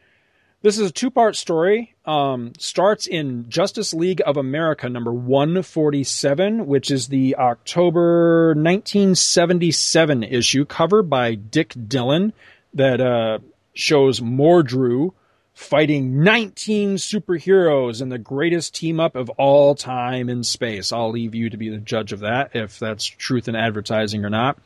this 0.63 0.77
is 0.77 0.89
a 0.89 0.93
two 0.93 1.09
part 1.09 1.37
story. 1.37 1.95
Um, 2.03 2.51
starts 2.59 3.07
in 3.07 3.49
Justice 3.49 3.93
League 3.93 4.21
of 4.25 4.35
America 4.35 4.89
number 4.89 5.13
147, 5.13 6.67
which 6.67 6.91
is 6.91 7.07
the 7.07 7.37
October 7.37 8.49
1977 8.49 10.23
issue, 10.23 10.65
covered 10.65 11.03
by 11.03 11.35
Dick 11.35 11.69
Dillin, 11.69 12.33
that 12.73 12.99
uh, 12.99 13.39
shows 13.73 14.19
Mordru 14.19 15.13
fighting 15.57 16.21
19 16.21 16.97
superheroes 16.97 17.99
in 17.99 18.09
the 18.09 18.19
greatest 18.19 18.75
team 18.75 18.99
up 18.99 19.15
of 19.15 19.27
all 19.31 19.73
time 19.73 20.29
in 20.29 20.43
space. 20.43 20.91
I'll 20.91 21.09
leave 21.09 21.33
you 21.33 21.49
to 21.49 21.57
be 21.57 21.69
the 21.69 21.79
judge 21.79 22.13
of 22.13 22.19
that, 22.19 22.51
if 22.53 22.77
that's 22.77 23.03
truth 23.03 23.47
in 23.47 23.55
advertising 23.55 24.23
or 24.23 24.29
not. 24.29 24.59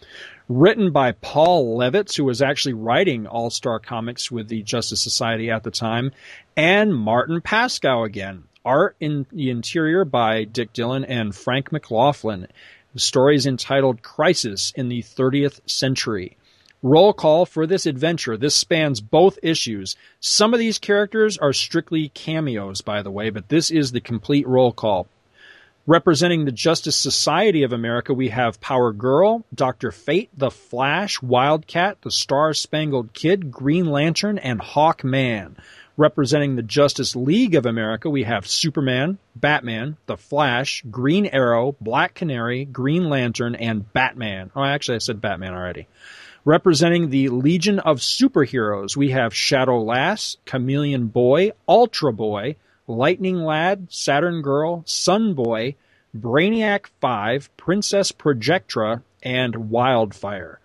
Written 0.50 0.92
by 0.92 1.14
Paul 1.14 1.78
Levitz, 1.78 2.18
who 2.18 2.26
was 2.26 2.42
actually 2.42 2.74
writing 2.74 3.26
All 3.26 3.50
Star 3.50 3.80
Comics 3.80 4.30
with 4.30 4.50
the 4.50 4.64
Justice 4.64 5.02
Society 5.02 5.50
at 5.50 5.64
the 5.64 5.72
time, 5.72 6.12
and 6.58 6.94
Martin 6.94 7.39
Pasko 7.39 8.06
again. 8.06 8.44
Art 8.66 8.98
in 9.00 9.26
the 9.32 9.50
interior 9.50 10.04
by 10.04 10.44
Dick 10.44 10.74
Dillin 10.74 11.06
and 11.08 11.34
Frank 11.34 11.72
McLaughlin. 11.72 12.48
The 12.94 13.00
story 13.00 13.38
is 13.38 13.48
entitled 13.48 14.04
Crisis 14.04 14.74
in 14.76 14.89
the 14.89 15.04
30th 15.04 15.62
Century. 15.66 16.36
Roll 16.84 17.13
call 17.13 17.45
for 17.45 17.67
this 17.67 17.86
adventure. 17.86 18.38
This 18.38 18.55
spans 18.55 19.01
both 19.01 19.38
issues. 19.43 19.95
Some 20.19 20.53
of 20.53 20.59
these 20.59 20.79
characters 20.79 21.38
are 21.38 21.53
strictly 21.53 22.09
cameos, 22.09 22.82
by 22.82 23.03
the 23.03 23.11
way, 23.11 23.29
but 23.29 23.49
this 23.49 23.69
is 23.69 23.91
the 23.91 24.01
complete 24.01 24.47
roll 24.47 24.71
call. 24.71 25.07
Representing 25.86 26.45
the 26.45 26.51
Justice 26.51 26.95
Society 26.95 27.63
of 27.63 27.73
America, 27.73 28.13
we 28.13 28.29
have 28.29 28.61
Power 28.61 28.93
Girl, 28.93 29.43
Dr. 29.53 29.91
Fate, 29.91 30.29
The 30.36 30.49
Flash, 30.49 31.21
Wildcat, 31.21 32.01
The 32.01 32.11
Star 32.11 32.53
Spangled 32.53 33.13
Kid, 33.13 33.51
Green 33.51 33.86
Lantern, 33.86 34.38
and 34.38 34.59
Hawkman. 34.59 35.55
Representing 35.97 36.55
the 36.55 36.63
Justice 36.63 37.15
League 37.15 37.53
of 37.53 37.65
America, 37.65 38.09
we 38.09 38.23
have 38.23 38.47
Superman, 38.47 39.19
Batman, 39.36 39.97
The 40.07 40.17
Flash, 40.17 40.84
Green 40.89 41.27
Arrow, 41.27 41.75
Black 41.82 42.15
Canary, 42.15 42.65
Green 42.65 43.09
Lantern, 43.09 43.53
and 43.53 43.91
Batman. 43.93 44.49
Oh, 44.55 44.63
actually, 44.63 44.95
I 44.95 44.99
said 44.99 45.21
Batman 45.21 45.53
already. 45.53 45.88
Representing 46.44 47.10
the 47.12 47.30
Legion 47.30 47.78
of 47.78 48.00
Superheroes, 48.00 48.98
we 48.98 49.12
have 49.12 49.34
Shadow 49.34 49.80
Lass, 49.80 50.38
Chameleon 50.46 51.06
Boy, 51.08 51.52
Ultra 51.68 52.12
Boy, 52.12 52.56
Lightning 52.88 53.44
Lad, 53.44 53.88
Saturn 53.92 54.42
Girl, 54.42 54.82
Sun 54.88 55.36
Boy, 55.36 55.76
Brainiac 56.18 56.88
5, 57.00 57.56
Princess 57.58 58.12
Projectra, 58.12 59.04
and 59.22 59.70
Wildfire. 59.70 60.60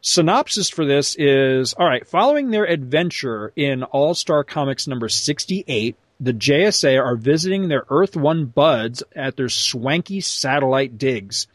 Synopsis 0.00 0.70
for 0.70 0.84
this 0.84 1.16
is 1.18 1.74
all 1.74 1.88
right, 1.88 2.06
following 2.06 2.52
their 2.52 2.64
adventure 2.64 3.52
in 3.56 3.82
All 3.82 4.14
Star 4.14 4.44
Comics 4.44 4.86
number 4.86 5.08
68, 5.08 5.96
the 6.20 6.32
JSA 6.32 7.02
are 7.04 7.16
visiting 7.16 7.66
their 7.66 7.84
Earth 7.90 8.14
One 8.16 8.46
buds 8.46 9.02
at 9.16 9.36
their 9.36 9.48
swanky 9.48 10.20
satellite 10.20 10.96
digs. 10.96 11.48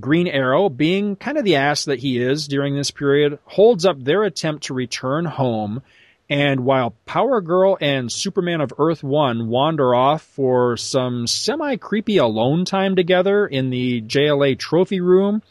Green 0.00 0.26
Arrow, 0.26 0.68
being 0.68 1.16
kind 1.16 1.36
of 1.36 1.44
the 1.44 1.56
ass 1.56 1.84
that 1.84 1.98
he 1.98 2.18
is 2.18 2.48
during 2.48 2.74
this 2.74 2.90
period, 2.90 3.38
holds 3.44 3.84
up 3.84 4.02
their 4.02 4.22
attempt 4.22 4.64
to 4.64 4.74
return 4.74 5.26
home. 5.26 5.82
And 6.30 6.60
while 6.60 6.94
Power 7.04 7.42
Girl 7.42 7.76
and 7.78 8.10
Superman 8.10 8.62
of 8.62 8.72
Earth 8.78 9.02
1 9.02 9.48
wander 9.48 9.94
off 9.94 10.22
for 10.22 10.78
some 10.78 11.26
semi 11.26 11.76
creepy 11.76 12.16
alone 12.16 12.64
time 12.64 12.96
together 12.96 13.46
in 13.46 13.68
the 13.68 14.00
JLA 14.00 14.58
trophy 14.58 15.00
room, 15.00 15.42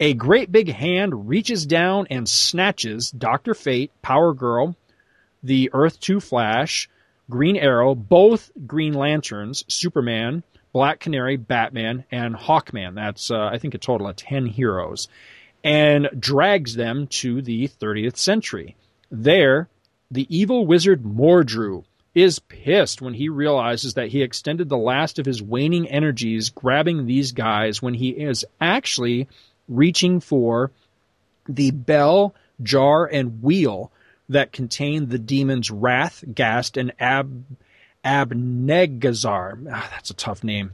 a 0.00 0.14
great 0.14 0.50
big 0.50 0.72
hand 0.72 1.28
reaches 1.28 1.66
down 1.66 2.06
and 2.08 2.26
snatches 2.26 3.10
Dr. 3.10 3.52
Fate, 3.52 3.90
Power 4.00 4.32
Girl, 4.32 4.74
the 5.42 5.70
Earth 5.74 6.00
2 6.00 6.18
Flash, 6.18 6.88
Green 7.28 7.56
Arrow, 7.56 7.94
both 7.94 8.50
Green 8.66 8.94
Lanterns, 8.94 9.64
Superman, 9.68 10.42
Black 10.72 11.00
Canary, 11.00 11.36
Batman, 11.36 12.04
and 12.10 12.34
Hawkman. 12.34 12.94
That's, 12.94 13.30
uh, 13.30 13.44
I 13.52 13.58
think, 13.58 13.74
a 13.74 13.78
total 13.78 14.08
of 14.08 14.16
10 14.16 14.46
heroes. 14.46 15.08
And 15.62 16.08
drags 16.18 16.74
them 16.74 17.06
to 17.08 17.40
the 17.42 17.68
30th 17.68 18.16
century. 18.16 18.74
There, 19.10 19.68
the 20.10 20.26
evil 20.34 20.66
wizard 20.66 21.04
Mordru 21.04 21.84
is 22.14 22.38
pissed 22.38 23.00
when 23.00 23.14
he 23.14 23.28
realizes 23.28 23.94
that 23.94 24.08
he 24.08 24.22
extended 24.22 24.68
the 24.68 24.76
last 24.76 25.18
of 25.18 25.26
his 25.26 25.42
waning 25.42 25.88
energies 25.88 26.50
grabbing 26.50 27.06
these 27.06 27.32
guys 27.32 27.80
when 27.80 27.94
he 27.94 28.10
is 28.10 28.44
actually 28.60 29.28
reaching 29.68 30.20
for 30.20 30.70
the 31.48 31.70
bell, 31.70 32.34
jar, 32.62 33.06
and 33.06 33.42
wheel 33.42 33.90
that 34.28 34.52
contain 34.52 35.08
the 35.08 35.18
demons 35.18 35.70
Rath, 35.70 36.24
Ghast, 36.34 36.76
and 36.76 36.92
Ab 36.98 37.44
Abnegazar. 38.04 39.66
Ah, 39.70 39.88
that's 39.92 40.10
a 40.10 40.14
tough 40.14 40.42
name. 40.42 40.72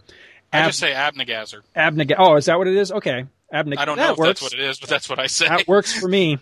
I 0.53 0.67
just 0.67 0.79
say 0.79 0.93
Abnegazar. 0.93 1.61
Abneg. 1.77 2.15
Oh, 2.17 2.37
is 2.37 2.47
that 2.47 2.59
what 2.59 2.69
it 2.69 2.77
is? 2.77 2.91
Okay, 2.91 3.27
Abneg. 3.53 3.79
I 3.79 3.85
don't 3.85 3.99
know 3.99 4.13
if 4.13 4.19
works. 4.19 4.41
that's 4.41 4.43
what 4.43 4.53
it 4.55 4.61
is, 4.61 4.81
but 4.81 4.89
that's 4.89 5.09
what 5.09 5.19
I 5.19 5.27
say. 5.27 5.49
That 5.49 5.69
works 5.69 5.93
for 5.93 6.09
me. 6.09 6.39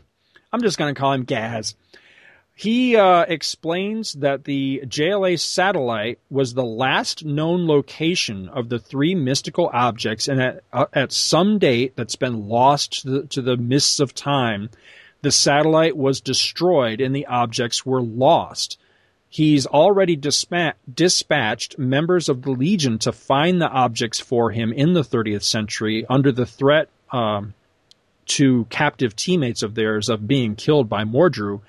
I'm 0.53 0.63
just 0.63 0.79
going 0.79 0.95
to 0.95 0.99
call 0.99 1.13
him 1.13 1.25
Gaz. 1.25 1.75
He 2.55 2.97
uh, 2.97 3.27
explains 3.29 4.15
that 4.15 4.45
the 4.45 4.81
JLA 4.87 5.39
satellite 5.39 6.19
was 6.31 6.55
the 6.55 6.65
last 6.65 7.23
known 7.23 7.67
location 7.67 8.49
of 8.49 8.71
the 8.71 8.79
three 8.79 9.15
mystical 9.15 9.69
objects, 9.75 10.27
and 10.27 10.41
at, 10.41 10.63
uh, 10.73 10.87
at 10.95 11.13
some 11.13 11.59
date 11.59 11.97
that's 11.97 12.17
been 12.17 12.49
lost 12.49 13.03
to 13.03 13.11
the, 13.11 13.27
to 13.27 13.43
the 13.43 13.59
mists 13.59 14.01
of 14.01 14.15
time, 14.15 14.71
the 15.21 15.31
satellite 15.31 15.99
was 15.99 16.23
destroyed 16.23 17.03
and 17.03 17.15
the 17.15 17.27
objects 17.27 17.85
were 17.85 18.01
lost. 18.01 18.79
He's 19.37 19.67
already 19.67 20.17
dispatched 20.17 21.79
members 21.79 22.29
of 22.31 22.43
the 22.43 22.53
Legion 22.53 22.99
to 23.01 23.13
find 23.13 23.61
the 23.61 23.69
objects 23.69 24.19
for 24.19 24.51
him 24.51 24.73
in 24.73 24.95
the 24.95 25.03
30th 25.03 25.43
century 25.43 26.07
under 26.09 26.33
the 26.33 26.47
threat 26.47 26.89
um, 27.13 27.53
to 28.27 28.65
captive 28.71 29.15
teammates 29.15 29.63
of 29.63 29.75
theirs 29.75 30.09
of 30.09 30.27
being 30.27 30.57
killed 30.57 30.89
by 30.89 31.05
Mordru 31.05 31.61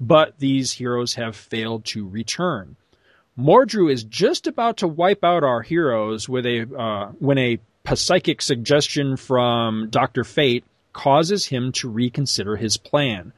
but 0.00 0.38
these 0.38 0.72
heroes 0.72 1.14
have 1.14 1.36
failed 1.36 1.84
to 1.84 2.08
return. 2.08 2.76
Mordru 3.38 3.92
is 3.92 4.02
just 4.02 4.46
about 4.46 4.78
to 4.78 4.88
wipe 4.88 5.22
out 5.22 5.44
our 5.44 5.60
heroes 5.60 6.28
with 6.28 6.46
a 6.46 6.66
uh, 6.76 7.12
when 7.18 7.38
a 7.38 7.58
psychic 7.94 8.40
suggestion 8.40 9.16
from 9.16 9.88
Doctor 9.90 10.24
Fate 10.24 10.64
causes 10.92 11.46
him 11.46 11.72
to 11.72 11.88
reconsider 11.88 12.56
his 12.56 12.76
plan. 12.76 13.32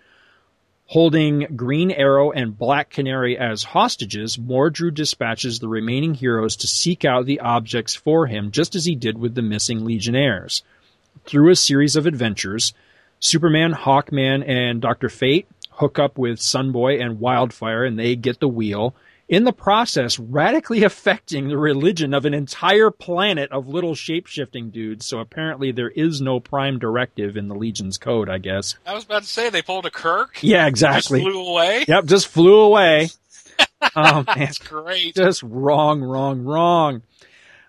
Holding 0.92 1.56
Green 1.56 1.90
Arrow 1.90 2.32
and 2.32 2.58
Black 2.58 2.90
Canary 2.90 3.38
as 3.38 3.64
hostages, 3.64 4.36
Mordru 4.36 4.92
dispatches 4.92 5.58
the 5.58 5.66
remaining 5.66 6.12
heroes 6.12 6.54
to 6.56 6.66
seek 6.66 7.02
out 7.02 7.24
the 7.24 7.40
objects 7.40 7.94
for 7.94 8.26
him, 8.26 8.50
just 8.50 8.74
as 8.74 8.84
he 8.84 8.94
did 8.94 9.16
with 9.16 9.34
the 9.34 9.40
missing 9.40 9.86
Legionnaires. 9.86 10.62
Through 11.24 11.50
a 11.50 11.56
series 11.56 11.96
of 11.96 12.04
adventures, 12.04 12.74
Superman, 13.20 13.72
Hawkman, 13.72 14.46
and 14.46 14.82
Dr. 14.82 15.08
Fate 15.08 15.48
hook 15.70 15.98
up 15.98 16.18
with 16.18 16.40
Sunboy 16.40 17.02
and 17.02 17.20
Wildfire 17.20 17.86
and 17.86 17.98
they 17.98 18.14
get 18.14 18.38
the 18.38 18.46
wheel. 18.46 18.94
In 19.32 19.44
the 19.44 19.52
process 19.52 20.18
radically 20.18 20.84
affecting 20.84 21.48
the 21.48 21.56
religion 21.56 22.12
of 22.12 22.26
an 22.26 22.34
entire 22.34 22.90
planet 22.90 23.50
of 23.50 23.66
little 23.66 23.94
shape-shifting 23.94 24.68
dudes. 24.68 25.06
So 25.06 25.20
apparently 25.20 25.72
there 25.72 25.88
is 25.88 26.20
no 26.20 26.38
prime 26.38 26.78
directive 26.78 27.34
in 27.38 27.48
the 27.48 27.54
Legion's 27.54 27.96
code, 27.96 28.28
I 28.28 28.36
guess. 28.36 28.76
I 28.86 28.92
was 28.92 29.04
about 29.04 29.22
to 29.22 29.28
say 29.28 29.48
they 29.48 29.62
pulled 29.62 29.86
a 29.86 29.90
Kirk. 29.90 30.42
Yeah, 30.42 30.66
exactly. 30.66 31.20
Just 31.20 31.32
flew 31.32 31.48
away. 31.48 31.84
Yep, 31.88 32.04
just 32.04 32.28
flew 32.28 32.60
away. 32.60 33.08
oh 33.96 34.16
man, 34.16 34.24
That's 34.36 34.58
great. 34.58 35.14
just 35.14 35.42
wrong, 35.42 36.02
wrong, 36.02 36.44
wrong. 36.44 37.00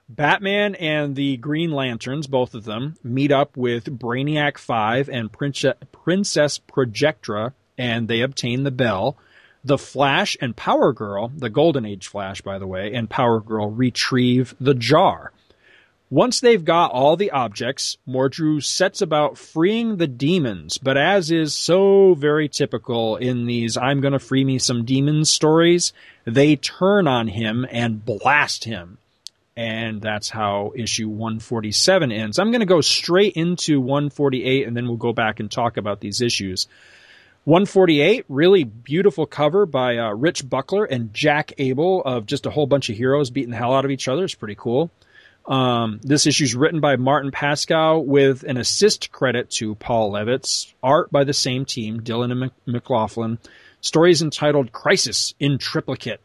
Batman 0.10 0.76
and 0.76 1.16
the 1.16 1.38
Green 1.38 1.72
Lanterns, 1.72 2.28
both 2.28 2.56
of 2.56 2.66
them, 2.66 2.98
meet 3.06 3.32
up 3.32 3.56
with 3.56 3.86
Brainiac 3.86 4.58
5 4.58 5.08
and 5.08 5.32
Prince- 5.32 5.64
Princess 5.94 6.60
Projectra, 6.60 7.54
and 7.78 8.10
they 8.10 8.20
obtain 8.20 8.64
the 8.64 8.70
bell. 8.72 9.18
The 9.66 9.78
Flash 9.78 10.36
and 10.42 10.56
Power 10.56 10.92
Girl, 10.92 11.32
the 11.36 11.50
Golden 11.50 11.86
Age 11.86 12.08
Flash, 12.08 12.42
by 12.42 12.60
the 12.60 12.68
way, 12.68 12.94
and 12.94 13.10
Power 13.10 13.40
Girl 13.40 13.70
retrieve 13.70 14.56
the 14.60 14.74
jar. 14.74 15.32
Once 16.14 16.42
they've 16.42 16.64
got 16.64 16.92
all 16.92 17.18
the 17.18 17.32
objects, 17.32 17.98
Mordru 18.08 18.64
sets 18.64 19.02
about 19.02 19.36
freeing 19.36 19.98
the 19.98 20.06
demons, 20.06 20.78
but 20.78 20.96
as 20.96 21.32
is 21.32 21.56
so 21.56 22.14
very 22.14 22.48
typical 22.48 23.16
in 23.16 23.48
these 23.48 23.78
I'm 23.78 24.00
gonna 24.00 24.20
free 24.20 24.44
me 24.44 24.60
some 24.60 24.86
demons 24.86 25.32
stories, 25.32 25.92
they 26.24 26.56
turn 26.56 27.08
on 27.08 27.30
him 27.30 27.66
and 27.72 28.06
blast 28.06 28.66
him. 28.66 29.00
And 29.58 30.04
that's 30.04 30.30
how 30.30 30.74
issue 30.76 31.10
147 31.10 32.12
ends. 32.12 32.38
I'm 32.38 32.52
gonna 32.52 32.68
go 32.68 32.82
straight 32.82 33.34
into 33.34 33.82
148 33.82 34.68
and 34.68 34.78
then 34.78 34.88
we'll 34.88 34.98
go 34.98 35.14
back 35.14 35.40
and 35.40 35.50
talk 35.50 35.78
about 35.78 36.00
these 36.00 36.22
issues. 36.22 36.68
148, 37.46 38.26
really 38.30 38.64
beautiful 38.64 39.26
cover 39.26 39.66
by 39.66 39.98
uh, 39.98 40.14
Rich 40.14 40.50
Buckler 40.50 40.86
and 40.86 41.14
Jack 41.14 41.52
Abel 41.58 42.02
of 42.02 42.26
just 42.26 42.46
a 42.46 42.50
whole 42.50 42.68
bunch 42.68 42.90
of 42.90 42.96
heroes 42.96 43.32
beating 43.32 43.52
the 43.52 43.58
hell 43.58 43.74
out 43.74 43.84
of 43.84 43.92
each 43.92 44.08
other. 44.08 44.24
It's 44.24 44.34
pretty 44.34 44.56
cool. 44.56 44.90
Um, 45.46 46.00
this 46.04 46.26
issue 46.26 46.46
is 46.46 46.56
written 46.56 46.80
by 46.80 46.96
Martin 46.96 47.32
Pasko 47.32 48.04
with 48.04 48.44
an 48.44 48.56
assist 48.56 49.12
credit 49.12 49.50
to 49.52 49.76
Paul 49.76 50.14
Levitz. 50.14 50.74
Art 50.82 51.12
by 51.12 51.26
the 51.26 51.34
same 51.34 51.66
team, 51.66 52.00
Dillin 52.00 52.32
and 52.32 52.52
McLaughlin. 52.66 53.40
Story 53.82 54.12
is 54.12 54.22
entitled 54.22 54.72
Crisis 54.72 55.34
in 55.40 55.58
Triplicate. 55.58 56.22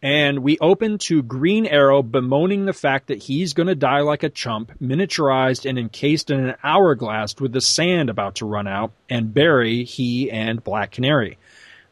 And 0.00 0.44
we 0.44 0.58
open 0.60 0.98
to 0.98 1.24
Green 1.24 1.66
Arrow 1.66 2.02
bemoaning 2.02 2.66
the 2.66 2.72
fact 2.72 3.08
that 3.08 3.22
he's 3.22 3.52
going 3.52 3.66
to 3.66 3.74
die 3.74 4.02
like 4.02 4.22
a 4.22 4.28
chump, 4.28 4.70
miniaturized 4.80 5.68
and 5.68 5.76
encased 5.76 6.30
in 6.30 6.38
an 6.38 6.54
hourglass 6.62 7.34
with 7.40 7.52
the 7.52 7.60
sand 7.60 8.08
about 8.08 8.36
to 8.36 8.46
run 8.46 8.68
out, 8.68 8.92
and 9.10 9.34
Barry, 9.34 9.82
he, 9.82 10.30
and 10.30 10.62
Black 10.62 10.92
Canary. 10.92 11.36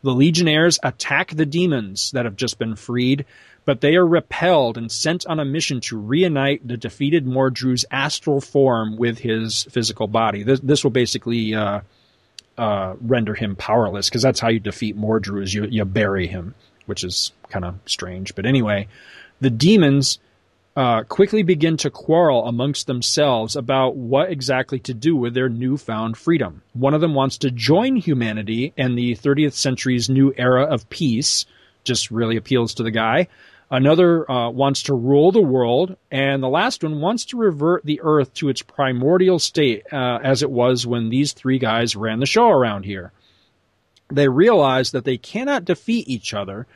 The 0.03 0.15
Legionnaires 0.15 0.79
attack 0.85 1.31
the 1.31 1.47
demons 1.47 2.13
that 2.13 2.27
have 2.27 2.37
just 2.37 2.61
been 2.61 2.77
freed, 2.77 3.25
but 3.65 3.81
they 3.81 3.97
are 3.97 4.07
repelled 4.07 4.79
and 4.79 4.93
sent 4.93 5.27
on 5.27 5.41
a 5.41 5.45
mission 5.45 5.81
to 5.81 5.99
reunite 5.99 6.67
the 6.69 6.77
defeated 6.77 7.27
Mordru's 7.27 7.85
astral 7.91 8.41
form 8.41 8.97
with 8.97 9.19
his 9.19 9.65
physical 9.65 10.07
body. 10.07 10.45
This, 10.45 10.61
this 10.61 10.85
will 10.85 10.93
basically 10.93 11.57
uh, 11.57 11.81
uh, 12.57 12.95
render 13.01 13.35
him 13.35 13.57
powerless, 13.57 14.09
because 14.09 14.23
that's 14.23 14.39
how 14.39 14.49
you 14.49 14.61
defeat 14.61 14.97
Mordru, 14.97 15.43
is 15.43 15.53
you, 15.53 15.65
you 15.65 15.85
bury 15.85 16.29
him, 16.29 16.55
which 16.87 17.05
is 17.05 17.33
kind 17.51 17.65
of 17.65 17.79
strange. 17.87 18.35
But 18.35 18.47
anyway, 18.47 18.89
the 19.41 19.51
demons 19.51 20.19
uh, 20.77 21.03
quickly 21.05 21.43
begin 21.43 21.77
to 21.79 21.91
quarrel 21.91 22.47
amongst 22.47 22.87
themselves 22.87 23.57
about 23.57 23.97
what 23.97 24.31
exactly 24.31 24.79
to 24.81 24.93
do 24.93 25.17
with 25.17 25.35
their 25.35 25.49
newfound 25.49 26.17
freedom. 26.17 26.63
One 26.75 26.95
of 26.95 27.01
them 27.01 27.15
wants 27.15 27.39
to 27.39 27.51
join 27.51 27.97
humanity 27.97 28.75
and 28.77 28.97
the 28.97 29.17
30th 29.17 29.55
century's 29.55 30.11
new 30.11 30.35
era 30.37 30.65
of 30.65 30.89
peace, 30.91 31.47
just 31.83 32.11
really 32.11 32.37
appeals 32.37 32.75
to 32.75 32.83
the 32.83 32.91
guy. 32.91 33.29
Another 33.71 34.31
uh, 34.31 34.51
wants 34.51 34.85
to 34.85 34.95
rule 34.95 35.33
the 35.33 35.41
world, 35.41 35.97
and 36.11 36.41
the 36.41 36.49
last 36.49 36.85
one 36.85 37.01
wants 37.01 37.25
to 37.27 37.37
revert 37.37 37.85
the 37.85 38.01
Earth 38.03 38.33
to 38.35 38.49
its 38.49 38.63
primordial 38.63 39.41
state 39.41 39.85
uh, 39.93 40.21
as 40.23 40.43
it 40.43 40.51
was 40.51 40.87
when 40.87 41.09
these 41.09 41.33
three 41.33 41.59
guys 41.59 41.97
ran 41.97 42.21
the 42.21 42.27
show 42.27 42.49
around 42.49 42.85
here. 42.85 43.13
They 44.09 44.29
realize 44.29 44.93
that 44.93 45.05
they 45.05 45.17
cannot 45.17 45.65
defeat 45.65 46.09
each 46.09 46.33
other, 46.35 46.67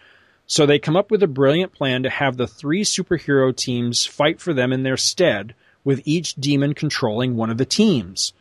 so 0.46 0.66
they 0.66 0.78
come 0.78 0.96
up 0.96 1.10
with 1.10 1.22
a 1.22 1.28
brilliant 1.28 1.72
plan 1.72 2.02
to 2.02 2.10
have 2.10 2.36
the 2.36 2.48
three 2.48 2.82
superhero 2.82 3.54
teams 3.54 4.04
fight 4.04 4.40
for 4.40 4.52
them 4.52 4.72
in 4.72 4.82
their 4.82 4.96
stead, 4.96 5.54
with 5.84 6.02
each 6.04 6.34
demon 6.34 6.74
controlling 6.74 7.36
one 7.36 7.50
of 7.50 7.58
the 7.58 7.64
teams. 7.64 8.32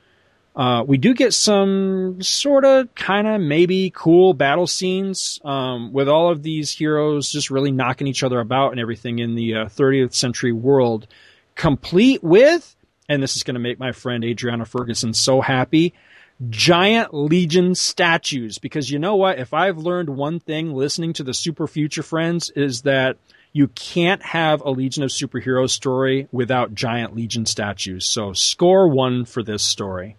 Uh, 0.56 0.84
we 0.84 0.98
do 0.98 1.14
get 1.14 1.34
some 1.34 2.22
sort 2.22 2.66
of 2.66 2.94
kind 2.96 3.28
of 3.28 3.40
maybe 3.40 3.92
cool 3.96 4.34
battle 4.34 4.68
scenes 4.68 5.40
um, 5.46 5.94
with 5.94 6.10
all 6.10 6.30
of 6.30 6.44
these 6.44 6.72
heroes 6.72 7.32
just 7.32 7.50
really 7.50 7.72
knocking 7.72 8.08
each 8.08 8.24
other 8.24 8.40
about 8.40 8.72
and 8.72 8.80
everything 8.80 9.20
in 9.20 9.36
the 9.36 9.56
uh, 9.56 9.66
30th 9.66 10.14
century 10.14 10.52
world, 10.52 11.08
complete 11.56 12.24
with, 12.24 12.76
and 13.08 13.24
this 13.24 13.38
is 13.38 13.44
going 13.44 13.54
to 13.54 13.60
make 13.60 13.80
my 13.80 13.92
friend 13.92 14.26
Adriana 14.26 14.66
Ferguson 14.66 15.14
so 15.14 15.40
happy, 15.40 15.94
giant 16.48 17.14
Legion 17.14 17.76
statues. 17.76 18.58
Because 18.58 18.90
you 18.90 19.00
know 19.00 19.16
what? 19.16 19.40
If 19.40 19.54
I've 19.54 19.78
learned 19.78 20.10
one 20.10 20.40
thing 20.40 20.74
listening 20.74 21.14
to 21.14 21.24
the 21.24 21.34
Super 21.34 21.68
Future 21.68 22.04
Friends 22.04 22.50
is 22.52 22.84
that 22.84 23.18
you 23.52 23.68
can't 23.70 24.22
have 24.22 24.62
a 24.62 24.70
Legion 24.70 25.04
of 25.04 25.10
Superheroes 25.10 25.72
story 25.72 26.28
without 26.32 26.76
giant 26.76 27.16
Legion 27.16 27.46
statues. 27.46 28.06
So 28.06 28.34
score 28.34 28.88
one 28.88 29.26
for 29.26 29.44
this 29.44 29.64
story. 29.64 30.18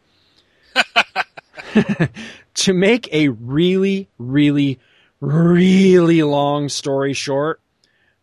to 2.55 2.75
make 2.75 3.13
a 3.13 3.29
really, 3.29 4.09
really, 4.19 4.79
really 5.21 6.23
long 6.23 6.69
story 6.69 7.13
short, 7.13 7.61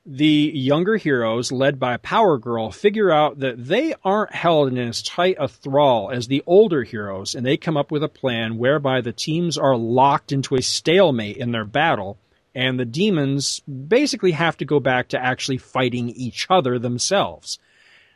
the 0.09 0.51
younger 0.55 0.95
heroes, 0.95 1.51
led 1.51 1.81
by 1.81 1.97
Power 1.97 2.37
Girl, 2.37 2.71
figure 2.71 3.11
out 3.11 3.39
that 3.39 3.65
they 3.65 3.93
aren't 4.05 4.33
held 4.33 4.69
in 4.69 4.77
as 4.77 5.03
tight 5.03 5.35
a 5.37 5.49
thrall 5.49 6.09
as 6.11 6.27
the 6.27 6.41
older 6.47 6.83
heroes, 6.83 7.35
and 7.35 7.45
they 7.45 7.57
come 7.57 7.75
up 7.75 7.91
with 7.91 8.01
a 8.03 8.09
plan 8.09 8.57
whereby 8.57 9.01
the 9.01 9.11
teams 9.11 9.57
are 9.57 9.75
locked 9.75 10.31
into 10.31 10.55
a 10.55 10.61
stalemate 10.61 11.35
in 11.35 11.51
their 11.51 11.65
battle, 11.65 12.17
and 12.55 12.79
the 12.79 12.85
demons 12.85 13.59
basically 13.61 14.31
have 14.31 14.55
to 14.57 14.65
go 14.65 14.79
back 14.79 15.09
to 15.09 15.21
actually 15.21 15.57
fighting 15.57 16.09
each 16.09 16.47
other 16.49 16.79
themselves. 16.79 17.59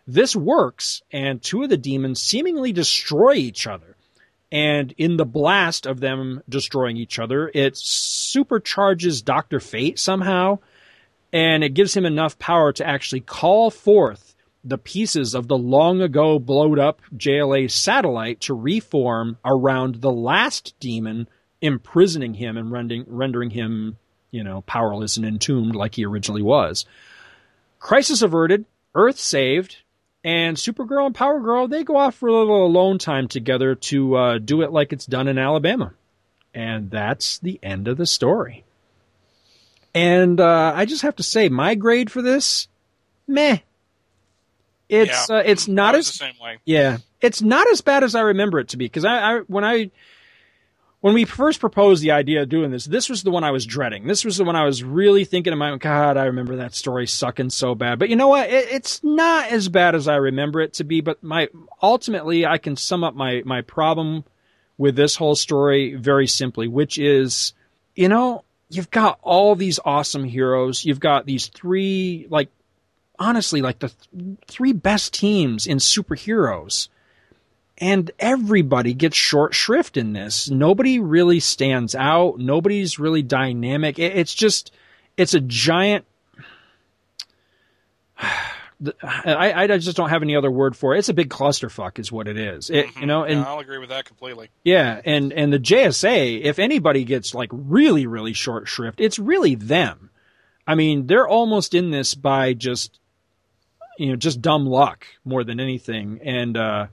This 0.07 0.33
works, 0.33 1.01
and 1.11 1.41
two 1.41 1.63
of 1.63 1.69
the 1.69 1.77
demons 1.77 2.21
seemingly 2.21 2.71
destroy 2.71 3.33
each 3.33 3.67
other. 3.67 3.97
And 4.49 4.93
in 4.97 5.17
the 5.17 5.25
blast 5.25 5.85
of 5.85 5.99
them 5.99 6.41
destroying 6.47 6.95
each 6.95 7.19
other, 7.19 7.51
it 7.53 7.73
supercharges 7.73 9.23
Dr. 9.23 9.59
Fate 9.59 9.99
somehow, 9.99 10.59
and 11.33 11.63
it 11.63 11.73
gives 11.73 11.95
him 11.95 12.05
enough 12.05 12.37
power 12.39 12.71
to 12.73 12.87
actually 12.87 13.21
call 13.21 13.69
forth 13.69 14.35
the 14.63 14.77
pieces 14.77 15.33
of 15.33 15.47
the 15.47 15.57
long 15.57 16.01
ago 16.01 16.37
blowed 16.37 16.77
up 16.77 17.01
JLA 17.15 17.71
satellite 17.71 18.41
to 18.41 18.53
reform 18.53 19.37
around 19.43 19.95
the 19.95 20.11
last 20.11 20.75
demon, 20.79 21.27
imprisoning 21.61 22.35
him 22.35 22.57
and 22.57 22.71
rendering, 22.71 23.05
rendering 23.07 23.49
him, 23.49 23.97
you 24.29 24.43
know, 24.43 24.61
powerless 24.61 25.17
and 25.17 25.25
entombed 25.25 25.75
like 25.75 25.95
he 25.95 26.05
originally 26.05 26.43
was. 26.43 26.85
Crisis 27.79 28.21
averted, 28.21 28.65
Earth 28.93 29.17
saved, 29.17 29.77
and 30.23 30.57
Supergirl 30.57 31.07
and 31.07 31.15
Power 31.15 31.39
Girl 31.39 31.67
they 31.67 31.83
go 31.83 31.95
off 31.95 32.15
for 32.15 32.29
a 32.29 32.33
little 32.33 32.65
alone 32.65 32.99
time 32.99 33.27
together 33.27 33.73
to 33.73 34.15
uh, 34.15 34.37
do 34.37 34.61
it 34.61 34.71
like 34.71 34.93
it's 34.93 35.07
done 35.07 35.27
in 35.27 35.39
Alabama, 35.39 35.93
and 36.53 36.91
that's 36.91 37.39
the 37.39 37.59
end 37.63 37.87
of 37.87 37.97
the 37.97 38.05
story. 38.05 38.63
And 39.93 40.39
uh, 40.39 40.73
I 40.75 40.85
just 40.85 41.01
have 41.01 41.17
to 41.17 41.23
say, 41.23 41.49
my 41.49 41.75
grade 41.75 42.11
for 42.11 42.21
this, 42.21 42.67
meh. 43.27 43.57
It's 44.89 45.29
Yeah. 45.29 45.37
uh, 45.37 45.43
it's 45.45 45.67
not 45.67 45.95
as 45.95 46.07
the 46.07 46.13
same 46.17 46.33
way. 46.41 46.57
yeah, 46.65 46.97
it's 47.21 47.41
not 47.41 47.65
as 47.71 47.81
bad 47.81 48.03
as 48.03 48.13
I 48.13 48.21
remember 48.21 48.59
it 48.59 48.69
to 48.69 48.77
be. 48.77 48.85
Because 48.85 49.05
I, 49.05 49.37
I 49.37 49.39
when 49.47 49.63
I 49.63 49.89
when 50.99 51.13
we 51.13 51.23
first 51.25 51.59
proposed 51.61 52.03
the 52.03 52.11
idea 52.11 52.41
of 52.41 52.49
doing 52.49 52.71
this, 52.71 52.85
this 52.85 53.09
was 53.09 53.23
the 53.23 53.31
one 53.31 53.43
I 53.45 53.51
was 53.51 53.65
dreading. 53.65 54.05
This 54.05 54.25
was 54.25 54.37
the 54.37 54.43
one 54.43 54.55
I 54.57 54.65
was 54.65 54.83
really 54.83 55.23
thinking, 55.23 55.57
"My 55.57 55.77
God, 55.77 56.17
I 56.17 56.25
remember 56.25 56.57
that 56.57 56.75
story 56.75 57.07
sucking 57.07 57.51
so 57.51 57.73
bad." 57.73 57.99
But 57.99 58.09
you 58.09 58.17
know 58.17 58.27
what? 58.27 58.49
It, 58.49 58.67
it's 58.69 59.01
not 59.01 59.47
as 59.49 59.69
bad 59.69 59.95
as 59.95 60.09
I 60.09 60.15
remember 60.15 60.59
it 60.59 60.73
to 60.73 60.83
be. 60.83 60.99
But 60.99 61.23
my 61.23 61.47
ultimately, 61.81 62.45
I 62.45 62.57
can 62.57 62.75
sum 62.75 63.03
up 63.05 63.15
my 63.15 63.43
my 63.45 63.61
problem 63.61 64.25
with 64.77 64.97
this 64.97 65.15
whole 65.15 65.35
story 65.35 65.95
very 65.95 66.27
simply, 66.27 66.67
which 66.67 66.97
is, 66.97 67.53
you 67.95 68.09
know, 68.09 68.43
you've 68.71 68.91
got 68.91 69.19
all 69.21 69.55
these 69.55 69.79
awesome 69.83 70.23
heroes. 70.23 70.85
You've 70.85 70.99
got 70.99 71.25
these 71.25 71.47
three, 71.47 72.27
like, 72.29 72.49
honestly, 73.19 73.61
like 73.61 73.79
the 73.79 73.89
th- 73.89 74.37
three 74.47 74.73
best 74.73 75.13
teams 75.13 75.67
in 75.67 75.77
superheroes 75.77 76.87
and 77.81 78.11
everybody 78.19 78.93
gets 78.93 79.17
short 79.17 79.55
shrift 79.55 79.97
in 79.97 80.13
this. 80.13 80.49
Nobody 80.49 80.99
really 80.99 81.39
stands 81.39 81.95
out. 81.95 82.37
Nobody's 82.37 82.99
really 82.99 83.23
dynamic. 83.23 83.97
It, 83.97 84.15
it's 84.15 84.35
just, 84.35 84.71
it's 85.17 85.33
a 85.33 85.41
giant. 85.41 86.05
I, 89.03 89.63
I 89.63 89.77
just 89.77 89.95
don't 89.97 90.09
have 90.09 90.21
any 90.23 90.35
other 90.35 90.49
word 90.51 90.75
for 90.75 90.95
it. 90.95 90.99
It's 90.99 91.09
a 91.09 91.13
big 91.13 91.29
clusterfuck, 91.29 91.99
is 91.99 92.11
what 92.11 92.27
it 92.27 92.37
is. 92.37 92.69
It, 92.69 92.87
you 92.99 93.05
know, 93.05 93.23
and 93.23 93.39
Yeah, 93.39 93.45
I'll 93.47 93.59
agree 93.59 93.77
with 93.77 93.89
that 93.89 94.05
completely. 94.05 94.49
yeah, 94.63 95.01
and 95.05 95.31
and 95.33 95.51
the 95.53 95.59
JSA, 95.59 96.41
if 96.41 96.57
anybody 96.59 97.03
gets 97.03 97.33
like 97.35 97.49
really 97.51 98.07
really 98.07 98.33
short 98.33 98.67
shrift, 98.67 98.99
it's 98.99 99.19
really 99.19 99.55
them. 99.55 100.09
I 100.67 100.75
mean, 100.75 101.07
they're 101.07 101.27
almost 101.27 101.73
in 101.73 101.91
this 101.91 102.13
by 102.15 102.53
just, 102.53 102.99
you 103.97 104.07
know, 104.09 104.15
just 104.15 104.41
dumb 104.41 104.65
luck 104.65 105.05
more 105.25 105.43
than 105.43 105.59
anything. 105.59 106.19
And, 106.23 106.55
uh, 106.55 106.87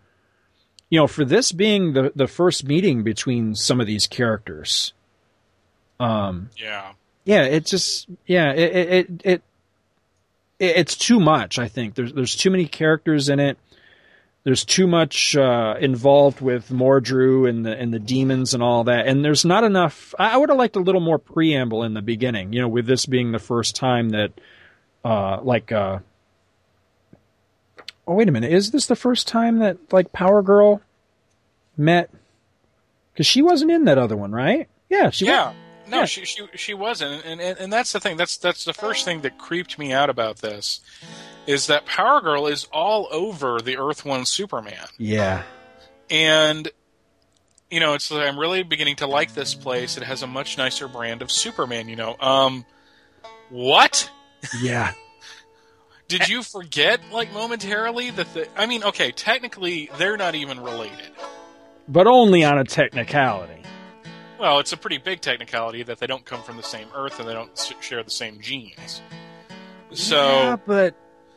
you 0.91 0.99
know, 0.99 1.07
for 1.07 1.25
this 1.25 1.53
being 1.53 1.93
the, 1.93 2.11
the 2.17 2.27
first 2.27 2.65
meeting 2.65 3.03
between 3.03 3.55
some 3.55 3.79
of 3.81 3.87
these 3.87 4.07
characters, 4.07 4.95
um, 6.01 6.51
Yeah. 6.57 6.93
yeah, 7.25 7.43
it 7.43 7.67
just, 7.67 8.09
yeah, 8.27 8.53
it, 8.53 8.77
it, 8.77 8.89
it, 8.91 9.21
it, 9.25 9.43
it's 10.59 10.97
too 10.97 11.21
much. 11.21 11.59
I 11.59 11.69
think 11.69 11.95
there's, 11.95 12.13
there's 12.13 12.37
too 12.37 12.51
many 12.51 12.67
characters 12.67 13.29
in 13.29 13.41
it. 13.41 13.59
There's 14.45 14.65
too 14.65 14.87
much 14.87 15.37
uh, 15.37 15.75
involved 15.79 16.41
with 16.41 16.71
Mordru 16.71 17.49
and 17.49 17.67
the 17.67 17.77
and 17.77 17.93
the 17.93 17.99
demons 17.99 18.55
and 18.55 18.63
all 18.63 18.85
that, 18.85 19.07
and 19.07 19.23
there's 19.25 19.45
not 19.45 19.63
enough. 19.63 20.15
I, 20.19 20.37
would 20.39 20.49
have 20.49 20.57
liked 20.57 20.77
a 20.77 20.81
little 20.81 21.01
more 21.01 21.19
preamble 21.19 21.83
in 21.83 21.93
the 21.93 22.01
beginning. 22.01 22.53
You 22.53 22.63
know, 22.63 22.69
with 22.69 22.87
this 22.87 23.05
being 23.05 23.33
the 23.33 23.39
first 23.39 23.77
time 23.77 24.11
that, 24.11 24.33
uh, 25.05 25.41
like, 25.43 25.71
uh, 25.71 25.99
oh 28.07 28.15
wait 28.15 28.29
a 28.29 28.33
minute, 28.33 28.53
is 28.53 28.71
this 28.71 28.87
the 28.87 28.97
first 28.97 29.29
time 29.29 29.59
that 29.59 29.77
like 29.93 30.13
Power 30.13 30.41
Girl 30.41 30.81
met? 31.77 32.11
Because 33.13 33.27
she 33.27 33.43
wasn't 33.43 33.71
in 33.71 33.85
that 33.85 33.99
other 33.99 34.17
one, 34.17 34.33
right? 34.33 34.69
Yeah, 34.89 35.11
she. 35.11 35.27
yeah. 35.27 35.53
No, 35.89 36.01
yeah. 36.01 36.05
she 36.05 36.25
she 36.25 36.47
she 36.55 36.75
wasn't, 36.75 37.25
and, 37.25 37.41
and 37.41 37.59
and 37.59 37.73
that's 37.73 37.93
the 37.93 38.01
thing. 38.01 38.17
That's 38.17 38.37
that's 38.37 38.65
the 38.65 38.73
first 38.73 39.05
thing 39.05 39.23
that 39.23 39.39
creeped 39.39 39.79
me 39.79 39.93
out 39.93 40.11
about 40.11 40.39
this, 40.39 40.81
is 41.47 41.67
that 41.69 41.87
Power 41.87 42.21
Girl 42.21 42.47
is 42.47 42.67
all 42.73 43.09
over 43.11 43.61
the 43.61 43.77
Earth 43.79 44.05
One 44.05 44.25
Superman, 44.27 44.87
Yeah. 44.99 45.43
and 46.11 46.69
you 47.71 47.81
know, 47.81 47.95
it's 47.95 48.11
I'm 48.11 48.39
really 48.39 48.63
beginning 48.63 48.97
to 48.97 49.07
like 49.07 49.35
this 49.35 49.55
place. 49.55 49.97
It 49.97 50.03
has 50.03 50.23
a 50.23 50.27
much 50.27 50.57
nicer 50.59 50.89
brand 50.89 51.21
of 51.23 51.31
Superman. 51.31 51.89
You 51.89 51.97
know, 51.97 52.17
um, 52.21 52.65
what? 53.51 54.11
Yeah. 54.63 54.93
Did 56.09 56.29
you 56.29 56.43
forget, 56.43 57.01
like 57.13 57.31
momentarily, 57.35 58.11
that 58.13 58.33
the? 58.33 58.49
I 58.59 58.65
mean, 58.65 58.83
okay, 58.85 59.13
technically 59.13 59.91
they're 59.99 60.17
not 60.17 60.35
even 60.35 60.61
related. 60.61 61.11
But 61.87 62.07
only 62.07 62.45
on 62.45 62.59
a 62.59 62.65
technicality. 62.65 63.63
Well, 64.39 64.61
it's 64.61 64.73
a 64.73 64.77
pretty 64.77 64.99
big 64.99 65.21
technicality 65.21 65.83
that 65.83 65.99
they 65.99 66.07
don't 66.07 66.25
come 66.25 66.43
from 66.43 66.57
the 66.57 66.63
same 66.63 66.87
Earth 66.95 67.19
and 67.19 67.29
they 67.29 67.35
don't 67.35 67.75
share 67.81 68.03
the 68.03 68.11
same 68.11 68.41
genes. 68.41 69.03
So, 69.93 70.17
yeah, 70.17 70.57
but 70.65 70.95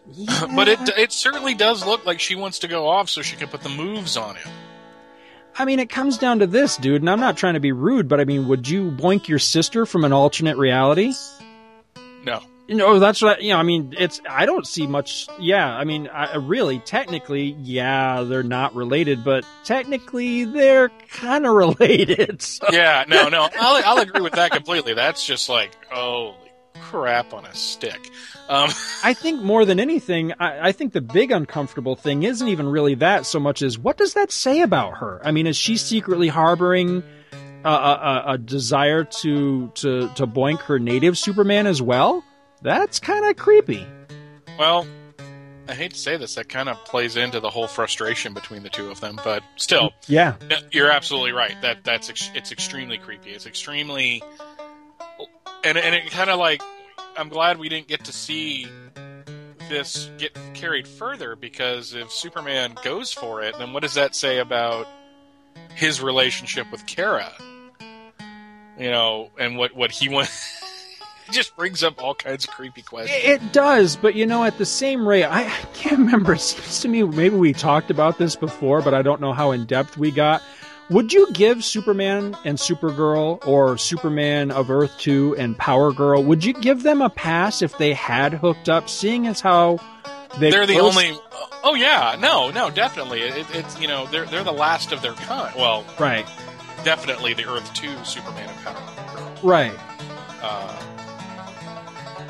but 0.56 0.68
it 0.68 0.80
it 0.98 1.12
certainly 1.12 1.54
does 1.54 1.86
look 1.86 2.06
like 2.06 2.20
she 2.20 2.36
wants 2.36 2.60
to 2.60 2.68
go 2.68 2.88
off 2.88 3.10
so 3.10 3.22
she 3.22 3.36
can 3.36 3.48
put 3.48 3.62
the 3.62 3.70
moves 3.70 4.18
on 4.18 4.36
him. 4.36 4.50
I 5.58 5.66
mean, 5.66 5.80
it 5.80 5.90
comes 5.90 6.18
down 6.18 6.40
to 6.40 6.48
this, 6.48 6.78
dude, 6.78 7.02
and 7.02 7.10
I'm 7.10 7.20
not 7.20 7.38
trying 7.38 7.56
to 7.56 7.60
be 7.60 7.72
rude, 7.72 8.08
but 8.08 8.22
I 8.22 8.26
mean, 8.26 8.48
would 8.48 8.70
you 8.70 8.90
boink 8.90 9.28
your 9.28 9.40
sister 9.40 9.86
from 9.86 10.06
an 10.06 10.14
alternate 10.14 10.58
reality? 10.58 11.14
No, 12.24 12.42
You 12.72 12.78
know, 12.78 13.00
that's 13.00 13.22
what, 13.22 13.42
you 13.42 13.50
know, 13.50 13.58
I 13.58 13.64
mean, 13.64 13.94
it's, 14.00 14.22
I 14.30 14.46
don't 14.46 14.66
see 14.66 14.88
much, 14.88 15.28
yeah, 15.42 15.68
I 15.76 15.84
mean, 15.84 16.08
I, 16.08 16.38
really, 16.38 16.80
technically, 16.80 17.58
yeah, 17.60 18.24
they're 18.24 18.44
not 18.44 18.74
related, 18.76 19.26
but 19.26 19.44
technically, 19.66 20.46
they're 20.46 20.88
kind 21.10 21.46
of 21.46 21.54
related. 21.54 22.42
So. 22.42 22.68
yeah, 22.72 23.04
no, 23.10 23.28
no, 23.28 23.50
I'll 23.60 23.84
I'll 23.86 23.98
agree 24.02 24.22
with 24.22 24.32
that 24.36 24.52
completely. 24.52 24.94
That's 24.94 25.26
just 25.26 25.50
like 25.50 25.76
holy 25.90 26.38
crap 26.80 27.34
on 27.34 27.44
a 27.46 27.54
stick. 27.54 28.10
Um, 28.48 28.70
I 29.04 29.16
think 29.16 29.42
more 29.42 29.66
than 29.66 29.78
anything, 29.78 30.32
I, 30.40 30.70
I 30.70 30.72
think 30.72 30.94
the 30.94 31.02
big 31.02 31.32
uncomfortable 31.34 31.98
thing 31.98 32.24
isn't 32.24 32.48
even 32.48 32.68
really 32.70 32.96
that 32.96 33.26
so 33.26 33.42
much 33.42 33.62
as 33.64 33.78
what 33.78 33.98
does 33.98 34.14
that 34.14 34.32
say 34.32 34.62
about 34.62 35.00
her? 35.00 35.20
I 35.26 35.32
mean, 35.32 35.46
is 35.46 35.58
she 35.58 35.76
secretly 35.76 36.30
harboring 36.30 37.04
a, 37.66 37.70
a, 37.70 37.74
a- 37.74 38.24
a 38.34 38.38
desire 38.38 39.04
to, 39.04 39.68
to, 39.76 40.08
to 40.16 40.26
boink 40.26 40.60
her 40.62 40.80
native 40.80 41.18
Superman 41.18 41.68
as 41.68 41.82
well? 41.82 42.24
That's 42.62 43.00
kind 43.00 43.26
of 43.26 43.36
creepy. 43.38 43.86
well, 44.60 44.88
I 45.68 45.74
hate 45.74 45.94
to 45.94 45.98
say 46.00 46.18
this, 46.18 46.36
that 46.36 46.50
kind 46.50 46.68
of 46.70 46.78
plays 46.86 47.16
into 47.16 47.40
the 47.40 47.50
whole 47.50 47.68
frustration 47.68 48.34
between 48.34 48.64
the 48.64 48.70
two 48.70 48.92
of 48.92 49.00
them, 49.00 49.20
but 49.24 49.42
still, 49.56 49.92
Yeah. 50.08 50.36
You're 50.72 50.92
absolutely 50.92 51.32
right. 51.32 51.56
That 51.62 51.84
that's 51.84 52.10
ex- 52.10 52.32
it's 52.36 52.52
extremely 52.52 52.98
creepy. 52.98 53.30
It's 53.32 53.46
extremely, 53.46 54.22
and 55.64 55.78
and 55.78 55.96
it 55.96 56.12
kind 56.12 56.30
of 56.30 56.40
like 56.40 56.62
I'm 57.18 57.30
glad 57.30 57.58
we 57.58 57.70
didn't 57.70 57.88
get 57.88 58.04
to 58.06 58.12
see 58.14 58.68
this 59.70 60.10
get 60.18 60.38
carried 60.54 60.88
further 60.88 61.36
because 61.38 61.94
if 61.94 62.12
Superman 62.12 62.76
goes 62.84 63.14
for 63.14 63.42
it, 63.42 63.58
then 63.58 63.72
what 63.72 63.82
does 63.84 63.94
that 63.94 64.14
say 64.16 64.40
about 64.40 64.88
his 65.76 66.02
relationship 66.02 66.70
with 66.72 66.86
Kara? 66.86 67.32
You 68.78 68.90
know, 68.92 69.30
and 69.40 69.58
what 69.58 69.74
what 69.76 69.92
he 69.92 70.10
wants. 70.14 70.61
It 71.32 71.36
just 71.38 71.56
brings 71.56 71.84
up 71.84 72.02
all 72.02 72.16
kinds 72.16 72.46
of 72.46 72.52
creepy 72.52 72.82
questions. 72.82 73.20
It 73.24 73.54
does, 73.54 73.96
but 73.96 74.16
you 74.16 74.26
know, 74.26 74.44
at 74.44 74.58
the 74.58 74.66
same 74.66 75.08
rate, 75.08 75.26
I, 75.26 75.46
I 75.46 75.66
can't 75.74 76.00
remember. 76.00 76.34
It 76.34 76.40
seems 76.40 76.82
to 76.82 76.88
me 76.88 77.04
maybe 77.04 77.36
we 77.36 77.54
talked 77.54 77.90
about 77.90 78.18
this 78.18 78.36
before, 78.36 78.82
but 78.82 78.94
I 78.94 79.02
don't 79.02 79.22
know 79.22 79.34
how 79.34 79.52
in 79.52 79.66
depth 79.66 79.98
we 79.98 80.12
got. 80.12 80.42
Would 80.90 81.14
you 81.14 81.32
give 81.32 81.64
Superman 81.64 82.36
and 82.44 82.58
Supergirl 82.58 83.46
or 83.48 83.78
Superman 83.78 84.52
of 84.52 84.70
Earth 84.70 84.98
2 84.98 85.38
and 85.38 85.58
Power 85.58 85.94
Girl, 85.94 86.22
would 86.22 86.44
you 86.44 86.52
give 86.52 86.84
them 86.84 87.02
a 87.02 87.10
pass 87.10 87.62
if 87.62 87.78
they 87.78 87.94
had 87.94 88.34
hooked 88.34 88.68
up, 88.68 88.90
seeing 88.90 89.26
as 89.26 89.40
how 89.40 89.80
they 90.38 90.52
They're 90.52 90.66
the 90.66 90.80
only. 90.80 91.18
Oh 91.64 91.76
yeah, 91.76 92.18
no, 92.20 92.52
no, 92.52 92.70
definitely. 92.70 93.22
It, 93.22 93.46
it's 93.54 93.80
you 93.80 93.88
know 93.88 94.06
they're 94.08 94.26
they're 94.26 94.44
the 94.44 94.52
last 94.52 94.92
of 94.92 95.02
their 95.02 95.14
kind. 95.14 95.56
Well, 95.56 95.86
Right, 96.00 96.28
definitely 96.84 97.36
the 97.36 97.48
Earth 97.48 97.74
Two 97.74 97.96
Superman 98.04 98.50
and 98.50 98.58
Power 98.60 98.76
Girl 98.76 99.22
right. 99.44 99.78
uh, 100.42 100.91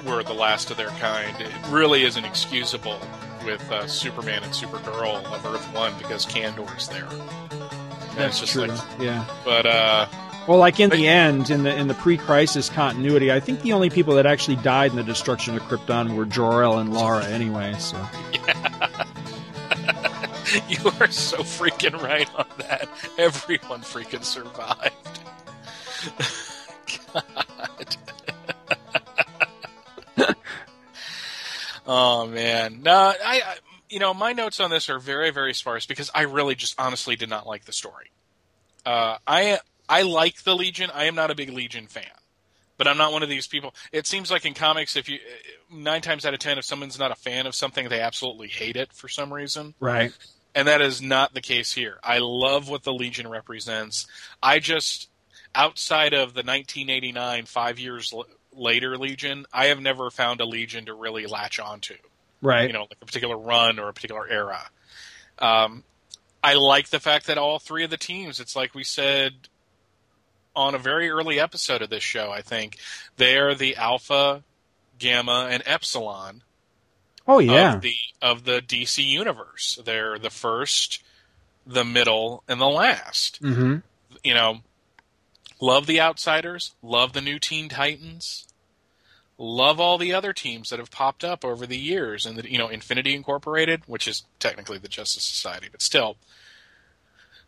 were 0.06 0.24
the 0.24 0.34
last 0.34 0.72
of 0.72 0.78
their 0.78 0.90
kind. 0.90 1.36
It 1.40 1.52
really 1.70 2.04
isn't 2.04 2.24
excusable 2.26 3.00
with 3.46 3.62
uh, 3.72 3.88
Superman 3.88 4.44
and 4.44 4.52
Supergirl 4.54 5.24
of 5.26 5.46
Earth 5.46 5.66
One 5.74 5.98
because 5.98 6.26
Kandor's 6.26 6.88
there. 6.90 7.08
And 7.08 8.18
That's 8.18 8.40
just 8.40 8.54
true. 8.54 8.66
like, 8.68 8.80
yeah. 9.00 9.26
but 9.46 9.66
uh, 9.66 10.06
Well, 10.48 10.58
like 10.60 10.80
in 10.80 10.90
But- 10.90 10.98
the 10.98 11.08
end, 11.08 11.50
in 11.50 11.64
the 11.64 11.76
in 11.76 11.88
the 11.88 11.94
pre-crisis 11.96 12.70
continuity, 12.70 13.32
I 13.32 13.40
think 13.40 13.62
the 13.62 13.74
only 13.74 13.90
people 13.90 14.16
that 14.16 14.26
actually 14.26 14.58
died 14.58 14.92
in 14.92 14.98
the 14.98 15.04
destruction 15.04 15.56
of 15.56 15.64
Krypton 15.64 16.16
were 16.16 16.26
Jor-El 16.26 16.80
and 16.80 16.94
Lara, 16.94 17.26
anyway. 17.26 17.74
So 17.80 17.98
yeah. 18.34 19.06
you 20.68 20.92
are 21.00 21.10
so 21.12 21.38
freaking 21.38 22.00
right 22.02 22.30
on 22.36 22.46
that. 22.58 22.90
Everyone 23.18 23.82
freaking 23.82 24.24
survived. 24.24 24.96
oh 31.86 32.28
man, 32.28 32.82
no, 32.84 32.94
I, 32.94 33.42
I, 33.46 33.56
you 33.90 34.00
know, 34.00 34.14
my 34.14 34.34
notes 34.34 34.60
on 34.60 34.70
this 34.70 34.90
are 34.90 35.00
very, 35.00 35.32
very 35.32 35.54
sparse 35.54 35.86
because 35.86 36.10
I 36.16 36.22
really 36.24 36.56
just 36.56 36.80
honestly 36.80 37.16
did 37.16 37.30
not 37.30 37.46
like 37.46 37.66
the 37.66 37.74
story. 37.74 38.12
Uh, 38.86 39.18
I, 39.28 39.60
I 39.88 40.04
like 40.04 40.44
the 40.44 40.56
Legion. 40.56 40.90
I 40.94 41.06
am 41.06 41.16
not 41.16 41.30
a 41.30 41.36
big 41.36 41.50
Legion 41.50 41.88
fan, 41.88 42.06
but 42.78 42.88
I'm 42.88 42.98
not 42.98 43.12
one 43.12 43.22
of 43.22 43.30
these 43.30 43.48
people. 43.48 43.76
It 43.92 44.08
seems 44.08 44.32
like 44.32 44.46
in 44.46 44.54
comics, 44.54 44.96
if 44.96 45.10
you 45.10 45.20
nine 45.72 46.02
times 46.02 46.26
out 46.26 46.34
of 46.34 46.40
ten, 46.40 46.58
if 46.58 46.66
someone's 46.66 46.98
not 46.98 47.12
a 47.12 47.16
fan 47.16 47.46
of 47.46 47.54
something, 47.54 47.90
they 47.90 48.00
absolutely 48.00 48.48
hate 48.48 48.78
it 48.78 48.94
for 48.94 49.08
some 49.08 49.32
reason. 49.34 49.76
right. 49.80 50.14
And 50.54 50.68
that 50.68 50.82
is 50.82 51.02
not 51.02 51.34
the 51.34 51.40
case 51.40 51.72
here. 51.72 51.98
I 52.04 52.18
love 52.20 52.68
what 52.68 52.84
the 52.84 52.92
Legion 52.92 53.30
represents. 53.30 54.06
I 54.44 54.60
just, 54.60 55.10
outside 55.56 56.14
of 56.14 56.34
the 56.34 56.44
1989, 56.44 57.46
five 57.46 57.80
years 57.80 58.12
later 58.54 58.98
Legion, 58.98 59.46
I 59.54 59.68
have 59.68 59.80
never 59.80 60.10
found 60.10 60.42
a 60.42 60.46
Legion 60.46 60.86
to 60.86 60.94
really 60.94 61.26
latch 61.26 61.60
onto. 61.60 61.96
Right. 62.42 62.68
You 62.68 62.74
know, 62.74 62.82
like 62.82 62.98
a 63.02 63.06
particular 63.06 63.38
run 63.38 63.80
or 63.80 63.90
a 63.90 63.94
particular 63.94 64.28
era. 64.28 64.70
Um, 65.40 65.84
I 66.44 66.56
like 66.56 66.90
the 66.90 67.00
fact 67.00 67.28
that 67.28 67.38
all 67.38 67.60
three 67.60 67.84
of 67.84 67.90
the 67.90 67.98
teams, 67.98 68.40
it's 68.40 68.56
like 68.56 68.74
we 68.74 68.84
said 68.84 69.34
on 70.56 70.76
a 70.76 70.80
very 70.80 71.10
early 71.10 71.40
episode 71.40 71.82
of 71.82 71.90
this 71.90 72.04
show, 72.04 72.32
I 72.32 72.42
think, 72.42 72.78
they 73.18 73.38
are 73.38 73.54
the 73.54 73.76
Alpha, 73.76 74.44
Gamma, 74.98 75.48
and 75.52 75.64
Epsilon 75.66 76.42
oh 77.28 77.40
yeah. 77.40 77.76
of 77.76 77.82
the 77.82 77.96
of 78.22 78.44
the 78.44 78.62
DC 78.62 79.04
universe. 79.04 79.80
They're 79.84 80.20
the 80.20 80.30
first, 80.30 81.04
the 81.66 81.86
middle, 81.86 82.44
and 82.48 82.60
the 82.60 82.68
last. 82.68 83.42
mm-hmm. 83.42 83.78
You 84.24 84.34
know, 84.34 84.60
love 85.62 85.86
the 85.86 86.02
Outsiders, 86.02 86.76
love 86.82 87.14
the 87.14 87.22
new 87.22 87.40
Teen 87.40 87.70
Titans, 87.70 88.48
love 89.38 89.80
all 89.80 89.98
the 89.98 90.14
other 90.14 90.34
teams 90.34 90.70
that 90.70 90.80
have 90.80 90.92
popped 90.92 91.24
up 91.24 91.46
over 91.46 91.66
the 91.66 91.78
years, 91.78 92.26
and 92.26 92.38
the, 92.38 92.52
you 92.52 92.58
know 92.58 92.68
Infinity 92.68 93.16
Incorporated, 93.16 93.84
which 93.86 94.08
is 94.08 94.24
technically 94.40 94.78
the 94.78 94.90
Justice 94.90 95.24
Society, 95.24 95.68
but 95.72 95.82
still. 95.82 96.18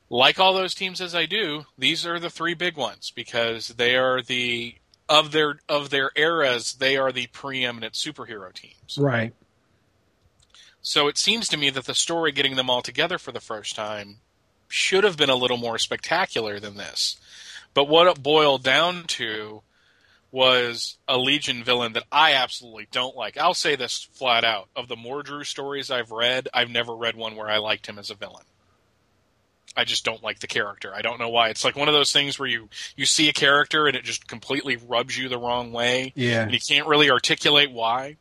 Like 0.10 0.40
all 0.40 0.53
those 0.53 0.76
teams 0.76 1.02
as 1.02 1.15
I 1.15 1.26
do, 1.26 1.65
these 1.77 2.06
are 2.06 2.19
the 2.19 2.30
three 2.30 2.53
big 2.53 2.77
ones 2.77 3.11
because 3.15 3.69
they 3.69 3.95
are 3.95 4.22
the 4.22 4.76
of 5.10 5.31
their 5.31 5.60
of 5.68 5.90
their 5.90 6.11
eras, 6.15 6.73
they 6.73 6.98
are 6.98 7.11
the 7.11 7.27
preeminent 7.27 7.94
superhero 7.94 8.53
teams. 8.53 8.98
Right. 8.98 9.34
So 10.81 11.07
it 11.07 11.18
seems 11.18 11.48
to 11.49 11.57
me 11.57 11.69
that 11.72 11.85
the 11.85 11.95
story 11.95 12.31
getting 12.31 12.57
them 12.57 12.69
all 12.69 12.81
together 12.81 13.18
for 13.18 13.31
the 13.31 13.40
first 13.40 13.76
time 13.76 14.18
should 14.68 15.03
have 15.03 15.18
been 15.18 15.30
a 15.30 15.35
little 15.35 15.57
more 15.57 15.77
spectacular 15.77 16.60
than 16.60 16.76
this. 16.76 17.18
But 17.73 17.85
what 17.87 18.07
it 18.07 18.21
boiled 18.21 18.63
down 18.63 19.03
to 19.07 19.61
was 20.31 20.97
a 21.07 21.17
Legion 21.17 21.63
villain 21.63 21.93
that 21.93 22.05
I 22.11 22.33
absolutely 22.33 22.87
don't 22.91 23.15
like. 23.15 23.37
I'll 23.37 23.53
say 23.53 23.75
this 23.75 24.03
flat 24.13 24.43
out: 24.43 24.67
of 24.75 24.87
the 24.87 24.95
Mordru 24.95 25.45
stories 25.45 25.91
I've 25.91 26.11
read, 26.11 26.49
I've 26.53 26.69
never 26.69 26.95
read 26.95 27.15
one 27.15 27.35
where 27.35 27.49
I 27.49 27.57
liked 27.57 27.87
him 27.87 27.99
as 27.99 28.09
a 28.09 28.15
villain. 28.15 28.45
I 29.75 29.85
just 29.85 30.05
don't 30.05 30.21
like 30.23 30.39
the 30.39 30.47
character. 30.47 30.93
I 30.93 31.01
don't 31.01 31.19
know 31.19 31.29
why. 31.29 31.49
It's 31.49 31.63
like 31.63 31.75
one 31.75 31.87
of 31.87 31.95
those 31.95 32.11
things 32.11 32.37
where 32.37 32.47
you 32.49 32.69
you 32.95 33.05
see 33.05 33.27
a 33.29 33.33
character 33.33 33.87
and 33.87 33.95
it 33.95 34.03
just 34.03 34.27
completely 34.27 34.75
rubs 34.75 35.17
you 35.17 35.29
the 35.29 35.37
wrong 35.39 35.71
way, 35.71 36.13
Yeah. 36.15 36.43
and 36.43 36.51
you 36.51 36.59
can't 36.59 36.87
really 36.87 37.09
articulate 37.09 37.71
why. 37.71 38.17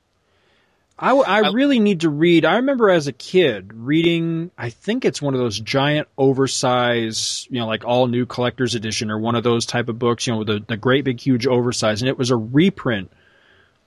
I, 0.98 1.12
I 1.12 1.50
really 1.50 1.80
need 1.80 2.02
to 2.02 2.10
read. 2.10 2.44
I 2.44 2.56
remember 2.56 2.88
as 2.88 3.06
a 3.08 3.12
kid 3.12 3.72
reading, 3.74 4.50
I 4.56 4.70
think 4.70 5.04
it's 5.04 5.20
one 5.20 5.34
of 5.34 5.40
those 5.40 5.58
giant 5.58 6.06
oversized, 6.16 7.48
you 7.50 7.58
know, 7.58 7.66
like 7.66 7.84
all 7.84 8.06
new 8.06 8.24
collector's 8.26 8.74
edition 8.74 9.10
or 9.10 9.18
one 9.18 9.34
of 9.34 9.42
those 9.42 9.66
type 9.66 9.88
of 9.88 9.98
books, 9.98 10.26
you 10.26 10.32
know, 10.32 10.40
with 10.40 10.48
the, 10.48 10.64
the 10.66 10.76
great 10.76 11.04
big 11.04 11.18
huge 11.18 11.46
oversize. 11.46 12.02
And 12.02 12.08
it 12.08 12.18
was 12.18 12.30
a 12.30 12.36
reprint 12.36 13.10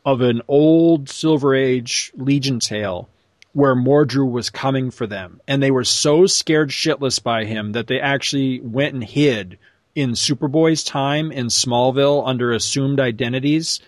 of 0.06 0.22
an 0.22 0.42
old 0.48 1.10
Silver 1.10 1.56
Age 1.56 2.12
Legion 2.16 2.60
tale 2.60 3.08
where 3.54 3.76
Mordru 3.76 4.30
was 4.30 4.50
coming 4.50 4.92
for 4.92 5.08
them. 5.08 5.40
And 5.48 5.64
they 5.64 5.72
were 5.72 5.86
so 5.86 6.26
scared 6.26 6.70
shitless 6.70 7.24
by 7.24 7.46
him 7.46 7.72
that 7.72 7.88
they 7.88 8.02
actually 8.02 8.60
went 8.60 8.94
and 8.94 9.04
hid 9.04 9.58
in 9.96 10.12
Superboy's 10.12 10.84
time 10.84 11.32
in 11.32 11.48
Smallville 11.48 12.28
under 12.28 12.52
assumed 12.52 13.00
identities. 13.00 13.80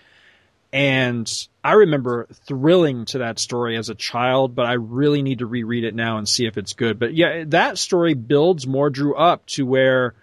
And 0.72 1.30
I 1.68 1.72
remember 1.72 2.26
thrilling 2.46 3.04
to 3.06 3.18
that 3.18 3.38
story 3.38 3.76
as 3.76 3.90
a 3.90 3.94
child, 3.94 4.54
but 4.54 4.64
I 4.64 4.72
really 4.72 5.20
need 5.20 5.40
to 5.40 5.46
reread 5.46 5.84
it 5.84 5.94
now 5.94 6.16
and 6.16 6.26
see 6.26 6.46
if 6.46 6.56
it's 6.56 6.72
good. 6.72 6.98
But 6.98 7.12
yeah, 7.12 7.44
that 7.48 7.76
story 7.76 8.14
builds 8.14 8.64
Mordru 8.64 9.12
up 9.14 9.44
to 9.48 9.66
where, 9.66 10.14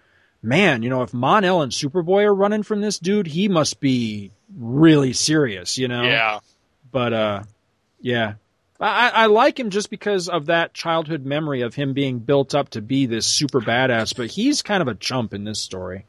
man, 0.42 0.82
you 0.82 0.90
know, 0.90 1.04
if 1.04 1.14
Mon-El 1.14 1.62
and 1.62 1.72
Superboy 1.72 2.24
are 2.26 2.34
running 2.34 2.64
from 2.64 2.82
this 2.82 2.98
dude, 2.98 3.28
he 3.28 3.48
must 3.48 3.80
be 3.80 4.32
really 4.58 5.14
serious, 5.14 5.78
you 5.78 5.88
know? 5.88 6.02
Yeah, 6.02 6.40
But, 6.92 7.14
uh, 7.14 7.44
yeah. 8.02 8.34
I, 8.80 9.10
I 9.10 9.26
like 9.28 9.60
him 9.60 9.70
just 9.70 9.92
because 9.92 10.28
of 10.28 10.48
that 10.48 10.74
childhood 10.74 11.26
memory 11.26 11.62
of 11.62 11.76
him 11.76 11.94
being 11.94 12.18
built 12.18 12.56
up 12.56 12.70
to 12.70 12.82
be 12.82 13.06
this 13.06 13.28
super 13.28 13.62
badass, 13.62 14.18
but 14.18 14.32
he's 14.32 14.64
kind 14.64 14.82
of 14.82 14.88
a 14.88 14.96
chump 14.96 15.36
in 15.36 15.44
this 15.44 15.62
story. 15.62 16.06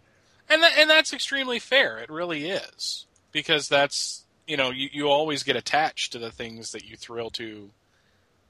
and 0.48 0.62
that, 0.62 0.78
and 0.78 0.88
that's 0.88 1.12
extremely 1.12 1.58
fair. 1.58 1.98
It 1.98 2.08
really 2.08 2.48
is 2.48 3.04
because 3.32 3.68
that's 3.68 4.22
you 4.46 4.56
know 4.56 4.70
you, 4.70 4.88
you 4.92 5.08
always 5.08 5.42
get 5.42 5.56
attached 5.56 6.12
to 6.12 6.18
the 6.18 6.30
things 6.30 6.72
that 6.72 6.84
you 6.84 6.96
thrill 6.96 7.30
to, 7.30 7.70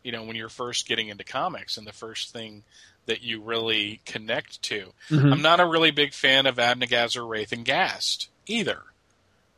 you 0.02 0.12
know, 0.12 0.23
when 0.24 0.36
you're 0.36 0.48
first 0.48 0.86
getting 0.89 1.09
into 1.09 1.24
comics 1.24 1.77
and 1.77 1.86
the 1.86 1.93
first 1.93 2.32
thing 2.32 2.62
that 3.06 3.23
you 3.23 3.40
really 3.40 4.01
connect 4.05 4.60
to. 4.62 4.93
Mhm. 5.10 5.32
I'm 5.32 5.43
not 5.43 5.60
a 5.60 5.66
really 5.66 5.90
big 5.93 6.12
fan 6.12 6.47
of 6.47 6.56
Abnegazar, 6.56 7.27
Wraith, 7.28 7.52
and 7.52 7.64
Ghast 7.64 8.28
either. 8.47 8.82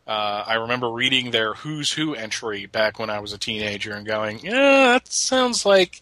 Uh, 0.06 0.44
I 0.46 0.54
remember 0.54 0.90
reading 0.90 1.30
their 1.30 1.54
Who's 1.54 1.92
Who 1.92 2.14
entry 2.14 2.66
back 2.66 2.98
when 2.98 3.10
I 3.10 3.20
was 3.20 3.32
a 3.32 3.38
teenager 3.38 3.92
and 3.92 4.06
going, 4.06 4.40
yeah, 4.40 4.92
that 4.92 5.08
sounds 5.12 5.64
like. 5.66 6.00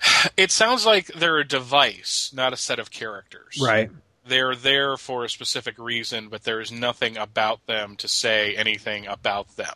It 0.36 0.50
sounds 0.50 0.86
like 0.86 1.06
they're 1.08 1.38
a 1.38 1.44
device, 1.46 2.30
not 2.34 2.52
a 2.54 2.56
set 2.56 2.78
of 2.78 2.90
characters 2.90 3.58
Right. 3.62 3.90
They're 4.30 4.54
there 4.56 4.96
for 4.96 5.24
a 5.24 5.28
specific 5.28 5.74
reason, 5.78 6.28
but 6.30 6.44
there's 6.44 6.72
nothing 6.72 7.18
about 7.18 7.66
them 7.66 7.96
to 7.96 8.08
say 8.08 8.56
anything 8.56 9.06
about 9.06 9.56
them. 9.56 9.74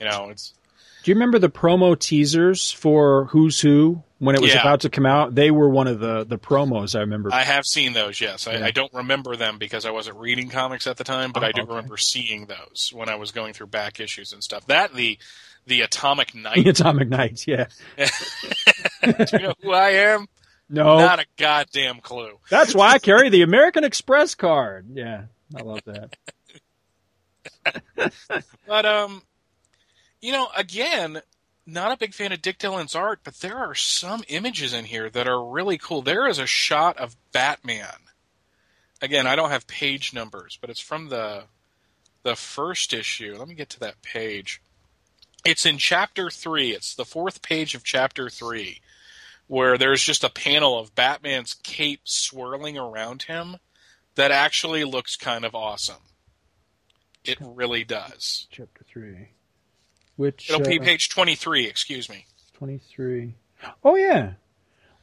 You 0.00 0.08
know, 0.10 0.30
it's 0.30 0.54
Do 1.04 1.10
you 1.12 1.14
remember 1.14 1.38
the 1.38 1.48
promo 1.50 1.96
teasers 1.96 2.72
for 2.72 3.26
Who's 3.26 3.60
Who 3.60 4.02
when 4.18 4.34
it 4.34 4.40
was 4.42 4.52
Yeah. 4.52 4.60
about 4.62 4.80
to 4.80 4.90
come 4.90 5.06
out? 5.06 5.34
They 5.34 5.50
were 5.50 5.68
one 5.68 5.86
of 5.86 6.00
the 6.00 6.24
the 6.24 6.38
promos 6.38 6.96
I 6.96 7.00
remember. 7.00 7.30
I 7.32 7.44
have 7.44 7.64
seen 7.64 7.92
those. 7.92 8.20
Yes, 8.20 8.46
I, 8.48 8.54
Yeah. 8.54 8.66
I 8.66 8.70
don't 8.72 8.92
remember 8.92 9.36
them 9.36 9.58
because 9.58 9.86
I 9.86 9.90
wasn't 9.90 10.16
reading 10.18 10.48
comics 10.48 10.86
at 10.88 10.96
the 10.96 11.04
time, 11.04 11.30
but 11.32 11.44
Oh, 11.44 11.46
I 11.46 11.52
do 11.52 11.60
oh, 11.60 11.64
okay. 11.64 11.74
remember 11.74 11.96
seeing 11.98 12.46
those 12.46 12.90
when 12.92 13.08
I 13.08 13.14
was 13.14 13.30
going 13.30 13.52
through 13.52 13.68
back 13.68 14.00
issues 14.00 14.32
and 14.32 14.42
stuff. 14.42 14.66
That 14.66 14.94
the 14.94 15.18
the 15.66 15.82
Atomic 15.82 16.32
the 16.32 16.38
Knight. 16.42 16.66
Atomic 16.66 17.08
Knights, 17.08 17.46
yeah. 17.46 17.66
do 17.98 19.24
you 19.32 19.38
know 19.38 19.54
who 19.62 19.72
I 19.72 19.90
am? 19.90 20.26
No, 20.72 20.98
Not 20.98 21.18
a 21.18 21.26
goddamn 21.36 22.00
clue. 22.00 22.38
that's 22.48 22.74
why 22.74 22.92
I 22.92 22.98
carry 23.00 23.28
the 23.28 23.42
American 23.42 23.82
Express 23.82 24.34
card. 24.36 24.86
Yeah, 24.94 25.24
I 25.56 25.62
love 25.62 25.80
that. 25.86 26.16
But 28.66 28.86
um, 28.86 29.22
you 30.20 30.32
know, 30.32 30.48
again, 30.56 31.20
not 31.66 31.92
a 31.92 31.96
big 31.96 32.14
fan 32.14 32.32
of 32.32 32.40
Dick 32.40 32.58
Dillin's 32.58 32.94
art, 32.94 33.20
but 33.24 33.34
there 33.40 33.56
are 33.58 33.74
some 33.74 34.22
images 34.28 34.72
in 34.72 34.84
here 34.86 35.10
that 35.10 35.28
are 35.28 35.44
really 35.44 35.76
cool. 35.76 36.02
There 36.02 36.26
is 36.28 36.38
a 36.38 36.46
shot 36.46 36.96
of 36.98 37.16
Batman. 37.32 37.96
Again, 39.02 39.26
I 39.26 39.34
don't 39.36 39.50
have 39.50 39.66
page 39.66 40.12
numbers, 40.14 40.56
but 40.60 40.70
it's 40.70 40.80
from 40.80 41.08
the 41.08 41.44
the 42.22 42.36
first 42.36 42.92
issue. 42.92 43.34
Let 43.38 43.48
me 43.48 43.54
get 43.54 43.70
to 43.70 43.80
that 43.80 44.02
page. 44.02 44.62
It's 45.44 45.66
in 45.66 45.78
chapter 45.78 46.30
three. 46.30 46.70
It's 46.72 46.94
the 46.94 47.04
fourth 47.04 47.42
page 47.42 47.74
of 47.74 47.82
chapter 47.84 48.28
three, 48.30 48.80
where 49.50 49.76
there's 49.76 50.00
just 50.00 50.22
a 50.22 50.30
panel 50.30 50.78
of 50.78 50.94
Batman's 50.94 51.54
cape 51.54 52.02
swirling 52.04 52.78
around 52.78 53.22
him 53.22 53.56
that 54.14 54.30
actually 54.30 54.84
looks 54.84 55.16
kind 55.16 55.44
of 55.44 55.56
awesome. 55.56 56.02
It 57.24 57.36
really 57.40 57.82
does. 57.82 58.46
Chapter 58.52 58.84
three, 58.84 59.30
which 60.14 60.48
It'll 60.48 60.62
be 60.64 60.78
uh, 60.78 60.84
page 60.84 61.08
23, 61.08 61.66
excuse 61.66 62.08
me. 62.08 62.26
twenty 62.56 62.78
three. 62.78 63.34
Oh 63.82 63.96
yeah. 63.96 64.34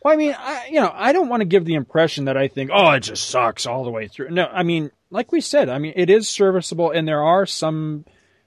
Well, 0.01 0.13
I 0.13 0.17
mean, 0.17 0.33
I, 0.39 0.67
you 0.67 0.79
know, 0.79 0.93
I 0.95 1.11
don't 1.11 1.27
want 1.27 1.41
to 1.41 1.45
give 1.45 1.65
the 1.65 1.73
impression 1.73 2.25
that 2.25 2.37
I 2.37 2.47
think, 2.47 2.71
oh, 2.73 2.91
it 2.91 3.01
just 3.01 3.29
sucks 3.29 3.65
all 3.65 3.83
the 3.83 3.89
way 3.91 4.07
through. 4.07 4.29
No, 4.29 4.45
I 4.45 4.63
mean, 4.63 4.91
like 5.09 5.33
we 5.33 5.41
said, 5.41 5.67
I 5.67 5.77
mean, 5.77 5.91
it 5.97 6.09
is 6.09 6.29
serviceable, 6.29 6.91
and 6.91 7.05
there 7.05 7.23
are 7.23 7.45
some 7.45 8.05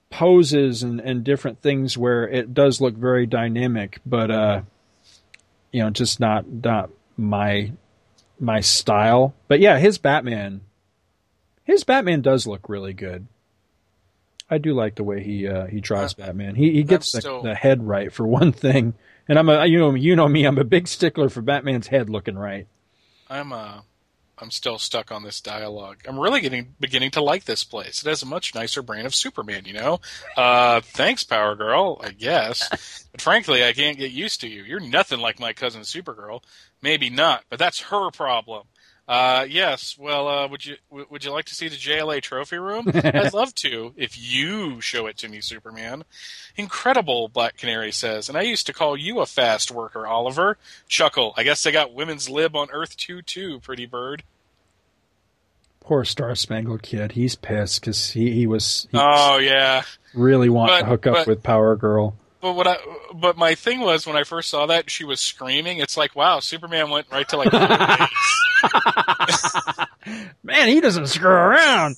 poses 0.08 0.82
and, 0.82 0.98
and 0.98 1.24
different 1.24 1.60
things 1.60 1.98
where 1.98 2.26
it 2.26 2.54
does 2.54 2.80
look 2.80 2.94
very 2.94 3.26
dynamic, 3.26 3.98
but 4.06 4.30
uh, 4.30 4.62
you 5.72 5.82
know, 5.82 5.90
just 5.90 6.20
not 6.20 6.46
not 6.48 6.90
my 7.16 7.72
my 8.38 8.60
style. 8.60 9.34
But 9.48 9.60
yeah, 9.60 9.78
his 9.78 9.98
Batman, 9.98 10.60
his 11.64 11.84
Batman 11.84 12.22
does 12.22 12.46
look 12.46 12.68
really 12.68 12.92
good. 12.92 13.26
I 14.52 14.58
do 14.58 14.74
like 14.74 14.96
the 14.96 15.04
way 15.04 15.22
he 15.22 15.46
uh, 15.46 15.66
he 15.66 15.80
draws 15.80 16.14
Batman. 16.14 16.54
He 16.56 16.72
he 16.72 16.82
gets 16.82 17.12
the, 17.12 17.20
still- 17.20 17.42
the 17.42 17.54
head 17.54 17.86
right 17.86 18.12
for 18.12 18.26
one 18.40 18.52
thing, 18.52 18.94
and 19.28 19.38
I'm 19.38 19.48
a 19.48 19.64
you 19.66 19.78
know 19.78 19.94
you 19.94 20.16
know 20.16 20.28
me, 20.28 20.44
I'm 20.44 20.58
a 20.58 20.64
big 20.64 20.88
stickler 20.88 21.28
for 21.28 21.42
Batman's 21.42 21.86
head 21.86 22.10
looking 22.10 22.36
right. 22.36 22.66
I'm 23.28 23.52
uh 23.52 23.82
I'm 24.40 24.50
still 24.50 24.78
stuck 24.78 25.12
on 25.12 25.22
this 25.22 25.40
dialogue. 25.40 25.98
I'm 26.08 26.18
really 26.18 26.40
getting 26.40 26.74
beginning 26.80 27.10
to 27.12 27.22
like 27.22 27.44
this 27.44 27.64
place. 27.64 28.02
It 28.02 28.08
has 28.08 28.22
a 28.22 28.26
much 28.26 28.54
nicer 28.54 28.82
brand 28.82 29.06
of 29.06 29.14
Superman, 29.14 29.64
you 29.66 29.74
know? 29.74 30.00
Uh 30.36 30.80
thanks, 30.80 31.24
Power 31.24 31.54
Girl, 31.54 32.00
I 32.02 32.10
guess. 32.10 33.06
but 33.12 33.20
frankly, 33.20 33.64
I 33.64 33.72
can't 33.72 33.98
get 33.98 34.12
used 34.12 34.40
to 34.42 34.48
you. 34.48 34.62
You're 34.62 34.80
nothing 34.80 35.20
like 35.20 35.38
my 35.40 35.52
cousin 35.52 35.82
Supergirl. 35.82 36.42
Maybe 36.82 37.10
not, 37.10 37.44
but 37.50 37.58
that's 37.58 37.80
her 37.80 38.10
problem. 38.10 38.66
Uh 39.08 39.44
yes, 39.48 39.96
well 39.98 40.28
uh 40.28 40.46
would 40.48 40.64
you 40.64 40.76
w- 40.88 41.06
would 41.10 41.24
you 41.24 41.32
like 41.32 41.46
to 41.46 41.54
see 41.54 41.68
the 41.68 41.76
JLA 41.76 42.22
trophy 42.22 42.58
room? 42.58 42.90
I'd 42.94 43.34
love 43.34 43.54
to 43.56 43.92
if 43.96 44.16
you 44.16 44.80
show 44.80 45.06
it 45.06 45.16
to 45.18 45.28
me, 45.28 45.40
Superman. 45.40 46.04
Incredible, 46.56 47.28
Black 47.28 47.56
Canary 47.56 47.90
says, 47.92 48.28
and 48.28 48.38
I 48.38 48.42
used 48.42 48.66
to 48.66 48.72
call 48.72 48.96
you 48.96 49.20
a 49.20 49.26
fast 49.26 49.70
worker, 49.70 50.06
Oliver. 50.06 50.58
Chuckle. 50.88 51.34
I 51.36 51.42
guess 51.42 51.62
they 51.62 51.72
got 51.72 51.92
women's 51.92 52.28
lib 52.30 52.54
on 52.54 52.68
Earth 52.72 52.96
2 52.96 53.22
too, 53.22 53.58
pretty 53.60 53.86
bird. 53.86 54.22
Poor 55.90 56.04
Star 56.04 56.36
Spangled 56.36 56.82
Kid, 56.84 57.10
he's 57.10 57.34
pissed 57.34 57.80
because 57.80 58.10
he 58.10 58.30
he 58.30 58.46
was 58.46 58.86
he 58.92 58.98
Oh 59.00 59.38
yeah. 59.38 59.82
really 60.14 60.48
wanting 60.48 60.78
to 60.78 60.84
hook 60.86 61.04
up 61.08 61.14
but- 61.14 61.26
with 61.26 61.42
Power 61.42 61.74
Girl. 61.74 62.14
But 62.40 62.52
what 62.54 62.68
I 62.68 62.76
but 63.12 63.36
my 63.36 63.56
thing 63.56 63.80
was 63.80 64.06
when 64.06 64.16
I 64.16 64.22
first 64.22 64.50
saw 64.50 64.66
that 64.66 64.88
she 64.88 65.04
was 65.04 65.20
screaming, 65.20 65.78
it's 65.78 65.96
like 65.96 66.14
wow, 66.14 66.38
Superman 66.38 66.90
went 66.90 67.08
right 67.10 67.28
to 67.30 67.38
like. 67.38 67.52
Man, 70.44 70.68
he 70.68 70.80
doesn't 70.80 71.06
screw 71.08 71.28
around. 71.28 71.96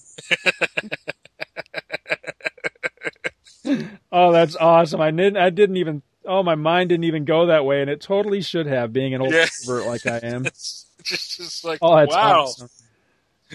oh, 4.11 4.33
that's 4.33 4.57
awesome. 4.57 5.03
I 5.03 5.11
didn't 5.11 5.37
I 5.37 5.51
didn't 5.51 5.77
even 5.77 6.01
oh 6.25 6.43
my 6.43 6.55
mind 6.55 6.89
didn't 6.89 7.05
even 7.05 7.27
go 7.27 7.47
that 7.49 7.67
way 7.67 7.83
and 7.83 7.91
it 7.91 8.01
totally 8.01 8.41
should 8.41 8.67
have 8.67 8.91
being 8.93 9.13
an 9.15 9.21
old 9.21 9.35
Yeah. 9.35 9.47
pervert 9.67 9.87
like 9.87 10.07
I 10.07 10.17
am. 10.27 10.47
Just, 11.05 11.37
just 11.37 11.65
like 11.65 11.81
Oh, 11.83 11.97
that's 11.97 12.15
wow. 12.15 12.43
awesome. 12.43 12.69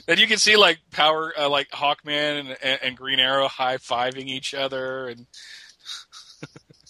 And 0.08 0.20
you 0.20 0.28
can 0.28 0.38
see 0.38 0.58
like 0.58 0.80
power 0.92 1.34
uh, 1.38 1.50
like 1.50 1.70
Hawkman 1.70 2.40
and, 2.40 2.58
and, 2.62 2.80
and 2.84 2.98
Green 2.98 3.20
Arrow 3.20 3.48
high 3.48 3.78
fiving 3.78 4.28
each 4.28 4.54
other 4.54 5.08
and 5.08 5.26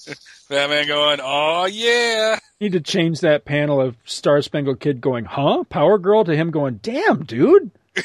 Batman 0.49 0.88
going, 0.88 1.19
Oh 1.21 1.65
yeah. 1.65 2.39
Need 2.59 2.73
to 2.73 2.81
change 2.81 3.21
that 3.21 3.45
panel 3.45 3.81
of 3.81 3.95
Star 4.05 4.41
Spangled 4.41 4.79
Kid 4.79 4.99
going, 4.99 5.25
"Huh?" 5.25 5.63
Power 5.69 5.99
Girl 5.99 6.23
to 6.23 6.35
him 6.35 6.49
going, 6.49 6.79
"Damn, 6.81 7.23
dude." 7.23 7.69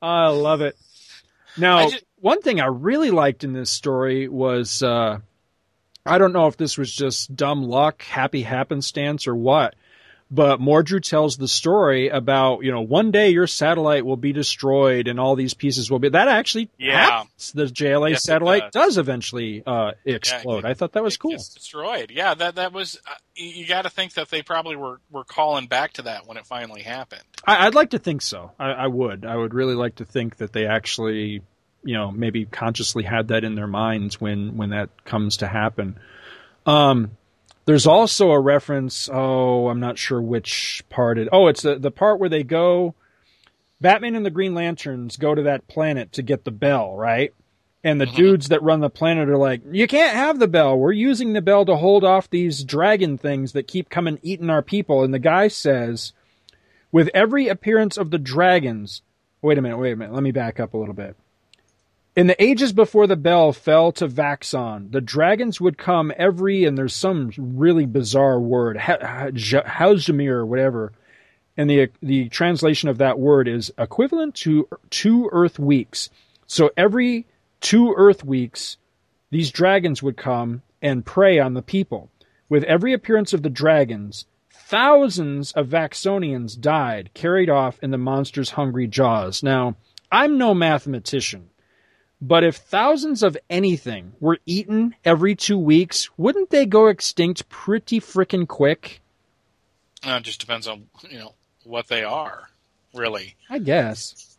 I 0.00 0.28
love 0.28 0.60
it. 0.60 0.76
Now, 1.56 1.78
I 1.78 1.90
ju- 1.90 1.98
one 2.20 2.40
thing 2.40 2.60
I 2.60 2.66
really 2.66 3.10
liked 3.10 3.44
in 3.44 3.52
this 3.52 3.70
story 3.70 4.28
was 4.28 4.82
uh, 4.82 5.18
I 6.08 6.18
don't 6.18 6.32
know 6.32 6.46
if 6.46 6.56
this 6.56 6.76
was 6.78 6.92
just 6.92 7.34
dumb 7.36 7.62
luck, 7.64 8.02
happy 8.02 8.42
happenstance, 8.42 9.26
or 9.26 9.34
what, 9.36 9.74
But 10.30 10.60
Mordru 10.60 11.02
tells 11.02 11.38
the 11.38 11.48
story 11.48 12.08
about, 12.10 12.62
you 12.62 12.70
know, 12.70 12.82
one 12.82 13.10
day 13.12 13.30
your 13.30 13.46
satellite 13.46 14.04
will 14.04 14.18
be 14.18 14.34
destroyed 14.34 15.08
and 15.08 15.18
all 15.18 15.36
these 15.36 15.54
pieces 15.54 15.90
will 15.90 16.00
be. 16.00 16.10
That 16.10 16.28
actually 16.28 16.68
Yeah. 16.78 17.00
happens. 17.00 17.52
The 17.52 17.64
JLA 17.64 18.10
Yes, 18.10 18.24
satellite 18.24 18.70
does. 18.72 18.96
does. 18.96 18.98
eventually 18.98 19.62
uh, 19.66 19.92
explode. 20.04 20.58
it- 20.58 20.64
I 20.66 20.74
thought 20.74 20.92
that 20.92 21.02
was 21.02 21.16
cool. 21.16 21.30
destroyed. 21.32 22.10
Yeah, 22.10 22.34
that 22.34 22.56
that 22.56 22.74
was. 22.74 23.00
Uh, 23.10 23.14
you 23.36 23.48
you 23.62 23.66
got 23.66 23.82
to 23.82 23.90
think 23.90 24.14
that 24.14 24.28
they 24.28 24.42
probably 24.42 24.76
were 24.76 25.00
were 25.10 25.24
calling 25.24 25.66
back 25.66 25.94
to 25.94 26.02
that 26.02 26.26
when 26.26 26.36
it 26.36 26.46
finally 26.46 26.82
happened. 26.82 27.22
I, 27.46 27.66
I'd 27.66 27.74
like 27.74 27.90
to 27.90 27.98
think 27.98 28.20
so. 28.20 28.50
I, 28.58 28.72
I 28.72 28.86
would. 28.86 29.24
I 29.24 29.34
would 29.34 29.54
really 29.54 29.76
like 29.76 29.94
to 29.94 30.04
think 30.04 30.36
that 30.36 30.52
they 30.52 30.66
actually, 30.66 31.40
you 31.84 31.94
know, 31.94 32.10
maybe 32.10 32.44
consciously 32.44 33.04
had 33.04 33.28
that 33.28 33.44
in 33.44 33.54
their 33.54 33.66
minds 33.66 34.20
when 34.20 34.56
when 34.56 34.70
that 34.70 35.04
comes 35.04 35.38
to 35.38 35.46
happen. 35.46 35.98
Um, 36.66 37.12
there's 37.64 37.86
also 37.86 38.30
a 38.30 38.40
reference. 38.40 39.08
Oh, 39.12 39.68
I'm 39.68 39.80
not 39.80 39.98
sure 39.98 40.20
which 40.20 40.84
part 40.88 41.18
it. 41.18 41.28
Oh, 41.32 41.46
it's 41.48 41.62
the 41.62 41.78
the 41.78 41.90
part 41.90 42.18
where 42.18 42.28
they 42.28 42.42
go. 42.42 42.94
Batman 43.80 44.16
and 44.16 44.26
the 44.26 44.30
Green 44.30 44.54
Lanterns 44.54 45.16
go 45.16 45.34
to 45.34 45.42
that 45.42 45.68
planet 45.68 46.12
to 46.12 46.22
get 46.22 46.44
the 46.44 46.50
bell, 46.50 46.96
right? 46.96 47.32
And 47.84 48.00
the 48.00 48.06
Mhm. 48.06 48.16
dudes 48.16 48.48
that 48.48 48.62
run 48.62 48.80
the 48.80 48.90
planet 48.90 49.28
are 49.28 49.36
like, 49.36 49.60
"You 49.70 49.86
can't 49.86 50.16
have 50.16 50.40
the 50.40 50.48
bell. 50.48 50.76
We're 50.76 50.92
using 50.92 51.32
the 51.32 51.40
bell 51.40 51.64
to 51.64 51.76
hold 51.76 52.02
off 52.02 52.28
these 52.28 52.64
dragon 52.64 53.16
things 53.18 53.52
that 53.52 53.68
keep 53.68 53.88
coming 53.88 54.18
eating 54.22 54.50
our 54.50 54.62
people." 54.62 55.04
And 55.04 55.14
the 55.14 55.20
guy 55.20 55.46
says, 55.46 56.12
with 56.90 57.10
every 57.14 57.48
appearance 57.48 57.96
of 57.96 58.10
the 58.10 58.18
dragons. 58.18 59.02
Wait 59.42 59.58
a 59.58 59.62
minute, 59.62 59.78
wait 59.78 59.92
a 59.92 59.96
minute. 59.96 60.14
Let 60.14 60.22
me 60.22 60.32
back 60.32 60.58
up 60.58 60.74
a 60.74 60.78
little 60.78 60.94
bit. 60.94 61.16
In 62.18 62.26
the 62.26 62.42
ages 62.42 62.72
before 62.72 63.06
the 63.06 63.14
bell 63.14 63.52
fell 63.52 63.92
to 63.92 64.08
Vaxon, 64.08 64.90
the 64.90 65.00
dragons 65.00 65.60
would 65.60 65.78
come 65.78 66.12
every, 66.16 66.64
and 66.64 66.76
there's 66.76 66.92
some 66.92 67.30
really 67.36 67.86
bizarre 67.86 68.40
word, 68.40 68.76
Ha- 68.76 68.98
Ha- 69.00 69.30
Ja- 69.32 69.62
Hauzamir 69.62 70.32
or 70.32 70.44
whatever. 70.44 70.90
And 71.56 71.70
the 71.70 71.90
the 72.02 72.28
translation 72.28 72.88
of 72.88 72.98
that 72.98 73.20
word 73.20 73.46
is 73.46 73.72
equivalent 73.78 74.34
to 74.42 74.66
two 74.90 75.28
Earth 75.30 75.60
weeks. 75.60 76.10
So 76.48 76.72
every 76.76 77.24
two 77.60 77.94
Earth 77.96 78.24
weeks, 78.24 78.78
these 79.30 79.52
dragons 79.52 80.02
would 80.02 80.16
come 80.16 80.62
and 80.82 81.06
prey 81.06 81.38
on 81.38 81.54
the 81.54 81.62
people. 81.62 82.10
With 82.48 82.64
every 82.64 82.92
appearance 82.92 83.32
of 83.32 83.44
the 83.44 83.48
dragons, 83.48 84.26
thousands 84.50 85.52
of 85.52 85.68
Vaxonians 85.68 86.60
died, 86.60 87.10
carried 87.14 87.48
off 87.48 87.78
in 87.80 87.92
the 87.92 87.96
monster's 87.96 88.50
hungry 88.50 88.88
jaws. 88.88 89.40
Now, 89.40 89.76
I'm 90.10 90.36
no 90.36 90.52
mathematician, 90.52 91.50
but 92.20 92.42
if 92.42 92.56
thousands 92.56 93.22
of 93.22 93.36
anything 93.48 94.12
were 94.20 94.38
eaten 94.44 94.94
every 95.04 95.36
two 95.36 95.58
weeks, 95.58 96.08
wouldn't 96.18 96.50
they 96.50 96.66
go 96.66 96.86
extinct 96.88 97.48
pretty 97.48 98.00
frickin' 98.00 98.48
quick? 98.48 99.00
Uh, 100.04 100.12
it 100.12 100.24
just 100.24 100.40
depends 100.40 100.66
on 100.66 100.86
you 101.08 101.18
know 101.18 101.34
what 101.64 101.88
they 101.88 102.02
are, 102.02 102.48
really. 102.94 103.36
I 103.48 103.58
guess. 103.58 104.36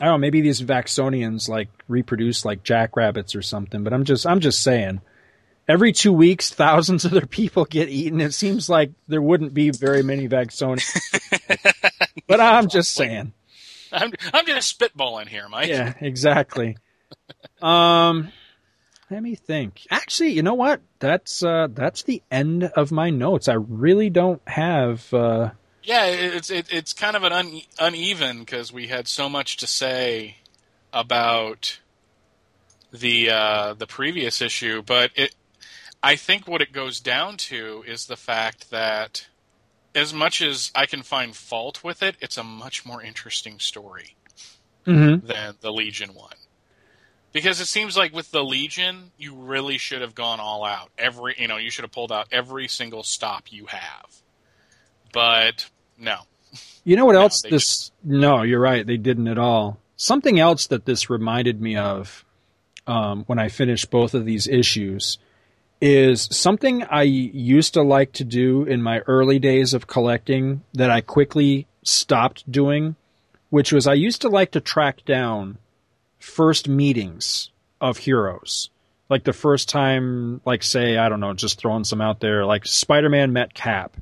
I 0.00 0.04
don't 0.04 0.14
know, 0.14 0.18
maybe 0.18 0.40
these 0.40 0.62
Vaxonians 0.62 1.48
like 1.48 1.68
reproduce 1.88 2.44
like 2.44 2.62
jackrabbits 2.62 3.34
or 3.34 3.42
something, 3.42 3.82
but 3.82 3.92
I'm 3.92 4.04
just 4.04 4.26
I'm 4.26 4.40
just 4.40 4.62
saying. 4.62 5.00
Every 5.66 5.92
two 5.92 6.14
weeks, 6.14 6.48
thousands 6.48 7.04
of 7.04 7.10
their 7.10 7.26
people 7.26 7.66
get 7.66 7.90
eaten. 7.90 8.22
It 8.22 8.32
seems 8.32 8.70
like 8.70 8.90
there 9.06 9.20
wouldn't 9.20 9.52
be 9.52 9.68
very 9.68 10.02
many 10.02 10.26
Vaxonians. 10.26 10.88
but 12.26 12.40
I'm 12.40 12.68
just 12.68 12.94
saying. 12.94 13.34
I'm 13.92 14.12
I'm 14.32 14.46
just 14.46 14.78
spitballing 14.78 15.28
here, 15.28 15.48
Mike. 15.48 15.68
Yeah, 15.68 15.94
exactly. 16.00 16.76
Um, 17.62 18.30
let 19.10 19.22
me 19.22 19.34
think. 19.34 19.86
Actually, 19.90 20.30
you 20.30 20.42
know 20.42 20.54
what? 20.54 20.80
That's 20.98 21.42
uh, 21.42 21.68
that's 21.70 22.02
the 22.02 22.22
end 22.30 22.64
of 22.64 22.92
my 22.92 23.10
notes. 23.10 23.48
I 23.48 23.54
really 23.54 24.10
don't 24.10 24.42
have. 24.46 25.12
Uh, 25.12 25.50
Yeah, 25.82 26.04
it's 26.06 26.50
it, 26.50 26.66
it's 26.70 26.92
kind 26.92 27.16
of 27.16 27.24
an 27.24 27.32
un, 27.32 27.60
uneven 27.78 28.40
because 28.40 28.72
we 28.72 28.88
had 28.88 29.08
so 29.08 29.28
much 29.28 29.56
to 29.58 29.66
say 29.66 30.36
about 30.92 31.80
the 32.92 33.30
uh, 33.30 33.74
the 33.74 33.86
previous 33.86 34.40
issue, 34.40 34.82
but 34.82 35.10
it 35.14 35.34
I 36.02 36.16
think 36.16 36.46
what 36.46 36.62
it 36.62 36.72
goes 36.72 37.00
down 37.00 37.36
to 37.38 37.84
is 37.86 38.06
the 38.06 38.16
fact 38.16 38.70
that 38.70 39.26
as 39.98 40.14
much 40.14 40.40
as 40.40 40.70
I 40.74 40.86
can 40.86 41.02
find 41.02 41.34
fault 41.34 41.82
with 41.82 42.02
it, 42.02 42.16
it's 42.20 42.36
a 42.36 42.44
much 42.44 42.86
more 42.86 43.02
interesting 43.02 43.58
story 43.58 44.16
mhm. 44.86 45.26
than 45.26 45.56
the 45.60 45.72
Legion 45.72 46.14
one. 46.14 46.36
Because 47.32 47.60
it 47.60 47.66
seems 47.66 47.96
like 47.96 48.14
with 48.14 48.30
the 48.30 48.42
Legion, 48.42 49.10
you 49.18 49.34
really 49.34 49.76
should 49.76 50.00
have 50.00 50.14
gone 50.14 50.40
all 50.40 50.64
out. 50.64 50.90
Every 50.96 51.34
you 51.36 51.48
know, 51.48 51.56
you 51.58 51.70
should 51.70 51.84
have 51.84 51.92
pulled 51.92 52.12
out 52.12 52.28
every 52.32 52.68
single 52.68 53.02
stop 53.02 53.44
you 53.50 53.66
have. 53.66 54.06
But 55.12 55.68
no. 55.98 56.20
You 56.84 56.96
know 56.96 57.04
what 57.04 57.12
No, 57.12 57.22
else 57.22 57.42
this? 57.42 57.90
No, 58.02 58.42
you're 58.42 58.60
right. 58.60 58.86
They 58.86 58.96
didn't 58.96 59.28
at 59.28 59.36
all. 59.36 59.78
Something 59.96 60.38
else 60.40 60.68
that 60.68 60.86
this 60.86 61.10
reminded 61.10 61.60
me 61.60 61.76
of 61.76 62.24
um, 62.86 63.24
when 63.26 63.38
I 63.38 63.48
finished 63.48 63.90
both 63.90 64.14
of 64.14 64.24
these 64.24 64.46
issues 64.46 65.18
is 65.80 66.28
something 66.32 66.82
I 66.84 67.02
used 67.02 67.74
to 67.74 67.82
like 67.82 68.12
to 68.14 68.24
do 68.24 68.64
in 68.64 68.82
my 68.82 69.00
early 69.00 69.38
days 69.38 69.74
of 69.74 69.86
collecting 69.86 70.62
that 70.74 70.90
I 70.90 71.00
quickly 71.00 71.66
stopped 71.82 72.50
doing, 72.50 72.96
which 73.50 73.72
was 73.72 73.86
I 73.86 73.94
used 73.94 74.22
to 74.22 74.28
like 74.28 74.52
to 74.52 74.60
track 74.60 75.04
down 75.04 75.58
first 76.18 76.68
meetings 76.68 77.50
of 77.80 77.98
heroes. 77.98 78.70
Like 79.08 79.24
the 79.24 79.32
first 79.32 79.68
time, 79.68 80.40
like 80.44 80.62
say, 80.62 80.98
I 80.98 81.08
don't 81.08 81.20
know, 81.20 81.32
just 81.32 81.58
throwing 81.58 81.84
some 81.84 82.00
out 82.00 82.20
there, 82.20 82.44
like 82.44 82.66
Spider 82.66 83.08
Man 83.08 83.32
met 83.32 83.54
Cap, 83.54 83.96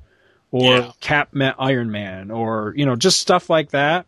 or 0.50 0.62
Yeah. 0.62 0.92
Cap 1.00 1.28
met 1.32 1.54
Iron 1.58 1.90
Man, 1.90 2.30
or, 2.30 2.72
you 2.76 2.86
know, 2.86 2.96
just 2.96 3.20
stuff 3.20 3.48
like 3.50 3.70
that. 3.70 4.06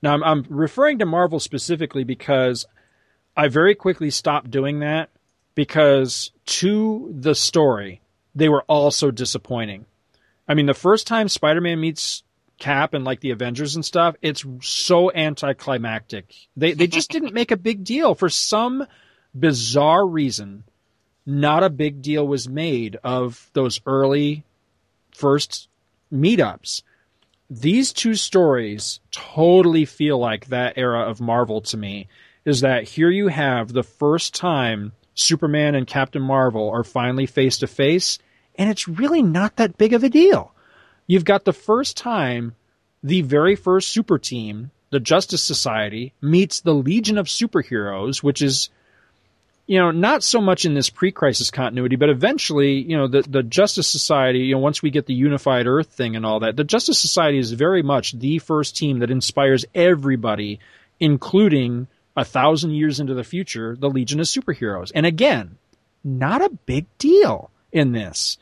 Now, 0.00 0.14
I'm, 0.14 0.22
I'm 0.22 0.46
referring 0.48 0.98
to 1.00 1.06
Marvel 1.06 1.40
specifically 1.40 2.04
because 2.04 2.66
I 3.36 3.48
very 3.48 3.74
quickly 3.74 4.10
stopped 4.10 4.50
doing 4.50 4.80
that 4.80 5.10
because 5.58 6.30
to 6.46 7.12
the 7.18 7.34
story, 7.34 8.00
they 8.32 8.48
were 8.48 8.62
all 8.68 8.92
so 8.92 9.10
disappointing. 9.10 9.86
I 10.46 10.54
mean, 10.54 10.66
the 10.66 10.72
first 10.72 11.08
time 11.08 11.28
Spider 11.28 11.60
Man 11.60 11.80
meets 11.80 12.22
Cap 12.60 12.94
and 12.94 13.04
like 13.04 13.18
the 13.18 13.32
Avengers 13.32 13.74
and 13.74 13.84
stuff, 13.84 14.14
it's 14.22 14.44
so 14.60 15.10
anticlimactic. 15.10 16.32
They 16.56 16.74
they 16.74 16.86
just 16.86 17.10
didn't 17.10 17.34
make 17.34 17.50
a 17.50 17.56
big 17.56 17.82
deal 17.82 18.14
for 18.14 18.28
some 18.28 18.86
bizarre 19.36 20.06
reason. 20.06 20.62
Not 21.26 21.64
a 21.64 21.70
big 21.70 22.02
deal 22.02 22.24
was 22.24 22.48
made 22.48 22.96
of 23.02 23.50
those 23.52 23.80
early 23.84 24.44
first 25.10 25.66
meetups. 26.12 26.82
These 27.50 27.92
two 27.92 28.14
stories 28.14 29.00
totally 29.10 29.86
feel 29.86 30.18
like 30.18 30.46
that 30.46 30.78
era 30.78 31.00
of 31.00 31.20
Marvel 31.20 31.62
to 31.62 31.76
me. 31.76 32.06
Is 32.44 32.60
that 32.60 32.84
here 32.84 33.10
you 33.10 33.26
have 33.26 33.72
the 33.72 33.82
first 33.82 34.36
time 34.36 34.92
Superman 35.18 35.74
and 35.74 35.86
Captain 35.86 36.22
Marvel 36.22 36.70
are 36.70 36.84
finally 36.84 37.26
face 37.26 37.58
to 37.58 37.66
face, 37.66 38.18
and 38.56 38.70
it's 38.70 38.88
really 38.88 39.22
not 39.22 39.56
that 39.56 39.76
big 39.76 39.92
of 39.92 40.04
a 40.04 40.08
deal. 40.08 40.52
You've 41.06 41.24
got 41.24 41.44
the 41.44 41.52
first 41.52 41.96
time 41.96 42.54
the 43.02 43.22
very 43.22 43.56
first 43.56 43.88
super 43.88 44.18
team, 44.18 44.70
the 44.90 45.00
Justice 45.00 45.42
Society, 45.42 46.12
meets 46.20 46.60
the 46.60 46.74
Legion 46.74 47.18
of 47.18 47.26
Superheroes, 47.26 48.22
which 48.22 48.42
is, 48.42 48.70
you 49.66 49.78
know, 49.78 49.90
not 49.90 50.22
so 50.22 50.40
much 50.40 50.64
in 50.64 50.74
this 50.74 50.90
pre-crisis 50.90 51.50
continuity, 51.50 51.96
but 51.96 52.10
eventually, 52.10 52.80
you 52.80 52.96
know, 52.96 53.08
the, 53.08 53.22
the 53.22 53.42
Justice 53.42 53.88
Society, 53.88 54.40
you 54.40 54.54
know, 54.54 54.60
once 54.60 54.82
we 54.82 54.90
get 54.90 55.06
the 55.06 55.14
unified 55.14 55.66
Earth 55.66 55.88
thing 55.88 56.16
and 56.16 56.26
all 56.26 56.40
that, 56.40 56.56
the 56.56 56.64
Justice 56.64 56.98
Society 56.98 57.38
is 57.38 57.52
very 57.52 57.82
much 57.82 58.12
the 58.12 58.38
first 58.38 58.76
team 58.76 59.00
that 59.00 59.10
inspires 59.10 59.64
everybody, 59.74 60.60
including 61.00 61.88
a 62.18 62.24
thousand 62.24 62.72
years 62.72 63.00
into 63.00 63.14
the 63.14 63.24
future, 63.24 63.76
the 63.78 63.88
Legion 63.88 64.20
of 64.20 64.26
Superheroes. 64.26 64.90
And 64.94 65.06
again, 65.06 65.56
not 66.04 66.42
a 66.42 66.50
big 66.66 66.86
deal 66.98 67.50
in 67.72 67.92
this. 67.92 68.36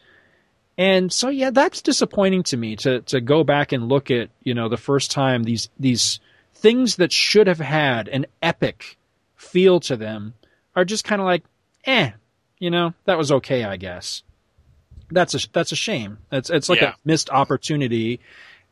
And 0.78 1.12
so 1.12 1.28
yeah, 1.28 1.50
that's 1.50 1.82
disappointing 1.82 2.42
to 2.44 2.56
me 2.56 2.76
to 2.76 3.00
to 3.02 3.20
go 3.20 3.44
back 3.44 3.72
and 3.72 3.88
look 3.88 4.10
at, 4.10 4.30
you 4.42 4.54
know, 4.54 4.68
the 4.68 4.76
first 4.76 5.10
time 5.10 5.42
these 5.44 5.68
these 5.78 6.20
things 6.54 6.96
that 6.96 7.12
should 7.12 7.46
have 7.46 7.58
had 7.60 8.08
an 8.08 8.26
epic 8.42 8.98
feel 9.36 9.78
to 9.80 9.96
them 9.96 10.34
are 10.74 10.84
just 10.84 11.04
kind 11.04 11.20
of 11.20 11.26
like, 11.26 11.44
eh, 11.84 12.10
you 12.58 12.70
know, 12.70 12.92
that 13.04 13.16
was 13.18 13.32
okay, 13.32 13.64
I 13.64 13.76
guess. 13.76 14.22
That's 15.10 15.34
a 15.34 15.48
that's 15.52 15.72
a 15.72 15.76
shame. 15.76 16.18
It's 16.32 16.50
it's 16.50 16.68
like 16.68 16.80
Yeah. 16.80 16.90
a 16.90 16.94
missed 17.04 17.30
opportunity. 17.30 18.20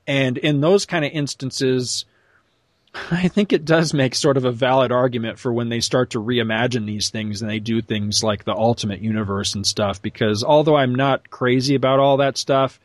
And 0.06 0.36
in 0.36 0.60
those 0.60 0.84
kind 0.84 1.04
of 1.06 1.12
instances, 1.12 2.04
I 3.10 3.28
think 3.28 3.52
it 3.52 3.64
does 3.64 3.92
make 3.92 4.14
sort 4.14 4.36
of 4.36 4.44
a 4.44 4.52
valid 4.52 4.92
argument 4.92 5.38
for 5.38 5.52
when 5.52 5.68
they 5.68 5.80
start 5.80 6.10
to 6.10 6.20
reimagine 6.22 6.86
these 6.86 7.10
things 7.10 7.42
and 7.42 7.50
they 7.50 7.58
do 7.58 7.82
things 7.82 8.22
like 8.22 8.44
the 8.44 8.54
Ultimate 8.54 9.00
Universe 9.00 9.54
and 9.54 9.66
stuff. 9.66 10.00
Because 10.00 10.44
although 10.44 10.76
I'm 10.76 10.94
not 10.94 11.28
crazy 11.30 11.74
about 11.74 11.98
all 11.98 12.18
that 12.18 12.38
stuff, 12.38 12.78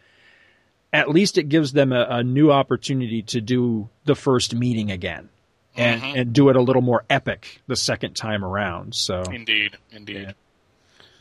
at 0.92 1.10
least 1.10 1.38
it 1.38 1.44
gives 1.50 1.72
them 1.74 1.92
a, 1.94 2.06
a 2.10 2.24
new 2.24 2.52
opportunity 2.52 3.22
to 3.24 3.42
do 3.42 3.90
the 4.06 4.16
first 4.16 4.56
meeting 4.56 4.90
again 4.92 5.30
and, 5.76 6.02
Mhm. 6.02 6.20
and 6.22 6.34
do 6.34 6.50
it 6.50 6.56
a 6.56 6.62
little 6.62 6.82
more 6.82 7.06
epic 7.10 7.62
the 7.68 7.76
second 7.76 8.16
time 8.16 8.44
around. 8.44 8.96
So, 8.96 9.22
Indeed, 9.32 9.78
indeed. 9.92 10.22
Yeah. 10.24 10.32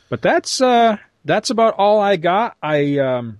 but 0.09 0.23
that's 0.23 0.59
uh, 0.61 0.97
that's 1.23 1.51
about 1.51 1.75
all 1.77 1.99
I 1.99 2.15
got. 2.15 2.57
I 2.63 2.97
um, 2.97 3.37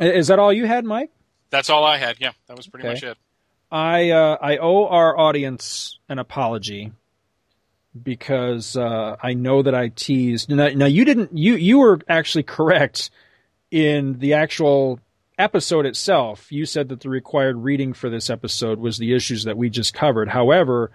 Is 0.00 0.28
that 0.28 0.38
all 0.38 0.52
you 0.52 0.66
had, 0.66 0.86
Mike? 0.86 1.10
That's 1.50 1.68
all 1.68 1.84
I 1.84 1.98
had. 1.98 2.16
Yeah, 2.20 2.32
that 2.46 2.56
was 2.56 2.66
pretty 2.66 2.88
Okay. 2.88 2.94
much 2.94 3.02
it. 3.02 3.18
I 3.70 4.10
uh, 4.10 4.38
I 4.40 4.56
owe 4.58 4.86
our 4.86 5.18
audience 5.18 5.98
an 6.08 6.18
apology 6.18 6.92
because 8.02 8.76
uh, 8.76 9.16
I 9.22 9.34
know 9.34 9.62
that 9.62 9.74
I 9.74 9.88
teased. 9.88 10.50
Now, 10.50 10.68
now 10.68 10.86
you 10.86 11.04
didn't. 11.04 11.36
You 11.36 11.54
you 11.54 11.78
were 11.78 12.00
actually 12.08 12.44
correct 12.44 13.10
in 13.70 14.18
the 14.18 14.34
actual 14.34 15.00
episode 15.38 15.86
itself. 15.86 16.50
You 16.50 16.66
said 16.66 16.88
that 16.88 17.00
the 17.00 17.10
required 17.10 17.56
reading 17.58 17.92
for 17.92 18.10
this 18.10 18.30
episode 18.30 18.78
was 18.78 18.98
the 18.98 19.14
issues 19.14 19.44
that 19.44 19.56
we 19.56 19.70
just 19.70 19.94
covered. 19.94 20.28
However, 20.28 20.90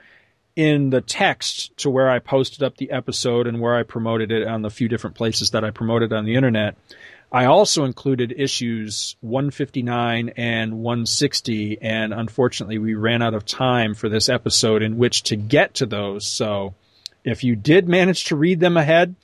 in 0.56 0.90
the 0.90 1.02
text 1.02 1.76
to 1.78 1.90
where 1.90 2.10
I 2.10 2.20
posted 2.20 2.64
up 2.64 2.78
the 2.78 2.92
episode 2.92 3.48
and 3.48 3.60
where 3.60 3.76
I 3.76 3.84
promoted 3.84 4.32
it 4.32 4.48
on 4.48 4.62
the 4.62 4.70
few 4.70 4.88
different 4.88 5.16
places 5.16 5.52
that 5.52 5.64
I 5.64 5.72
promoted 5.72 6.14
on 6.14 6.26
the 6.26 6.36
internet, 6.36 6.76
I 7.34 7.46
also 7.46 7.84
included 7.84 8.32
issues 8.38 9.16
159 9.22 10.34
and 10.38 10.74
160, 10.84 11.82
and 11.82 12.14
unfortunately, 12.14 12.78
we 12.78 12.94
ran 12.94 13.24
out 13.24 13.34
of 13.34 13.44
time 13.44 13.96
for 13.96 14.08
this 14.08 14.30
episode 14.30 14.84
in 14.84 15.00
which 15.00 15.24
to 15.24 15.36
get 15.36 15.74
to 15.76 15.88
those. 15.88 16.28
So, 16.28 16.76
if 17.24 17.44
you 17.44 17.56
did 17.56 17.90
manage 17.90 18.26
to 18.26 18.36
read 18.36 18.60
them 18.60 18.78
ahead, 18.78 19.16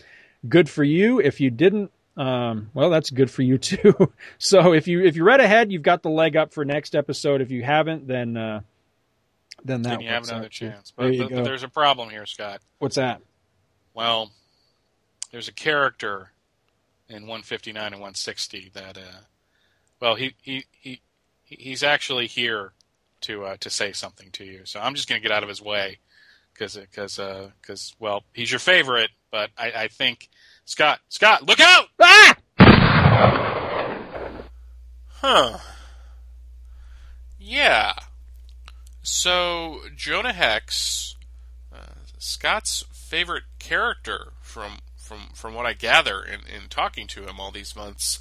good 0.48 0.68
for 0.68 0.84
you. 0.84 1.19
If 1.19 1.40
you 1.40 1.52
didn't, 1.52 1.91
um, 2.18 2.72
well, 2.73 2.90
that's 2.90 3.11
good 3.11 3.30
for 3.30 3.44
you 3.44 3.57
too. 3.60 4.11
so, 4.40 4.73
if 4.73 4.88
you 4.88 5.03
if 5.03 5.15
you 5.15 5.23
read 5.23 5.40
ahead, 5.40 5.72
you've 5.72 5.84
got 5.84 6.02
the 6.02 6.10
leg 6.10 6.36
up 6.36 6.52
for 6.52 6.65
next 6.65 6.95
episode. 6.95 7.41
If 7.41 7.52
you 7.52 7.61
haven't, 7.61 8.07
then 8.07 8.36
uh, 8.36 8.61
then 9.64 9.84
that 9.84 9.90
Then 9.90 10.02
you 10.02 10.10
have 10.10 10.27
another 10.27 10.49
chance. 10.49 10.91
But, 10.95 11.14
you 11.14 11.23
but, 11.23 11.31
but 11.31 11.44
there's 11.44 11.64
a 11.64 11.69
problem 11.69 12.10
here, 12.10 12.26
Scott. 12.26 12.60
What's 12.80 12.95
that? 12.95 13.22
Well, 13.94 14.31
there's 15.31 15.48
a 15.48 15.53
character 15.53 16.31
in 17.10 17.23
159 17.23 17.84
and 17.86 17.94
160 17.95 18.72
that, 18.73 18.98
uh, 18.98 19.02
well, 19.99 20.15
he 20.15 20.36
he 20.41 20.65
he 20.72 21.02
he- 21.44 21.56
he's 21.57 21.84
actually 21.84 22.27
here 22.27 22.73
to 23.22 23.45
uh, 23.45 23.57
to 23.60 23.69
say 23.69 23.91
something 23.91 24.30
to 24.31 24.44
you. 24.45 24.61
So 24.65 24.80
I'm 24.80 24.95
just 24.95 25.10
going 25.10 25.22
to 25.22 25.27
get 25.27 25.36
out 25.36 25.44
of 25.44 25.49
his 25.49 25.61
way 25.61 25.98
because 26.53 26.76
because 26.76 27.19
because 27.61 27.95
well, 27.99 28.23
he's 28.34 28.52
your 28.52 28.60
favorite, 28.60 29.10
but 29.31 29.49
I, 29.57 29.72
I 29.72 29.88
think 29.88 30.30
Scott 30.65 30.99
Scott, 31.10 31.45
look 31.48 31.60
out! 31.60 31.88
Ah! 31.99 32.36
Huh. 35.22 35.57
Yeah. 37.38 37.94
So 39.02 39.80
Jonah 39.95 40.34
Hex, 40.34 41.15
uh, 41.73 41.95
Scott's 42.19 42.86
favorite 42.94 43.44
character 43.60 44.34
from 44.41 44.80
from 45.10 45.30
from 45.34 45.56
what 45.56 45.65
I 45.65 45.73
gather 45.73 46.22
in, 46.22 46.41
in 46.41 46.69
talking 46.69 47.07
to 47.07 47.23
him 47.23 47.40
all 47.40 47.49
these 47.49 47.76
months, 47.76 48.19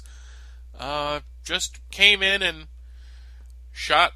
uh, 0.77 1.19
just 1.43 1.79
came 1.91 2.23
in 2.23 2.41
and 2.41 2.67
shot 3.71 4.13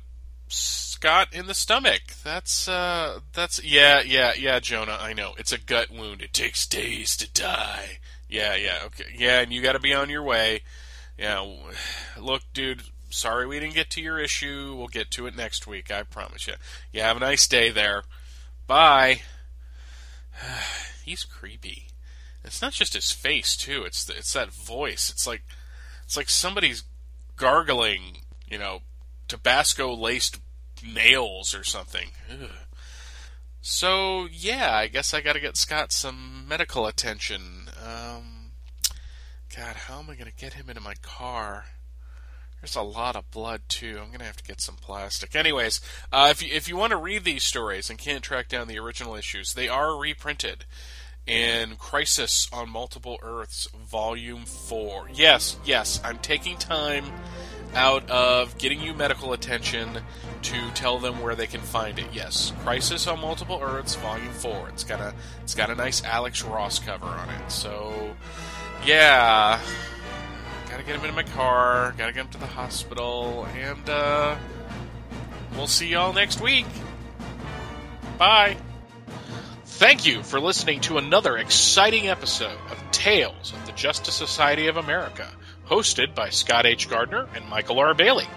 Scott 0.48 1.28
in 1.32 1.46
the 1.46 1.54
stomach. 1.54 2.02
That's 2.24 2.68
uh, 2.68 3.20
that's 3.32 3.64
yeah, 3.64 4.02
yeah, 4.02 4.34
yeah, 4.36 4.60
Jonah. 4.60 4.98
I 5.00 5.14
know 5.14 5.34
it's 5.38 5.52
a 5.52 5.60
gut 5.60 5.92
wound. 5.92 6.24
It 6.24 6.34
takes 6.34 6.66
days 6.66 7.16
to 7.18 7.32
die. 7.32 8.00
Yeah, 8.28 8.56
yeah, 8.56 8.80
okay, 8.86 9.06
yeah, 9.16 9.42
and 9.42 9.54
you 9.54 9.62
got 9.62 9.74
to 9.74 9.80
be 9.80 9.94
on 9.94 10.10
your 10.10 10.24
way. 10.24 10.64
Yeah, 11.16 11.46
look, 12.20 12.42
dude. 12.54 12.82
Sorry 13.12 13.46
we 13.46 13.60
didn't 13.60 13.76
get 13.76 13.92
to 13.92 14.02
your 14.02 14.18
issue. 14.18 14.74
We'll 14.76 14.88
get 14.88 15.12
to 15.12 15.28
it 15.28 15.36
next 15.36 15.68
week. 15.68 15.92
I 15.92 16.02
promise 16.02 16.48
you. 16.48 16.56
You 16.92 17.02
have 17.02 17.18
a 17.18 17.20
nice 17.20 17.48
day 17.48 17.70
there. 17.70 18.02
Bye. 18.66 19.22
He's 21.06 21.24
creepy. 21.24 21.90
It's 22.44 22.62
not 22.62 22.74
just 22.74 22.94
his 22.94 23.12
face 23.12 23.56
too. 23.56 23.84
It's 23.84 24.04
the, 24.04 24.18
it's 24.18 24.34
that 24.34 24.54
voice. 24.54 25.10
It's 25.10 25.26
like 25.26 25.44
it's 26.04 26.18
like 26.18 26.30
somebody's 26.30 26.84
gargling, 27.38 28.18
you 28.48 28.58
know, 28.58 28.82
Tabasco 29.28 29.96
laced 29.96 30.40
nails 30.86 31.56
or 31.56 31.64
something. 31.64 32.10
Ugh. 32.30 32.50
So 33.62 34.28
yeah, 34.32 34.76
I 34.76 34.88
guess 34.88 35.14
I 35.14 35.22
got 35.22 35.34
to 35.34 35.40
get 35.40 35.56
Scott 35.56 35.92
some 35.92 36.46
medical 36.48 36.86
attention. 36.86 37.70
Um, 37.82 38.52
God, 39.56 39.76
how 39.76 40.00
am 40.00 40.10
I 40.10 40.16
to 40.16 40.32
get 40.32 40.54
him 40.54 40.68
into 40.68 40.82
my 40.82 40.96
car? 41.02 41.66
There's 42.60 42.76
a 42.76 42.82
lot 42.82 43.16
of 43.16 43.30
blood 43.30 43.62
too. 43.68 44.00
I'm 44.02 44.12
gonna 44.12 44.24
have 44.24 44.38
to 44.38 44.44
get 44.44 44.62
some 44.62 44.76
plastic. 44.76 45.36
Anyways, 45.36 45.82
uh, 46.12 46.30
if 46.32 46.42
you, 46.42 46.50
if 46.54 46.70
you 46.70 46.78
want 46.78 46.92
to 46.92 46.98
read 46.98 47.26
these 47.26 47.44
stories 47.44 47.90
and 47.90 48.00
can't 48.00 48.24
track 48.24 48.48
down 48.48 48.68
the 48.68 48.80
original 48.80 49.16
issues, 49.16 49.54
they 49.54 49.68
are 49.68 49.98
reprinted 49.98 50.66
in 51.26 51.76
Crisis 51.78 52.48
on 52.52 52.70
Multiple 52.70 53.18
Earths, 53.22 53.68
Volume 53.86 54.46
Four. 54.46 55.08
Yes, 55.14 55.58
yes, 55.64 56.02
I'm 56.04 56.18
taking 56.20 56.58
time 56.58 57.06
out 57.76 58.08
of 58.10 58.58
getting 58.58 58.82
you 58.82 58.94
medical 58.94 59.34
attention 59.34 60.00
to 60.44 60.72
tell 60.72 61.00
them 61.00 61.22
where 61.22 61.36
they 61.36 61.48
can 61.48 61.62
find 61.62 61.98
it. 61.98 62.06
Yes, 62.14 62.54
Crisis 62.64 63.08
on 63.08 63.20
Multiple 63.20 63.60
Earths, 63.62 63.96
Volume 63.96 64.34
Four. 64.34 64.70
It's 64.70 64.84
got 64.84 65.00
a 65.00 65.14
it's 65.42 65.56
got 65.56 65.70
a 65.70 65.76
nice 65.76 66.04
Alex 66.04 66.44
Ross 66.44 66.80
cover 66.80 67.06
on 67.06 67.30
it. 67.30 67.52
So, 67.52 68.16
yeah, 68.86 69.60
gotta 70.70 70.84
get 70.84 70.96
him 70.96 71.02
into 71.02 71.16
my 71.16 71.24
car. 71.24 71.94
Gotta 71.98 72.12
get 72.12 72.26
him 72.26 72.32
to 72.32 72.40
the 72.40 72.48
hospital, 72.48 73.48
and 73.56 73.90
uh, 73.90 74.36
we'll 75.56 75.68
see 75.68 75.88
y'all 75.88 76.14
next 76.14 76.42
week. 76.42 76.68
Bye. 78.18 78.58
Thank 79.84 80.06
you 80.06 80.24
for 80.24 80.40
listening 80.40 80.80
to 80.82 80.98
another 80.98 81.36
exciting 81.36 82.08
episode 82.08 82.58
of 82.72 82.92
Tales 82.94 83.52
of 83.52 83.66
the 83.66 83.74
Justice 83.74 84.16
Society 84.16 84.68
of 84.68 84.78
America, 84.78 85.30
hosted 85.68 86.16
by 86.16 86.30
Scott 86.30 86.66
H. 86.66 86.90
Gardner 86.90 87.28
and 87.36 87.50
Michael 87.50 87.80
R. 87.80 87.94
Bailey. 87.94 88.30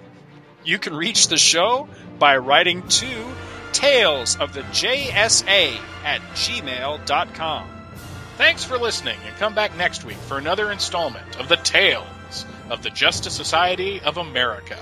You 0.65 0.79
can 0.79 0.93
reach 0.95 1.29
the 1.29 1.37
show 1.37 1.87
by 2.19 2.35
writing 2.37 2.85
to 2.87 3.07
Tales 3.71 4.35
of 4.37 4.53
the 4.53 4.61
JSA 4.61 5.77
at 6.03 6.21
gmail.com. 6.33 7.74
Thanks 8.37 8.65
for 8.65 8.77
listening, 8.77 9.17
and 9.25 9.33
come 9.37 9.55
back 9.55 9.77
next 9.77 10.03
week 10.03 10.17
for 10.17 10.37
another 10.37 10.69
installment 10.69 11.39
of 11.39 11.47
the 11.47 11.55
Tales 11.55 12.45
of 12.69 12.83
the 12.83 12.89
Justice 12.89 13.33
Society 13.33 14.01
of 14.01 14.17
America. 14.17 14.77